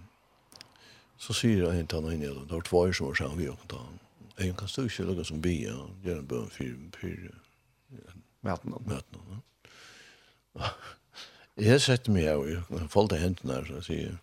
så 1.21 1.35
sier 1.37 1.69
en 1.69 1.85
tann 1.85 2.09
inn 2.09 2.25
i 2.25 2.31
det, 2.31 2.47
det 2.49 2.57
var 2.57 2.65
tvær 2.65 2.95
som 2.97 3.11
var 3.11 3.19
sammen 3.19 3.37
vi 3.37 3.51
og 3.53 3.61
tann 3.69 4.00
Jeg 4.41 4.57
kan 4.57 4.67
stå 4.67 4.83
ikke 4.83 5.03
lugga 5.03 5.23
som 5.23 5.41
bi 5.41 5.65
og 5.69 5.95
gjøre 6.03 6.19
en 6.19 6.27
bøn 6.27 6.49
for 6.49 6.63
för 6.99 7.31
möten. 8.41 8.73
Møtene, 8.85 9.23
ja. 9.29 10.69
Jeg 11.57 11.65
Jag 11.71 11.81
sätter 11.81 12.11
mig 12.11 12.23
här 12.23 12.35
och 12.37 13.17
hendene 13.17 13.53
her, 13.53 13.65
så 13.65 13.73
jeg 13.73 13.83
sier, 13.83 14.17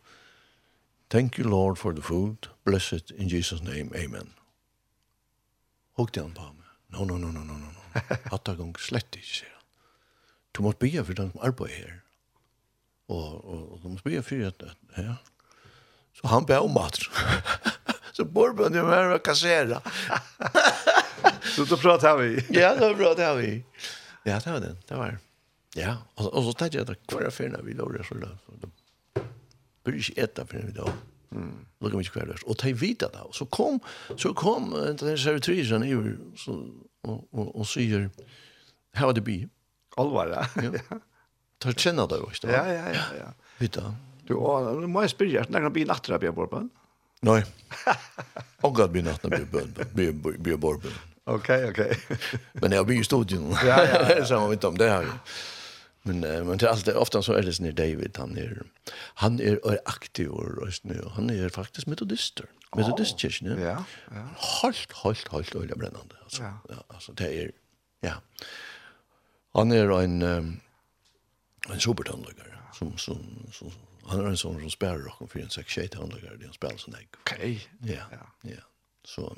Thank 1.10 1.38
you 1.38 1.48
Lord 1.48 1.78
for 1.78 1.92
the 1.92 2.02
food. 2.02 2.48
Bless 2.64 2.92
it 2.92 3.10
in 3.10 3.28
Jesus 3.28 3.62
name. 3.62 3.90
Amen. 4.04 4.34
Och 5.94 6.10
det 6.14 6.20
han 6.20 6.34
på 6.34 6.42
meg. 6.42 6.66
No, 6.88 7.04
no, 7.04 7.18
no, 7.18 7.30
no, 7.30 7.44
no, 7.44 7.52
no. 7.52 7.66
no. 7.66 8.00
Hatta 8.30 8.54
gång 8.54 8.78
slett 8.78 9.16
ikke, 9.16 9.28
sier 9.28 9.54
han. 9.54 9.64
Du 10.52 10.62
måtte 10.62 10.78
bia 10.78 11.02
for 11.02 11.12
den 11.12 11.30
som 11.30 11.40
arbeider 11.40 11.74
her. 11.74 11.96
Og, 13.08 13.44
og, 13.44 13.72
og 13.72 13.80
du 13.82 13.88
måste 13.88 14.08
bia 14.08 14.20
för 14.22 14.46
at, 14.46 14.62
ja. 14.96 15.14
Så 16.12 16.26
han 16.26 16.46
ber 16.46 16.58
om 16.58 16.70
mat. 16.70 16.98
Så 18.18 18.24
bourbon 18.24 18.72
det 18.72 18.82
var 18.82 19.10
att 19.10 19.22
kassera. 19.22 19.80
så 21.56 21.64
då 21.64 21.76
pratar 21.76 22.16
vi. 22.16 22.46
ja, 22.48 22.76
då 22.80 22.94
pratar 22.94 23.36
vi. 23.36 23.64
Ja, 24.22 24.40
det 24.44 24.50
var 24.50 24.60
det. 24.60 24.76
Det 24.88 24.94
var 24.94 25.18
Ja, 25.74 25.96
och, 26.14 26.34
och 26.34 26.44
så 26.44 26.52
tänkte 26.52 26.78
jag 26.78 26.90
att 26.90 27.06
kvar 27.06 27.22
affärerna 27.22 27.58
vi 27.62 27.74
låg 27.74 27.92
det 27.92 28.04
så 28.04 28.14
låg. 28.14 28.28
De 28.60 28.70
började 29.84 30.04
inte 30.08 30.20
äta 30.20 30.44
vi 30.50 30.72
då. 30.72 30.90
Mm. 31.32 31.54
Låg 31.78 31.94
mig 31.94 32.04
kvar 32.04 32.26
där. 32.26 32.40
Och 32.46 32.58
ta 32.58 32.68
vita 32.68 33.08
då. 33.08 33.32
Så 33.32 33.46
kom, 33.46 33.80
så 34.16 34.34
kom 34.34 34.70
den 35.00 35.18
servitrisen 35.18 35.88
ju 35.88 36.16
så, 36.36 36.70
och, 37.02 37.28
och, 37.30 37.56
och 37.56 37.66
säger, 37.66 38.10
här 38.92 39.06
var 39.06 39.12
det 39.12 39.20
by. 39.20 39.48
Allvar, 39.96 40.48
ja. 40.54 40.62
Tar 41.58 41.72
känna 41.72 42.06
det 42.06 42.18
också. 42.18 42.48
Ja, 42.48 42.72
ja, 42.72 42.92
ja. 42.92 43.00
ja. 43.18 43.32
Vita. 43.58 43.94
Du, 44.26 44.34
och, 44.34 44.80
nu 44.80 44.86
må 44.86 45.02
jag 45.02 45.10
spyrja, 45.10 45.44
når 45.48 45.60
kan 45.60 45.72
bli 45.72 45.84
nattra 45.84 46.18
på 46.18 46.32
Borban? 46.32 46.70
Nei. 47.20 47.42
Og 48.62 48.74
god 48.74 48.90
blir 48.90 49.02
natten 49.02 49.30
bli 49.30 49.44
bön. 49.44 49.74
bli 49.94 50.12
blir 50.12 50.56
borben. 50.56 50.92
Okej, 51.24 51.70
okej. 51.70 51.98
Men 52.52 52.72
jag 52.72 52.86
blir 52.86 52.96
ju 52.96 53.04
studion. 53.04 53.56
Ja, 53.64 53.84
ja. 53.84 54.24
Så 54.26 54.40
man 54.40 54.50
vet 54.50 54.64
om 54.64 54.78
det 54.78 54.90
här. 54.90 55.06
Men 56.02 56.20
men 56.20 56.58
till 56.58 56.68
alltid 56.68 56.94
ofta 56.94 57.22
så 57.22 57.32
är 57.32 57.42
det 57.42 57.52
snir 57.52 57.72
David 57.72 58.16
han 58.18 58.36
är 58.36 58.62
han 59.14 59.40
är 59.40 59.80
aktiv 59.84 60.30
och 60.30 60.64
röst 60.64 60.84
nu. 60.84 61.04
Han 61.14 61.30
är 61.30 61.48
faktiskt 61.48 61.86
metodister. 61.86 62.46
Metodistkirken. 62.76 63.52
Oh, 63.52 63.62
ja. 63.62 63.84
Ja. 64.10 64.28
Halt 64.36 64.92
halt 64.92 65.28
halt 65.28 65.54
öle 65.54 65.74
brännande 65.76 66.14
alltså. 66.22 66.42
Ja. 66.42 66.58
ja, 66.68 66.84
alltså 66.88 67.12
det 67.12 67.42
är 67.42 67.50
ja. 68.00 68.14
Han 69.54 69.72
är 69.72 70.02
en 70.02 70.22
en 70.22 71.80
supertandläkare 71.80 72.58
som 72.72 72.98
som 72.98 73.16
som, 73.52 73.70
som 73.70 73.87
han 74.08 74.24
er 74.24 74.32
en 74.32 74.40
sånn 74.40 74.58
som 74.62 74.72
spiller 74.72 75.04
rock 75.06 75.20
for 75.26 75.42
en 75.42 75.52
seks 75.52 75.74
tjej 75.74 75.92
til 75.92 76.10
det 76.14 76.24
han 76.28 76.56
spiller 76.56 76.80
sånn 76.80 76.98
jeg. 76.98 77.08
Ok. 77.20 77.34
Ja, 77.88 78.06
ja. 78.48 78.62
Så, 79.08 79.28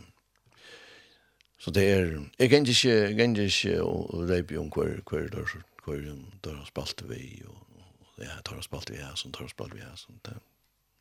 så 1.60 1.72
det 1.74 1.84
er, 1.86 2.14
jeg 2.38 2.50
kan 2.52 2.66
ikke, 2.66 2.94
jeg 2.94 3.18
kan 3.18 3.36
ikke 3.36 3.74
og 3.84 4.30
reipe 4.30 4.58
om 4.58 4.70
hver, 4.74 5.02
hver 5.06 5.28
der 5.34 5.58
hver 5.84 6.16
der 6.44 6.56
har 6.56 6.64
spalt 6.68 7.02
vi, 7.08 7.42
og, 7.48 7.58
og 7.80 8.24
ja, 8.24 8.38
tar 8.44 8.58
har 8.58 8.64
spalt 8.64 8.90
vi 8.92 9.00
her, 9.00 9.14
sånn, 9.18 9.32
tar 9.34 9.46
har 9.46 9.52
spalt 9.52 9.76
vi 9.76 9.84
her, 9.84 9.94
sånn, 9.98 10.18
det, 10.26 10.36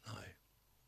nei. 0.09 0.27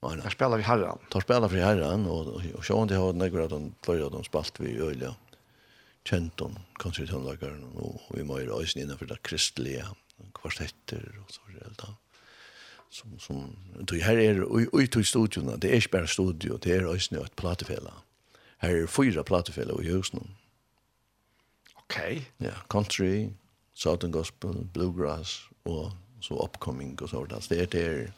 Nei, 0.01 0.13
nei. 0.17 0.25
Tar 0.25 0.35
spela 0.37 0.59
vi 0.59 0.67
herran. 0.67 1.01
Tar 1.13 1.25
spela 1.25 1.49
vi 1.51 1.63
herran, 1.63 2.07
og, 2.09 2.31
og, 2.35 2.45
og 2.57 2.65
sjående 2.65 2.99
har 2.99 3.15
den 3.15 3.25
ekkur 3.27 3.45
at 3.45 3.55
han 3.55 3.71
fløy 3.85 4.05
at 4.05 4.15
han 4.17 4.27
spalte 4.27 4.65
vi 4.65 4.75
i 4.75 4.85
øyla, 4.85 5.13
kjent 6.07 6.41
om 6.41 6.55
konserthandlageren, 6.81 7.75
og 7.77 8.07
vi 8.15 8.23
må 8.25 8.39
jo 8.41 8.55
reise 8.55 8.79
innenfor 8.81 9.11
det 9.11 9.19
kristelige 9.27 9.85
kvartetter 10.37 11.03
og 11.21 11.29
så 11.33 11.45
videre 11.49 11.91
som 12.91 13.19
som 13.19 13.55
du 13.79 14.01
här 14.01 14.17
är 14.17 14.79
ut 14.81 14.95
i 14.95 15.03
studion 15.03 15.59
det 15.59 15.69
är 15.69 15.75
inte 15.75 16.07
studio 16.07 16.57
det 16.61 16.71
är 16.71 16.95
också 16.95 17.25
ett 17.25 17.35
platefälla 17.35 17.93
här 18.57 18.69
är 18.69 18.87
fyra 18.87 19.23
platefällor 19.23 19.83
i 19.83 19.87
husen 19.87 20.35
okej 21.73 22.25
okay. 22.37 22.47
ja 22.47 22.53
country 22.69 23.29
southern 23.73 24.11
gospel 24.11 24.53
bluegrass 24.73 25.41
och 25.63 25.91
så 26.21 26.45
upcoming 26.45 26.97
och 27.01 27.09
så 27.09 27.25
där 27.25 27.43
det 27.49 27.59
är 27.59 27.67
det 27.67 28.13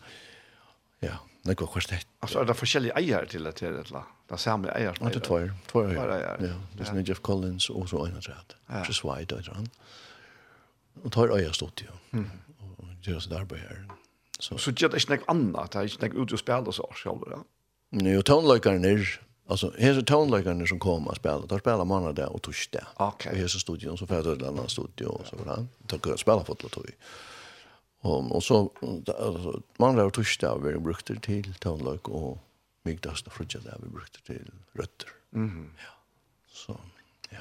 ja 0.99 1.19
det 1.43 1.53
går 1.53 1.67
kort 1.67 1.89
det 1.89 2.05
alltså 2.19 2.39
är 2.39 2.45
det 2.45 2.77
olika 2.77 2.99
ägare 2.99 3.25
till 3.25 3.43
det 3.43 3.61
eller 3.61 3.83
det 3.83 4.03
där 4.27 4.37
samma 4.37 4.67
ägare 4.67 4.95
som 4.95 5.09
det 5.09 5.19
två 5.19 5.49
två 5.67 5.83
ägare 5.83 6.37
ja 6.39 6.49
det 6.77 6.99
är 6.99 7.09
Jeff 7.09 7.19
Collins 7.19 7.69
och 7.69 7.89
så 7.89 8.05
en 8.05 8.11
annan 8.11 8.85
just 8.87 9.05
wide 9.05 9.35
där 9.35 9.51
han 9.55 9.69
och 11.03 11.11
tar 11.11 11.39
ägare 11.39 11.53
studio 11.53 11.87
mm 12.11 12.29
och 12.77 12.85
gör 13.01 13.19
så 13.19 13.29
där 13.29 13.45
på 13.45 13.55
här 13.55 13.87
så 14.44 14.57
så 14.57 14.72
gör 14.72 14.90
det 14.90 14.99
inte 14.99 15.15
något 15.15 15.24
annat 15.28 15.72
det 15.72 15.80
är 15.80 15.88
snack 15.88 16.14
något 16.14 16.24
ut 16.24 16.32
och 16.32 16.40
spela 16.40 16.72
så 16.72 16.90
själva 16.94 17.26
då 17.30 17.44
nu 17.90 18.22
tonlökaren 18.22 18.86
är 18.86 19.20
Alltså, 19.48 19.74
här 19.80 19.98
är 19.98 20.02
tonläkarna 20.02 20.65
som 20.65 20.80
kommer 20.80 21.11
att 21.11 21.18
spela. 21.18 21.45
De 21.45 21.60
spelar 21.60 21.86
man 21.86 22.15
där 22.15 22.34
och 22.34 22.41
torsdag. 22.41 22.88
Okej. 22.94 23.30
Okay. 23.30 23.38
Här 23.38 23.44
är 23.44 23.48
studion 23.60 23.98
som 23.98 24.07
färdigt 24.07 24.41
ett 24.41 24.48
andra 24.48 24.68
studio 24.68 25.06
och 25.06 25.28
så 25.28 25.36
vidare. 25.36 25.65
Där 25.78 25.98
kan 25.98 26.18
spela 26.18 26.44
fotboll 26.44 26.72
och 26.76 26.86
Och, 27.99 28.36
och 28.36 28.44
så, 28.44 28.72
alltså, 29.20 29.61
man 29.78 29.95
där 29.95 30.06
och 30.06 30.14
torsdag 30.14 30.57
vi 30.57 30.80
det 31.07 31.20
till 31.20 31.53
tonläk 31.53 32.10
och 32.10 32.38
mygdast 32.84 33.28
och 33.28 33.34
frutja 33.34 33.60
där 33.60 33.78
vi 33.84 33.90
brukt 33.90 34.14
det 34.14 34.34
till 34.34 34.52
rötter. 34.74 35.10
Mhm. 35.30 35.74
Ja. 35.78 35.94
Så, 36.48 36.80
ja. 37.30 37.38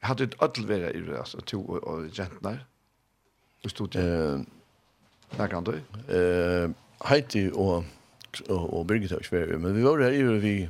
Hade 0.00 0.26
du 0.26 0.34
ett 0.34 0.42
ödelvera 0.42 0.90
i 0.90 1.00
det, 1.00 1.18
alltså, 1.18 1.40
to 1.40 1.60
och, 1.60 1.84
och 1.84 2.06
Du 3.62 3.68
stod 3.68 3.90
studion? 3.90 3.98
Eh, 4.00 4.40
Där 5.36 5.48
kan 5.48 5.64
du. 5.64 5.74
Eh 6.16 6.70
Heidi 7.00 7.50
och 7.54 7.84
och 8.48 8.86
Birgit 8.86 9.10
har 9.10 9.20
svär 9.20 9.46
men 9.46 9.74
vi 9.74 9.82
var 9.82 10.00
här 10.00 10.12
i 10.12 10.22
vi 10.22 10.68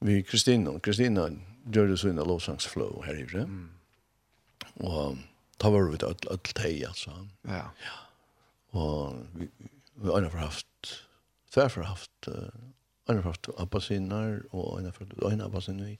vi 0.00 0.22
Kristina 0.22 0.70
och 0.70 0.84
Kristina 0.84 1.30
gjorde 1.72 1.96
så 1.96 2.08
en 2.08 2.16
lovsangsflow 2.16 3.04
här 3.06 3.14
ju. 3.14 3.38
Mm. 3.38 3.70
Og 4.80 5.18
da 5.58 5.70
var 5.70 5.88
vi 5.90 5.94
ett 5.94 6.26
ett 6.30 6.54
teg, 6.54 6.84
altså. 6.84 7.10
Ja. 7.42 7.70
Ja. 7.84 7.96
Och 8.70 9.16
vi 9.34 9.48
vi 9.94 10.08
har 10.08 10.30
haft 10.30 10.66
tvär 11.54 11.68
for 11.68 11.82
haft 11.82 12.28
uh, 12.28 12.34
har 12.34 13.14
Anna 13.14 13.22
fast 13.22 13.48
apasinar 13.56 14.42
och 14.50 14.78
anna 14.78 14.92
øyne 15.22 15.44
anna 15.44 15.60
vi. 15.84 15.98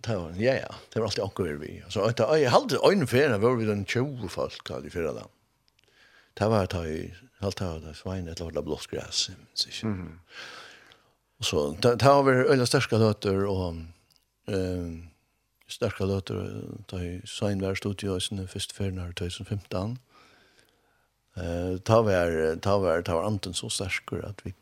Det 0.00 0.16
var 0.16 0.30
ja 0.30 0.54
ja, 0.54 0.74
det 0.92 1.00
var 1.00 1.06
alltid 1.06 1.24
akkurat 1.24 1.60
vi. 1.60 1.82
Så 1.88 2.00
att 2.00 2.18
jag 2.18 2.50
hade 2.50 2.78
en 2.92 3.06
färna 3.06 3.38
var 3.38 3.56
vi 3.56 3.64
den 3.64 3.84
20 3.84 4.28
folk 4.28 4.70
hadde 4.70 4.86
i 4.86 4.90
fyrre 4.90 5.12
där 5.12 5.24
det 6.38 6.48
var 6.48 6.66
ta 6.66 6.86
i 6.86 7.14
allt 7.38 7.56
det 7.56 7.80
där 7.80 7.92
svin 7.92 8.28
ett 8.28 8.40
lilla 8.40 8.62
blått 8.62 8.86
gräs 8.86 9.30
så 9.54 9.86
mm. 9.86 10.20
och 11.38 11.44
så 11.44 11.70
det 11.70 12.02
har 12.02 12.22
vi 12.22 12.32
ölla 12.32 12.66
starka 12.66 12.98
låter 12.98 13.44
och 13.44 13.74
ehm 14.46 15.08
starka 15.68 16.04
låter 16.04 16.62
ta 16.86 17.00
i 17.00 17.22
svin 17.26 17.58
där 17.58 17.74
stod 17.74 18.02
ju 18.02 18.20
sen 18.20 18.48
först 18.48 18.72
för 18.72 18.90
när 18.90 19.12
2015 19.12 19.98
eh 21.34 21.76
ta 21.76 22.02
var 22.02 22.56
ta 22.56 22.78
var 22.78 23.02
ta 23.02 23.14
var 23.14 23.24
anten 23.24 23.54
så 23.54 23.70
starkare 23.70 24.26
att 24.26 24.46
vi 24.46 24.54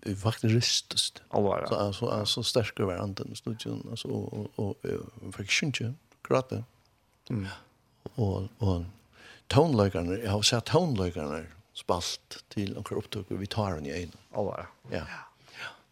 vi 0.00 0.16
faktiskt 0.16 0.54
rystes 0.54 1.12
allvar 1.28 1.66
så 1.68 1.74
alltså 1.74 2.06
alltså 2.06 2.42
starkare 2.42 2.86
var 2.86 2.96
anten 2.96 3.36
stod 3.36 3.56
alltså 3.90 4.08
och 4.08 4.58
och 4.58 4.74
faktiskt 5.34 5.62
inte 5.62 5.94
gråta 6.28 6.64
mm 7.30 7.46
och 8.14 8.48
och 8.58 8.82
toneløkerne, 9.48 10.20
jag 10.22 10.30
har 10.30 10.42
sett 10.42 10.64
toneløkerne 10.64 11.46
spalt 11.74 12.44
till 12.48 12.76
och 12.76 12.92
upptog 12.92 13.24
vi 13.28 13.46
tar 13.46 13.74
den 13.74 13.86
i 13.86 14.02
en. 14.02 14.12
Å, 14.32 14.54
ja. 14.90 14.96
Ja, 14.96 15.04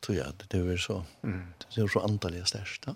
tror 0.00 0.18
jag 0.18 0.32
Det 0.48 0.60
er 0.60 0.76
så, 0.76 1.04
det 1.74 1.80
är 1.80 1.88
så 1.88 2.00
antalet 2.00 2.48
størst, 2.48 2.86
da. 2.86 2.94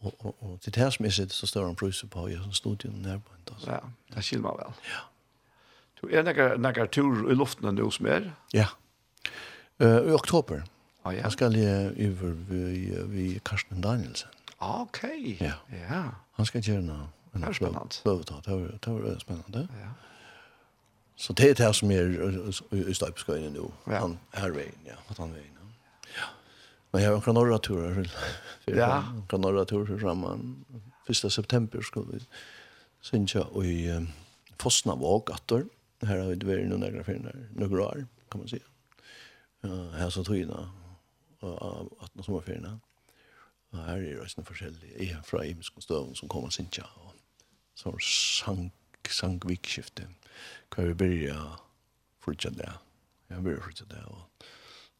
Och 0.00 0.14
och 0.18 0.36
och 0.42 0.60
til 0.60 0.72
det 0.72 0.80
här 0.80 0.90
som 0.90 1.04
är 1.04 1.10
sitter, 1.10 1.34
så 1.34 1.46
står 1.46 1.68
en 1.68 1.76
prøyser 1.76 2.06
på 2.06 2.28
i 2.28 2.38
studien 2.52 3.22
på 3.24 3.32
inte 3.38 3.70
Ja, 3.70 3.80
det 4.14 4.22
skilmer 4.22 4.48
man 4.48 4.56
väl. 4.58 4.72
Ja. 4.82 5.00
Du 6.00 6.16
är 6.16 6.22
några 6.22 6.56
några 6.56 6.86
tur 6.86 7.32
i 7.32 7.34
luften 7.34 7.68
enn 7.68 7.90
som 7.90 8.06
är. 8.06 8.32
Ja. 8.52 8.66
Eh 9.78 9.98
I 9.98 10.10
oktober. 10.10 10.64
Ja 11.04 11.12
ja. 11.12 11.20
Jag 11.22 11.32
ska 11.32 11.46
i 11.46 11.66
över 12.06 12.30
vi 12.48 12.96
vi 13.04 13.40
Karsten 13.44 13.80
Danielsen. 13.80 14.30
Okej. 14.58 15.36
Ja. 15.40 15.52
ja. 15.90 16.04
Han 16.32 16.46
ska 16.46 16.58
göra 16.58 16.80
noe 16.80 17.08
Men 17.34 17.40
det 17.40 17.46
var 17.46 17.54
spännande. 17.54 17.94
Det 18.02 18.10
var, 18.10 18.18
det 18.44 18.90
var, 18.90 19.02
det 19.02 19.10
var 19.10 19.18
spännande. 19.18 19.68
Ja. 19.82 19.90
Så 21.16 21.32
det 21.32 21.50
är 21.50 21.54
det 21.54 21.64
här 21.64 21.72
som 21.72 21.90
är 21.90 22.88
i 22.88 22.94
Stöpsköjden 22.94 23.52
nu. 23.52 23.64
Ja. 23.84 23.98
Han, 23.98 24.18
här 24.30 24.50
vägen, 24.50 24.78
ja. 24.84 24.94
Att 25.08 25.18
han 25.18 25.32
vägen, 25.32 25.50
ja. 25.54 25.66
ja. 26.16 26.24
Men 26.90 27.02
jag 27.02 27.10
har 27.10 27.16
en 27.16 27.22
kronora 27.22 27.58
turer. 27.58 28.12
Ja. 28.64 29.04
En 29.14 29.26
kronora 29.26 29.98
samman. 30.00 30.64
Första 31.06 31.30
september 31.30 31.80
skulle 31.80 32.06
vi 32.12 32.20
synja 33.00 33.42
och 33.42 33.64
i 33.64 33.90
um, 33.90 34.08
Fossna 34.58 34.94
våg 34.94 35.30
attor. 35.30 35.66
Här 36.02 36.18
har 36.18 36.28
vi 36.28 36.34
det 36.34 36.46
varit 36.46 36.68
några 36.68 37.04
fyrer, 37.04 37.48
några 37.54 37.84
år 37.84 38.06
kan 38.30 38.40
man 38.40 38.48
säga. 38.48 38.62
Ja, 39.60 39.90
här 39.90 40.10
så 40.10 40.24
tog 40.24 40.36
jag 40.36 40.50
att 42.00 42.14
några 42.14 42.22
sommarfyrerna. 42.22 42.80
Och 43.70 43.78
här 43.78 43.96
är 43.96 44.02
det 44.02 44.24
resten 44.24 44.44
forskjellig. 44.44 44.92
Jag 44.98 45.18
är 45.18 45.22
från 45.22 45.44
Imskonstöven 45.44 46.14
som 46.14 46.28
kommer 46.28 46.50
synja 46.50 46.86
och 46.94 47.13
så 47.78 47.94
sank, 48.00 49.10
sank 49.10 49.46
vikskifte 49.48 50.08
kvar 50.74 50.90
vi 50.90 50.94
byrja 50.94 51.38
frutja 52.24 52.50
det. 52.50 52.70
Jeg 53.30 53.42
byrja 53.44 53.62
frutja 53.62 53.88
det 53.90 54.02
og 54.10 54.46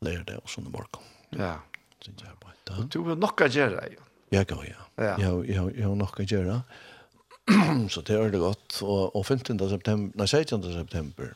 leir 0.04 0.24
det 0.28 0.38
og 0.38 0.50
sånne 0.50 0.72
morgen. 0.74 1.12
Ja. 1.34 1.56
Og 2.04 2.88
du 2.92 3.00
har 3.06 3.16
nokka 3.16 3.48
gjerra, 3.48 3.86
jo. 3.92 4.02
Jeg 4.34 4.48
går, 4.50 4.66
ja. 4.68 5.14
ja 5.18 5.62
har 5.64 5.96
nokka 5.96 6.26
gjerra. 6.28 6.60
Så 7.92 8.02
det 8.06 8.16
er 8.16 8.30
det 8.32 8.40
godt. 8.42 8.82
Og, 8.82 9.16
og 9.16 9.26
15. 9.26 9.58
september, 9.70 10.12
nei, 10.18 10.26
16. 10.26 10.62
september, 10.72 11.32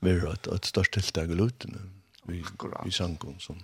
vi 0.00 0.14
har 0.16 0.32
et, 0.32 0.48
et 0.54 0.70
størst 0.70 0.96
tiltak 0.96 1.30
i 1.30 1.36
luten 1.36 1.76
Vi, 2.24 2.40
vi 2.40 2.92
sank 2.94 3.24
om 3.24 3.38
som... 3.42 3.60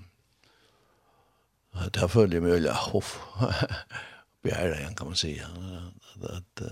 Det 1.76 2.00
har 2.00 2.08
følt 2.08 2.32
meg, 2.40 2.64
ja, 2.64 2.72
hoff 2.72 3.18
begära 4.42 4.78
igen 4.78 4.94
kan 4.94 5.06
man 5.06 5.16
säga. 5.16 5.46
Att 6.14 6.24
att 6.24 6.62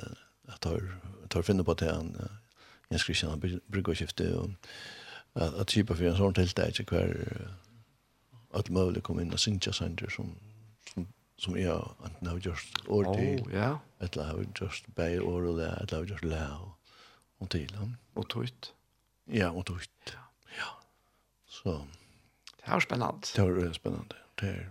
att 0.46 0.60
tar 0.60 1.00
tar 1.28 1.42
finna 1.42 1.64
på 1.64 1.72
att 1.72 1.80
han 1.80 2.28
jag 2.88 3.00
skulle 3.00 3.16
känna 3.16 3.36
bryggoskifte 3.66 4.34
och 4.34 4.50
att 5.32 5.54
att 5.54 5.68
typa 5.68 5.94
för 5.94 6.04
en 6.04 6.16
sån 6.16 6.34
till 6.34 6.48
där 6.48 6.72
jag 6.76 6.86
kvar 6.86 7.26
att 8.52 8.68
möjligt 8.68 9.04
komma 9.04 9.22
in 9.22 9.32
och 9.32 9.40
synja 9.40 9.72
sönder 9.72 10.08
som 10.08 10.36
som 10.94 11.12
som 11.36 11.60
jag 11.60 11.94
antingen 12.04 12.32
har 12.32 12.38
just 12.38 12.88
år 12.88 13.16
till. 13.16 13.40
oh, 13.40 13.54
ja 13.54 13.78
eller 13.98 14.24
har 14.24 14.46
just 14.60 14.86
bäj 14.86 15.20
år 15.20 15.42
och 15.42 15.60
eller 15.60 15.82
eller 15.82 15.96
har 15.96 16.04
just 16.04 16.24
lä 16.24 16.48
och 17.38 17.50
till 17.50 17.74
han 17.74 17.96
och 18.14 18.28
tutt. 18.28 18.72
Ja 19.24 19.50
och 19.50 19.66
tutt. 19.66 20.16
Ja. 20.58 20.82
Så. 21.46 21.86
Det 22.56 22.70
är 22.70 22.80
spännande. 22.80 23.26
Det 23.36 23.42
är 23.42 23.72
spännande. 23.72 24.14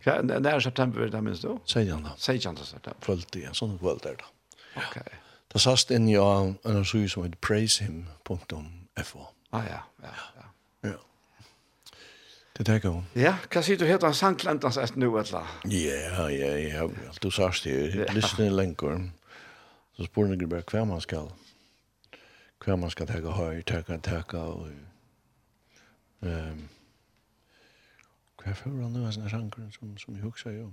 Ja, 0.04 0.22
när 0.22 0.60
september 0.60 1.08
det 1.08 1.22
minns 1.22 1.42
då? 1.42 1.60
Sejan 1.66 2.04
då. 2.04 2.10
Sejan 2.18 2.56
då 2.56 2.64
september. 2.64 3.06
Fullt 3.06 3.36
i 3.36 3.44
en 3.44 3.54
sån 3.54 3.80
kvöld 3.80 4.00
där 4.04 4.16
då. 4.20 4.26
Okej. 4.76 5.14
Det 5.48 5.60
sast 5.60 5.92
in 5.92 6.10
jag 6.10 6.54
en 6.64 6.86
så 6.86 7.08
som 7.08 7.24
heter 7.24 7.38
praisehim.fo. 7.38 9.20
Ah 9.50 9.62
ja, 9.70 9.84
ja, 10.02 10.08
ja. 10.36 10.44
Ja. 10.90 10.98
Det 12.54 12.64
där 12.64 12.80
går. 12.80 13.04
Ja, 13.14 13.36
kan 13.50 13.64
sier 13.64 13.78
du 13.78 13.86
heter 13.86 14.08
en 14.08 14.14
sanklantas 14.14 14.78
att 14.78 14.96
nu 14.96 15.08
alla. 15.08 15.48
Ja, 15.64 16.30
ja, 16.32 16.58
ja. 16.58 16.90
Du 17.22 17.32
sast 17.32 17.64
det, 17.64 18.14
lyssna 18.14 18.46
länkor. 18.50 19.10
Så 19.98 20.04
spår 20.04 20.26
ni 20.26 20.46
bara 20.46 20.62
kvar 20.62 20.86
man 20.86 21.02
ska. 21.02 21.28
Kvar 22.60 22.78
man 22.78 22.90
ska 22.90 23.06
ta 23.06 23.32
höj, 23.32 23.64
ta 23.64 24.00
ta 24.02 24.44
och 24.44 24.68
ehm 26.22 26.70
Hva 28.44 28.52
får 28.60 28.74
han 28.76 28.92
nå, 28.92 29.06
sånne 29.12 29.30
sangren 29.32 29.70
som, 29.72 29.98
som 29.98 30.16
jeg 30.18 30.24
husker 30.24 30.52
jo? 30.58 30.66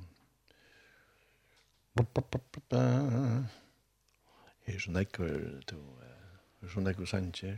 Her 2.00 2.06
er 4.66 4.78
sånn 4.82 4.98
ekkur, 5.00 5.30
her 5.70 6.62
er 6.62 6.72
sånn 6.72 6.90
ekkur 6.90 7.06
sanger. 7.10 7.56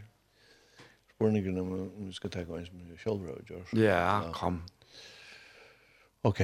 Spørningen 1.13 1.61
om 1.63 1.69
vi 2.07 2.13
skal 2.17 2.31
ta 2.35 2.41
en 2.43 2.67
som 2.67 2.77
jeg 2.91 2.99
selv 3.01 3.21
har 3.29 3.37
gjort. 3.49 3.73
Ja, 3.79 4.33
kom. 4.37 4.57
Ok. 6.29 6.41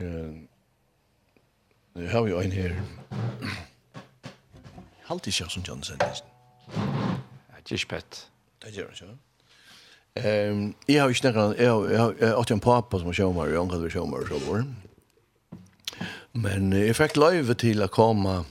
Nu 0.00 2.02
har 2.08 2.22
vi 2.24 2.30
en 2.36 2.52
her. 2.52 2.72
Halt 5.08 5.26
ikke 5.26 5.48
som 5.50 5.62
John 5.66 5.82
Sandisen. 5.82 6.28
Ja, 6.70 7.56
det 7.58 7.72
er 7.72 7.80
ikke 7.80 7.94
pett. 7.96 8.12
Det 8.62 8.70
er 8.70 8.74
ikke, 8.86 9.06
ja. 9.06 9.29
Ehm 10.14 10.74
jag 10.86 11.02
har 11.02 11.08
ju 11.08 11.14
snackat 11.14 11.58
jag 11.58 11.92
jag 12.20 12.38
åt 12.38 12.50
en 12.50 12.60
pappa 12.60 12.98
som 12.98 13.12
showmar 13.12 13.56
och 13.56 13.62
onkel 13.62 13.90
showmar 13.90 14.26
så 14.28 14.50
var. 14.50 14.64
Men 16.32 16.72
jag 16.86 16.96
fick 16.96 17.16
löve 17.16 17.54
till 17.54 17.82
att 17.82 17.90
komma 17.90 18.44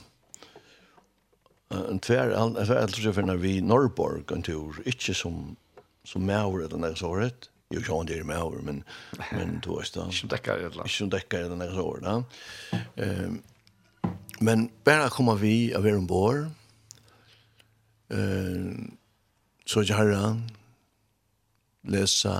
en 1.88 1.98
tvär 1.98 2.30
alltså 2.30 2.74
jag 2.74 2.90
tror 2.90 3.12
för 3.12 3.22
när 3.22 3.36
vi 3.36 3.60
Norrborg 3.60 4.22
en 4.32 4.42
tur 4.42 4.82
inte 4.84 5.14
som 5.14 5.56
som 6.04 6.26
Mauer 6.26 6.68
den 6.68 6.80
där 6.80 6.94
såret. 6.94 7.50
Jo, 7.70 7.80
jag 7.88 8.00
undrar 8.00 8.24
mig 8.24 8.36
över 8.36 8.62
men 8.62 8.84
men 9.32 9.60
då 9.62 9.78
är 9.78 9.82
det 9.82 10.12
som 10.12 10.28
täcker 10.28 10.58
det 10.58 10.66
Ikke 10.66 10.88
Som 10.88 11.10
dekker 11.10 11.42
den 11.42 11.58
där 11.58 11.70
såret, 11.70 12.02
va? 12.02 12.24
Um, 12.96 13.42
men 14.38 14.70
bare 14.84 15.08
kommer 15.08 15.34
vi 15.34 15.74
av 15.74 15.86
en 15.86 15.96
ombord. 15.96 16.46
Eh 18.08 18.90
så 19.70 19.82
jag 19.82 19.96
herren, 19.96 20.50
lesa, 21.82 22.34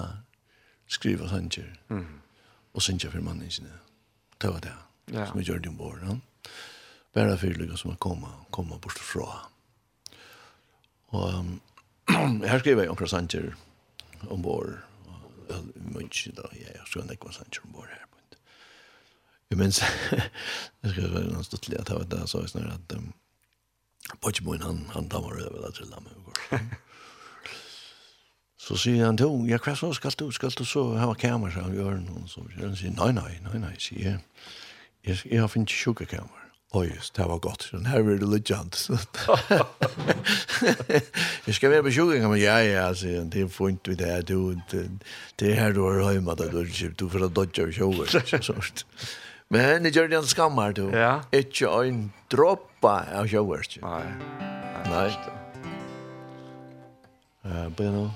skriva 0.90 1.28
sanger, 1.28 1.70
mm. 1.88 2.20
og 2.74 2.82
sanger 2.82 3.10
for 3.10 3.24
mannen 3.24 3.50
sin. 3.50 3.70
Det 4.40 4.50
var 4.50 4.60
det, 4.64 4.74
ja. 5.12 5.26
som 5.26 5.38
vi 5.38 5.44
gjør 5.44 5.58
det 5.58 5.68
ombord. 5.68 6.02
Ja? 6.02 6.16
Bare 7.14 7.38
fyrlykker 7.38 7.76
som 7.76 7.96
koma, 7.96 8.28
koma 8.50 8.78
bort 8.78 8.98
fra. 8.98 9.48
Og 11.08 11.34
um, 11.34 11.60
her 12.50 12.58
skriver 12.58 12.82
jeg 12.82 12.90
omkring 12.90 13.10
sanger 13.10 13.52
ombord, 14.28 14.78
mykje 15.74 16.32
da, 16.36 16.46
jeg 16.54 16.86
skrev 16.86 17.04
en 17.04 17.12
ekva 17.16 17.32
sanger 17.34 17.64
ombord 17.64 17.90
her. 17.90 18.06
Jeg 19.50 19.58
minns, 19.58 19.80
jeg 20.82 20.92
skrev 20.92 21.16
en 21.16 21.44
stuttelig 21.44 21.80
at 21.80 21.88
det 21.88 21.96
var 21.96 22.04
det, 22.04 22.28
så 22.30 22.40
jeg 22.44 22.52
snarere 22.52 22.76
at 22.78 22.96
um, 22.96 23.12
Pochmoen, 24.22 24.62
han, 24.62 24.78
han 24.94 25.08
tar 25.08 25.18
damer 25.18 25.42
over 25.46 25.66
det 25.66 25.74
til 25.74 25.90
dem. 25.90 26.06
Så 28.70 28.76
sier 28.78 29.02
han 29.02 29.16
til 29.18 29.48
ja, 29.50 29.56
hva 29.58 29.72
så 29.74 29.88
skal 29.96 30.12
du, 30.14 30.28
skal 30.30 30.52
du 30.54 30.62
så 30.68 30.84
ha 30.94 31.08
kamera 31.18 31.64
av 31.66 31.72
gjør 31.74 31.96
Og 32.20 32.28
så 32.30 32.44
sier 32.54 32.68
han, 32.70 33.00
nei, 33.00 33.10
nei, 33.16 33.32
nei, 33.48 33.62
nei, 33.64 33.72
sier 33.82 34.04
jeg, 34.04 34.20
jeg, 35.08 35.16
jeg 35.26 35.40
har 35.42 35.50
finnet 35.50 35.74
sjukkekamera. 35.74 36.46
Oj, 36.78 36.86
just, 36.94 37.16
det 37.16 37.26
var 37.26 37.38
gott. 37.42 37.68
Den 37.72 37.86
här 37.86 38.02
var 38.02 38.12
det 38.12 38.26
legend. 38.26 38.76
jag 41.44 41.54
ska 41.54 41.70
vara 41.70 41.82
på 41.82 41.90
sjukhuset, 41.90 42.30
men 42.30 42.40
ja, 42.40 42.62
ja, 42.62 42.82
alltså, 42.82 43.06
det 43.06 43.40
är 43.40 43.48
fint 43.48 43.88
vid 43.88 43.98
det 43.98 44.06
här. 44.06 44.22
Du, 44.22 44.54
det, 44.70 44.88
det 45.36 45.54
här 45.54 45.72
du 45.72 45.80
har 45.80 46.12
hemma, 46.12 46.34
det 46.34 46.48
du 46.50 46.70
köpt, 46.70 46.98
du 46.98 47.08
får 47.08 47.28
dodja 47.28 47.64
av 47.64 47.72
sjukhuset. 47.72 48.86
Men 49.48 49.82
det 49.82 49.96
gör 49.96 50.08
det 50.08 50.16
en 50.16 50.26
skammar, 50.26 50.72
du. 50.72 50.90
Ja. 50.90 51.22
Inte 51.32 51.66
en 51.66 52.12
droppa 52.28 53.04
av 53.14 53.28
sjukhuset. 53.28 53.82
Nej. 53.82 54.04
Nej. 54.84 55.10
Nej. 55.10 55.12
Uh, 57.44 57.68
but, 57.68 57.80
you 57.80 57.90
know. 57.90 58.10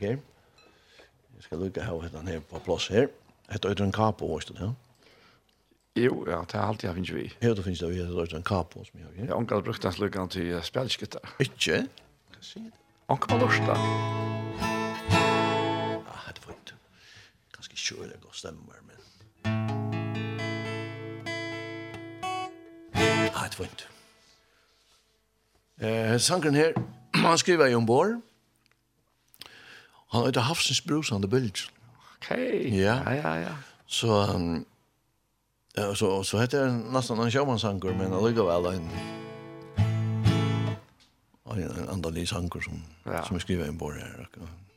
her. 0.00 0.20
Jeg 1.36 1.46
skal 1.46 1.58
lukke 1.58 1.82
her 1.84 1.92
og 1.92 2.04
hette 2.04 2.22
her 2.26 2.40
på 2.40 2.58
plass 2.64 2.88
her. 2.88 3.08
Hette 3.50 3.68
Øyden 3.68 3.92
Kapo, 3.92 4.26
hva 4.26 4.40
er 4.42 4.54
det? 4.58 4.74
Jo, 5.96 6.24
ja, 6.26 6.40
det 6.46 6.54
er 6.54 6.60
alltid 6.60 6.88
jeg 6.88 6.94
finner 6.94 7.14
vi. 7.14 7.32
Ja, 7.42 7.48
det 7.48 7.64
finnes 7.64 7.78
det 7.78 7.88
vi, 7.90 7.98
det 7.98 8.32
er 8.32 8.36
en 8.36 8.42
kapo 8.42 8.84
som 8.84 8.98
jeg 8.98 9.06
har. 9.06 9.14
Jeg 9.18 9.28
har 9.50 9.60
brukt 9.60 9.82
den 9.82 9.92
slukken 9.92 10.28
til 10.28 10.54
uh, 10.54 10.62
spelskitter. 10.62 11.18
Ikke? 11.40 11.80
Hva 12.30 12.42
sier 12.46 12.62
det? 12.68 12.78
Anker 13.10 13.26
på 13.32 13.38
lorsta. 13.42 13.74
Ja, 16.06 16.30
det 16.30 16.46
var 16.46 16.54
ikke. 16.54 16.78
Ganske 17.56 17.76
kjølig 17.76 18.14
og 18.22 18.34
stemmer, 18.38 18.78
men... 18.86 18.98
Ja, 22.94 23.48
det 23.50 23.58
var 23.58 23.64
ikke. 23.66 23.90
Eh, 25.80 26.20
sangren 26.20 26.54
her, 26.54 26.72
han 27.26 27.38
skriver 27.38 27.66
i 27.66 27.74
ombord. 27.74 28.20
Han 30.10 30.26
heter 30.26 30.40
Hafsens 30.40 30.80
brusande 30.82 31.28
han 31.28 31.30
bølg. 31.30 31.62
Ok, 32.16 32.30
ja, 32.74 32.96
ja, 33.10 33.34
ja. 33.34 33.54
Så, 33.86 34.10
um, 34.34 34.66
ja, 35.76 35.94
så, 35.94 36.22
så 36.22 36.40
heter 36.42 36.66
det 36.66 36.92
nesten 36.94 37.20
en 37.22 37.30
sjåmannsanker, 37.30 37.94
men 37.94 38.12
allikevel 38.14 38.66
en, 38.72 38.90
en 41.54 41.88
andalig 41.94 42.26
sanker 42.28 42.60
som, 42.60 42.82
ja. 43.06 43.22
som 43.26 43.38
jeg 43.38 43.46
skriver 43.46 43.70
en 43.70 43.78
bor 43.78 43.94
her. 43.94 44.26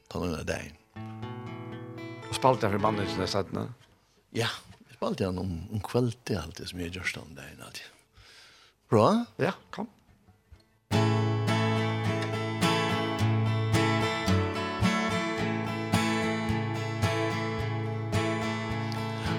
Ta 0.09 0.21
noen 0.21 0.37
av 0.37 0.45
deg. 0.47 0.69
Og 2.29 2.37
spalte 2.37 2.69
jeg 2.69 2.77
for 2.77 2.85
mannen 2.85 3.09
til 3.09 3.25
det 3.25 3.31
stedet? 3.33 3.65
Ja, 4.37 4.49
jeg 4.85 4.99
spalte 4.99 5.27
han 5.29 5.41
om, 5.41 5.57
om 5.73 5.83
kveld 5.85 6.13
alltid 6.13 6.37
alt 6.41 6.61
det 6.61 6.69
som 6.69 6.81
jeg 6.81 6.93
gjør 6.93 7.09
stand 7.09 7.41
alltid. 7.41 7.89
Bra? 8.93 9.09
Ja, 9.41 9.57
kom. 9.73 9.89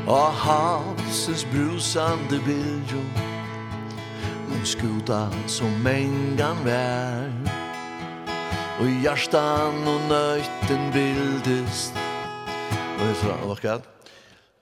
Og 0.06 0.32
havsens 0.32 1.47
brusande 1.52 2.40
biljo 2.44 3.01
Men 4.48 4.66
skuta 4.66 5.31
som 5.47 5.82
mängan 5.82 6.64
vär 6.64 7.32
Och 8.81 8.90
hjärtan 9.05 9.89
och 9.89 10.01
nöjten 10.09 10.93
bildest 10.93 11.94
jeg 13.05 13.16
tror, 13.20 13.40
hva 13.47 13.55
skal 13.56 13.82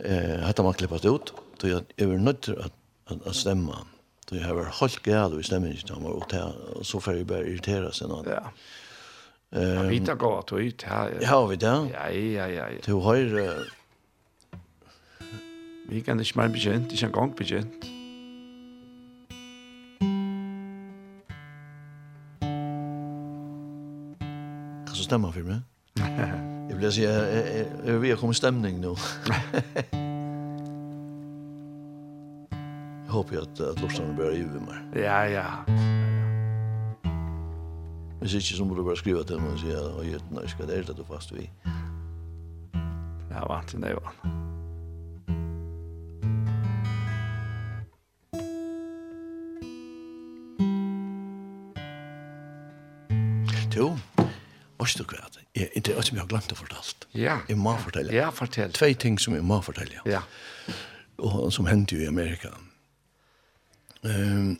Eh, 0.04 0.40
hetta 0.46 0.62
man 0.62 0.74
klippast 0.74 1.04
ut, 1.04 1.32
Så 1.60 1.68
jeg 1.68 1.82
då 1.96 2.04
jag 2.04 2.14
är 2.14 2.28
at, 2.28 2.72
att 3.06 3.26
att 3.26 3.36
stämma. 3.36 3.78
Då 4.30 4.36
jag 4.36 4.48
har 4.48 4.64
hållt 4.64 5.06
gärd 5.06 5.32
och 5.32 5.44
stämmer 5.44 5.70
inte 5.70 5.92
om 5.92 6.06
och 6.06 6.86
så 6.86 7.00
får 7.00 7.14
jeg 7.14 7.26
bare 7.26 7.46
irritera 7.46 7.92
seg 7.92 8.08
nå. 8.08 8.24
Ja. 8.26 8.42
Ja, 9.50 9.82
vi 9.82 10.00
tar 10.00 10.14
gå 10.14 10.38
att 10.38 10.52
ut 10.52 10.82
här. 10.82 11.18
Ja, 11.20 11.46
vi 11.46 11.56
där. 11.56 11.88
Ja, 11.92 12.10
ja, 12.10 12.48
ja. 12.48 12.64
Du 12.84 12.92
har 12.92 13.16
Vi 15.88 16.00
kan 16.00 16.20
ikke 16.20 16.32
mer 16.36 16.48
begynt, 16.48 16.92
ikke 16.92 17.06
en 17.06 17.12
gang 17.12 17.36
begynt. 17.36 17.84
Kan 24.86 24.96
du 24.96 25.02
stemme 25.02 25.32
for 25.32 25.40
meg? 25.40 25.60
jeg 26.68 26.78
vil 26.78 26.92
si, 26.92 27.02
jeg, 27.02 27.44
jeg, 27.54 27.66
jeg 27.86 28.02
vil 28.02 28.16
komme 28.16 28.30
i 28.30 28.34
stemning 28.34 28.80
nå. 28.80 28.96
jeg 33.02 33.10
håper 33.10 33.40
at, 33.40 33.60
at 33.60 33.80
Lorsdagen 33.80 34.16
bør 34.16 34.30
gjøre 34.36 34.60
meg. 34.66 34.78
Ja, 34.96 35.20
ja. 35.22 35.46
Hvis 38.20 38.34
ikke 38.34 38.56
så 38.56 38.64
må 38.64 38.74
du 38.74 38.84
bare 38.84 38.96
skrive 38.96 39.24
til 39.24 39.40
meg 39.40 39.50
og 39.50 39.58
si 39.58 39.74
at 39.74 40.06
jeg 40.06 40.14
er 40.14 40.30
nøyskad, 40.30 40.66
det 40.66 40.78
er 40.78 40.82
det 40.82 40.96
du 40.96 41.04
fast 41.04 41.34
vi. 41.34 41.50
Ja, 43.32 43.42
vant 43.48 43.68
til 43.68 43.80
nøyvann. 43.80 44.22
Ja. 44.24 44.51
to. 53.72 53.88
Vet 54.82 54.98
du 54.98 55.04
hva? 55.06 55.28
Jeg, 55.54 55.82
det 55.84 55.92
er 55.92 56.06
som 56.06 56.16
jeg 56.16 56.22
har 56.22 56.30
glemt 56.30 56.52
å 56.52 56.58
fortalt. 56.58 57.06
Ja. 57.14 57.36
Jeg 57.48 57.58
må 57.60 57.74
fortelle. 57.80 58.12
Ja, 58.14 58.30
fortell. 58.34 58.72
Tve 58.74 58.92
ting 58.98 59.18
som 59.20 59.36
jeg 59.36 59.44
må 59.46 59.60
fortelle. 59.64 60.00
Ja. 60.08 60.22
Og 61.22 61.52
som 61.54 61.68
hendte 61.70 61.98
jo 61.98 62.06
i 62.06 62.10
Amerika. 62.10 62.54
Um, 64.02 64.56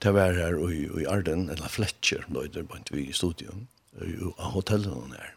det 0.00 0.14
var 0.16 0.32
her 0.32 0.54
i, 0.72 0.86
i 1.02 1.04
Arden, 1.04 1.50
eller 1.52 1.68
Fletcher, 1.68 2.22
da 2.32 2.40
er 2.40 2.54
det 2.54 2.62
bare 2.70 2.80
vi 2.88 3.02
i 3.10 3.12
studion, 3.12 3.66
av 4.00 4.54
hotellene 4.54 5.12
her. 5.12 5.34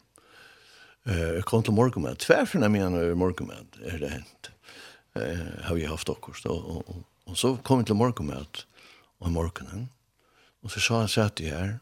Uh, 1.04 1.34
jeg 1.36 1.44
kom 1.52 1.66
til 1.68 1.76
morgenmat. 1.76 2.22
Tverfren 2.24 2.64
av 2.64 2.72
mine 2.72 3.02
morgenmat 3.20 3.76
er 3.84 4.00
det 4.00 4.14
hent. 4.14 4.50
Uh, 5.20 5.60
har 5.68 5.76
vi 5.76 5.84
haft 5.92 6.08
okkurst. 6.08 6.48
Og, 6.48 6.64
og, 6.78 6.96
og, 6.96 7.04
og 7.28 7.42
så 7.42 7.58
kom 7.68 7.84
jeg 7.84 7.92
til 7.92 8.00
morgenmat 8.00 8.64
om 9.20 9.36
morgenen. 9.36 9.90
Og 10.64 10.72
så 10.72 10.80
sa 10.84 11.04
jeg, 11.04 11.14
satt 11.18 11.44
jeg 11.44 11.52
her, 11.52 11.76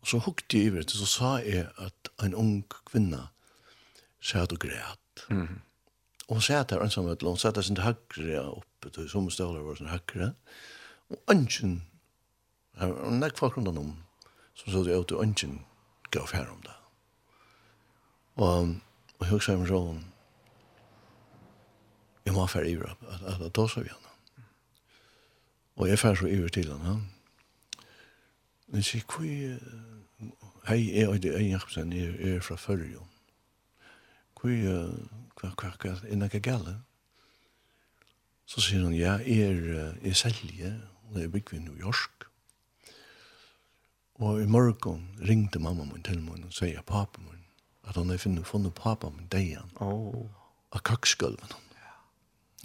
Og 0.00 0.06
så 0.06 0.20
hukte 0.22 0.58
jeg 0.58 0.66
i 0.66 0.76
det, 0.76 0.90
så 0.90 1.06
sa 1.06 1.30
jeg 1.42 1.66
at 1.78 2.10
en 2.22 2.34
ung 2.34 2.64
kvinna 2.86 3.28
satt 4.20 4.52
og 4.52 4.60
græt. 4.62 5.24
Mm. 5.30 5.60
Og 6.28 6.36
hun 6.36 6.44
satt 6.44 6.70
her 6.70 6.82
ensamhet, 6.84 7.22
og 7.22 7.34
hun 7.34 7.40
satt 7.40 7.56
her 7.56 7.66
sin 7.66 7.80
hakre 7.82 8.42
oppe, 8.44 8.90
til 8.90 9.08
som 9.10 9.30
støvler 9.30 9.64
var 9.66 9.78
sin 9.78 9.90
hakre. 9.90 10.32
Og 11.10 11.22
ønsken, 11.32 11.82
her 12.78 12.92
var 12.92 13.16
nek 13.16 13.38
folk 13.38 13.56
rundt 13.56 13.78
om, 13.78 13.96
som 14.54 14.72
så 14.72 14.84
det 14.84 14.98
ut, 14.98 15.12
og 15.12 15.22
ønsken 15.22 15.64
gav 16.10 16.30
her 16.32 16.50
om 16.52 16.60
det. 16.62 16.76
Og, 18.36 18.76
og 19.18 19.26
jeg 19.26 19.30
husker 19.34 19.58
meg 19.58 19.70
sånn, 19.70 20.04
jeg 22.28 22.36
må 22.36 22.44
færre 22.46 22.68
i 22.68 22.76
det, 22.76 22.90
at, 23.08 23.22
at, 23.24 23.40
at 23.40 23.54
da 23.56 23.64
så 23.66 23.82
vi 23.82 23.90
henne. 23.90 24.44
Og 25.78 25.88
jeg 25.88 25.98
færre 25.98 26.18
så 26.20 26.28
i 26.28 26.36
det 26.36 26.52
til 26.52 26.70
henne, 26.70 26.98
Men 28.68 28.84
sier, 28.84 29.04
hvor 29.08 29.24
hei 30.68 30.82
er 31.00 31.14
det 31.22 31.32
en 31.36 31.50
jakobsen 31.54 31.92
er, 31.96 32.12
er 32.20 32.42
fra 32.44 32.58
førre? 32.60 33.04
Hvor 34.38 34.52
hva 35.38 35.52
hva 35.56 35.72
hva 35.78 35.94
er 36.04 36.20
noe 36.20 36.40
gale? 36.42 36.76
Så 38.48 38.62
sier 38.64 38.84
han, 38.84 38.94
ja, 38.96 39.18
er, 39.20 39.58
er 40.00 40.16
selje, 40.16 40.72
og 41.10 41.20
jeg 41.20 41.32
bygger 41.32 41.58
i 41.58 41.64
New 41.64 41.76
York. 41.76 42.28
Og 44.18 44.42
i 44.42 44.46
morgen 44.50 45.04
ringte 45.20 45.60
mamma 45.62 45.84
min 45.84 46.02
til 46.02 46.20
meg 46.24 46.44
og 46.48 46.54
sier 46.56 46.82
pappa 46.82 47.20
min 47.22 47.44
at 47.88 47.96
han 47.96 48.10
har 48.10 48.20
funnet, 48.20 48.46
funnet 48.46 48.74
pappa 48.76 49.08
min 49.14 49.28
deg 49.32 49.52
igjen. 49.52 49.74
Oh. 49.80 50.26
Av 50.74 50.82
kaksgulven. 50.84 51.54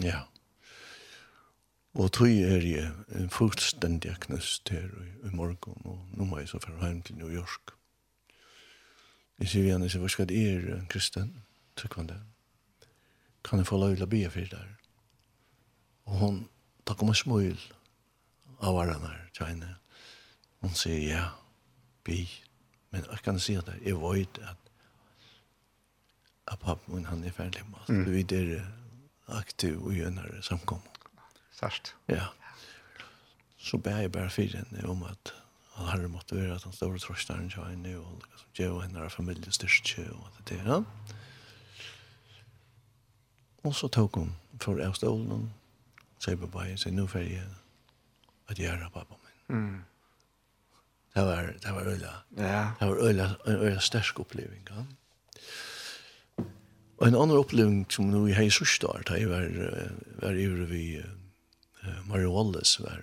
Ja. 0.02 0.08
Yeah. 0.08 0.33
Og 1.94 2.12
tog 2.12 2.28
er 2.28 2.64
jeg 2.66 2.90
en 3.20 3.30
fullstendig 3.30 4.16
knust 4.26 4.70
her 4.74 4.90
i, 4.90 5.10
i 5.28 5.32
morgen, 5.32 5.82
og 5.86 6.00
nå 6.18 6.26
må 6.26 6.40
jeg 6.40 6.50
så 6.50 6.60
fære 6.60 6.88
hjem 6.88 7.02
til 7.06 7.18
New 7.20 7.30
York. 7.30 7.76
Jeg 9.40 9.52
sier 9.52 9.68
igjen, 9.68 9.84
jeg 9.86 9.94
sier, 9.94 10.02
hva 10.02 10.10
skal 10.10 10.30
det 10.30 10.40
er, 10.42 10.80
Kristen? 10.90 11.30
Tykker 11.78 12.02
han 12.02 12.10
det? 12.10 12.18
Kan 13.46 13.62
jeg 13.62 13.68
få 13.70 13.78
lov 13.78 13.94
til 13.94 14.06
å 14.06 14.10
be 14.10 14.24
for 14.34 14.50
der? 14.56 14.72
Og 16.10 16.18
hun 16.18 16.40
tar 16.88 17.04
om 17.04 17.12
en 17.14 17.18
smøl 17.18 17.62
av 18.60 18.78
hverandre 18.78 19.12
her, 19.12 19.28
Kjene. 19.38 19.76
Hun 20.64 20.74
sier, 20.78 21.02
ja, 21.12 21.28
be. 22.08 22.24
Men 22.94 23.06
jeg 23.06 23.26
kan 23.26 23.42
si 23.42 23.58
at 23.60 23.70
jeg 23.84 24.00
vet 24.02 24.40
at, 24.48 24.72
at 26.48 26.60
pappa 26.60 26.90
min 26.94 27.06
han 27.10 27.24
er 27.24 27.36
ferdig 27.36 27.66
med 27.70 27.84
alt. 27.84 27.94
Mm. 27.94 28.10
Vi 28.14 28.26
er 28.40 28.66
aktiv 29.38 29.78
og 29.78 29.94
gjør 29.94 30.42
samkommet. 30.42 30.93
Sørst. 31.60 31.96
Ja. 32.10 32.28
Så 33.58 33.78
ber 33.78 34.04
jeg 34.04 34.12
bare 34.12 34.30
fire 34.30 34.64
henne 34.64 34.90
om 34.90 35.04
at 35.08 35.34
han 35.74 35.88
har 35.88 36.08
måttet 36.08 36.38
være 36.38 36.56
at 36.56 36.64
han 36.64 36.74
står 36.74 36.94
og 36.94 37.02
trøster 37.02 37.36
henne 37.36 37.50
til 37.50 37.64
henne 37.64 37.98
og 37.98 38.22
liksom, 38.22 38.50
gjør 38.58 38.80
henne 38.84 39.06
av 39.06 39.10
familiestyrke 39.10 40.06
og 40.12 40.28
alt 40.28 40.50
det 40.50 40.60
der. 40.66 40.84
Og 43.64 43.76
så 43.76 43.88
tok 43.88 44.20
hun 44.20 44.36
for 44.62 44.78
jeg 44.78 44.96
stolen 44.96 45.32
og 45.32 45.48
sier 46.22 46.38
på 46.40 46.50
bare, 46.52 46.78
sier 46.78 46.94
nå 46.94 47.08
får 47.10 47.26
jeg 47.26 47.48
at 48.52 48.60
jeg 48.60 48.70
er 48.74 48.92
pappa 48.94 49.16
min. 49.16 49.58
Mm. 49.58 49.82
Det 51.14 51.24
var, 51.26 51.50
det 51.64 51.74
var 51.74 51.88
øyla. 51.88 52.14
Ja. 52.38 52.62
Det 52.80 52.88
var 52.90 53.08
øyla, 53.08 53.30
en 53.48 53.56
øyla 53.56 53.80
stersk 53.80 54.20
oppleving. 54.20 54.68
Ja. 54.70 54.86
Og 56.98 57.08
en 57.08 57.16
annen 57.16 57.38
oppleving 57.38 57.84
som 57.92 58.10
nå 58.12 58.26
i 58.28 58.50
sørste 58.50 58.88
år, 58.88 59.04
da 59.08 59.18
jeg 59.20 59.30
var, 59.30 59.50
var 60.22 60.38
i 60.38 60.48
vi 60.70 60.86
Mary 62.08 62.30
Wallace 62.30 62.84
var 62.84 63.02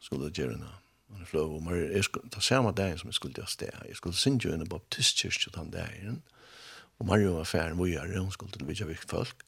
skulle 0.00 0.30
gjøre 0.30 0.56
henne. 0.56 0.70
Och 1.12 1.28
fløy, 1.28 1.40
og 1.40 1.62
Mary, 1.62 1.92
jeg 1.92 2.04
skulle, 2.04 2.28
det 2.34 2.42
samme 2.42 2.72
dagen 2.72 2.98
som 2.98 3.08
jeg 3.08 3.14
skulle 3.14 3.34
til 3.34 3.44
sted, 3.46 3.68
jeg 3.88 3.96
skulle 3.96 4.16
synge 4.16 4.54
en 4.54 4.68
baptistkirke 4.68 5.50
den 5.54 5.70
dagen, 5.70 6.22
og 6.98 7.06
Mary 7.06 7.28
var 7.28 7.44
ferdig 7.44 7.76
med 7.76 7.96
å 7.96 8.00
hon 8.00 8.24
hun 8.24 8.32
skulle 8.32 8.52
til 8.52 8.66
vidtja 8.66 8.86
vikt 8.88 9.10
folk. 9.10 9.44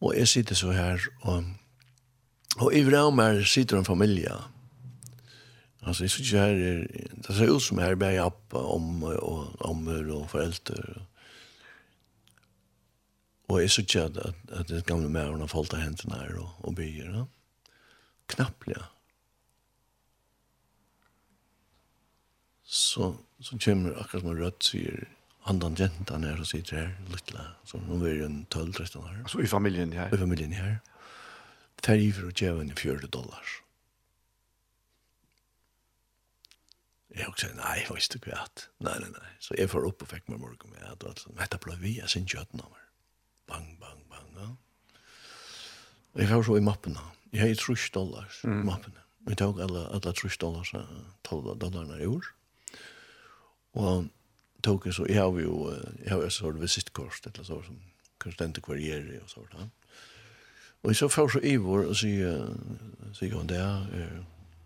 Og 0.00 0.16
jeg 0.16 0.28
sitter 0.28 0.54
så 0.54 0.72
her, 0.72 1.04
og, 1.22 1.44
og 2.56 2.74
i 2.74 2.82
vrøm 2.84 3.20
sitter 3.44 3.78
en 3.78 3.84
familie, 3.84 4.32
Altså, 5.86 6.04
jeg 6.04 6.10
synes 6.10 6.30
her, 6.30 6.54
det 7.26 7.36
ser 7.36 7.50
ut 7.50 7.62
som 7.62 7.78
her 7.78 7.94
bare 7.94 8.16
jeg 8.16 8.22
opp 8.24 8.54
om, 8.56 9.02
og, 9.02 9.50
om, 9.60 9.86
og 9.86 10.30
foreldre, 10.30 10.74
og 10.96 11.02
Og 13.48 13.60
jeg 13.60 13.70
synes 13.70 13.94
ikke 13.94 14.04
at, 14.08 14.16
at, 14.16 14.34
at 14.60 14.68
det 14.68 14.86
gamle 14.86 15.08
mæren 15.12 15.40
har 15.40 15.50
falt 15.52 15.74
av 15.76 15.82
hendene 15.84 16.20
her 16.20 16.38
og, 16.40 16.52
og 16.64 16.76
byer. 16.78 17.10
Ja? 17.12 17.24
Knapplig. 18.32 18.78
Så, 22.64 23.16
så 23.40 23.58
kommer 23.64 23.98
akkurat 24.00 24.24
som 24.24 24.38
rødt 24.38 24.64
sier 24.64 25.04
andan 25.44 25.76
jentan 25.76 26.24
her 26.24 26.40
og 26.40 26.48
sitter 26.48 26.78
her, 26.78 26.94
lytla. 27.12 27.50
Så 27.68 27.78
nå 27.82 27.98
er 28.00 28.16
det 28.22 28.28
en 28.28 28.46
12-13 28.54 28.96
år. 29.02 29.18
Altså 29.20 29.42
i 29.44 29.50
familien 29.50 29.92
her? 29.92 30.08
I 30.14 30.20
familien 30.20 30.56
her. 30.56 30.78
Tarifer 31.84 32.30
og 32.30 32.32
djeven 32.38 32.72
i 32.72 32.78
40 32.78 33.12
dollar. 33.12 33.52
Jeg 37.14 37.28
også 37.28 37.46
sier, 37.46 37.58
nei, 37.58 37.74
jeg 37.82 37.94
visste 37.94 38.18
ikke 38.18 38.32
hva. 38.32 38.46
Nei, 38.82 38.96
nei, 39.04 39.10
nei. 39.12 39.34
Så 39.44 39.54
jeg 39.58 39.70
får 39.70 39.84
opp 39.86 40.02
og 40.02 40.10
fikk 40.10 40.32
meg 40.32 40.40
morgen 40.42 40.72
med 40.72 40.88
at 40.88 41.04
dette 41.28 41.60
ble 41.62 41.76
vi, 41.78 41.98
jeg 42.00 42.10
synes 42.10 42.32
ikke 42.32 42.42
at 42.42 42.56
av 42.56 42.72
meg 42.72 42.83
bang, 43.50 43.68
bang, 43.80 44.00
bang. 44.10 44.28
Ja. 44.38 44.48
Og 46.14 46.20
Jeg 46.20 46.30
var 46.36 46.42
så 46.42 46.56
i 46.56 46.64
mappene. 46.64 47.00
Jeg 47.32 47.40
har 47.40 47.54
trus 47.58 47.90
dollars 47.90 48.40
mm. 48.44 48.60
i 48.60 48.64
mappene. 48.64 49.00
Vi 49.26 49.34
tok 49.34 49.60
alle, 49.64 49.86
alle 49.88 50.12
trus 50.12 50.36
dollars, 50.38 50.74
tolv 51.24 51.54
dollarna 51.60 51.96
i 52.02 52.06
år. 52.06 52.26
Og 53.74 54.06
tok 54.62 54.86
jeg 54.86 54.94
så, 54.94 55.06
jeg 55.08 55.20
har 55.20 55.40
jo, 55.40 55.72
jeg 56.04 56.12
har 56.12 56.22
jo 56.22 56.30
så 56.30 56.50
visitkors, 56.50 57.20
et 57.24 57.32
eller 57.32 57.44
så, 57.44 57.62
som 57.66 57.80
konstante 58.22 58.60
kvarierer 58.60 59.22
og 59.22 59.30
sånt. 59.30 59.56
Ja. 59.58 59.66
Og 60.84 60.92
jeg 60.92 60.96
så 60.96 61.08
får 61.08 61.28
så 61.32 61.40
Ivor 61.42 61.86
og 61.88 61.96
sier, 61.96 62.44
sier 63.16 63.38
han 63.38 63.48
det, 63.48 63.56
er, 63.56 64.18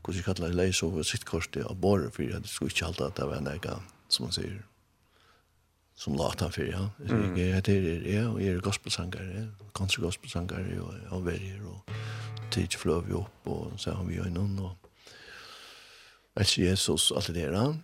hvordan 0.02 0.18
jeg 0.18 0.24
kallar 0.26 0.50
det, 0.50 0.58
leis 0.58 0.82
over 0.82 1.06
sitt 1.06 1.24
korset 1.24 1.62
av 1.62 1.76
båret, 1.78 2.10
for 2.14 2.26
jeg 2.26 2.42
skulle 2.44 2.74
ikke 2.74 2.88
halte 2.90 3.06
at 3.06 3.16
det 3.16 3.28
var 3.30 3.38
en 3.38 3.50
ega, 3.52 3.76
som 4.10 4.26
man 4.26 4.34
sier, 4.34 4.56
som 5.98 6.16
låta 6.16 6.50
för 6.50 6.64
ja. 6.64 6.90
Så 7.08 7.14
jag 7.14 7.54
heter 7.54 8.06
ja 8.06 8.28
och 8.28 8.42
är 8.42 8.58
gospelsångare, 8.58 9.48
kanske 9.74 10.00
gospelsångare 10.00 10.80
och 10.80 11.16
och 11.16 11.28
väljer 11.28 11.66
och 11.66 11.90
teach 12.50 12.76
flow 12.76 13.04
vi 13.06 13.12
upp 13.12 13.46
och 13.46 13.80
så 13.80 13.90
har 13.90 14.04
vi 14.04 14.14
ju 14.14 14.30
någon 14.30 14.58
och 14.58 14.76
alltså 16.34 16.60
Jesus 16.60 17.12
allt 17.12 17.26
det 17.26 17.50
där. 17.50 17.76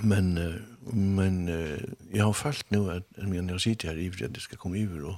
Men 0.00 0.34
men 0.92 1.48
jag 2.12 2.24
har 2.24 2.32
fallt 2.32 2.70
nu 2.70 2.90
att 2.90 3.04
men 3.16 3.48
jag 3.48 3.60
sitter 3.60 3.88
här 3.88 3.96
i 3.96 4.10
för 4.10 4.28
det 4.28 4.40
ska 4.40 4.56
komma 4.56 4.78
över 4.78 5.04
och 5.04 5.16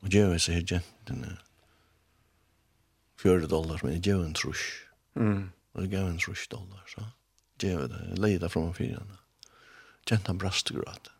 och 0.00 0.08
ge 0.08 0.38
sig 0.38 0.54
här 0.54 0.62
genten. 0.62 1.36
40 3.16 3.46
dollar 3.46 3.80
men 3.82 4.00
ge 4.00 4.12
en 4.12 4.34
trusch. 4.34 4.86
Mm. 5.16 5.50
Och 5.72 5.86
ge 5.86 5.96
en 5.96 6.18
trusch 6.18 6.48
dollar 6.50 6.84
så. 6.86 7.04
Ge 7.60 7.76
det, 7.76 8.14
leda 8.16 8.48
från 8.48 8.74
fyran. 8.74 9.02
Mm. 9.02 9.27
Gentan 10.08 10.40
brast 10.40 10.72
og 10.72 10.80
gråt. 10.80 11.10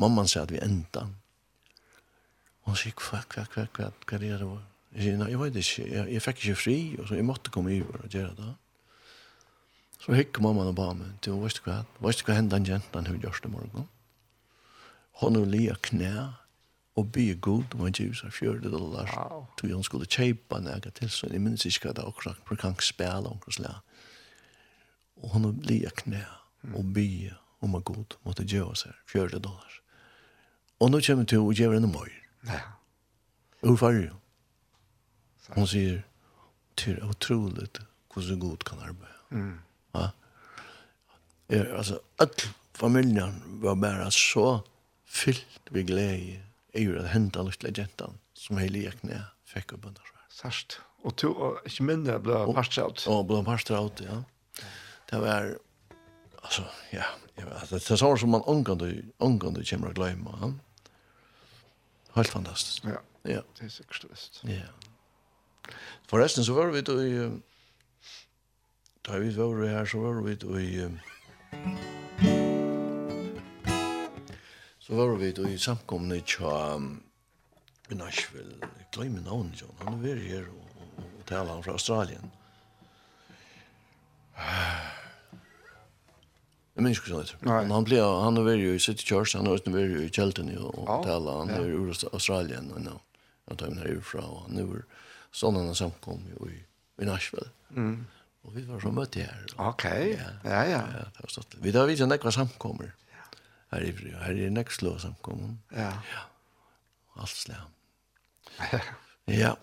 Mamman 0.00 0.30
sier 0.30 0.46
at 0.46 0.52
vi 0.52 0.60
enda. 0.62 1.06
Hun 2.66 2.78
sier, 2.78 2.94
hva, 2.98 3.22
hva, 3.30 3.46
hva, 3.54 3.66
hva, 3.76 3.90
hva 3.92 4.18
er 4.18 4.26
det 4.26 4.48
vår? 4.48 4.60
Jeg 4.92 5.06
sier, 5.06 5.20
nei, 5.20 5.30
jeg 5.32 5.40
vet 5.40 5.56
ikke, 5.62 5.86
jeg, 5.88 6.08
jeg 6.12 6.24
fikk 6.26 6.42
ikke 6.42 6.58
fri, 6.60 6.76
og 6.98 7.08
så 7.08 7.16
jeg 7.16 7.26
måtte 7.26 7.52
komme 7.54 7.72
over 7.80 8.04
og 8.04 8.12
gjøre 8.12 8.34
det. 8.38 8.50
Så 10.02 10.16
hikk 10.18 10.40
mamman 10.42 10.72
og 10.72 10.76
ba 10.76 10.90
meg, 10.98 11.14
du, 11.22 11.30
vet 11.40 11.58
du 11.60 11.66
hva, 11.68 11.82
vet 12.02 12.18
du 12.18 12.26
hva 12.26 12.36
hendte 12.36 12.58
hendan 12.58 12.68
gentan 12.68 13.08
hun 13.08 13.20
gjørs 13.22 13.42
det 13.44 13.52
morgen? 13.52 13.86
Hun 15.20 15.38
er 15.38 15.46
lia 15.46 15.76
knæ, 15.88 16.12
og 16.98 17.12
be 17.14 17.30
god 17.40 17.72
om 17.76 17.86
han 17.86 17.94
gjør 17.96 18.16
seg 18.18 18.34
fjørde 18.36 18.72
dollar, 18.72 19.08
wow. 19.16 19.46
tog 19.56 19.70
han 19.72 19.86
skulle 19.86 20.08
kjeipa 20.10 20.58
nega 20.60 20.90
til, 20.92 21.08
så 21.08 21.30
jeg 21.30 21.40
minnes 21.40 21.64
ikke 21.64 21.88
hva 21.88 21.94
det 21.96 22.04
akkurat, 22.04 22.40
for 22.44 22.58
han 22.60 22.74
kan 22.74 22.84
spela 22.84 23.30
omkring 23.30 23.56
slag. 23.56 23.78
Og 25.22 25.32
hun 25.32 25.48
er 25.48 25.62
lia 25.70 25.92
knæ, 26.02 26.20
og 26.74 26.92
be, 26.92 27.32
om 27.62 27.76
at 27.78 27.84
god 27.88 28.16
måtte 28.26 28.46
gjøre 28.48 28.74
oss 28.74 28.86
her, 28.88 28.96
40 29.10 29.42
dollar. 29.44 29.78
Og 30.82 30.90
nå 30.90 31.00
kommer 31.06 31.28
til 31.30 31.44
å 31.44 31.52
gjøre 31.54 31.78
henne 31.78 31.90
mer. 31.90 32.10
Ja. 32.48 32.62
Hvor 33.62 33.78
farer 33.78 34.08
jo? 34.08 34.16
Hun 35.52 35.68
sier, 35.68 36.00
det 36.80 36.96
er 36.96 37.04
utrolig 37.06 37.68
hvordan 38.12 38.40
god 38.42 38.64
kan 38.66 38.82
arbeide. 38.82 39.20
Mm. 39.30 39.54
Ja? 39.94 40.08
Er, 41.52 41.68
altså, 41.78 42.00
all 42.22 42.32
familjen 42.78 43.38
var 43.62 43.78
bare 43.80 44.10
så 44.14 44.62
fyllt 45.04 45.70
ved 45.70 45.90
glede 45.90 46.40
i 46.78 46.86
å 46.88 47.04
hente 47.12 47.40
alle 47.40 47.54
legendene 47.64 48.18
som 48.38 48.58
hele 48.58 48.86
gikk 48.86 49.04
ned, 49.06 49.22
fikk 49.46 49.76
opp 49.76 49.90
under 49.90 50.08
seg. 50.08 50.22
Sørst. 50.32 50.78
Og 51.06 51.14
to, 51.18 51.32
og 51.34 51.66
ikke 51.68 51.86
mindre, 51.86 52.18
ble 52.22 52.38
parstret 52.56 53.02
ut. 53.02 53.04
Og 53.12 53.26
ble 53.28 53.42
parstet 53.46 53.76
ut, 53.76 54.02
ja. 54.06 54.22
Det 55.10 55.20
var 55.20 55.52
alltså 56.42 56.62
ja, 56.90 57.04
jag 57.34 57.44
vet 57.44 57.70
det 57.70 57.90
är 57.90 58.16
som 58.16 58.30
man 58.30 58.42
angående 58.46 59.02
angående 59.18 59.64
kommer 59.64 59.88
att 59.88 59.94
glömma. 59.94 60.54
Helt 62.14 62.28
fantastiskt. 62.28 62.84
Ja. 62.84 63.00
Ja. 63.22 63.42
Det 63.58 63.64
är 63.64 63.68
så 63.68 63.82
visst. 64.10 64.40
Ja. 64.44 64.62
Forresten 66.06 66.44
så 66.44 66.52
var 66.52 66.66
vi 66.66 66.82
då 66.82 67.02
i 67.02 67.40
Da 69.02 69.18
vi 69.18 69.30
var 69.34 69.66
her, 69.66 69.86
så 69.86 69.98
var 70.00 70.22
vi 70.22 70.62
i... 70.62 70.88
Så 74.78 74.94
var 74.94 75.16
vi 75.16 75.32
då 75.32 75.48
i 75.48 75.58
samkomne 75.58 76.20
tja 76.20 76.80
i 77.88 77.94
Nashville. 77.94 78.56
Jeg 78.60 78.86
glemmer 78.92 79.20
navnet, 79.20 79.60
John. 79.60 79.74
Han 79.78 80.04
er 80.04 80.14
her 80.14 80.46
og, 80.46 80.68
og, 80.78 81.04
og 81.18 81.26
taler 81.26 81.52
han 81.52 81.62
fra 81.62 81.72
Australien. 81.72 82.32
Jeg 86.72 86.84
minns 86.86 87.00
ikke 87.02 87.12
sånn 87.12 87.50
Han, 87.68 87.84
ble, 87.84 87.98
han 88.00 88.40
er 88.40 88.46
vært 88.46 88.62
jo 88.62 88.72
i 88.72 88.80
City 88.80 89.04
Church, 89.04 89.34
han 89.36 89.48
har 89.48 89.58
vært 89.58 89.68
jo 89.92 90.00
i 90.00 90.08
Kjelten 90.08 90.48
og 90.56 90.78
oh, 90.86 91.02
tala, 91.04 91.42
han 91.42 91.52
er 91.52 91.68
ur 91.68 91.92
Australien, 92.12 92.70
og 92.72 92.80
nå, 92.86 92.94
han 93.50 93.60
tar 93.60 93.72
min 93.72 93.82
her 93.82 93.90
herifra, 93.90 94.24
og 94.24 94.46
han 94.46 94.62
er 94.62 94.70
ur 94.78 94.86
sånn 95.36 95.58
han 95.60 95.74
samkom 95.76 96.24
jo 96.32 96.48
i, 96.48 96.58
i 97.02 97.08
Nashville. 97.08 97.50
Mm. 97.76 98.06
Og 98.42 98.56
vi 98.56 98.64
var 98.66 98.80
så 98.82 98.90
møtt 98.92 99.16
her. 99.20 99.44
Ok, 99.62 99.84
ja, 99.84 100.30
ja. 100.44 100.62
ja. 100.66 100.80
ja 100.96 101.04
det 101.14 101.24
var 101.24 101.32
stått. 101.32 101.58
Vi 101.62 101.72
tar 101.74 101.86
vidt 101.90 102.02
enn 102.02 102.16
ekva 102.16 102.32
samkommer. 102.34 102.94
Her 103.72 103.84
er, 103.86 104.00
her 104.24 104.40
er 104.46 104.52
nekva 104.52 104.74
slå 104.74 104.96
samkommer. 105.00 105.54
Ja. 105.72 105.92
ja. 106.08 106.24
Alt 107.20 107.36
slag. 107.36 107.68
ja. 109.42 109.54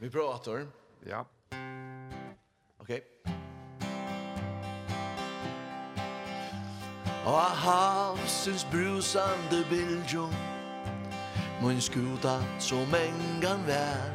Vi 0.00 0.08
prøver 0.08 0.38
at 0.38 1.06
Ja. 1.06 1.26
Okej. 2.90 3.02
Okay. 3.24 3.32
Og 7.24 7.40
havsens 7.40 8.64
brusande 8.64 9.64
bildjo 9.70 10.28
Mun 11.62 11.80
skuta 11.80 12.40
som 12.58 12.94
engan 12.94 13.66
vær 13.66 14.10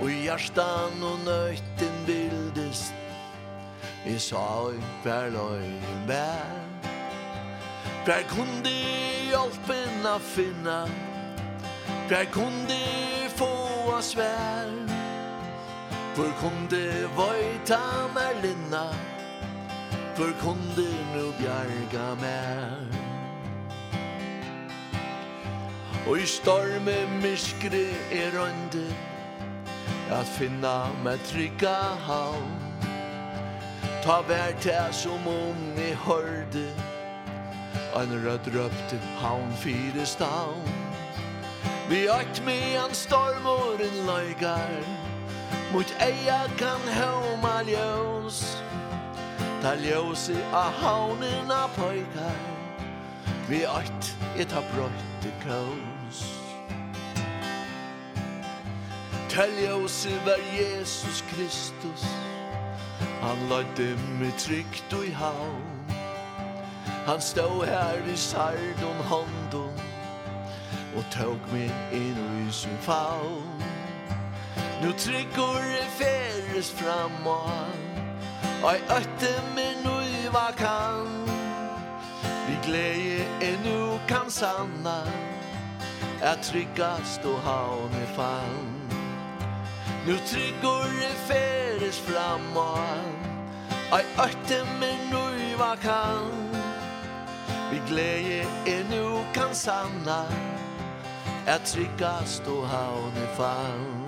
Og 0.00 0.10
hjertan 0.10 1.02
og 1.02 1.18
nøyten 1.26 1.96
bildest 2.06 2.94
I 4.06 4.18
sa 4.18 4.70
i 4.72 4.80
hver 5.02 5.28
løyen 5.30 6.06
bær 6.08 6.56
Hver 8.04 8.22
kundi 8.28 8.78
hjelpen 9.28 10.06
a 10.06 10.16
finna 10.18 10.86
Hver 12.08 12.24
kundi 12.32 12.84
få 13.36 13.52
a 13.98 14.02
svær 14.02 14.89
Hvor 16.14 16.32
kom 16.40 16.66
det 16.70 17.10
vajta 17.16 17.78
mer 18.14 18.42
linna 18.42 18.86
Hvor 20.16 20.32
kom 20.40 20.58
det 20.76 20.96
nu 21.14 21.32
bjarga 21.38 22.14
mer? 22.20 22.86
Og 26.08 26.18
i 26.18 26.26
storme 26.26 26.96
myskre 27.22 27.84
er 28.12 28.34
rønde 28.34 28.86
At 30.10 30.26
finna 30.26 30.90
med 31.04 31.18
trygga 31.30 31.76
havn. 32.06 32.50
Ta 34.02 34.20
vær 34.28 34.52
til 34.60 34.88
som 34.92 35.26
om 35.28 35.56
ni 35.76 35.92
hørde 36.06 36.66
Ein 37.96 38.10
rød 38.26 38.50
røpte 38.54 38.98
havn 39.18 39.52
fire 39.56 40.06
stavn. 40.06 40.66
Vi 41.90 42.06
økt 42.06 42.42
med 42.44 42.76
en 42.78 42.94
storm 42.94 43.46
og 43.46 43.80
en 43.82 44.06
løygar. 44.06 44.99
Mot 45.72 45.86
eia 46.02 46.48
kan 46.58 46.82
håma 46.98 47.62
ljós 47.62 48.38
Ta 49.62 49.76
ljósi 49.78 50.34
a 50.52 50.64
haunina 50.80 51.68
poikar. 51.76 52.40
Vi 53.48 53.64
art 53.64 54.08
et 54.36 54.50
ha 54.52 54.62
brøyte 54.72 55.30
kaus 55.44 56.24
Ta 59.30 59.46
ljósi 59.46 60.16
var 60.26 60.42
Jesus 60.58 61.22
Kristus 61.30 62.02
Han 63.22 63.46
løyde 63.48 63.94
mig 64.18 64.34
trygt 64.38 64.92
og 64.92 65.06
i 65.06 65.10
havn. 65.10 65.94
Han 67.06 67.20
stod 67.20 67.66
her 67.66 68.12
i 68.12 68.16
sardon 68.16 69.04
hånden 69.06 69.70
Og 70.96 71.04
tog 71.10 71.38
mig 71.52 71.70
inn 71.92 72.48
i 72.48 72.52
sin 72.52 72.78
favn. 72.80 73.79
Nu 74.82 74.92
tryggor 74.92 75.62
feres 75.98 76.70
framåt. 76.70 77.80
Oj, 78.62 78.80
ötte 78.88 79.42
mig 79.54 79.76
nu 79.84 80.02
i 80.02 80.28
kan. 80.58 81.28
Vi 82.46 82.56
glädje 82.66 83.24
ännu 83.40 83.98
kan 84.08 84.30
sanna. 84.30 85.02
Är 86.22 86.36
tryggast 86.36 87.24
og 87.24 87.40
haun 87.40 87.90
i 87.90 88.06
fann 88.16 88.90
Nu 90.06 90.18
tryggor 90.26 90.88
feres 91.28 91.98
framåt. 91.98 92.78
Oj, 93.92 94.04
ötte 94.18 94.64
mig 94.80 94.98
nu 95.12 95.42
i 95.42 95.56
kan. 95.82 96.30
Vi 97.70 97.80
glädje 97.88 98.46
ännu 98.66 99.24
kan 99.34 99.54
sanna. 99.54 100.24
Är 101.46 101.58
tryggast 101.58 102.42
og 102.46 102.68
haun 102.68 103.16
i 103.16 103.36
fann 103.36 103.99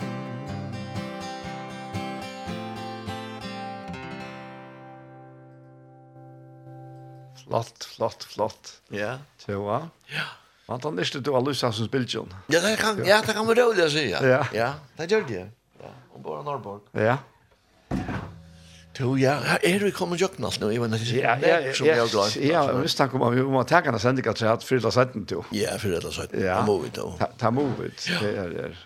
Flott, 7.52 7.84
flott, 7.84 8.24
flott. 8.24 8.80
Ja. 8.88 9.18
Så, 9.38 9.52
ja. 9.52 10.22
Man 10.66 10.80
tar 10.80 10.90
nästan 10.90 11.22
du 11.22 11.30
har 11.30 11.42
lyssnat 11.42 11.74
som 11.74 11.86
speltjon. 11.86 12.34
Ja, 12.46 12.60
det 12.60 12.76
kan, 12.76 13.04
ja, 13.06 13.22
det 13.26 13.32
kan 13.32 13.46
man 13.46 13.54
roligt 13.54 13.92
säga. 13.92 14.28
Ja. 14.28 14.46
Ja, 14.52 14.74
det 14.96 15.10
gör 15.10 15.24
det. 15.28 15.48
Ja, 15.82 15.88
om 16.14 16.22
bara 16.22 16.42
Norrborg. 16.42 16.80
Ja. 16.92 17.16
Jo, 18.98 19.18
ja, 19.18 19.38
är 19.62 19.80
du 19.80 19.90
kommer 19.90 20.16
jag 20.20 20.30
alt 20.44 20.60
nu, 20.60 20.72
jag 20.72 20.82
vet 20.82 21.00
inte. 21.00 21.16
ja, 21.16 21.36
ja, 21.42 21.60
ja, 21.60 21.96
ja, 21.96 22.06
ja, 22.36 22.40
ja, 22.40 22.72
hvis 22.72 22.98
han 22.98 23.08
kommer, 23.08 23.30
vi 23.30 23.42
må 23.42 23.64
ta 23.64 23.80
henne 23.80 23.98
sende 23.98 24.22
kanskje 24.22 24.50
at 24.52 24.64
fyrla 24.64 24.90
setten 24.90 25.24
til. 25.26 25.42
Ja, 25.50 25.76
fyrla 25.78 26.12
setten, 26.12 26.44
Ja, 26.44 26.60
må 26.66 26.78
vi 26.78 26.88
da. 26.94 27.28
Ta 27.40 27.50
må 27.50 27.64
vi, 27.78 27.88
det 28.20 28.32
er 28.38 28.76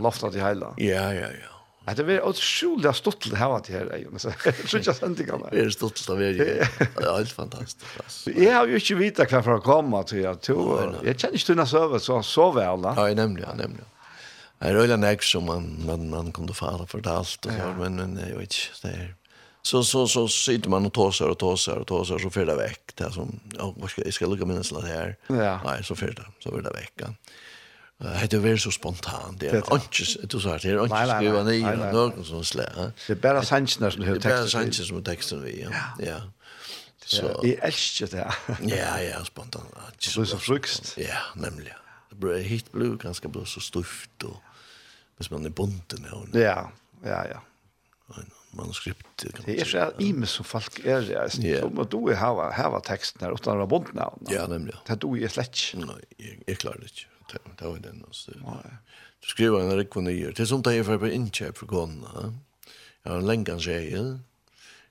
loftet 0.00 0.34
i 0.36 0.42
heila. 0.44 0.72
Ja, 0.76 1.06
ja, 1.12 1.28
ja. 1.28 1.49
Att 1.84 1.96
det 1.96 2.14
är 2.14 2.22
otroligt 2.22 2.96
stort 2.96 3.26
att 3.32 3.38
ha 3.38 3.58
det 3.66 3.72
här 3.72 3.96
Jonas. 4.04 4.26
Så 4.66 4.76
jag 4.76 4.96
sent 4.96 5.26
kan. 5.26 5.42
Det 5.50 5.60
är 5.60 5.70
stort 5.70 5.92
att 5.92 6.08
vara. 6.08 6.18
Det 6.18 6.60
är 6.96 7.16
helt 7.16 7.32
fantastiskt. 7.32 8.36
Jag 8.36 8.54
har 8.54 8.66
ju 8.66 8.74
inte 8.74 8.94
vita 8.94 9.26
kvar 9.26 9.42
för 9.42 9.54
att 9.54 9.62
komma 9.62 10.02
till 10.02 10.18
jag 10.18 10.40
tror. 10.40 10.94
Jag 11.04 11.20
känner 11.20 11.34
inte 11.34 11.54
den 11.54 11.66
service 11.66 12.02
så 12.02 12.22
så 12.22 12.52
väl. 12.52 12.80
Ja, 12.82 13.14
nämligen, 13.14 13.56
nämligen. 13.56 13.84
Det 14.58 14.66
är 14.66 14.74
öliga 14.74 14.96
näck 14.96 15.22
som 15.22 15.44
man 15.44 15.86
man 15.86 16.10
man 16.10 16.32
kunde 16.32 16.54
fara 16.54 16.86
för 16.86 17.00
det 17.00 17.10
allt 17.10 17.46
och 17.46 17.52
så 17.52 17.58
men 17.78 17.96
men 17.96 18.20
jag 18.30 18.38
vet 18.38 18.40
inte 18.40 18.88
det 18.88 18.88
är 18.88 19.14
så 19.62 19.84
så 19.84 20.06
så 20.08 20.28
sitter 20.28 20.70
man 20.70 20.86
och 20.86 20.92
tåsar 20.92 21.28
och 21.28 21.38
tåsar 21.38 21.76
och 21.76 21.86
tåsar 21.86 22.18
så 22.18 22.30
för 22.30 22.46
det 22.46 22.54
veck 22.54 22.92
det 22.94 23.12
som 23.12 23.40
ja 23.58 23.74
vad 23.76 23.90
ska 23.90 24.04
jag 24.04 24.14
ska 24.14 24.26
lucka 24.26 24.44
minnas 24.44 24.70
det 24.70 24.86
här. 24.86 25.16
Nej, 25.64 25.84
så 25.84 25.94
för 25.94 26.06
det 26.06 26.24
så 26.38 26.50
för 26.50 26.62
det 26.62 26.70
veckan. 26.70 27.16
Ja. 27.18 27.32
Det 28.00 28.32
är 28.32 28.38
ver 28.38 28.56
så 28.56 28.70
spontant. 28.70 29.40
Det 29.40 29.48
är 29.48 29.56
inte 29.56 30.26
du 30.26 30.40
sa 30.40 30.56
det 30.56 30.64
er 30.64 30.78
ikke 30.84 31.06
skriva 31.06 31.42
ner 31.44 31.76
nei 31.76 31.92
någon 31.92 32.24
som 32.24 32.44
slä. 32.44 32.64
Det 33.06 33.10
är 33.12 33.14
bara 33.14 33.42
sanchen 33.42 33.90
som 33.90 34.02
hevur 34.02 34.20
teksten. 34.20 34.40
Det 34.40 34.46
er 34.46 34.48
sansnar 34.48 34.86
som 34.86 35.02
texten 35.04 35.42
vi. 35.44 35.60
Ja. 35.60 35.70
Ja. 35.98 36.20
Så 37.04 37.44
i 37.44 37.54
älskar 37.62 38.06
det. 38.06 38.32
Ja, 38.68 39.00
ja, 39.02 39.24
spontan. 39.24 39.62
Det 39.98 40.16
er 40.16 40.24
så 40.24 40.38
frukst. 40.38 40.94
Ja, 40.96 41.18
nämligen. 41.34 41.76
Det 42.10 42.16
ble 42.20 42.38
hit 42.42 42.72
blue 42.72 42.96
ganska 42.96 43.28
blå 43.28 43.44
så 43.44 43.60
stuft 43.60 44.22
och 44.24 44.40
hvis 45.16 45.30
man 45.30 45.46
är 45.46 45.50
bunden 45.50 46.04
her. 46.04 46.40
Ja, 46.40 46.70
ja, 47.04 47.24
ja. 47.28 47.40
Manuskript. 48.52 49.06
kan 49.16 49.44
Det 49.44 49.60
er 49.60 49.64
så 49.64 49.90
ime 49.98 50.26
som 50.26 50.44
folk 50.44 50.80
er, 50.84 51.28
som 51.28 51.78
att 51.78 51.90
du 51.90 52.14
har 52.14 52.52
har 52.52 52.80
texten 52.80 53.20
där 53.20 53.34
utan 53.34 53.52
att 53.52 53.58
vara 53.58 53.66
bunden. 53.66 53.98
her. 53.98 54.34
Ja, 54.34 54.46
nämligen. 54.46 54.80
Det 54.86 54.92
er 54.92 54.96
du 54.96 55.14
i 55.16 55.28
slett. 55.28 55.74
Nei, 55.74 56.00
jeg 56.48 56.58
klarer 56.58 56.80
det 56.80 56.90
ikke 56.90 57.09
det 57.58 57.64
var 57.64 57.78
den 57.78 58.04
alltså. 58.06 58.32
Du 59.20 59.26
skriver 59.26 59.60
en 59.60 59.76
rekvenier. 59.76 60.32
Det 60.36 60.46
som 60.46 60.62
tar 60.62 60.82
för 60.82 60.98
på 60.98 61.08
inköp 61.08 61.58
för 61.58 61.66
gångna. 61.66 62.34
Jag 63.02 63.10
har 63.10 63.18
en 63.18 63.26
länkan 63.26 63.60
tjej. 63.60 63.90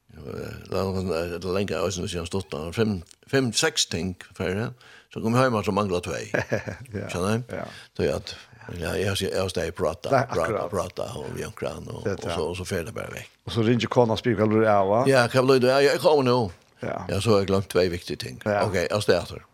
Det 0.07 0.69
var 0.69 1.53
länka 1.53 1.75
ösen 1.75 2.03
och 2.03 2.09
sen 2.09 2.25
stått 2.25 2.51
där. 2.51 2.71
Fem, 2.71 3.01
fem, 3.27 3.53
sex 3.53 3.85
ting 3.85 4.15
det. 4.55 4.73
Så 5.13 5.21
kom 5.21 5.33
jag 5.33 5.41
hem 5.41 5.55
och 5.55 5.65
så 5.65 5.71
manglar 5.71 5.99
två. 5.99 6.11
Känner 7.09 7.37
du? 7.47 7.55
Ja. 7.55 7.63
Så 7.97 8.03
är 8.03 8.13
att 8.13 8.35
Ja, 8.81 8.97
jag 8.97 9.09
har 9.09 9.23
jag 9.23 9.41
har 9.41 9.71
prata, 9.71 10.09
prata, 10.09 10.69
prata 10.69 11.03
och 11.03 11.25
vi 11.35 11.43
har 11.43 11.51
kran 11.51 11.87
och 11.87 12.07
så 12.21 12.41
och 12.41 12.57
så 12.57 12.65
fel 12.65 12.85
det 12.85 12.91
bara 12.91 13.07
väck. 13.07 13.29
Och 13.43 13.51
så 13.51 13.61
ringer 13.61 13.87
Kona 13.87 14.17
spikar 14.17 14.45
du 14.45 14.65
är 14.65 14.85
va? 14.85 15.03
Ja, 15.07 15.27
kan 15.27 15.47
du 15.47 15.67
jag 15.67 15.99
kommer 15.99 16.23
nu. 16.23 16.49
Ja. 16.79 17.05
Jag 17.09 17.23
så 17.23 17.31
har 17.31 17.43
glömt 17.43 17.67
två 17.67 17.79
viktiga 17.79 18.17
ting. 18.17 18.41
Okej, 18.45 18.87
jag 18.89 19.03
startar. 19.03 19.45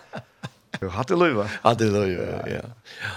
Cool. 0.90 1.40
det 1.44 1.54
Halleluja, 1.64 2.28
ja. 2.28 2.60
ja. 2.60 3.12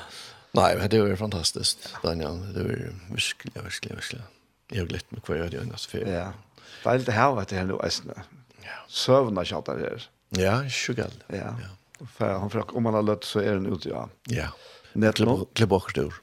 Nei, 0.58 0.72
men 0.80 0.90
det 0.90 1.02
var 1.04 1.16
fantastiskt. 1.20 1.90
Daniel, 2.04 2.40
det 2.56 2.64
var 2.66 2.84
virkelig, 3.14 3.54
virkelig, 3.54 3.96
virkelig. 4.00 4.22
Jeg 4.72 4.82
har 4.82 4.88
glitt 4.90 5.12
med 5.14 5.24
hva 5.24 5.38
jeg 5.38 5.52
gjør 5.54 5.66
i 5.66 5.72
neste. 5.72 6.04
Ja. 6.04 6.28
Det 6.84 6.92
er 6.92 7.02
litt 7.02 7.12
her 7.16 7.34
vært 7.38 7.54
i 7.54 7.60
hele 7.60 7.80
Østene. 7.84 8.24
Ja. 8.66 8.78
Søvn 8.92 9.40
har 9.40 9.48
kjatt 9.48 9.70
av 9.72 9.82
her. 9.84 10.08
Ja, 10.36 10.56
ikke 10.68 10.98
galt. 11.02 11.28
Ja. 11.32 11.54
For 12.18 12.40
han 12.44 12.52
frakk, 12.54 12.74
om 12.78 12.90
han 12.90 12.98
har 12.98 13.06
løtt, 13.06 13.28
så 13.28 13.42
er 13.42 13.60
den 13.60 13.70
ute, 13.72 13.92
ja. 13.92 14.06
Ja. 14.32 14.50
Nedlå. 14.98 15.40
Klebokkertur. 15.58 16.20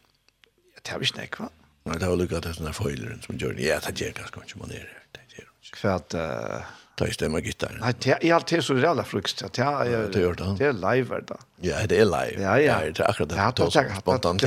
Det 0.80 0.92
har 0.92 1.00
vi 1.00 1.08
nek, 1.16 1.38
va? 1.40 1.48
Nei, 1.84 1.98
det 2.00 2.08
var 2.08 2.18
lukket 2.20 2.46
det 2.46 2.54
den 2.58 2.68
der 2.68 2.76
foileren 2.76 3.22
som 3.24 3.38
gjør 3.40 3.56
det. 3.56 3.64
Ja, 3.66 3.78
det 3.84 3.94
gjør 4.00 4.16
ganske 4.18 4.40
mye 4.40 4.60
man 4.60 4.74
er 4.76 4.84
her. 4.88 5.02
Det 5.16 5.24
gjør 5.38 5.48
det. 5.48 5.72
Kvart, 5.74 6.16
uh, 6.16 6.74
ta 6.94 7.06
i 7.06 7.12
stämma 7.12 7.40
gitarren. 7.40 7.78
Nej, 7.80 7.94
det 7.98 8.30
är 8.30 8.34
alltid 8.34 8.64
så 8.64 8.78
jävla 8.78 9.04
frukt. 9.04 9.38
Det 9.52 9.62
är 9.62 10.08
det 10.08 10.20
gör 10.20 10.34
det. 10.34 10.56
Det 10.58 10.64
är 10.64 10.72
live 10.72 11.20
där. 11.20 11.36
Ja, 11.60 11.86
det 11.86 11.98
är 11.98 12.04
live. 12.04 12.42
Ja, 12.42 12.60
ja. 12.60 12.78
Det 12.80 13.00
är 13.00 13.10
akkurat 13.10 13.28
det. 13.28 13.36
Jag 13.36 13.54
tar 13.54 13.70
jag 13.74 13.96
spontant. 13.96 14.42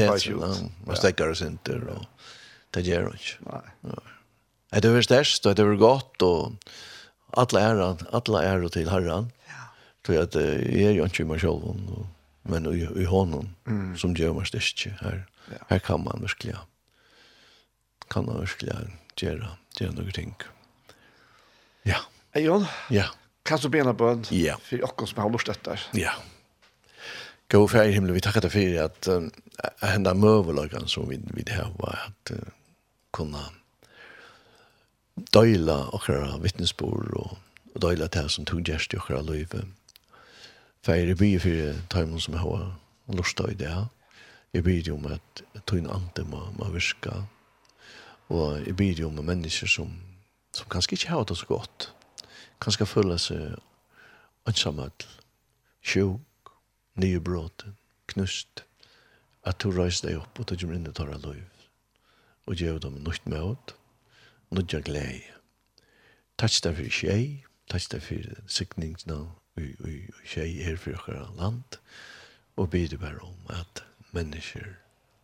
Man 0.85 0.95
stäcker 0.95 1.29
oss 1.29 1.41
inte 1.41 1.75
och 1.75 2.05
det 2.69 2.81
gör 2.81 3.01
det 3.01 3.07
inte. 3.07 3.61
Nej. 3.81 4.81
Det 4.81 4.87
är 4.87 5.01
störst 5.01 5.45
och 5.45 5.55
det 5.55 5.61
är 5.61 5.75
gott 5.75 6.21
och 6.21 6.51
alla 7.31 7.61
är 7.61 7.97
alla 8.15 8.43
är 8.43 8.67
till 8.67 8.89
Herren. 8.89 9.31
Ja. 9.47 9.53
Så 10.05 10.21
att 10.21 10.31
det 10.31 10.53
är 10.83 10.91
ju 10.91 11.03
inte 11.03 11.23
mig 11.23 11.39
själv 11.39 11.61
men 12.41 12.65
i, 12.65 13.01
i 13.01 13.05
honom 13.05 13.55
som 13.97 14.15
gör 14.15 14.33
mig 14.33 14.45
störst 14.45 14.87
här. 15.01 15.25
Ja. 15.49 15.65
Här 15.67 15.79
kan 15.79 16.03
man 16.03 16.21
verkligen 16.21 16.57
kan 18.09 18.25
man 18.25 18.39
verkligen 18.39 18.91
göra, 19.15 19.47
göra 19.79 19.91
några 19.91 20.11
ting. 20.11 20.35
Ja. 21.83 21.97
Hei, 22.38 22.43
Jon. 22.43 22.65
Ja. 22.89 23.07
Kan 23.43 23.57
du 23.57 23.69
bena 23.73 23.95
bøn? 23.97 24.19
Ja. 24.30 24.59
For 24.61 24.84
oss 25.01 25.09
som 25.09 25.23
har 25.23 25.31
lyst 25.34 25.49
etter. 25.49 25.81
Ja. 25.97 26.11
Gå 27.49 27.68
för 27.68 27.89
himmel 27.89 28.14
vi 28.14 28.22
takker 28.22 28.45
deg 28.45 28.53
for 28.53 28.76
at 28.84 29.09
uh, 29.09 29.26
henda 29.81 30.14
møvelagene 30.14 30.85
som 30.85 31.07
vi, 31.09 31.18
vi 31.34 31.47
har 31.49 31.72
var 31.80 31.97
at 32.03 32.34
uh, 32.35 32.51
kunna 33.18 33.41
døyla 35.34 35.80
okra 35.97 36.38
vittnesbord 36.45 37.09
og, 37.18 37.34
og 37.73 37.81
døyla 37.88 38.11
det 38.14 38.27
som 38.30 38.45
tog 38.45 38.61
gjerst 38.61 38.93
i 38.93 39.01
okra 39.01 39.23
løyve. 39.26 39.65
For 40.85 40.93
jeg 40.93 41.18
blir 41.18 41.41
for 41.41 41.81
tøymen 41.89 42.22
som 42.22 42.38
har 42.38 42.69
lyst 43.18 43.41
i 43.49 43.57
det. 43.57 43.73
Jeg 44.53 44.69
blir 44.69 44.93
jo 44.93 45.01
med 45.01 45.18
at 45.18 45.65
tøyne 45.65 45.89
ante 45.89 46.22
må, 46.22 46.51
må 46.53 46.69
virka. 46.69 47.23
Og 48.30 48.61
jeg 48.61 48.77
ber 48.77 49.05
jo 49.07 49.09
om 49.09 49.26
mennesker 49.26 49.77
som, 49.80 49.97
som 50.53 50.69
kanskje 50.69 51.01
ikke 51.01 51.15
har 51.18 51.26
det 51.26 51.41
så 51.41 51.55
godt 51.57 51.93
kanskje 52.63 52.88
føle 52.89 53.17
seg 53.21 53.57
ensamhet, 54.49 55.07
sjuk, 55.81 56.53
nye 56.97 57.19
knust, 58.11 58.63
at 59.47 59.59
du 59.63 59.71
reiser 59.71 60.09
deg 60.09 60.21
opp 60.21 60.39
og 60.39 60.49
du 60.49 60.55
kommer 60.57 60.77
inn 60.77 60.89
i 60.89 60.93
tar 60.95 61.11
liv, 61.23 61.65
og 62.47 62.55
gjør 62.61 62.79
dem 62.84 63.01
nytt 63.05 63.27
med 63.29 63.43
nytt 64.55 64.77
av 64.77 64.85
glede. 64.88 65.35
Takk 66.38 66.57
deg 66.63 66.79
for 66.79 66.97
tjei, 66.99 67.21
takk 67.71 67.89
deg 67.93 68.03
for 68.05 68.41
sikningene 68.59 69.19
og 69.25 70.19
tjei 70.27 70.49
her 70.63 70.77
for 70.81 70.97
dere 71.07 71.29
land, 71.39 71.79
og 72.57 72.71
bidde 72.73 72.99
bare 73.01 73.21
om 73.25 73.53
at 73.53 73.84
mennesker 74.15 74.75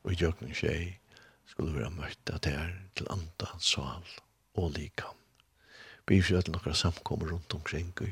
og 0.03 0.18
gjøkken 0.19 0.53
tjej 0.53 0.97
skulle 1.49 1.76
være 1.76 1.93
møtt 1.95 2.34
at 2.34 2.45
det 2.45 2.55
er 2.57 2.73
til 2.97 3.10
andre 3.14 3.60
sal 3.61 4.07
og 4.60 4.73
likam 4.77 5.22
bifjøt 6.09 6.49
noen 6.51 6.75
samkommer 6.75 7.31
rundt 7.31 7.53
omkring 7.53 7.93
i, 8.01 8.11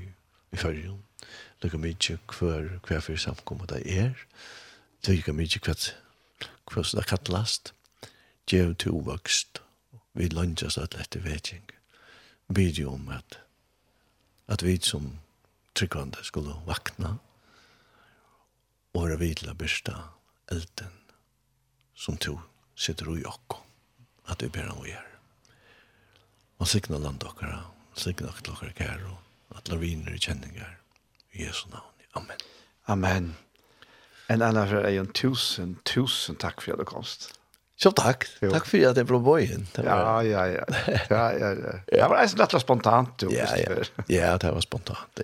i 0.52 0.60
fyrjon. 0.60 1.02
Lykke 1.64 1.78
mykje 1.78 2.18
hver, 2.38 2.70
hver 2.88 3.04
for 3.04 3.20
samkommer 3.20 3.70
det 3.70 3.82
er. 3.86 4.16
Lykke 5.08 5.34
mykje 5.34 5.62
hver, 5.66 5.90
hver 6.72 6.88
som 6.88 7.00
det 7.00 7.08
kattelast. 7.10 7.74
Gjev 8.50 8.76
til 8.76 8.98
uvokst. 8.98 9.62
Vi 10.14 10.28
lønnes 10.28 10.78
at 10.78 10.98
lette 10.98 11.24
vetjeng. 11.24 11.68
Video 12.50 12.94
om 12.94 13.10
at, 13.10 13.40
at 14.48 14.64
vi 14.64 14.80
som 14.84 15.14
tryggvande 15.76 16.24
skulle 16.24 16.56
vakna 16.68 17.16
og 18.94 19.08
er 19.08 19.22
vidla 19.22 19.54
byrsta 19.56 19.96
elden 20.52 20.98
som 21.96 22.18
to 22.18 22.40
sitter 22.76 23.08
i 23.16 23.24
okko 23.26 23.62
at 24.32 24.44
vi 24.44 24.50
ber 24.52 24.68
han 24.68 24.82
å 24.82 24.90
gjøre 24.90 25.12
og 26.60 26.70
sikna 26.70 27.00
land 27.02 27.24
okkara 27.24 27.62
sikna 27.96 28.32
til 28.44 28.54
okkar 28.54 28.74
kær 28.78 29.06
og 29.10 29.58
atla 29.58 29.80
viner 29.82 30.16
i 30.16 30.20
kjenningar. 30.20 30.78
I 31.34 31.46
Jesu 31.46 31.68
navn. 31.70 31.88
Amen. 32.14 32.38
Amen. 32.88 33.36
En 34.28 34.42
annan 34.42 34.68
för 34.68 34.88
er 34.88 35.00
en 35.00 35.08
tusen, 35.08 35.78
tusen 35.84 36.36
tack 36.36 36.62
för 36.62 36.72
att 36.72 36.80
du 36.80 36.86
komst. 36.86 37.34
Så 37.78 37.92
takk. 37.92 38.26
Jo. 38.42 38.52
Tack 38.52 38.66
för 38.66 38.88
att 38.90 38.98
jag 38.98 39.06
blev 39.06 39.22
bojen. 39.22 39.68
Ja, 39.76 40.24
ja, 40.24 40.48
ja. 40.48 40.64
Ja, 41.10 41.34
ja, 41.34 41.34
ja. 41.40 41.56
ja. 41.88 42.04
Det 42.04 42.10
var 42.10 42.22
nästan 42.22 42.40
lätt 42.40 42.62
spontant. 42.62 43.20
du. 43.20 43.30
ja, 43.32 43.58
ja. 43.58 44.04
ja, 44.08 44.38
det 44.38 44.52
var 44.52 44.62
spontant. 44.62 45.20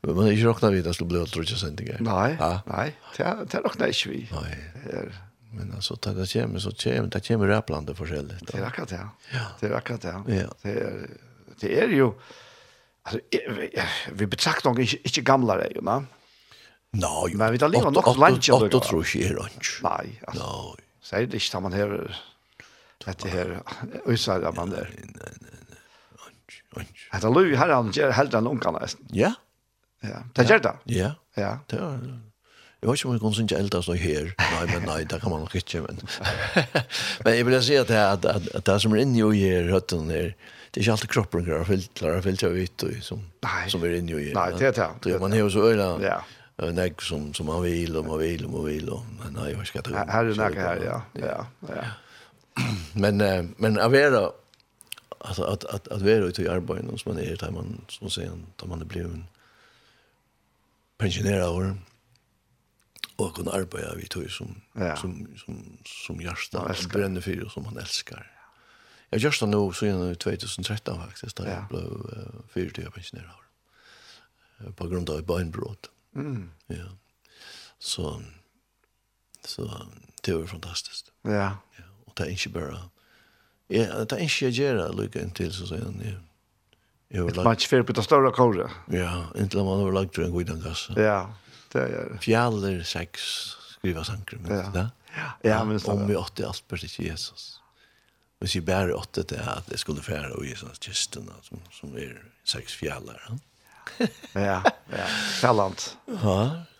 Men 0.00 0.14
man 0.14 0.26
er 0.26 0.32
ikke 0.32 0.44
råkna 0.44 0.70
vid 0.70 0.86
att 0.86 0.98
det 0.98 1.04
alt 1.04 1.28
otroliga 1.28 1.56
sendinger. 1.56 1.96
Nej, 2.00 2.36
ja. 2.40 2.60
nej. 2.66 2.96
Det 3.16 3.58
råkna 3.64 3.86
inte 3.86 4.08
vi. 4.08 4.28
Nei. 4.32 4.56
Nej. 4.92 5.08
Men 5.52 5.72
altså, 5.74 5.94
det 5.94 6.14
där 6.14 6.42
kommer, 6.42 6.58
så 6.58 6.70
kommer, 6.70 7.08
det 7.08 7.28
kommer 7.28 7.46
räpplande 7.46 7.94
forskjellig. 7.94 8.36
Det 8.40 8.58
är 8.58 8.64
akkurat 8.64 8.88
det. 8.88 9.08
Ja. 9.32 9.40
Det 9.60 9.66
är 9.66 9.72
akkurat 9.72 10.00
det. 10.00 10.22
Ja. 10.26 10.54
Det 10.62 10.70
är 10.70 11.08
det 11.60 11.72
er 11.82 11.92
jo, 11.94 12.14
altså, 13.04 13.20
vi 14.12 14.26
betrakter 14.26 14.70
nok 14.70 14.78
ikke, 14.78 15.00
ikke 15.04 15.24
det 15.62 15.72
jo, 15.76 15.84
na? 15.86 16.00
Nei, 16.92 17.26
jo. 17.32 17.38
Men 17.38 17.52
vi 17.52 17.60
tar 17.62 17.70
livet 17.70 17.92
nok 17.94 18.16
langt. 18.18 18.48
Åtte 18.50 18.80
tror 18.82 19.04
ikke 19.04 19.28
er 19.28 19.36
langt. 19.38 19.74
Nei, 19.86 20.06
altså, 20.26 20.46
Nei. 20.46 20.88
så 21.00 21.16
er 21.16 21.28
det 21.28 21.42
ikke 21.42 21.52
da 21.52 21.60
man 21.66 21.76
hever, 21.76 22.22
dette 23.04 23.30
her, 23.34 23.52
usar 24.06 24.46
av 24.48 24.56
man 24.58 24.72
der. 24.74 24.90
Nei, 24.96 25.12
nei, 25.20 25.52
nei, 25.68 25.78
langt, 26.24 26.58
langt. 26.76 27.06
Hette 27.12 27.30
Louis, 27.30 27.54
her 27.58 27.76
han 27.76 27.92
ger 27.94 28.16
helt 28.16 28.34
en 28.34 28.50
ungene, 28.50 28.82
nästan. 28.82 29.06
Ja. 29.14 29.36
Ja, 30.00 30.24
det 30.34 30.48
gör 30.48 30.58
det. 30.58 30.76
Ja, 30.84 31.14
ja. 31.36 31.58
det 31.68 31.76
gjør 31.76 31.96
det. 32.02 32.18
Jag 32.82 32.90
vet 32.90 32.98
inte 32.98 33.08
om 33.08 33.12
jag 33.14 33.20
kan 33.20 33.34
synka 33.34 33.58
äldre 33.58 33.82
så 33.82 33.94
här. 33.94 34.34
Nej, 34.38 34.74
men 34.74 34.82
nej, 34.82 35.04
det 35.04 35.20
kan 35.20 35.30
man 35.30 35.40
nog 35.40 35.56
inte. 35.56 35.80
Men, 35.80 35.98
men 37.24 37.36
jag 37.38 37.44
vill 37.44 37.62
säga 37.62 37.80
att 37.80 37.88
det, 37.88 38.10
att, 38.10 38.24
att, 38.24 38.54
att 38.54 38.64
det 38.64 38.80
som 38.80 38.92
är 38.92 38.96
inne 38.96 39.36
i 39.36 39.50
här 39.50 39.62
rötten 39.62 40.10
här, 40.10 40.34
det 40.70 40.80
är 40.80 40.82
inte 40.82 40.92
alltid 40.92 41.10
kroppen 41.10 41.44
går 41.44 41.64
filtrar 41.64 42.16
och 42.16 42.24
filtrar 42.24 42.50
ut 42.50 42.82
och 42.82 42.90
som 43.02 43.20
nej. 43.40 43.70
som 43.70 43.82
är 43.82 43.90
inne 43.90 44.12
i. 44.12 44.32
Nej, 44.34 44.52
det 44.58 44.66
är 44.66 44.72
det. 44.72 45.12
Det 45.12 45.20
man 45.20 45.32
har 45.32 45.50
så 45.50 45.70
öla. 45.70 45.98
Ja. 46.02 46.24
En 46.66 46.78
ägg 46.78 47.02
som 47.02 47.34
som 47.34 47.46
man 47.46 47.62
vill 47.62 47.96
och 47.96 48.04
man 48.04 48.18
vill 48.18 48.44
och 48.44 48.50
man 48.50 48.64
vill 48.64 48.88
och 48.88 49.02
men 49.24 49.32
nej, 49.32 49.54
vad 49.54 49.66
ska 49.66 49.80
det? 49.80 49.96
Här 49.96 50.24
är 50.24 50.34
det 50.34 50.60
här, 50.60 50.82
ja. 50.84 51.02
Ja, 51.12 51.46
ja. 51.60 51.84
Men 52.94 53.16
men 53.56 53.78
att 53.78 53.92
vara, 53.92 54.30
alltså 55.18 55.42
att 55.44 55.64
att 55.64 55.88
att 55.88 56.02
vara 56.02 56.14
ute 56.14 56.42
i 56.42 56.48
arbetet 56.48 57.00
som 57.00 57.14
man 57.14 57.24
är 57.24 57.36
där 57.36 57.50
man 57.50 57.80
som 57.88 58.10
säger 58.10 58.30
att 58.56 58.68
man 58.68 58.86
blir 58.86 59.04
en 59.04 59.24
pensionerad 60.98 61.76
och 63.16 63.34
kunna 63.34 63.50
arbeta 63.50 63.94
vid 63.94 64.10
tog 64.10 64.30
som, 64.30 64.60
ja. 64.72 64.96
som, 64.96 65.28
som, 65.36 65.78
som 65.84 66.20
hjärsta, 66.20 66.74
som 66.74 66.88
bränner 66.88 67.20
för 67.20 67.44
och 67.44 67.52
som 67.52 67.62
man 67.62 67.76
älskar. 67.76 68.39
Jag 69.10 69.20
just 69.20 69.42
nu 69.42 69.72
så 69.72 69.86
i 69.86 70.14
2013 70.14 71.00
faktiskt 71.06 71.36
där 71.36 71.46
ja. 71.46 71.52
jag 71.52 71.68
blev 71.68 71.92
uh, 71.92 72.40
fyrtio 72.48 72.90
pensionerad. 72.90 73.30
uh, 74.60 74.72
på 74.72 74.88
grund 74.88 75.10
av 75.10 75.22
beinbrott. 75.22 75.90
Mm. 76.14 76.50
Ja. 76.66 76.84
Så 77.78 78.22
så 79.44 79.70
det 80.22 80.34
var 80.34 80.46
fantastiskt. 80.46 81.12
Ja. 81.22 81.30
Ja, 81.76 81.84
och 82.04 82.12
det 82.16 82.22
är 82.22 82.30
inte 82.30 82.48
bara 82.48 82.90
Ja, 83.66 84.04
det 84.04 84.16
är 84.16 84.18
inte 84.18 84.44
jag 84.44 84.52
gör 84.52 84.92
lika 84.92 85.22
intill 85.22 85.52
så 85.52 85.66
säger 85.66 85.84
han. 85.84 86.02
Ja. 86.04 86.18
Jag 87.08 87.34
var 87.34 87.44
match 87.44 87.66
för 87.66 87.82
på 87.82 87.92
det 87.92 88.02
stora 88.02 88.30
kåret. 88.32 88.70
Ja, 88.86 89.24
inte 89.36 89.56
man 89.56 89.80
har 89.80 89.92
lagt 89.92 90.18
en 90.18 90.30
god 90.30 90.64
gass. 90.64 90.90
Ja, 90.96 91.34
det 91.72 91.78
är 91.78 92.08
det. 92.12 92.18
Fjäller 92.18 92.82
sex 92.82 93.20
skriva 93.78 94.04
sankrum. 94.04 94.46
Ja. 94.48 94.90
Ja, 95.42 95.64
men 95.64 95.80
om 95.84 96.06
vi 96.06 96.16
åt 96.16 96.36
det 96.36 96.46
allt 96.46 96.68
precis 96.68 96.98
Jesus 96.98 97.59
hvis 98.40 98.56
jeg 98.56 98.64
bare 98.64 98.96
åtte 98.96 99.22
til 99.28 99.40
at 99.44 99.68
jeg 99.70 99.78
skulle 99.82 100.02
fære 100.04 100.32
og 100.32 100.46
i 100.48 100.54
sånne 100.56 100.78
kistene 100.80 101.34
som, 101.44 101.60
som 101.76 101.96
er 102.00 102.16
seks 102.48 102.76
fjallar. 102.80 103.20
Ja, 104.36 104.60
ja, 104.62 104.70
ja. 104.92 105.06
Talant. 105.40 105.82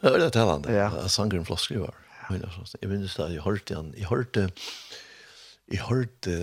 Ja, 0.01 0.13
det 0.15 0.29
er 0.29 0.33
talant. 0.33 0.69
Ja. 0.71 0.87
Jeg 1.03 1.11
sanger 1.11 1.41
en 1.41 1.47
flåskriver. 1.49 1.97
Jeg 2.31 2.89
minnes 2.89 3.17
da, 3.19 3.27
jeg 3.33 3.43
hørte 3.43 3.75
han, 3.75 3.89
jeg 3.99 4.07
hørte, 4.07 4.45
jeg 5.73 5.83
hørte 5.89 6.37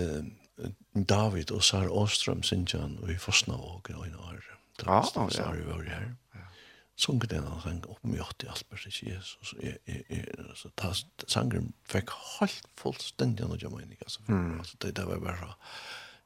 David 1.08 1.54
og 1.56 1.64
Sara 1.64 1.88
Åstrøm, 1.88 2.42
synes 2.44 2.76
han, 2.76 2.98
i 3.08 3.16
Fosnavågen 3.16 3.96
og 3.96 4.06
i 4.10 4.12
år. 4.12 4.42
Ja, 4.84 5.00
ja. 5.00 5.28
Sara 5.32 5.56
var 5.66 5.82
her 5.88 6.10
sunket 6.98 7.30
den 7.30 7.46
og 7.46 7.62
sang 7.62 7.78
opp 7.86 8.02
med 8.02 8.22
åtte 8.24 8.48
alper 8.50 8.80
til 8.82 9.12
Jesus. 9.12 9.54
Så 10.58 10.70
ta 10.76 10.92
sangren 11.26 11.72
fikk 11.88 12.10
helt 12.38 12.66
fullstendig 12.80 13.46
av 13.46 13.54
noe 13.54 13.72
mening. 13.76 13.98
Altså, 14.02 14.24
altså 14.28 14.80
det, 14.82 14.96
det 14.98 15.06
var 15.06 15.22
bare 15.22 15.54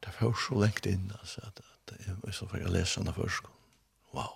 det 0.03 0.15
var 0.19 0.35
så 0.35 0.59
lengt 0.59 0.87
inn. 0.87 1.13
Altså, 1.21 1.45
at, 1.47 1.61
at, 1.61 1.97
jeg, 2.07 2.35
så 2.35 2.49
fikk 2.51 2.65
jeg 2.65 2.75
lese 2.75 3.05
den 3.05 3.15
først. 3.15 3.51
Wow. 4.13 4.33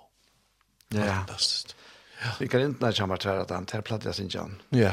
ja 0.95 1.01
var 1.01 1.15
fantastisk. 1.15 1.77
Ja. 2.23 2.31
Vi 2.41 2.49
kan 2.49 2.61
inte 2.61 2.81
när 2.81 2.89
jag 2.89 2.97
kommer 2.97 3.17
till 3.17 3.31
att 3.31 3.51
han 3.51 3.67
tar 3.67 3.81
platt 3.81 4.05
jag 4.05 4.15
sin 4.15 4.29
John. 4.29 4.63
Ja. 4.69 4.93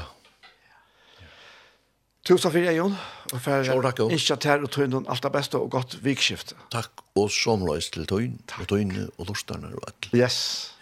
Tusen 2.28 2.52
för 2.52 2.60
dig 2.60 2.76
Jon 2.76 2.95
och 3.34 3.41
för 3.41 4.11
inte 4.11 4.34
att 4.34 4.44
här 4.44 4.64
och 4.64 4.72
tog 4.72 4.84
in 4.84 5.07
allt 5.07 5.22
det 5.22 5.30
bästa 5.30 5.57
och 5.57 5.72
gott 5.72 5.95
vikskift. 5.95 6.56
Takk, 6.70 6.91
og 7.15 7.32
som 7.32 7.65
löst 7.65 7.94
till 7.94 8.06
tog 8.06 8.22
in 8.24 8.41
och 8.60 8.68
tog 8.68 8.80
in 8.80 9.11
och 9.15 9.28
lustarna 9.28 9.68
och. 9.68 10.07
Yes 10.14 10.73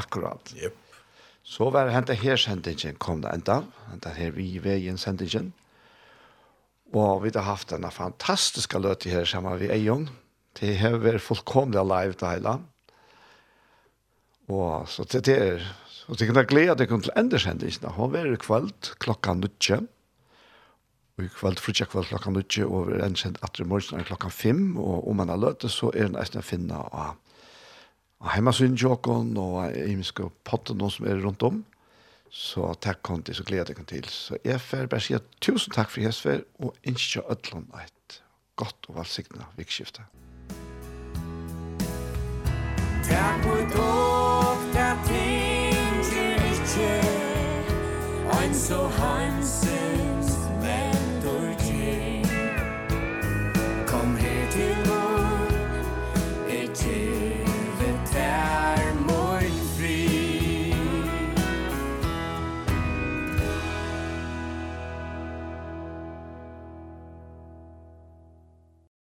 akkurat. 0.00 0.54
Yep. 0.56 0.76
Så 1.42 1.70
var 1.74 1.86
det 1.86 1.96
hentet 1.96 2.22
her 2.22 2.38
sendingen 2.38 2.96
kom 3.02 3.22
det 3.22 3.32
enda, 3.34 3.62
hentet 3.90 4.16
her 4.16 4.30
vi 4.36 4.46
i 4.54 4.62
veien 4.62 4.98
sendingen. 4.98 5.52
Og 6.92 7.22
vi 7.24 7.32
har 7.34 7.48
haft 7.48 7.72
denne 7.72 7.90
fantastiske 7.90 8.78
løte 8.78 9.10
her 9.10 9.24
sammen 9.24 9.58
med 9.58 9.72
Eion. 9.72 10.10
Det 10.58 10.76
har 10.78 11.00
vært 11.00 11.24
fullkomlig 11.24 11.82
live 11.88 12.18
til 12.20 12.28
hele. 12.28 12.58
Og 14.52 14.88
så 14.88 15.06
til 15.08 15.24
det 15.24 15.38
er, 15.40 15.66
og 16.08 16.18
det 16.18 16.28
kunne 16.28 16.44
glede 16.44 16.74
at 16.74 16.80
jeg 16.80 16.88
til 16.92 17.16
enda 17.16 17.38
sendingen. 17.38 17.90
Hun 17.96 18.12
var 18.12 18.28
i 18.28 18.36
kveld 18.36 18.92
klokka 19.00 19.34
nødje. 19.34 19.80
Og 21.18 21.24
i 21.24 21.28
kveld, 21.28 21.58
frutja 21.60 21.86
kveld 21.88 22.10
klokka 22.10 22.30
nødje, 22.30 22.66
og 22.66 22.88
vi 22.88 22.98
er 22.98 23.06
endsendt 23.06 23.40
at 23.42 23.56
det 23.56 23.66
morgen 23.66 24.00
er 24.00 24.08
klokka 24.08 24.28
fem, 24.28 24.76
og 24.76 25.08
om 25.08 25.16
man 25.16 25.28
har 25.28 25.40
løte, 25.40 25.68
så 25.68 25.90
er 25.94 26.08
det 26.08 26.16
nesten 26.16 26.40
å 26.40 26.46
finne 26.46 26.84
av 26.92 27.16
og 28.22 28.30
heimasyn 28.30 28.76
tjokken 28.78 29.34
og 29.40 29.74
imenske 29.74 30.28
potten 30.46 30.78
noen 30.78 30.94
som 30.94 31.06
er 31.10 31.22
rundt 31.24 31.42
om. 31.46 31.62
Så 32.32 32.70
takk 32.80 33.02
kom 33.04 33.20
til, 33.26 33.36
så 33.36 33.44
gleder 33.44 33.72
jeg 33.72 33.76
kom 33.76 33.88
til. 33.90 34.06
Så 34.08 34.38
jeg 34.46 34.60
får 34.62 34.86
bare 34.88 35.04
si 35.04 35.16
at 35.18 35.26
tusen 35.44 35.74
takk 35.74 35.90
for 35.92 36.06
Hesfer, 36.06 36.46
og 36.62 36.72
ikke 36.82 37.26
ødelen 37.28 37.66
et 37.82 38.22
godt 38.56 38.88
og 38.88 39.02
valgsignet 39.02 39.58
vikskifte. 39.58 40.06
Takk 43.10 43.44
for 43.44 43.68
dog, 43.74 44.64
der 44.72 44.96
tinker 45.10 46.48
ikke, 46.54 46.90
ein 48.38 48.54
så 48.54 48.86
hansen. 48.86 49.81